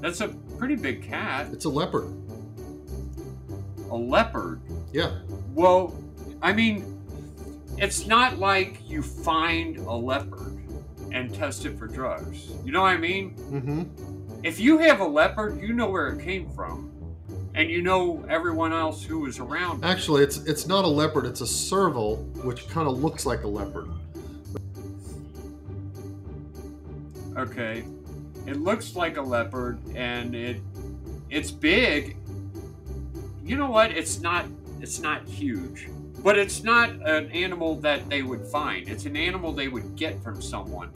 That's 0.00 0.20
a 0.20 0.28
pretty 0.58 0.74
big 0.74 1.02
cat. 1.02 1.48
It's 1.52 1.64
a 1.64 1.68
leopard. 1.68 2.12
A 3.90 3.96
leopard. 3.96 4.60
Yeah. 4.92 5.12
Well, 5.54 5.96
I 6.42 6.52
mean, 6.52 6.91
it's 7.82 8.06
not 8.06 8.38
like 8.38 8.88
you 8.88 9.02
find 9.02 9.76
a 9.78 9.92
leopard 9.92 10.56
and 11.10 11.34
test 11.34 11.66
it 11.66 11.76
for 11.76 11.88
drugs. 11.88 12.52
You 12.64 12.70
know 12.70 12.80
what 12.80 12.92
I 12.92 12.96
mean? 12.96 13.34
Mm-hmm. 13.34 14.44
If 14.44 14.60
you 14.60 14.78
have 14.78 15.00
a 15.00 15.04
leopard, 15.04 15.60
you 15.60 15.72
know 15.72 15.90
where 15.90 16.08
it 16.08 16.22
came 16.22 16.48
from, 16.50 16.92
and 17.56 17.68
you 17.68 17.82
know 17.82 18.24
everyone 18.28 18.72
else 18.72 19.02
who 19.04 19.18
was 19.18 19.40
around. 19.40 19.82
it. 19.82 19.86
Actually, 19.86 20.22
it's 20.22 20.38
it's 20.44 20.68
not 20.68 20.84
a 20.84 20.88
leopard. 20.88 21.26
It's 21.26 21.40
a 21.40 21.46
serval, 21.46 22.18
which 22.44 22.68
kind 22.68 22.86
of 22.86 23.02
looks 23.02 23.26
like 23.26 23.42
a 23.42 23.48
leopard. 23.48 23.88
Okay. 27.36 27.84
It 28.46 28.60
looks 28.60 28.94
like 28.94 29.16
a 29.16 29.22
leopard 29.22 29.78
and 29.96 30.34
it 30.36 30.60
it's 31.30 31.50
big. 31.50 32.16
You 33.44 33.56
know 33.56 33.70
what? 33.70 33.90
It's 33.90 34.20
not 34.20 34.46
it's 34.80 35.00
not 35.00 35.26
huge. 35.26 35.88
But 36.22 36.38
it's 36.38 36.62
not 36.62 36.90
an 36.90 37.30
animal 37.32 37.76
that 37.76 38.08
they 38.08 38.22
would 38.22 38.46
find. 38.46 38.88
It's 38.88 39.06
an 39.06 39.16
animal 39.16 39.52
they 39.52 39.68
would 39.68 39.96
get 39.96 40.22
from 40.22 40.40
someone. 40.40 40.90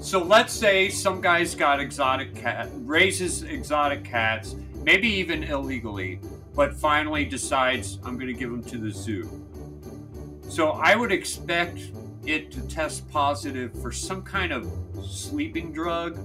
So 0.00 0.22
let's 0.22 0.52
say 0.52 0.88
some 0.88 1.20
guy's 1.20 1.54
got 1.54 1.78
exotic 1.78 2.34
cat 2.34 2.70
raises 2.74 3.42
exotic 3.42 4.02
cats, 4.02 4.56
maybe 4.82 5.08
even 5.08 5.44
illegally, 5.44 6.20
but 6.54 6.74
finally 6.74 7.24
decides 7.24 7.98
I'm 8.04 8.14
going 8.14 8.28
to 8.28 8.32
give 8.32 8.50
them 8.50 8.64
to 8.64 8.78
the 8.78 8.90
zoo. 8.90 9.28
So 10.48 10.70
I 10.70 10.96
would 10.96 11.12
expect 11.12 11.90
it 12.24 12.50
to 12.52 12.60
test 12.62 13.08
positive 13.10 13.72
for 13.80 13.92
some 13.92 14.22
kind 14.22 14.52
of 14.52 14.72
sleeping 15.04 15.72
drug 15.72 16.18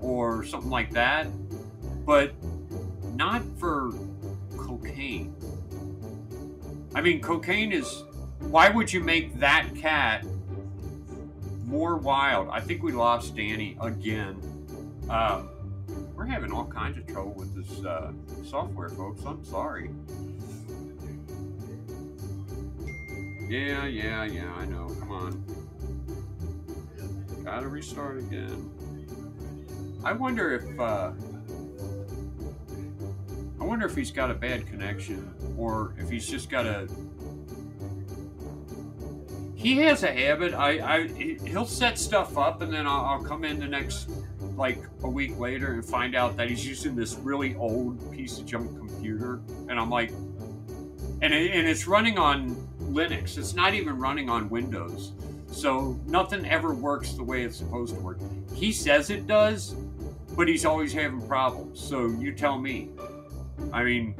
or 0.00 0.42
something 0.44 0.70
like 0.70 0.90
that, 0.92 1.26
but 2.06 2.32
not 3.18 3.42
for 3.58 3.92
cocaine. 4.56 5.34
I 6.94 7.00
mean, 7.00 7.20
cocaine 7.20 7.72
is. 7.72 8.04
Why 8.38 8.68
would 8.68 8.92
you 8.92 9.00
make 9.00 9.40
that 9.40 9.66
cat 9.74 10.24
more 11.64 11.96
wild? 11.96 12.48
I 12.50 12.60
think 12.60 12.84
we 12.84 12.92
lost 12.92 13.34
Danny 13.34 13.76
again. 13.80 14.40
Um, 15.10 15.50
we're 16.14 16.26
having 16.26 16.52
all 16.52 16.66
kinds 16.66 16.96
of 16.96 17.06
trouble 17.08 17.32
with 17.32 17.54
this 17.56 17.84
uh, 17.84 18.12
software, 18.46 18.88
folks. 18.88 19.24
I'm 19.26 19.44
sorry. 19.44 19.90
Yeah, 23.48 23.86
yeah, 23.86 24.24
yeah, 24.24 24.52
I 24.54 24.64
know. 24.66 24.86
Come 25.00 25.10
on. 25.10 25.44
Gotta 27.44 27.66
restart 27.66 28.18
again. 28.18 28.70
I 30.04 30.12
wonder 30.12 30.52
if, 30.52 30.78
uh, 30.78 31.10
I 33.60 33.64
wonder 33.64 33.86
if 33.86 33.96
he's 33.96 34.10
got 34.10 34.30
a 34.30 34.34
bad 34.34 34.66
connection 34.66 35.34
or 35.56 35.94
if 35.98 36.08
he's 36.08 36.26
just 36.26 36.48
got 36.48 36.66
a. 36.66 36.88
He 39.54 39.78
has 39.78 40.04
a 40.04 40.12
habit. 40.12 40.54
I, 40.54 40.78
I, 40.78 41.08
he'll 41.44 41.66
set 41.66 41.98
stuff 41.98 42.38
up 42.38 42.62
and 42.62 42.72
then 42.72 42.86
I'll, 42.86 43.04
I'll 43.04 43.22
come 43.22 43.44
in 43.44 43.58
the 43.58 43.66
next, 43.66 44.08
like 44.56 44.78
a 45.02 45.08
week 45.08 45.36
later 45.38 45.72
and 45.72 45.84
find 45.84 46.14
out 46.14 46.36
that 46.36 46.48
he's 46.48 46.64
using 46.64 46.94
this 46.94 47.16
really 47.16 47.56
old 47.56 48.12
piece 48.12 48.38
of 48.38 48.46
junk 48.46 48.76
computer. 48.78 49.40
And 49.68 49.72
I'm 49.72 49.90
like, 49.90 50.10
and, 51.20 51.34
it, 51.34 51.50
and 51.50 51.66
it's 51.66 51.88
running 51.88 52.18
on 52.18 52.54
Linux. 52.82 53.36
It's 53.36 53.54
not 53.54 53.74
even 53.74 53.98
running 53.98 54.30
on 54.30 54.48
Windows. 54.48 55.12
So 55.50 55.98
nothing 56.06 56.46
ever 56.46 56.72
works 56.74 57.12
the 57.14 57.24
way 57.24 57.42
it's 57.42 57.56
supposed 57.56 57.96
to 57.96 58.00
work. 58.00 58.20
He 58.54 58.70
says 58.70 59.10
it 59.10 59.26
does, 59.26 59.74
but 60.36 60.46
he's 60.46 60.64
always 60.64 60.92
having 60.92 61.20
problems. 61.26 61.80
So 61.80 62.06
you 62.06 62.32
tell 62.32 62.58
me. 62.58 62.90
I 63.72 63.84
mean, 63.84 64.14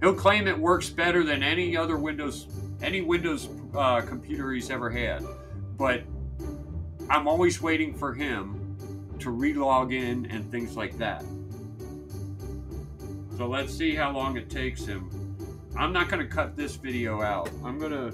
he'll 0.00 0.14
claim 0.14 0.46
it 0.48 0.58
works 0.58 0.88
better 0.88 1.24
than 1.24 1.42
any 1.42 1.76
other 1.76 1.96
Windows 1.96 2.48
any 2.82 3.00
Windows 3.00 3.48
uh, 3.74 4.00
computer 4.00 4.52
he's 4.52 4.70
ever 4.70 4.90
had, 4.90 5.24
but 5.76 6.02
I'm 7.08 7.28
always 7.28 7.62
waiting 7.62 7.94
for 7.94 8.12
him 8.12 8.76
to 9.20 9.28
relog 9.28 9.92
in 9.94 10.26
and 10.26 10.50
things 10.50 10.76
like 10.76 10.98
that. 10.98 11.24
So 13.36 13.46
let's 13.46 13.72
see 13.72 13.94
how 13.94 14.10
long 14.10 14.36
it 14.36 14.50
takes 14.50 14.84
him. 14.84 15.10
I'm 15.76 15.92
not 15.92 16.08
going 16.08 16.20
to 16.20 16.26
cut 16.26 16.56
this 16.56 16.76
video 16.76 17.22
out. 17.22 17.50
I'm 17.64 17.78
going 17.78 17.92
to 17.92 18.12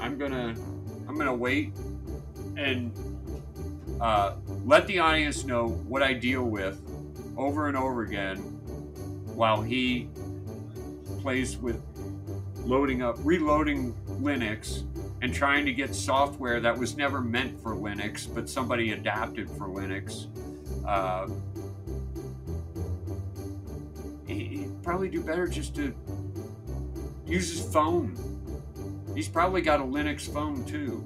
I'm 0.00 0.18
going 0.18 0.32
to 0.32 0.60
I'm 1.08 1.14
going 1.14 1.26
to 1.26 1.34
wait 1.34 1.72
and 2.56 2.92
uh, 4.00 4.34
let 4.64 4.86
the 4.86 4.98
audience 4.98 5.44
know 5.44 5.68
what 5.68 6.02
I 6.02 6.12
deal 6.12 6.44
with 6.44 6.80
over 7.38 7.68
and 7.68 7.76
over 7.76 8.02
again 8.02 8.36
while 9.34 9.62
he 9.62 10.08
plays 11.20 11.56
with 11.56 11.80
loading 12.64 13.00
up, 13.02 13.16
reloading 13.20 13.94
Linux 14.20 14.84
and 15.22 15.32
trying 15.32 15.64
to 15.64 15.72
get 15.72 15.94
software 15.94 16.60
that 16.60 16.76
was 16.76 16.96
never 16.96 17.20
meant 17.20 17.60
for 17.62 17.74
Linux, 17.74 18.32
but 18.32 18.48
somebody 18.48 18.92
adapted 18.92 19.48
for 19.50 19.68
Linux. 19.68 20.26
Uh, 20.86 21.28
he'd 24.26 24.82
probably 24.82 25.08
do 25.08 25.22
better 25.22 25.46
just 25.46 25.74
to 25.76 25.94
use 27.26 27.50
his 27.50 27.72
phone. 27.72 28.16
He's 29.14 29.28
probably 29.28 29.62
got 29.62 29.80
a 29.80 29.84
Linux 29.84 30.32
phone 30.32 30.64
too. 30.64 31.04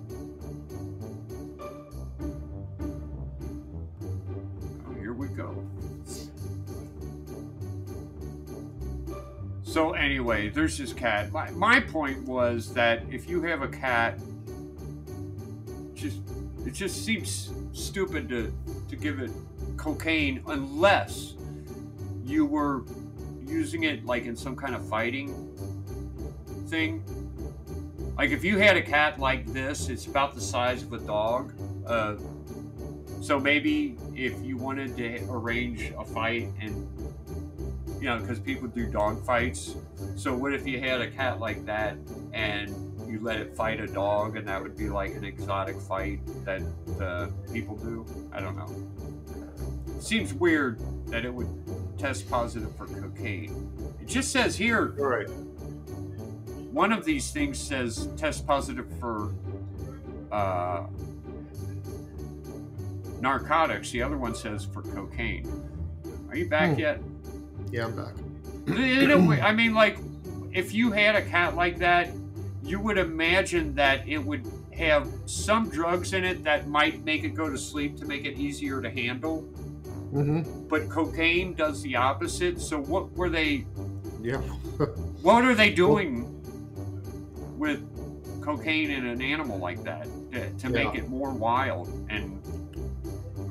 So 9.73 9.93
anyway, 9.93 10.51
there's 10.51 10.77
this 10.77 10.93
cat. 10.93 11.33
My, 11.33 11.51
my 11.53 11.81
point 11.81 12.25
was 12.25 12.75
that 12.75 13.05
if 13.11 13.27
you 13.27 13.41
have 13.45 13.63
a 13.63 13.69
cat, 13.69 14.19
just 15.95 16.19
it 16.67 16.75
just 16.75 17.07
seems 17.07 17.51
stupid 17.73 18.29
to 18.29 18.53
to 18.91 18.97
give 18.97 19.19
it 19.21 19.31
cocaine 19.79 20.43
unless 20.49 21.37
you 22.23 22.45
were 22.45 22.85
using 23.47 23.85
it 23.85 24.05
like 24.05 24.27
in 24.27 24.37
some 24.37 24.55
kind 24.57 24.75
of 24.75 24.87
fighting 24.87 25.29
thing. 26.69 27.03
Like 28.19 28.29
if 28.29 28.45
you 28.45 28.59
had 28.59 28.77
a 28.77 28.83
cat 28.83 29.19
like 29.19 29.47
this, 29.55 29.89
it's 29.89 30.05
about 30.05 30.35
the 30.35 30.41
size 30.43 30.83
of 30.83 30.93
a 30.93 30.99
dog. 30.99 31.55
Uh, 31.87 32.17
so 33.23 33.41
maybe 33.41 33.97
if 34.15 34.39
you 34.45 34.59
wanted 34.59 34.99
to 34.99 35.25
arrange 35.31 35.95
a 35.97 36.05
fight 36.05 36.51
and 36.61 36.87
you 38.03 38.09
know, 38.09 38.19
because 38.19 38.41
people 38.41 38.67
do 38.67 38.85
dog 38.91 39.25
fights. 39.25 39.77
So 40.17 40.35
what 40.35 40.53
if 40.53 40.67
you 40.67 40.81
had 40.81 41.01
a 41.01 41.09
cat 41.09 41.39
like 41.39 41.65
that 41.67 41.97
and 42.33 42.69
you 43.09 43.21
let 43.21 43.39
it 43.39 43.55
fight 43.55 43.79
a 43.79 43.87
dog, 43.87 44.37
and 44.37 44.49
that 44.49 44.61
would 44.61 44.77
be 44.77 44.89
like 44.89 45.15
an 45.15 45.25
exotic 45.25 45.81
fight 45.81 46.19
that 46.45 46.63
uh, 47.01 47.29
people 47.53 47.77
do? 47.77 48.05
I 48.33 48.41
don't 48.41 48.57
know. 48.57 48.67
Seems 50.01 50.35
weird 50.35 50.81
that 51.07 51.25
it 51.25 51.33
would 51.33 51.47
test 51.97 52.29
positive 52.29 52.75
for 52.77 52.87
cocaine. 52.89 53.71
It 54.01 54.09
just 54.09 54.33
says 54.33 54.57
here. 54.57 54.87
Right. 54.99 55.29
One 56.73 56.91
of 56.91 57.05
these 57.05 57.31
things 57.31 57.57
says 57.57 58.09
test 58.17 58.45
positive 58.49 58.87
for 58.99 59.33
uh, 60.33 60.87
narcotics. 63.21 63.93
The 63.93 64.03
other 64.03 64.19
one 64.19 64.35
says 64.35 64.65
for 64.65 64.83
cocaine. 64.83 65.47
Are 66.31 66.37
you 66.37 66.49
back 66.49 66.73
Hmm. 66.75 66.81
yet? 66.81 67.01
Yeah, 67.73 67.87
I'm 67.87 67.97
back. 67.97 68.15
In 68.67 69.11
a 69.11 69.19
way, 69.19 69.41
I 69.41 69.53
mean, 69.53 69.75
like, 69.75 69.99
if 70.53 70.75
you 70.75 70.93
had 70.93 71.17
a 71.17 71.23
cat 71.23 71.57
like 71.57 71.79
that, 71.79 72.11
you 72.63 72.79
would 72.79 72.99
imagine 72.99 73.75
that 73.75 74.07
it 74.07 74.19
would 74.19 74.47
have 74.73 75.09
some 75.25 75.71
drugs 75.71 76.13
in 76.13 76.23
it 76.23 76.45
that 76.45 76.69
might 76.69 77.03
make 77.03 77.25
it 77.25 77.31
go 77.31 77.49
to 77.49 77.57
sleep 77.57 77.97
to 77.97 78.05
make 78.05 78.27
it 78.27 78.39
easier 78.39 78.83
to 78.83 78.91
handle. 78.91 79.43
Mm-hmm. 80.13 80.69
But 80.69 80.91
cocaine 80.91 81.55
does 81.55 81.81
the 81.83 81.97
opposite. 81.97 82.61
So 82.61 82.79
what 82.83 83.11
were 83.13 83.31
they? 83.31 83.67
Yeah. 84.21 84.43
What 85.23 85.45
are 85.45 85.55
they 85.55 85.71
doing 85.71 86.25
with 87.57 87.81
cocaine 88.43 88.91
in 88.91 89.07
an 89.07 89.23
animal 89.23 89.59
like 89.59 89.85
that 89.85 90.09
to, 90.33 90.51
to 90.51 90.69
make 90.69 90.97
it 90.97 91.09
more 91.09 91.31
wild 91.31 91.89
and 92.11 92.42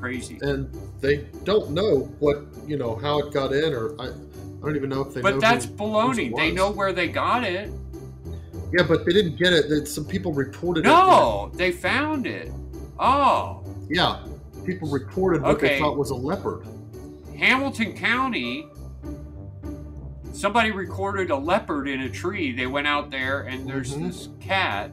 crazy? 0.02 0.40
and 0.42 0.70
they 1.00 1.18
don't 1.44 1.72
know 1.72 2.10
what 2.20 2.44
you 2.68 2.78
know 2.78 2.96
how 2.96 3.20
it 3.20 3.32
got 3.34 3.54
in, 3.54 3.74
or 3.74 3.96
I, 4.02 4.08
I 4.08 4.12
don't 4.66 4.76
even 4.76 4.90
know 4.90 5.02
if 5.02 5.14
they. 5.14 5.22
But 5.22 5.40
that's 5.40 5.66
who- 5.66 5.72
baloney. 5.76 6.32
it 6.32 6.36
They 6.36 6.52
know 6.52 6.72
where 6.72 6.92
they 6.92 7.08
got 7.08 7.44
it. 7.44 7.72
Yeah, 8.74 8.84
but 8.88 9.06
they 9.06 9.12
didn't 9.14 9.36
get 9.38 9.54
it. 9.54 9.70
That 9.70 9.88
some 9.88 10.06
people 10.06 10.34
reported 10.34 10.82
it. 10.86 10.90
No, 10.90 11.52
they 11.54 11.72
found 11.72 12.26
it. 12.26 12.52
Oh. 13.00 13.64
Yeah, 13.90 14.24
people 14.66 14.90
reported 14.90 15.42
what 15.42 15.60
they 15.60 15.78
thought 15.80 15.98
was 15.98 16.10
a 16.12 16.16
leopard. 16.16 16.66
Hamilton 17.38 17.94
County, 17.98 18.68
somebody 20.32 20.72
recorded 20.72 21.32
a 21.32 21.36
leopard 21.36 21.88
in 21.90 22.02
a 22.02 22.10
tree. 22.10 22.52
They 22.54 22.68
went 22.68 22.88
out 22.88 23.12
there 23.12 23.42
and 23.42 23.68
there's 23.68 23.94
Mhm. 23.94 24.08
this 24.08 24.30
cat. 24.40 24.92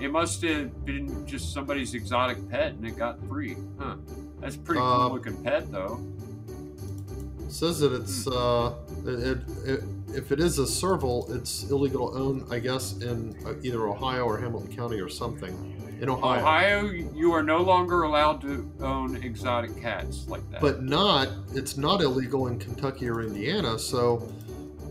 It 0.00 0.10
must 0.12 0.42
have 0.42 0.84
been 0.84 1.26
just 1.26 1.52
somebody's 1.52 1.94
exotic 1.94 2.48
pet 2.48 2.72
and 2.72 2.84
it 2.86 2.96
got 2.96 3.24
free. 3.26 3.56
Huh. 3.78 3.96
That's 4.40 4.56
a 4.56 4.58
pretty 4.58 4.80
Uh, 4.80 4.96
cool 5.08 5.12
looking 5.14 5.42
pet 5.42 5.70
though. 5.72 6.00
says 7.48 7.80
that 7.80 7.92
it's 7.92 8.26
uh, 8.26 8.74
it, 9.06 9.08
it, 9.08 9.38
it, 9.64 9.80
if 10.14 10.32
it 10.32 10.40
is 10.40 10.58
a 10.58 10.66
serval, 10.66 11.26
it's 11.34 11.64
illegal 11.70 12.10
to 12.10 12.18
own, 12.18 12.46
I 12.50 12.58
guess, 12.58 12.98
in 12.98 13.34
uh, 13.46 13.54
either 13.62 13.86
Ohio 13.88 14.24
or 14.24 14.38
Hamilton 14.38 14.74
County 14.74 15.00
or 15.00 15.08
something. 15.08 15.74
In 16.00 16.08
Ohio, 16.08 16.38
Ohio, 16.40 16.82
you 17.14 17.32
are 17.32 17.42
no 17.42 17.60
longer 17.60 18.02
allowed 18.04 18.40
to 18.42 18.70
own 18.80 19.16
exotic 19.16 19.76
cats 19.80 20.28
like 20.28 20.48
that. 20.50 20.60
but 20.60 20.82
not. 20.82 21.28
It's 21.54 21.76
not 21.76 22.00
illegal 22.02 22.46
in 22.46 22.58
Kentucky 22.58 23.08
or 23.10 23.20
Indiana. 23.22 23.78
So 23.78 24.18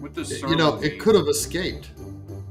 what 0.01 0.13
does 0.13 0.41
you 0.41 0.55
know 0.57 0.75
it 0.81 0.99
could 0.99 1.15
have 1.15 1.27
escaped. 1.29 1.85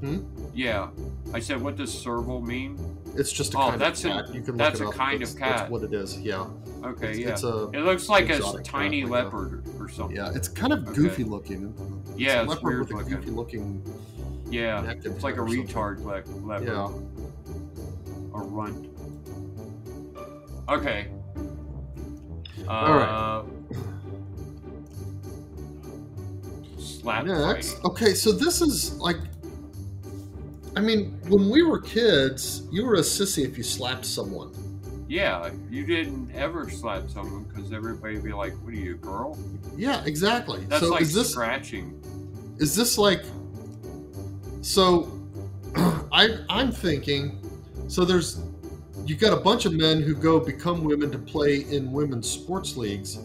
Hmm? 0.00 0.20
Yeah. 0.56 0.88
I 1.34 1.40
said, 1.40 1.60
what 1.60 1.76
does 1.76 1.92
serval 1.92 2.40
mean? 2.40 2.78
It's 3.14 3.30
just 3.30 3.52
a 3.54 3.58
Oh, 3.58 3.68
kind 3.68 3.80
that's 3.80 4.02
of 4.04 4.10
a- 4.10 4.22
cat. 4.24 4.34
you 4.34 4.40
can 4.40 4.56
that's 4.56 4.80
look 4.80 4.88
it 4.88 4.90
a 4.90 4.94
up. 4.94 5.06
kind 5.06 5.20
that's, 5.20 5.32
of 5.34 5.38
That's 5.40 5.70
what 5.70 5.82
it 5.82 5.92
is. 5.92 6.18
Yeah. 6.18 6.46
Okay, 6.82 7.10
It's- 7.10 7.18
yeah. 7.18 7.28
it's 7.30 7.44
a 7.44 7.68
it 7.74 7.80
looks 7.80 8.08
like 8.08 8.30
a 8.30 8.36
exotic 8.36 8.64
cat, 8.64 8.72
tiny 8.72 9.04
like 9.04 9.10
a- 9.10 9.24
leopard 9.26 9.64
or 9.78 9.88
something. 9.90 10.16
Yeah, 10.16 10.32
it's 10.34 10.48
kind 10.48 10.72
of 10.72 10.82
Okay. 10.88 10.94
goofy 10.96 11.24
looking. 11.24 11.74
Yeah, 12.16 12.40
a 12.40 12.42
it's 12.44 12.48
leopard 12.50 12.64
weird 12.64 12.78
with 12.80 12.90
a 12.90 12.94
looking. 12.96 13.14
goofy 13.16 13.30
looking. 13.30 13.82
Yeah, 14.50 14.90
it's 15.04 15.22
like 15.22 15.36
a 15.36 15.40
retard 15.40 16.02
le- 16.04 16.22
leopard. 16.46 16.68
Yeah. 16.68 16.88
A 18.34 18.38
runt. 18.42 18.88
Okay. 20.70 21.08
Uh, 22.66 22.70
All 22.70 22.94
right. 22.98 23.44
Slap 26.78 27.24
Next, 27.26 27.76
okay, 27.84 28.14
so 28.14 28.32
this 28.32 28.60
is 28.60 28.98
like, 28.98 29.16
I 30.76 30.80
mean, 30.80 31.18
when 31.28 31.48
we 31.48 31.62
were 31.62 31.80
kids, 31.80 32.62
you 32.70 32.84
were 32.84 32.96
a 32.96 33.00
sissy 33.00 33.46
if 33.46 33.56
you 33.56 33.64
slapped 33.64 34.04
someone. 34.04 34.52
Yeah, 35.08 35.50
you 35.70 35.86
didn't 35.86 36.32
ever 36.34 36.68
slap 36.68 37.08
someone 37.08 37.44
because 37.44 37.72
everybody 37.72 38.14
would 38.14 38.24
be 38.24 38.34
like, 38.34 38.52
"What 38.62 38.74
are 38.74 38.76
you, 38.76 38.94
a 38.94 38.98
girl?" 38.98 39.38
Yeah, 39.76 40.04
exactly. 40.04 40.64
That's 40.66 40.82
so 40.82 40.90
like 40.90 41.02
is 41.02 41.14
this 41.14 41.30
scratching. 41.30 41.98
is 42.58 42.74
this 42.76 42.98
like 42.98 43.22
so 44.60 45.10
I 46.12 46.38
I'm 46.50 46.72
thinking 46.72 47.40
so 47.88 48.04
there's 48.04 48.40
you 49.06 49.14
got 49.14 49.32
a 49.32 49.40
bunch 49.40 49.64
of 49.64 49.72
men 49.72 50.02
who 50.02 50.14
go 50.14 50.40
become 50.40 50.82
women 50.84 51.10
to 51.12 51.18
play 51.18 51.60
in 51.70 51.92
women's 51.92 52.28
sports 52.28 52.76
leagues. 52.76 53.18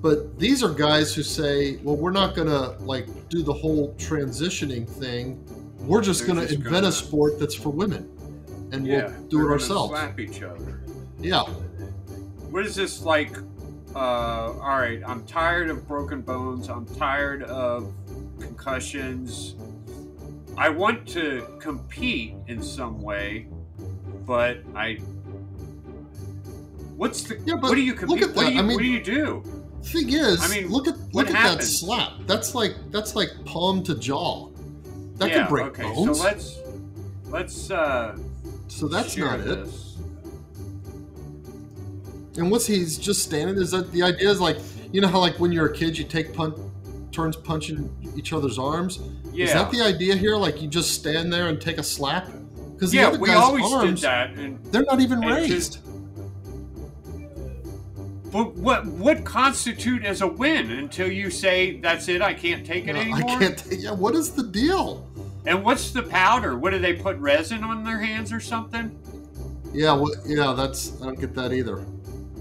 But 0.00 0.38
these 0.38 0.62
are 0.62 0.72
guys 0.72 1.14
who 1.14 1.22
say, 1.22 1.76
well, 1.82 1.96
we're 1.96 2.12
not 2.12 2.34
going 2.34 2.48
to 2.48 2.82
like 2.84 3.06
do 3.28 3.42
the 3.42 3.52
whole 3.52 3.92
transitioning 3.94 4.88
thing. 4.88 5.44
We're 5.80 6.02
just 6.02 6.26
going 6.26 6.38
to 6.38 6.48
invent 6.52 6.70
gonna- 6.70 6.88
a 6.88 6.92
sport 6.92 7.38
that's 7.38 7.54
for 7.54 7.70
women. 7.70 8.08
And 8.72 8.86
yeah, 8.86 9.08
we'll 9.08 9.28
do 9.28 9.48
it 9.48 9.50
ourselves. 9.50 9.90
Slap 9.90 10.20
each 10.20 10.42
other. 10.42 10.84
Yeah. 11.18 11.42
What 12.50 12.64
is 12.64 12.74
this 12.76 13.02
like? 13.02 13.36
Uh, 13.94 13.98
all 13.98 14.78
right, 14.78 15.02
I'm 15.04 15.24
tired 15.26 15.68
of 15.70 15.88
broken 15.88 16.20
bones. 16.22 16.68
I'm 16.68 16.86
tired 16.86 17.42
of 17.42 17.92
concussions. 18.38 19.56
I 20.56 20.68
want 20.68 21.08
to 21.08 21.46
compete 21.58 22.34
in 22.46 22.62
some 22.62 23.02
way, 23.02 23.48
but 24.24 24.58
I. 24.76 24.98
What's 26.96 27.22
the? 27.22 27.36
but 27.36 27.62
what 27.62 27.74
do 27.74 27.80
you 27.80 27.94
compete? 27.94 28.20
look 28.20 28.30
at 28.30 28.36
What 28.36 28.46
do 28.46 28.52
you? 28.52 28.58
I 28.58 28.62
mean- 28.62 28.74
what 28.76 28.82
do 28.82 28.88
you 28.88 29.02
do? 29.02 29.42
Thing 29.82 30.10
is, 30.12 30.42
I 30.42 30.48
mean, 30.48 30.68
look 30.68 30.86
at 30.86 30.94
look 31.14 31.28
at 31.28 31.32
that 31.32 31.64
slap. 31.64 32.12
That's 32.26 32.54
like 32.54 32.74
that's 32.90 33.16
like 33.16 33.30
palm 33.46 33.82
to 33.84 33.94
jaw. 33.94 34.49
That 35.20 35.28
yeah, 35.28 35.38
can 35.40 35.48
break 35.48 35.66
okay, 35.66 35.82
bones. 35.82 36.18
So 36.18 36.24
let's 36.24 36.58
let's. 37.28 37.70
uh 37.70 38.16
So 38.68 38.88
that's 38.88 39.16
not 39.18 39.40
it. 39.40 39.68
And 42.38 42.50
what's 42.50 42.66
he's 42.66 42.96
just 42.96 43.22
standing? 43.22 43.56
Is 43.56 43.70
that 43.72 43.92
the 43.92 44.02
idea? 44.02 44.30
Is 44.30 44.40
like 44.40 44.56
you 44.92 45.02
know 45.02 45.08
how 45.08 45.18
like 45.18 45.38
when 45.38 45.52
you're 45.52 45.66
a 45.66 45.72
kid 45.72 45.96
you 45.98 46.04
take 46.04 46.32
punt 46.32 46.56
turns 47.12 47.36
punching 47.36 47.90
each 48.16 48.32
other's 48.32 48.58
arms. 48.58 48.98
Yeah. 49.32 49.44
Is 49.44 49.52
that 49.52 49.70
the 49.70 49.82
idea 49.82 50.16
here? 50.16 50.36
Like 50.36 50.62
you 50.62 50.68
just 50.68 50.92
stand 50.94 51.30
there 51.30 51.48
and 51.48 51.60
take 51.60 51.76
a 51.76 51.82
slap? 51.82 52.26
Because 52.72 52.90
the 52.92 52.98
Yeah, 52.98 53.08
other 53.08 53.18
we 53.18 53.28
guy's 53.28 53.36
always 53.36 53.70
arms, 53.72 54.00
did 54.00 54.08
that, 54.08 54.30
and 54.30 54.64
they're 54.72 54.84
not 54.84 55.00
even 55.00 55.20
raised. 55.20 55.50
just- 55.74 55.78
But 58.30 58.54
what 58.54 58.86
what 58.86 59.24
constitute 59.24 60.04
as 60.04 60.20
a 60.22 60.26
win 60.26 60.70
until 60.70 61.10
you 61.10 61.30
say 61.30 61.80
that's 61.80 62.08
it? 62.08 62.22
I 62.22 62.32
can't 62.34 62.64
take 62.64 62.86
it 62.86 62.94
I 62.94 63.00
anymore. 63.00 63.30
I 63.30 63.38
can't. 63.38 63.58
t- 63.58 63.76
Yeah, 63.76 63.92
what 63.92 64.14
is 64.14 64.30
the 64.32 64.44
deal? 64.44 65.08
And 65.46 65.64
what's 65.64 65.90
the 65.90 66.02
powder? 66.02 66.56
What 66.56 66.70
do 66.70 66.78
they 66.78 66.92
put 66.92 67.16
resin 67.18 67.64
on 67.64 67.82
their 67.82 67.98
hands 67.98 68.32
or 68.32 68.40
something? 68.40 68.96
Yeah, 69.72 69.94
what? 69.94 70.18
Yeah, 70.26 70.52
that's 70.52 71.00
I 71.00 71.06
don't 71.06 71.18
get 71.18 71.34
that 71.34 71.52
either. 71.52 71.84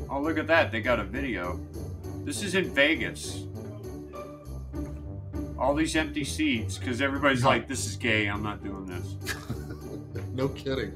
Oh, 0.09 0.21
look 0.21 0.37
at 0.37 0.47
that! 0.47 0.71
They 0.71 0.81
got 0.81 0.99
a 0.99 1.03
video. 1.03 1.59
This 2.23 2.43
is 2.43 2.55
in 2.55 2.69
Vegas. 2.73 3.45
All 5.57 5.75
these 5.75 5.95
empty 5.95 6.23
seats 6.23 6.77
because 6.77 7.01
everybody's 7.01 7.43
like, 7.43 7.67
"This 7.67 7.85
is 7.85 7.95
gay. 7.95 8.27
I'm 8.27 8.43
not 8.43 8.63
doing 8.63 8.85
this." 8.85 9.15
no 10.33 10.49
kidding. 10.49 10.93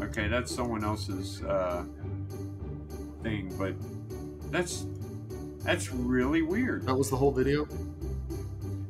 Okay, 0.00 0.28
that's 0.28 0.54
someone 0.54 0.84
else's 0.84 1.42
uh, 1.42 1.84
thing, 3.22 3.52
but 3.58 3.74
that's 4.50 4.86
that's 5.64 5.92
really 5.92 6.42
weird. 6.42 6.86
That 6.86 6.94
was 6.94 7.10
the 7.10 7.16
whole 7.16 7.30
video. 7.32 7.66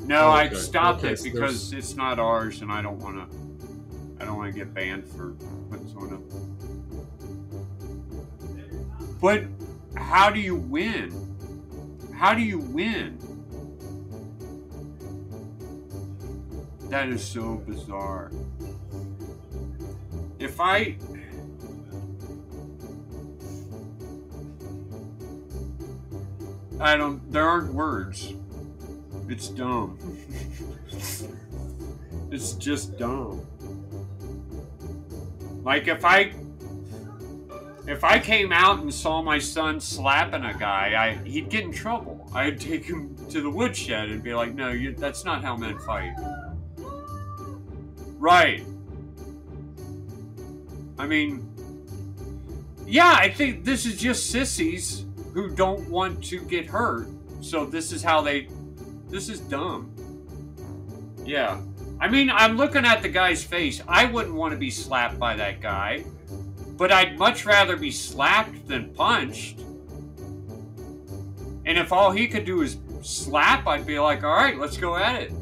No, 0.00 0.26
Oh, 0.26 0.30
I 0.30 0.48
stopped 0.50 1.04
Okay, 1.04 1.12
it 1.12 1.18
so 1.18 1.24
because 1.24 1.72
it's 1.72 1.94
not 1.96 2.18
ours, 2.18 2.62
and 2.62 2.72
I 2.72 2.80
don't 2.82 2.98
want 2.98 3.16
to. 3.16 3.36
I 4.20 4.24
don't 4.24 4.36
want 4.36 4.52
to 4.52 4.58
get 4.58 4.72
banned 4.74 5.06
for 5.06 5.32
putting 5.70 5.88
someone 5.88 6.14
up. 6.14 6.22
But 9.20 9.44
how 9.96 10.30
do 10.30 10.40
you 10.40 10.54
win? 10.56 11.12
How 12.14 12.34
do 12.34 12.40
you 12.42 12.58
win? 12.58 13.18
That 16.88 17.08
is 17.10 17.22
so 17.22 17.56
bizarre. 17.66 18.30
If 20.38 20.60
I. 20.60 20.96
I 26.80 26.96
don't. 26.96 27.30
There 27.32 27.46
aren't 27.46 27.72
words. 27.74 28.34
It's 29.28 29.48
dumb. 29.48 29.98
it's 32.30 32.52
just 32.52 32.96
dumb. 32.96 33.46
Like 35.64 35.88
if 35.88 36.04
I 36.04 36.32
if 37.86 38.04
I 38.04 38.18
came 38.18 38.52
out 38.52 38.80
and 38.80 38.94
saw 38.94 39.22
my 39.22 39.38
son 39.38 39.80
slapping 39.80 40.44
a 40.44 40.54
guy, 40.54 40.94
I 40.96 41.28
he'd 41.28 41.48
get 41.50 41.64
in 41.64 41.72
trouble. 41.72 42.30
I'd 42.32 42.60
take 42.60 42.84
him 42.84 43.16
to 43.30 43.40
the 43.40 43.50
woodshed 43.50 44.10
and 44.10 44.22
be 44.22 44.34
like, 44.34 44.54
"No, 44.54 44.70
you, 44.70 44.94
that's 44.94 45.24
not 45.24 45.42
how 45.42 45.56
men 45.56 45.78
fight." 45.80 46.14
Right. 48.18 48.64
I 50.98 51.06
mean, 51.06 51.48
yeah, 52.86 53.14
I 53.16 53.30
think 53.30 53.64
this 53.64 53.84
is 53.84 53.96
just 54.00 54.30
sissies 54.30 55.04
who 55.32 55.50
don't 55.50 55.88
want 55.88 56.22
to 56.24 56.40
get 56.40 56.66
hurt. 56.66 57.08
So 57.40 57.64
this 57.64 57.92
is 57.92 58.02
how 58.02 58.20
they. 58.20 58.48
This 59.08 59.28
is 59.28 59.40
dumb. 59.40 59.92
Yeah. 61.24 61.60
I 62.00 62.08
mean, 62.08 62.30
I'm 62.30 62.56
looking 62.56 62.84
at 62.84 63.02
the 63.02 63.08
guy's 63.08 63.42
face. 63.42 63.82
I 63.88 64.04
wouldn't 64.04 64.34
want 64.34 64.52
to 64.52 64.58
be 64.58 64.70
slapped 64.70 65.18
by 65.18 65.34
that 65.36 65.60
guy, 65.60 66.04
but 66.76 66.92
I'd 66.92 67.18
much 67.18 67.44
rather 67.44 67.76
be 67.76 67.90
slapped 67.90 68.68
than 68.68 68.94
punched. 68.94 69.60
And 71.66 71.76
if 71.76 71.92
all 71.92 72.12
he 72.12 72.28
could 72.28 72.44
do 72.44 72.62
is 72.62 72.78
slap, 73.02 73.66
I'd 73.66 73.86
be 73.86 73.98
like, 73.98 74.22
all 74.24 74.34
right, 74.34 74.58
let's 74.58 74.76
go 74.76 74.96
at 74.96 75.22
it. 75.22 75.32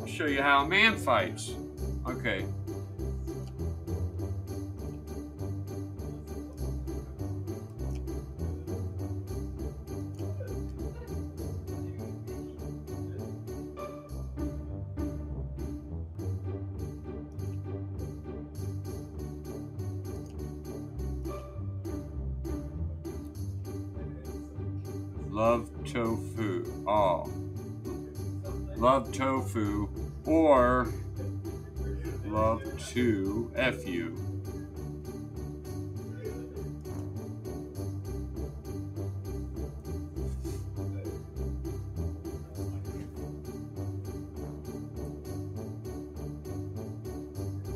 I'll 0.00 0.06
show 0.06 0.26
you 0.26 0.42
how 0.42 0.64
a 0.64 0.68
man 0.68 0.96
fights. 0.96 1.54
Okay. 2.06 2.44
Love 25.38 25.70
tofu. 25.84 26.64
Oh. 26.84 27.30
Love 28.76 29.12
tofu 29.12 29.88
or 30.26 30.92
love 32.24 32.60
to 32.88 33.52
F 33.54 33.86
you. 33.86 34.16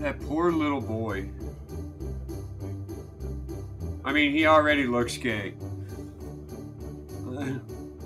That 0.00 0.20
poor 0.22 0.50
little 0.50 0.80
boy. 0.80 1.30
I 4.04 4.12
mean, 4.12 4.32
he 4.32 4.46
already 4.46 4.88
looks 4.88 5.16
gay. 5.16 5.54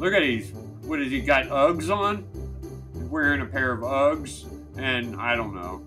Look 0.07 0.15
at 0.15 0.23
these. 0.23 0.53
What 0.83 1.01
has 1.01 1.11
he 1.11 1.19
got? 1.21 1.47
Uggs 1.47 1.91
on? 1.91 2.29
Wearing 3.11 3.41
a 3.41 3.45
pair 3.45 3.73
of 3.73 3.81
Uggs, 3.81 4.45
and 4.77 5.17
I 5.17 5.35
don't 5.35 5.53
know. 5.53 5.85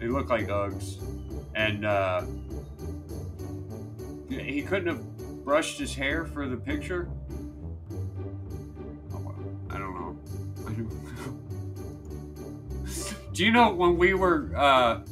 They 0.00 0.08
look 0.08 0.28
like 0.28 0.48
Uggs, 0.48 1.00
and 1.54 1.86
uh, 1.86 2.22
he 4.28 4.60
couldn't 4.62 4.88
have 4.88 5.44
brushed 5.44 5.78
his 5.78 5.94
hair 5.94 6.24
for 6.24 6.48
the 6.48 6.56
picture. 6.56 7.08
Oh, 9.14 9.34
I 9.70 9.78
don't 9.78 9.94
know. 9.94 10.18
I 10.66 10.72
don't 10.72 10.90
Do 13.34 13.44
you 13.44 13.52
know 13.52 13.72
when 13.72 13.96
we 13.96 14.14
were? 14.14 14.50
Uh, 14.56 15.02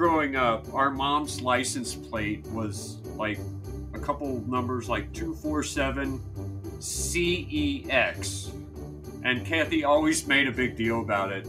growing 0.00 0.34
up, 0.34 0.72
our 0.72 0.90
mom's 0.90 1.42
license 1.42 1.94
plate 1.94 2.42
was 2.46 2.96
like 3.16 3.38
a 3.92 3.98
couple 3.98 4.42
numbers 4.46 4.88
like 4.88 5.12
247 5.12 6.18
CEX. 6.78 8.50
And 9.24 9.44
Kathy 9.44 9.84
always 9.84 10.26
made 10.26 10.48
a 10.48 10.52
big 10.52 10.74
deal 10.74 11.02
about 11.02 11.32
it. 11.32 11.46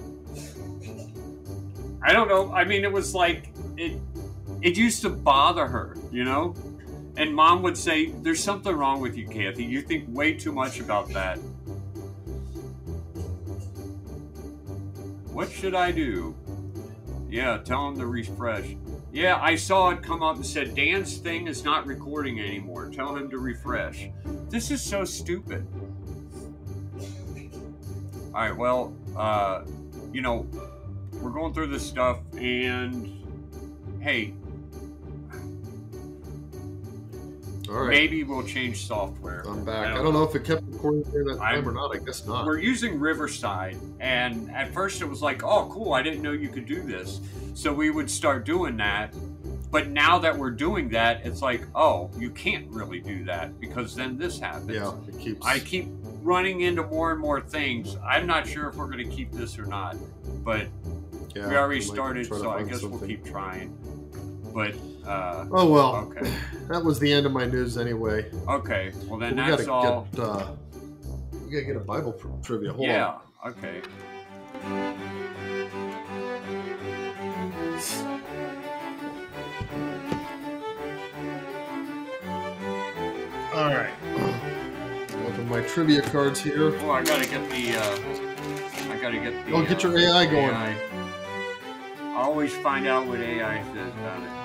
I 2.04 2.12
don't 2.12 2.28
know. 2.28 2.52
I 2.52 2.66
mean, 2.66 2.84
it 2.84 2.92
was 2.92 3.16
like 3.16 3.54
it 3.78 3.98
it 4.62 4.76
used 4.76 5.02
to 5.04 5.10
bother 5.10 5.66
her, 5.66 5.96
you 6.12 6.26
know? 6.26 6.54
And 7.16 7.34
mom 7.34 7.62
would 7.62 7.78
say, 7.78 8.08
There's 8.08 8.44
something 8.44 8.76
wrong 8.76 9.00
with 9.00 9.16
you, 9.16 9.30
Kathy. 9.30 9.64
You 9.64 9.82
think 9.82 10.08
way 10.10 10.34
too 10.34 10.52
much 10.52 10.82
about 10.82 11.08
that. 11.14 11.38
What 15.32 15.50
should 15.50 15.74
I 15.74 15.92
do? 15.92 16.36
Yeah, 17.32 17.60
tell 17.60 17.88
him 17.88 17.98
to 17.98 18.08
refresh. 18.08 18.76
Yeah, 19.14 19.40
I 19.42 19.56
saw 19.56 19.92
it 19.92 20.04
come 20.04 20.22
up 20.22 20.36
and 20.36 20.46
said 20.46 20.76
Dan's 20.76 21.16
thing 21.16 21.48
is 21.48 21.64
not 21.64 21.88
recording 21.88 22.42
anymore. 22.42 22.90
Tell 22.90 23.16
him 23.16 23.30
to 23.30 23.38
refresh. 23.38 24.10
This 24.50 24.70
is 24.70 24.82
so 24.82 25.06
stupid. 25.06 25.66
All 28.26 28.42
right, 28.42 28.56
well, 28.56 28.94
uh, 29.16 29.64
you 30.12 30.22
know, 30.22 30.46
we're 31.22 31.32
going 31.32 31.54
through 31.54 31.68
this 31.68 31.88
stuff, 31.88 32.20
and 32.38 33.10
hey, 34.02 34.34
All 37.72 37.82
right. 37.84 37.90
maybe 37.90 38.24
we'll 38.24 38.44
change 38.44 38.86
software. 38.86 39.44
I'm 39.48 39.64
back. 39.64 39.96
I 39.96 40.04
don't 40.04 40.14
know 40.14 40.24
if 40.24 40.36
it 40.36 40.44
kept 40.44 40.64
recording 40.68 41.04
during 41.12 41.28
that 41.28 41.38
time 41.38 41.68
or 41.68 41.72
not. 41.72 41.96
I 41.96 42.00
guess 42.00 42.26
not. 42.26 42.46
We're 42.46 42.60
using 42.60 43.00
Riverside, 43.00 43.78
and 44.02 44.52
at 44.52 44.74
first 44.74 45.02
it 45.02 45.06
was 45.06 45.22
like, 45.22 45.44
oh, 45.44 45.70
cool, 45.72 45.94
I 45.94 46.02
didn't 46.02 46.22
know 46.22 46.34
you 46.34 46.50
could 46.50 46.66
do 46.66 46.82
this. 46.82 47.22
So 47.54 47.74
we 47.74 47.90
would 47.90 48.10
start 48.10 48.46
doing 48.46 48.76
that. 48.78 49.14
But 49.72 49.88
now 49.88 50.20
that 50.20 50.38
we're 50.38 50.52
doing 50.52 50.90
that, 50.90 51.26
it's 51.26 51.42
like, 51.42 51.66
oh, 51.76 52.12
you 52.18 52.30
can't 52.30 52.68
really 52.68 53.00
do 53.00 53.24
that 53.24 53.58
because 53.58 53.96
then 53.96 54.18
this 54.18 54.38
happens. 54.38 54.70
Yeah, 54.70 54.92
it 55.08 55.18
keeps. 55.18 55.46
I 55.46 55.60
keep 55.60 55.88
running 56.22 56.62
into 56.62 56.84
more 56.84 57.12
and 57.12 57.22
more 57.22 57.40
things. 57.40 57.96
I'm 58.04 58.28
not 58.28 58.46
sure 58.46 58.68
if 58.68 58.76
we're 58.76 58.88
going 58.88 59.10
to 59.10 59.16
keep 59.16 59.32
this 59.32 59.58
or 59.58 59.66
not, 59.66 59.96
but 60.44 60.68
Yeah, 61.34 61.48
we 61.48 61.56
already 61.56 61.80
started, 61.80 62.28
so 62.28 62.52
I 62.52 62.64
guess 62.64 62.84
we'll 62.84 63.00
keep 63.00 63.26
trying. 63.26 63.78
But 64.54 64.76
uh, 65.06 65.46
Oh 65.52 65.70
well. 65.70 65.96
Okay. 65.96 66.32
That 66.68 66.84
was 66.84 67.00
the 67.00 67.12
end 67.12 67.26
of 67.26 67.32
my 67.32 67.46
news 67.46 67.78
anyway. 67.78 68.30
Okay. 68.48 68.92
Well 69.08 69.20
then, 69.20 69.36
we 69.36 69.42
that's 69.42 69.66
gotta 69.66 69.72
all. 69.72 70.08
Get, 70.12 70.20
uh, 70.20 70.52
we 71.46 71.52
gotta 71.52 71.66
get 71.66 71.76
a 71.76 71.80
Bible 71.82 72.14
tri- 72.14 72.32
trivia. 72.44 72.74
Hold 72.74 72.88
yeah. 72.88 73.20
on. 73.44 73.52
Okay. 73.52 73.82
All 83.54 83.74
right. 83.74 83.94
Open 85.26 85.50
my 85.50 85.62
trivia 85.62 86.02
cards 86.02 86.40
here. 86.40 86.74
Oh, 86.82 86.92
I 86.92 87.04
gotta 87.04 87.28
get 87.28 87.50
the. 87.50 87.78
Uh, 87.78 88.92
I 88.92 88.98
gotta 89.02 89.18
get 89.18 89.46
the. 89.46 89.54
Oh, 89.54 89.66
get 89.66 89.84
your 89.84 89.98
uh, 89.98 90.00
AI 90.00 90.26
going. 90.26 90.50
AI. 90.50 90.76
I 92.00 92.24
always 92.24 92.54
find 92.58 92.88
out 92.88 93.08
what 93.08 93.20
AI 93.20 93.62
says 93.74 93.94
about 93.94 94.22
it. 94.22 94.41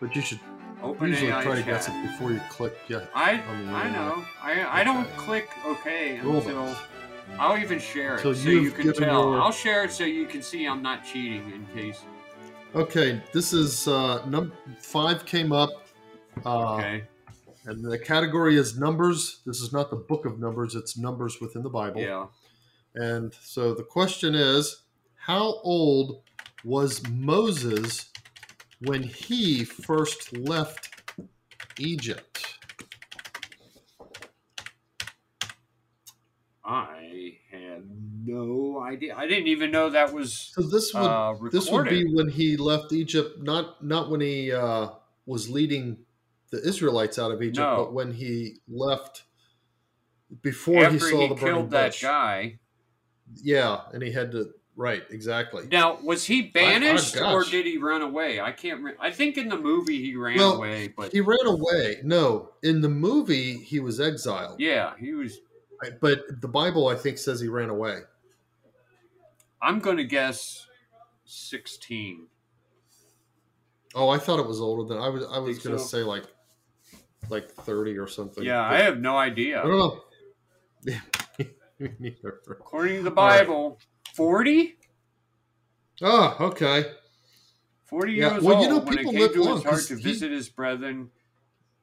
But 0.00 0.14
you 0.16 0.22
should 0.22 0.40
Open 0.82 1.08
usually 1.08 1.30
AI 1.30 1.42
try 1.42 1.56
to 1.56 1.62
guess 1.62 1.88
it 1.88 1.94
before 2.02 2.30
you 2.32 2.40
click. 2.50 2.76
Yeah. 2.88 3.06
I 3.14 3.40
I 3.40 3.90
know. 3.90 4.24
I 4.42 4.80
I 4.80 4.84
don't 4.84 5.08
click 5.16 5.48
OK 5.64 6.16
until 6.16 6.66
it. 6.68 6.76
I'll 7.38 7.56
even 7.56 7.78
share 7.78 8.16
it 8.16 8.20
Till 8.22 8.34
so 8.34 8.48
you 8.50 8.70
can 8.70 8.92
tell. 8.92 9.30
your- 9.32 9.40
I'll 9.40 9.50
share 9.50 9.84
it 9.84 9.92
so 9.92 10.04
you 10.04 10.26
can 10.26 10.42
see 10.42 10.66
I'm 10.66 10.82
not 10.82 11.04
cheating 11.04 11.50
in 11.52 11.66
case. 11.74 12.00
Okay, 12.74 13.22
this 13.32 13.52
is 13.52 13.88
uh, 13.88 14.24
num 14.26 14.52
five 14.78 15.24
came 15.24 15.52
up. 15.52 15.70
Uh, 16.44 16.74
Okay. 16.74 17.04
And 17.66 17.82
the 17.82 17.98
category 17.98 18.58
is 18.58 18.78
numbers. 18.78 19.40
This 19.46 19.62
is 19.62 19.72
not 19.72 19.88
the 19.88 19.96
book 19.96 20.26
of 20.26 20.38
numbers; 20.38 20.74
it's 20.74 20.98
numbers 20.98 21.40
within 21.40 21.62
the 21.62 21.70
Bible. 21.70 22.02
Yeah. 22.02 22.26
And 22.94 23.32
so 23.40 23.72
the 23.72 23.84
question 23.84 24.34
is, 24.34 24.82
how 25.16 25.60
old 25.62 26.20
was 26.62 27.02
Moses 27.08 28.10
when 28.80 29.02
he 29.02 29.64
first 29.64 30.36
left 30.36 30.90
Egypt? 31.78 32.58
I 36.64 37.38
had 37.50 37.82
no 38.24 38.80
idea. 38.82 39.14
I 39.16 39.26
didn't 39.26 39.48
even 39.48 39.70
know 39.70 39.90
that 39.90 40.12
was 40.14 40.32
So 40.54 40.62
this 40.62 40.94
would 40.94 41.00
uh, 41.00 41.34
this 41.52 41.70
would 41.70 41.88
be 41.88 42.04
when 42.10 42.28
he 42.28 42.56
left 42.56 42.92
Egypt, 42.92 43.42
not 43.42 43.84
not 43.84 44.10
when 44.10 44.20
he 44.22 44.50
uh, 44.50 44.88
was 45.26 45.50
leading 45.50 45.98
the 46.50 46.66
Israelites 46.66 47.18
out 47.18 47.32
of 47.32 47.42
Egypt, 47.42 47.58
No. 47.58 47.76
but 47.76 47.92
when 47.92 48.12
he 48.12 48.56
left 48.68 49.24
before 50.40 50.88
he 50.88 50.98
saw 50.98 51.06
he 51.20 51.28
the 51.28 51.34
burning 51.34 51.54
killed 51.54 51.70
that 51.72 51.90
bush. 51.92 52.02
guy. 52.02 52.58
Yeah, 53.42 53.80
and 53.92 54.02
he 54.02 54.12
had 54.12 54.32
to 54.32 54.52
right 54.76 55.02
exactly. 55.10 55.66
Now, 55.70 55.98
was 56.02 56.24
he 56.24 56.46
oh, 56.48 56.50
banished 56.52 57.14
gosh. 57.14 57.32
or 57.32 57.50
did 57.50 57.66
he 57.66 57.78
run 57.78 58.02
away? 58.02 58.40
I 58.40 58.52
can't. 58.52 58.82
Re- 58.82 58.94
I 59.00 59.10
think 59.10 59.36
in 59.36 59.48
the 59.48 59.58
movie 59.58 60.02
he 60.02 60.16
ran 60.16 60.36
Well, 60.36 60.54
away, 60.56 60.88
but 60.88 61.12
he 61.12 61.20
ran 61.20 61.46
away. 61.46 61.98
No, 62.02 62.50
in 62.62 62.80
the 62.80 62.88
movie 62.88 63.56
he 63.58 63.80
was 63.80 64.00
exiled. 64.00 64.60
yeah, 64.60 64.92
he 64.98 65.12
was. 65.12 65.38
But 66.00 66.40
the 66.40 66.48
Bible, 66.48 66.88
I 66.88 66.94
think, 66.94 67.18
says 67.18 67.40
he 67.40 67.48
ran 67.48 67.68
away. 67.68 67.98
I'm 69.60 69.80
going 69.80 69.96
to 69.98 70.04
guess 70.04 70.66
sixteen. 71.24 72.26
Oh, 73.94 74.08
I 74.08 74.18
thought 74.18 74.40
it 74.40 74.46
was 74.46 74.60
older 74.60 74.88
than 74.92 75.02
I 75.02 75.08
was. 75.08 75.24
I 75.24 75.38
was 75.38 75.58
going 75.58 75.76
to 75.76 75.82
so? 75.82 75.98
say 75.98 76.02
like, 76.02 76.24
like 77.28 77.50
thirty 77.50 77.96
or 77.96 78.08
something. 78.08 78.44
Yeah, 78.44 78.68
But 78.68 78.80
I 78.80 78.82
have 78.84 78.98
no 78.98 79.16
idea. 79.16 79.60
I 79.62 79.66
don't 79.66 79.78
know. 80.86 80.96
According 82.50 82.98
to 82.98 83.02
the. 83.04 83.10
Bible, 83.10 83.78
forty. 84.14 84.76
Oh, 86.02 86.36
okay. 86.40 86.86
40 87.86 88.12
Yeah, 88.12 88.32
years 88.32 88.42
well, 88.42 88.56
old 88.56 88.64
you 88.64 88.68
know, 88.70 88.78
when 88.80 88.98
it 88.98 89.04
came 89.04 89.14
live 89.20 89.32
to 89.34 89.54
his 89.54 89.62
heart 89.62 89.82
to 89.86 89.96
he- 89.96 90.02
visit 90.02 90.32
his 90.32 90.48
brethren. 90.48 91.10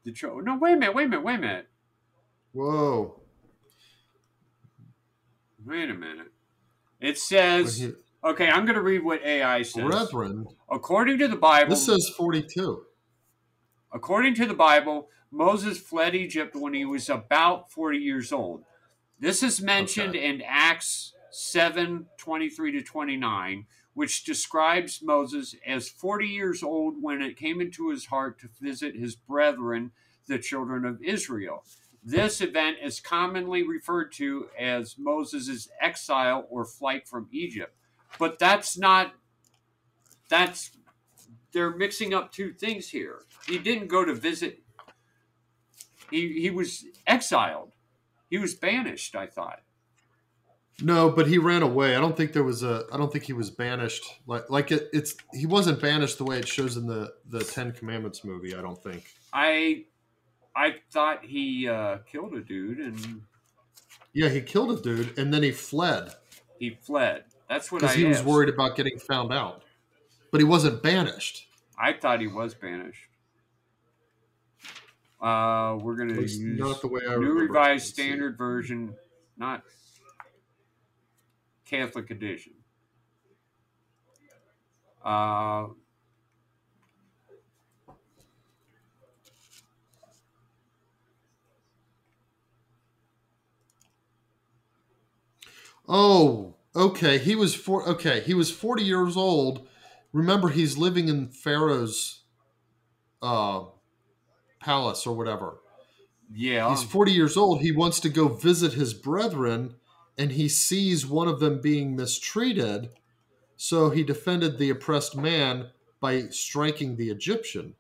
The 0.03 0.11
cho- 0.11 0.39
no, 0.39 0.57
wait 0.57 0.73
a 0.73 0.77
minute, 0.77 0.95
wait 0.95 1.05
a 1.05 1.09
minute, 1.09 1.23
wait 1.23 1.35
a 1.35 1.37
minute, 1.37 1.67
Whoa. 2.53 3.21
wait 5.65 5.89
a 5.89 5.93
minute. 5.93 6.31
It 6.99 7.17
says, 7.17 7.93
okay, 8.23 8.49
I'm 8.49 8.65
going 8.65 8.75
to 8.75 8.81
read 8.81 9.03
what 9.03 9.23
AI 9.23 9.61
says. 9.61 9.83
Brethren. 9.85 10.47
According 10.69 11.19
to 11.19 11.27
the 11.27 11.35
Bible, 11.35 11.69
This 11.69 11.85
says 11.85 12.09
forty-two. 12.17 12.83
According 13.93 14.35
to 14.35 14.45
the 14.45 14.53
Bible, 14.53 15.07
Moses 15.31 15.77
fled 15.77 16.15
Egypt 16.15 16.55
when 16.55 16.73
he 16.73 16.83
was 16.85 17.09
about 17.09 17.71
40 17.71 17.97
years 17.97 18.31
old. 18.31 18.63
This 19.19 19.43
is 19.43 19.61
mentioned 19.61 20.15
in 20.15 20.41
Acts 20.45 21.13
7 21.31 22.07
23 22.17 22.71
to 22.73 22.81
29, 22.81 23.65
which 23.93 24.23
describes 24.23 25.01
Moses 25.01 25.55
as 25.65 25.89
40 25.89 26.27
years 26.27 26.63
old 26.63 27.01
when 27.01 27.21
it 27.21 27.37
came 27.37 27.61
into 27.61 27.89
his 27.89 28.05
heart 28.07 28.39
to 28.39 28.49
visit 28.59 28.95
his 28.95 29.15
brethren, 29.15 29.91
the 30.27 30.39
children 30.39 30.85
of 30.85 31.01
Israel. 31.01 31.63
This 32.03 32.41
event 32.41 32.77
is 32.81 32.99
commonly 32.99 33.63
referred 33.63 34.11
to 34.13 34.47
as 34.57 34.95
Moses' 34.97 35.69
exile 35.79 36.47
or 36.49 36.65
flight 36.65 37.07
from 37.07 37.27
Egypt. 37.31 37.75
But 38.17 38.39
that's 38.39 38.77
not, 38.77 39.13
that's, 40.29 40.71
they're 41.53 41.75
mixing 41.75 42.13
up 42.13 42.31
two 42.31 42.53
things 42.53 42.89
here. 42.89 43.19
He 43.47 43.59
didn't 43.59 43.87
go 43.87 44.03
to 44.03 44.13
visit, 44.13 44.63
he, 46.09 46.41
he 46.41 46.49
was 46.49 46.85
exiled. 47.05 47.71
He 48.29 48.37
was 48.37 48.55
banished, 48.55 49.15
I 49.15 49.27
thought. 49.27 49.61
No, 50.81 51.09
but 51.09 51.27
he 51.27 51.37
ran 51.37 51.61
away. 51.61 51.95
I 51.95 51.99
don't 51.99 52.17
think 52.17 52.33
there 52.33 52.43
was 52.43 52.63
a. 52.63 52.85
I 52.91 52.97
don't 52.97 53.11
think 53.11 53.25
he 53.25 53.33
was 53.33 53.49
banished. 53.49 54.03
Like 54.25 54.49
like 54.49 54.71
it, 54.71 54.89
it's 54.93 55.15
he 55.33 55.45
wasn't 55.45 55.81
banished 55.81 56.17
the 56.17 56.23
way 56.23 56.39
it 56.39 56.47
shows 56.47 56.77
in 56.77 56.87
the 56.87 57.13
the 57.27 57.43
Ten 57.43 57.71
Commandments 57.71 58.23
movie. 58.23 58.55
I 58.55 58.61
don't 58.61 58.81
think. 58.81 59.05
I 59.33 59.85
I 60.55 60.75
thought 60.91 61.23
he 61.23 61.67
uh, 61.67 61.99
killed 61.99 62.33
a 62.33 62.41
dude 62.41 62.79
and 62.79 63.21
Yeah, 64.13 64.29
he 64.29 64.41
killed 64.41 64.77
a 64.77 64.81
dude 64.81 65.17
and 65.17 65.33
then 65.33 65.43
he 65.43 65.51
fled 65.51 66.13
he 66.61 66.69
fled. 66.69 67.23
That's 67.49 67.71
what 67.71 67.83
I 67.83 67.87
because 67.87 67.97
he 67.97 68.05
was 68.05 68.23
worried 68.23 68.47
about 68.47 68.77
getting 68.77 68.99
found 68.99 69.33
out. 69.33 69.63
But 70.31 70.39
he 70.39 70.45
wasn't 70.45 70.83
banished. 70.83 71.47
I 71.77 71.93
thought 71.93 72.21
he 72.21 72.27
was 72.27 72.53
banished. 72.53 73.09
Uh, 75.19 75.77
we're 75.81 75.95
gonna 75.95 76.13
use 76.13 76.39
not 76.39 76.81
the 76.81 76.87
way 76.87 77.01
I 77.09 77.15
New. 77.15 77.33
Revised. 77.33 77.87
Standard 77.87 78.37
Version, 78.37 78.93
not 79.37 79.63
Catholic 81.71 82.11
Edition. 82.11 82.53
Uh, 85.03 85.67
Oh, 95.87 96.55
okay. 96.75 97.17
He 97.17 97.35
was 97.35 97.55
four. 97.55 97.87
Okay, 97.87 98.21
he 98.21 98.33
was 98.33 98.51
forty 98.51 98.83
years 98.83 99.17
old. 99.17 99.67
Remember, 100.13 100.49
he's 100.49 100.77
living 100.77 101.07
in 101.07 101.29
Pharaoh's 101.29 102.23
uh, 103.21 103.63
palace 104.59 105.05
or 105.07 105.15
whatever. 105.15 105.59
yeah. 106.33 106.69
He's 106.69 106.83
40 106.83 107.11
years 107.11 107.37
old. 107.37 107.61
He 107.61 107.71
wants 107.71 107.99
to 108.01 108.09
go 108.09 108.27
visit 108.29 108.73
his 108.73 108.93
brethren 108.93 109.75
and 110.17 110.31
he 110.31 110.47
sees 110.49 111.05
one 111.05 111.27
of 111.27 111.39
them 111.39 111.61
being 111.61 111.95
mistreated. 111.95 112.89
So 113.57 113.89
he 113.89 114.03
defended 114.03 114.57
the 114.57 114.69
oppressed 114.69 115.15
man 115.15 115.69
by 115.99 116.23
striking 116.29 116.95
the 116.95 117.09
Egyptian. 117.09 117.75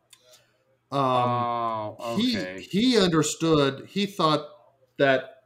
Um, 0.91 1.01
oh, 1.01 1.95
okay. 1.99 2.65
He 2.69 2.81
he 2.91 2.99
understood. 2.99 3.87
He 3.87 4.05
thought 4.05 4.47
that 4.97 5.43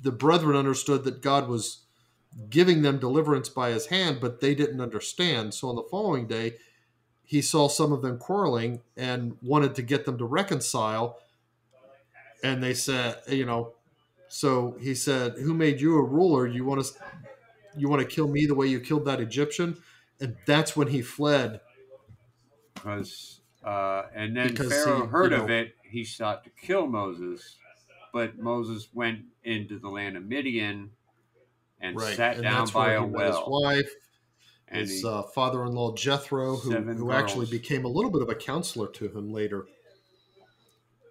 the 0.00 0.12
brethren 0.12 0.56
understood 0.56 1.04
that 1.04 1.22
God 1.22 1.48
was 1.48 1.84
giving 2.48 2.82
them 2.82 2.98
deliverance 2.98 3.48
by 3.48 3.70
his 3.70 3.86
hand, 3.86 4.18
but 4.20 4.40
they 4.40 4.54
didn't 4.54 4.80
understand. 4.80 5.54
So 5.54 5.68
on 5.68 5.76
the 5.76 5.82
following 5.90 6.26
day, 6.26 6.54
he 7.24 7.42
saw 7.42 7.68
some 7.68 7.92
of 7.92 8.00
them 8.00 8.16
quarreling 8.18 8.80
and 8.96 9.36
wanted 9.42 9.74
to 9.74 9.82
get 9.82 10.06
them 10.06 10.16
to 10.18 10.24
reconcile. 10.24 11.18
And 12.42 12.62
they 12.62 12.74
said, 12.74 13.16
you 13.28 13.44
know, 13.44 13.74
so 14.28 14.72
he 14.80 14.94
said, 14.94 15.34
"Who 15.34 15.54
made 15.54 15.80
you 15.80 15.96
a 15.98 16.02
ruler? 16.02 16.46
You 16.46 16.64
want 16.64 16.84
to, 16.84 16.94
you 17.76 17.88
want 17.88 18.02
to 18.02 18.08
kill 18.08 18.28
me 18.28 18.46
the 18.46 18.54
way 18.54 18.66
you 18.66 18.80
killed 18.80 19.04
that 19.06 19.20
Egyptian?" 19.20 19.82
And 20.20 20.36
that's 20.46 20.76
when 20.76 20.88
he 20.88 21.02
fled. 21.02 21.60
Because 22.74 23.40
uh, 23.64 24.04
and 24.14 24.36
then 24.36 24.48
Because 24.50 24.70
Pharaoh 24.70 25.04
he, 25.04 25.10
heard 25.10 25.32
you 25.32 25.42
of 25.42 25.50
it. 25.50 25.74
He 25.82 26.04
sought 26.04 26.44
to 26.44 26.50
kill 26.50 26.86
Moses, 26.86 27.58
but 28.12 28.38
Moses 28.38 28.88
went 28.92 29.26
into 29.42 29.78
the 29.78 29.88
land 29.88 30.16
of 30.16 30.24
Midian 30.24 30.92
and 31.80 31.98
Right, 31.98 32.16
sat 32.16 32.34
and 32.34 32.42
down 32.42 32.70
by 32.70 32.92
a 32.92 33.06
met 33.06 33.26
his 33.26 33.40
wife, 33.46 33.90
And 34.68 34.80
his 34.80 35.02
he- 35.02 35.08
uh, 35.08 35.22
father-in-law 35.34 35.94
Jethro, 35.94 36.56
who, 36.56 36.72
who 36.72 37.10
actually 37.12 37.46
became 37.46 37.84
a 37.84 37.88
little 37.88 38.10
bit 38.10 38.22
of 38.22 38.28
a 38.28 38.34
counselor 38.34 38.88
to 38.88 39.08
him 39.08 39.32
later. 39.32 39.66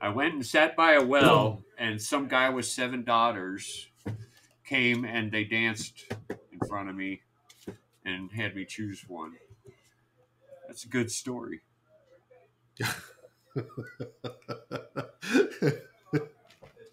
I 0.02 0.10
went 0.10 0.34
and 0.36 0.46
sat 0.46 0.76
by 0.76 0.94
a 0.94 1.04
well, 1.04 1.64
and 1.78 2.02
some 2.02 2.28
guy 2.28 2.50
with 2.50 2.66
seven 2.66 3.04
daughters 3.04 3.88
came 4.66 5.06
and 5.06 5.32
they 5.32 5.44
danced 5.44 6.06
in 6.30 6.60
front 6.68 6.90
of 6.90 6.96
me 6.96 7.22
and 8.06 8.32
had 8.32 8.56
me 8.56 8.66
choose 8.66 9.04
one. 9.08 9.34
That's 10.68 10.84
a 10.84 10.90
good 10.90 11.12
story. 11.12 11.62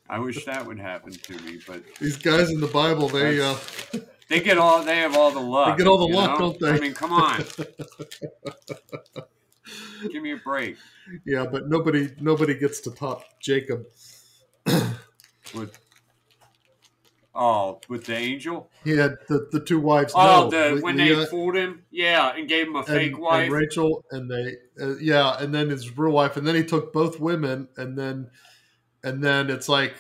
I 0.09 0.19
wish 0.19 0.45
that 0.45 0.65
would 0.67 0.79
happen 0.79 1.13
to 1.13 1.39
me, 1.41 1.61
but 1.67 1.83
These 1.99 2.17
guys 2.19 2.51
in 2.51 2.61
the 2.61 2.67
Bible, 2.69 3.09
they 3.09 3.41
uh, 3.41 3.57
they 4.29 4.41
get 4.41 4.59
all 4.59 4.83
they 4.83 4.99
have 4.99 5.17
all 5.17 5.31
the 5.31 5.41
luck. 5.41 5.77
they 5.77 5.83
get 5.83 5.89
all 5.91 5.99
the 5.99 6.15
luck, 6.15 6.39
know? 6.39 6.53
don't 6.53 6.61
they? 6.61 6.71
I 6.71 6.79
mean, 6.81 6.95
come 6.95 7.13
on, 7.13 7.43
give 10.11 10.23
me 10.23 10.33
a 10.33 10.37
break. 10.37 10.77
yeah, 11.25 11.47
but 11.51 11.69
nobody 11.69 12.11
nobody 12.21 12.55
gets 12.55 12.81
to 12.83 12.91
top 12.91 13.25
Jacob. 13.41 13.87
With 15.55 15.79
oh, 17.35 17.81
with 17.89 18.07
the 18.07 18.17
angel. 18.17 18.71
He 18.83 18.93
had 18.93 19.17
the, 19.29 19.49
the 19.53 19.61
two 19.61 19.81
wives. 19.81 20.13
Oh, 20.17 20.49
no, 20.49 20.75
the 20.75 20.81
when 20.81 20.97
Leah 20.97 21.17
they 21.17 21.27
fooled 21.27 21.57
him, 21.57 21.83
yeah, 21.91 22.35
and 22.35 22.49
gave 22.49 22.67
him 22.67 22.77
a 22.77 22.79
and, 22.79 22.87
fake 22.87 23.13
and 23.13 23.21
wife. 23.21 23.51
Rachel, 23.51 24.05
and 24.11 24.31
they 24.31 24.57
uh, 24.81 24.97
yeah, 24.97 25.37
and 25.39 25.55
then 25.55 25.71
his 25.71 25.97
real 25.97 26.13
wife, 26.13 26.37
and 26.37 26.47
then 26.47 26.55
he 26.55 26.65
took 26.65 26.93
both 26.93 27.21
women, 27.21 27.69
and 27.77 27.97
then 27.99 28.31
and 29.03 29.23
then 29.23 29.51
it's 29.51 29.69
like 29.69 29.95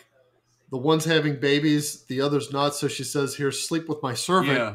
the 0.70 0.78
one's 0.78 1.04
having 1.04 1.38
babies, 1.38 2.04
the 2.04 2.20
other's 2.20 2.52
not. 2.52 2.74
So 2.74 2.88
she 2.88 3.04
says, 3.04 3.36
"Here, 3.36 3.52
sleep 3.52 3.88
with 3.88 4.02
my 4.02 4.14
servant." 4.14 4.58
Yeah. 4.58 4.74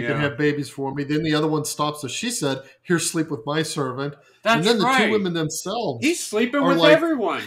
You 0.00 0.06
can 0.06 0.20
have 0.20 0.36
babies 0.36 0.68
for 0.68 0.94
me. 0.94 1.04
Then 1.04 1.22
the 1.22 1.34
other 1.34 1.46
one 1.46 1.64
stops. 1.64 2.00
So 2.02 2.08
she 2.08 2.30
said, 2.30 2.62
"Here, 2.82 2.98
sleep 2.98 3.30
with 3.30 3.40
my 3.46 3.62
servant." 3.62 4.14
That's 4.42 4.58
and 4.58 4.66
then 4.66 4.78
the 4.78 4.84
right. 4.84 5.06
two 5.06 5.12
women 5.12 5.32
themselves. 5.32 6.04
He's 6.04 6.24
sleeping 6.24 6.62
with 6.62 6.78
like- 6.78 6.92
everyone. 6.92 7.42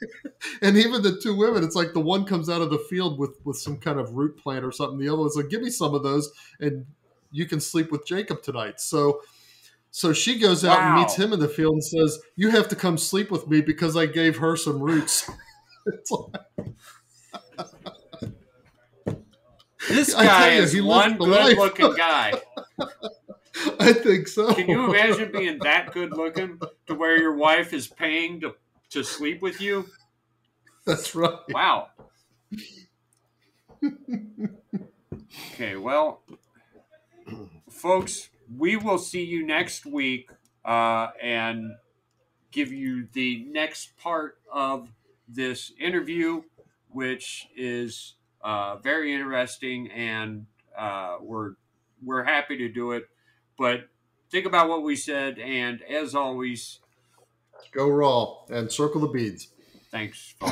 and 0.62 0.76
even 0.76 1.02
the 1.02 1.18
two 1.22 1.36
women, 1.36 1.62
it's 1.62 1.76
like 1.76 1.92
the 1.92 2.00
one 2.00 2.24
comes 2.24 2.48
out 2.48 2.62
of 2.62 2.70
the 2.70 2.78
field 2.90 3.18
with 3.18 3.38
with 3.44 3.56
some 3.56 3.76
kind 3.76 3.98
of 4.00 4.14
root 4.14 4.36
plant 4.38 4.64
or 4.64 4.72
something. 4.72 4.98
The 4.98 5.08
other 5.08 5.20
one's 5.20 5.36
like, 5.36 5.50
"Give 5.50 5.62
me 5.62 5.70
some 5.70 5.94
of 5.94 6.02
those, 6.02 6.30
and 6.58 6.86
you 7.30 7.46
can 7.46 7.60
sleep 7.60 7.92
with 7.92 8.06
Jacob 8.06 8.42
tonight." 8.42 8.80
So, 8.80 9.22
so 9.90 10.12
she 10.12 10.38
goes 10.38 10.64
out 10.64 10.80
and 10.80 11.00
meets 11.00 11.16
him 11.16 11.32
in 11.32 11.40
the 11.40 11.48
field 11.48 11.74
and 11.74 11.84
says, 11.84 12.18
"You 12.36 12.50
have 12.50 12.68
to 12.68 12.76
come 12.76 12.96
sleep 12.96 13.30
with 13.30 13.46
me 13.48 13.60
because 13.60 13.96
I 13.96 14.06
gave 14.06 14.38
her 14.38 14.56
some 14.56 14.80
roots." 14.80 15.28
It's 15.86 16.10
like- 16.10 16.34
This 19.88 20.14
guy 20.14 20.54
you, 20.54 20.62
is 20.62 20.82
one 20.82 21.16
good-looking 21.18 21.94
guy. 21.96 22.34
I 23.78 23.92
think 23.92 24.28
so. 24.28 24.54
Can 24.54 24.68
you 24.68 24.88
imagine 24.90 25.32
being 25.32 25.58
that 25.60 25.92
good-looking 25.92 26.60
to 26.86 26.94
where 26.94 27.18
your 27.18 27.34
wife 27.36 27.72
is 27.72 27.88
paying 27.88 28.40
to 28.40 28.54
to 28.90 29.04
sleep 29.04 29.42
with 29.42 29.60
you? 29.60 29.86
That's 30.84 31.14
right. 31.14 31.38
Wow. 31.50 31.88
Okay, 35.52 35.76
well, 35.76 36.22
folks, 37.68 38.30
we 38.56 38.76
will 38.76 38.98
see 38.98 39.22
you 39.22 39.46
next 39.46 39.86
week 39.86 40.30
uh, 40.64 41.08
and 41.22 41.72
give 42.50 42.72
you 42.72 43.06
the 43.12 43.44
next 43.48 43.96
part 43.96 44.38
of 44.52 44.88
this 45.28 45.72
interview, 45.78 46.42
which 46.88 47.46
is 47.56 48.14
uh, 48.42 48.76
very 48.76 49.14
interesting, 49.14 49.90
and 49.90 50.46
uh, 50.78 51.16
we're 51.20 51.54
we're 52.02 52.24
happy 52.24 52.56
to 52.58 52.68
do 52.68 52.92
it. 52.92 53.04
But 53.58 53.88
think 54.30 54.46
about 54.46 54.68
what 54.68 54.82
we 54.82 54.96
said, 54.96 55.38
and 55.38 55.82
as 55.82 56.14
always, 56.14 56.80
Go 57.72 57.88
raw 57.88 58.36
and 58.48 58.72
circle 58.72 59.00
the 59.00 59.08
beads. 59.08 59.48
thanks, 59.90 60.34
folks. 60.40 60.50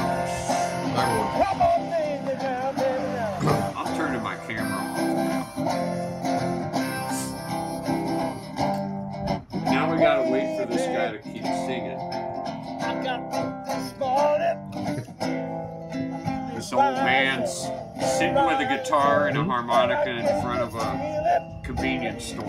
This 16.69 16.75
old 16.75 16.97
man's 16.97 17.63
sitting 18.19 18.35
with 18.35 18.61
a 18.61 18.67
guitar 18.69 19.29
and 19.29 19.39
a 19.39 19.43
harmonica 19.43 20.11
in 20.11 20.43
front 20.43 20.61
of 20.61 20.75
a 20.75 21.63
convenience 21.65 22.27
store. 22.27 22.45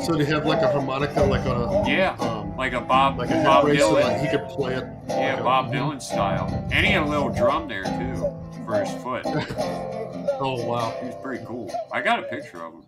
So 0.00 0.14
they 0.16 0.24
have 0.26 0.46
like 0.46 0.62
a 0.62 0.70
harmonica, 0.70 1.24
like 1.24 1.44
on 1.46 1.84
a 1.84 1.90
Yeah, 1.90 2.14
um, 2.20 2.56
like 2.56 2.72
a 2.72 2.80
Bob 2.80 3.18
like 3.18 3.30
a 3.30 3.42
Bob 3.42 3.64
Dylan. 3.64 4.04
like 4.04 4.20
he 4.20 4.28
could 4.28 4.46
play 4.50 4.74
it? 4.76 4.84
Yeah, 5.08 5.42
Bob 5.42 5.72
Dylan 5.72 6.00
style. 6.00 6.46
And 6.70 6.86
he 6.86 6.92
had 6.92 7.02
a 7.02 7.08
little 7.08 7.30
drum 7.30 7.66
there 7.66 7.82
too 7.82 8.32
for 8.64 8.84
his 8.84 9.02
foot. 9.02 9.24
Oh 10.36 10.64
wow. 10.64 10.96
He 11.00 11.06
was 11.06 11.16
pretty 11.22 11.44
cool. 11.44 11.72
I 11.92 12.02
got 12.02 12.18
a 12.18 12.22
picture 12.22 12.64
of 12.64 12.72
him. 12.72 12.82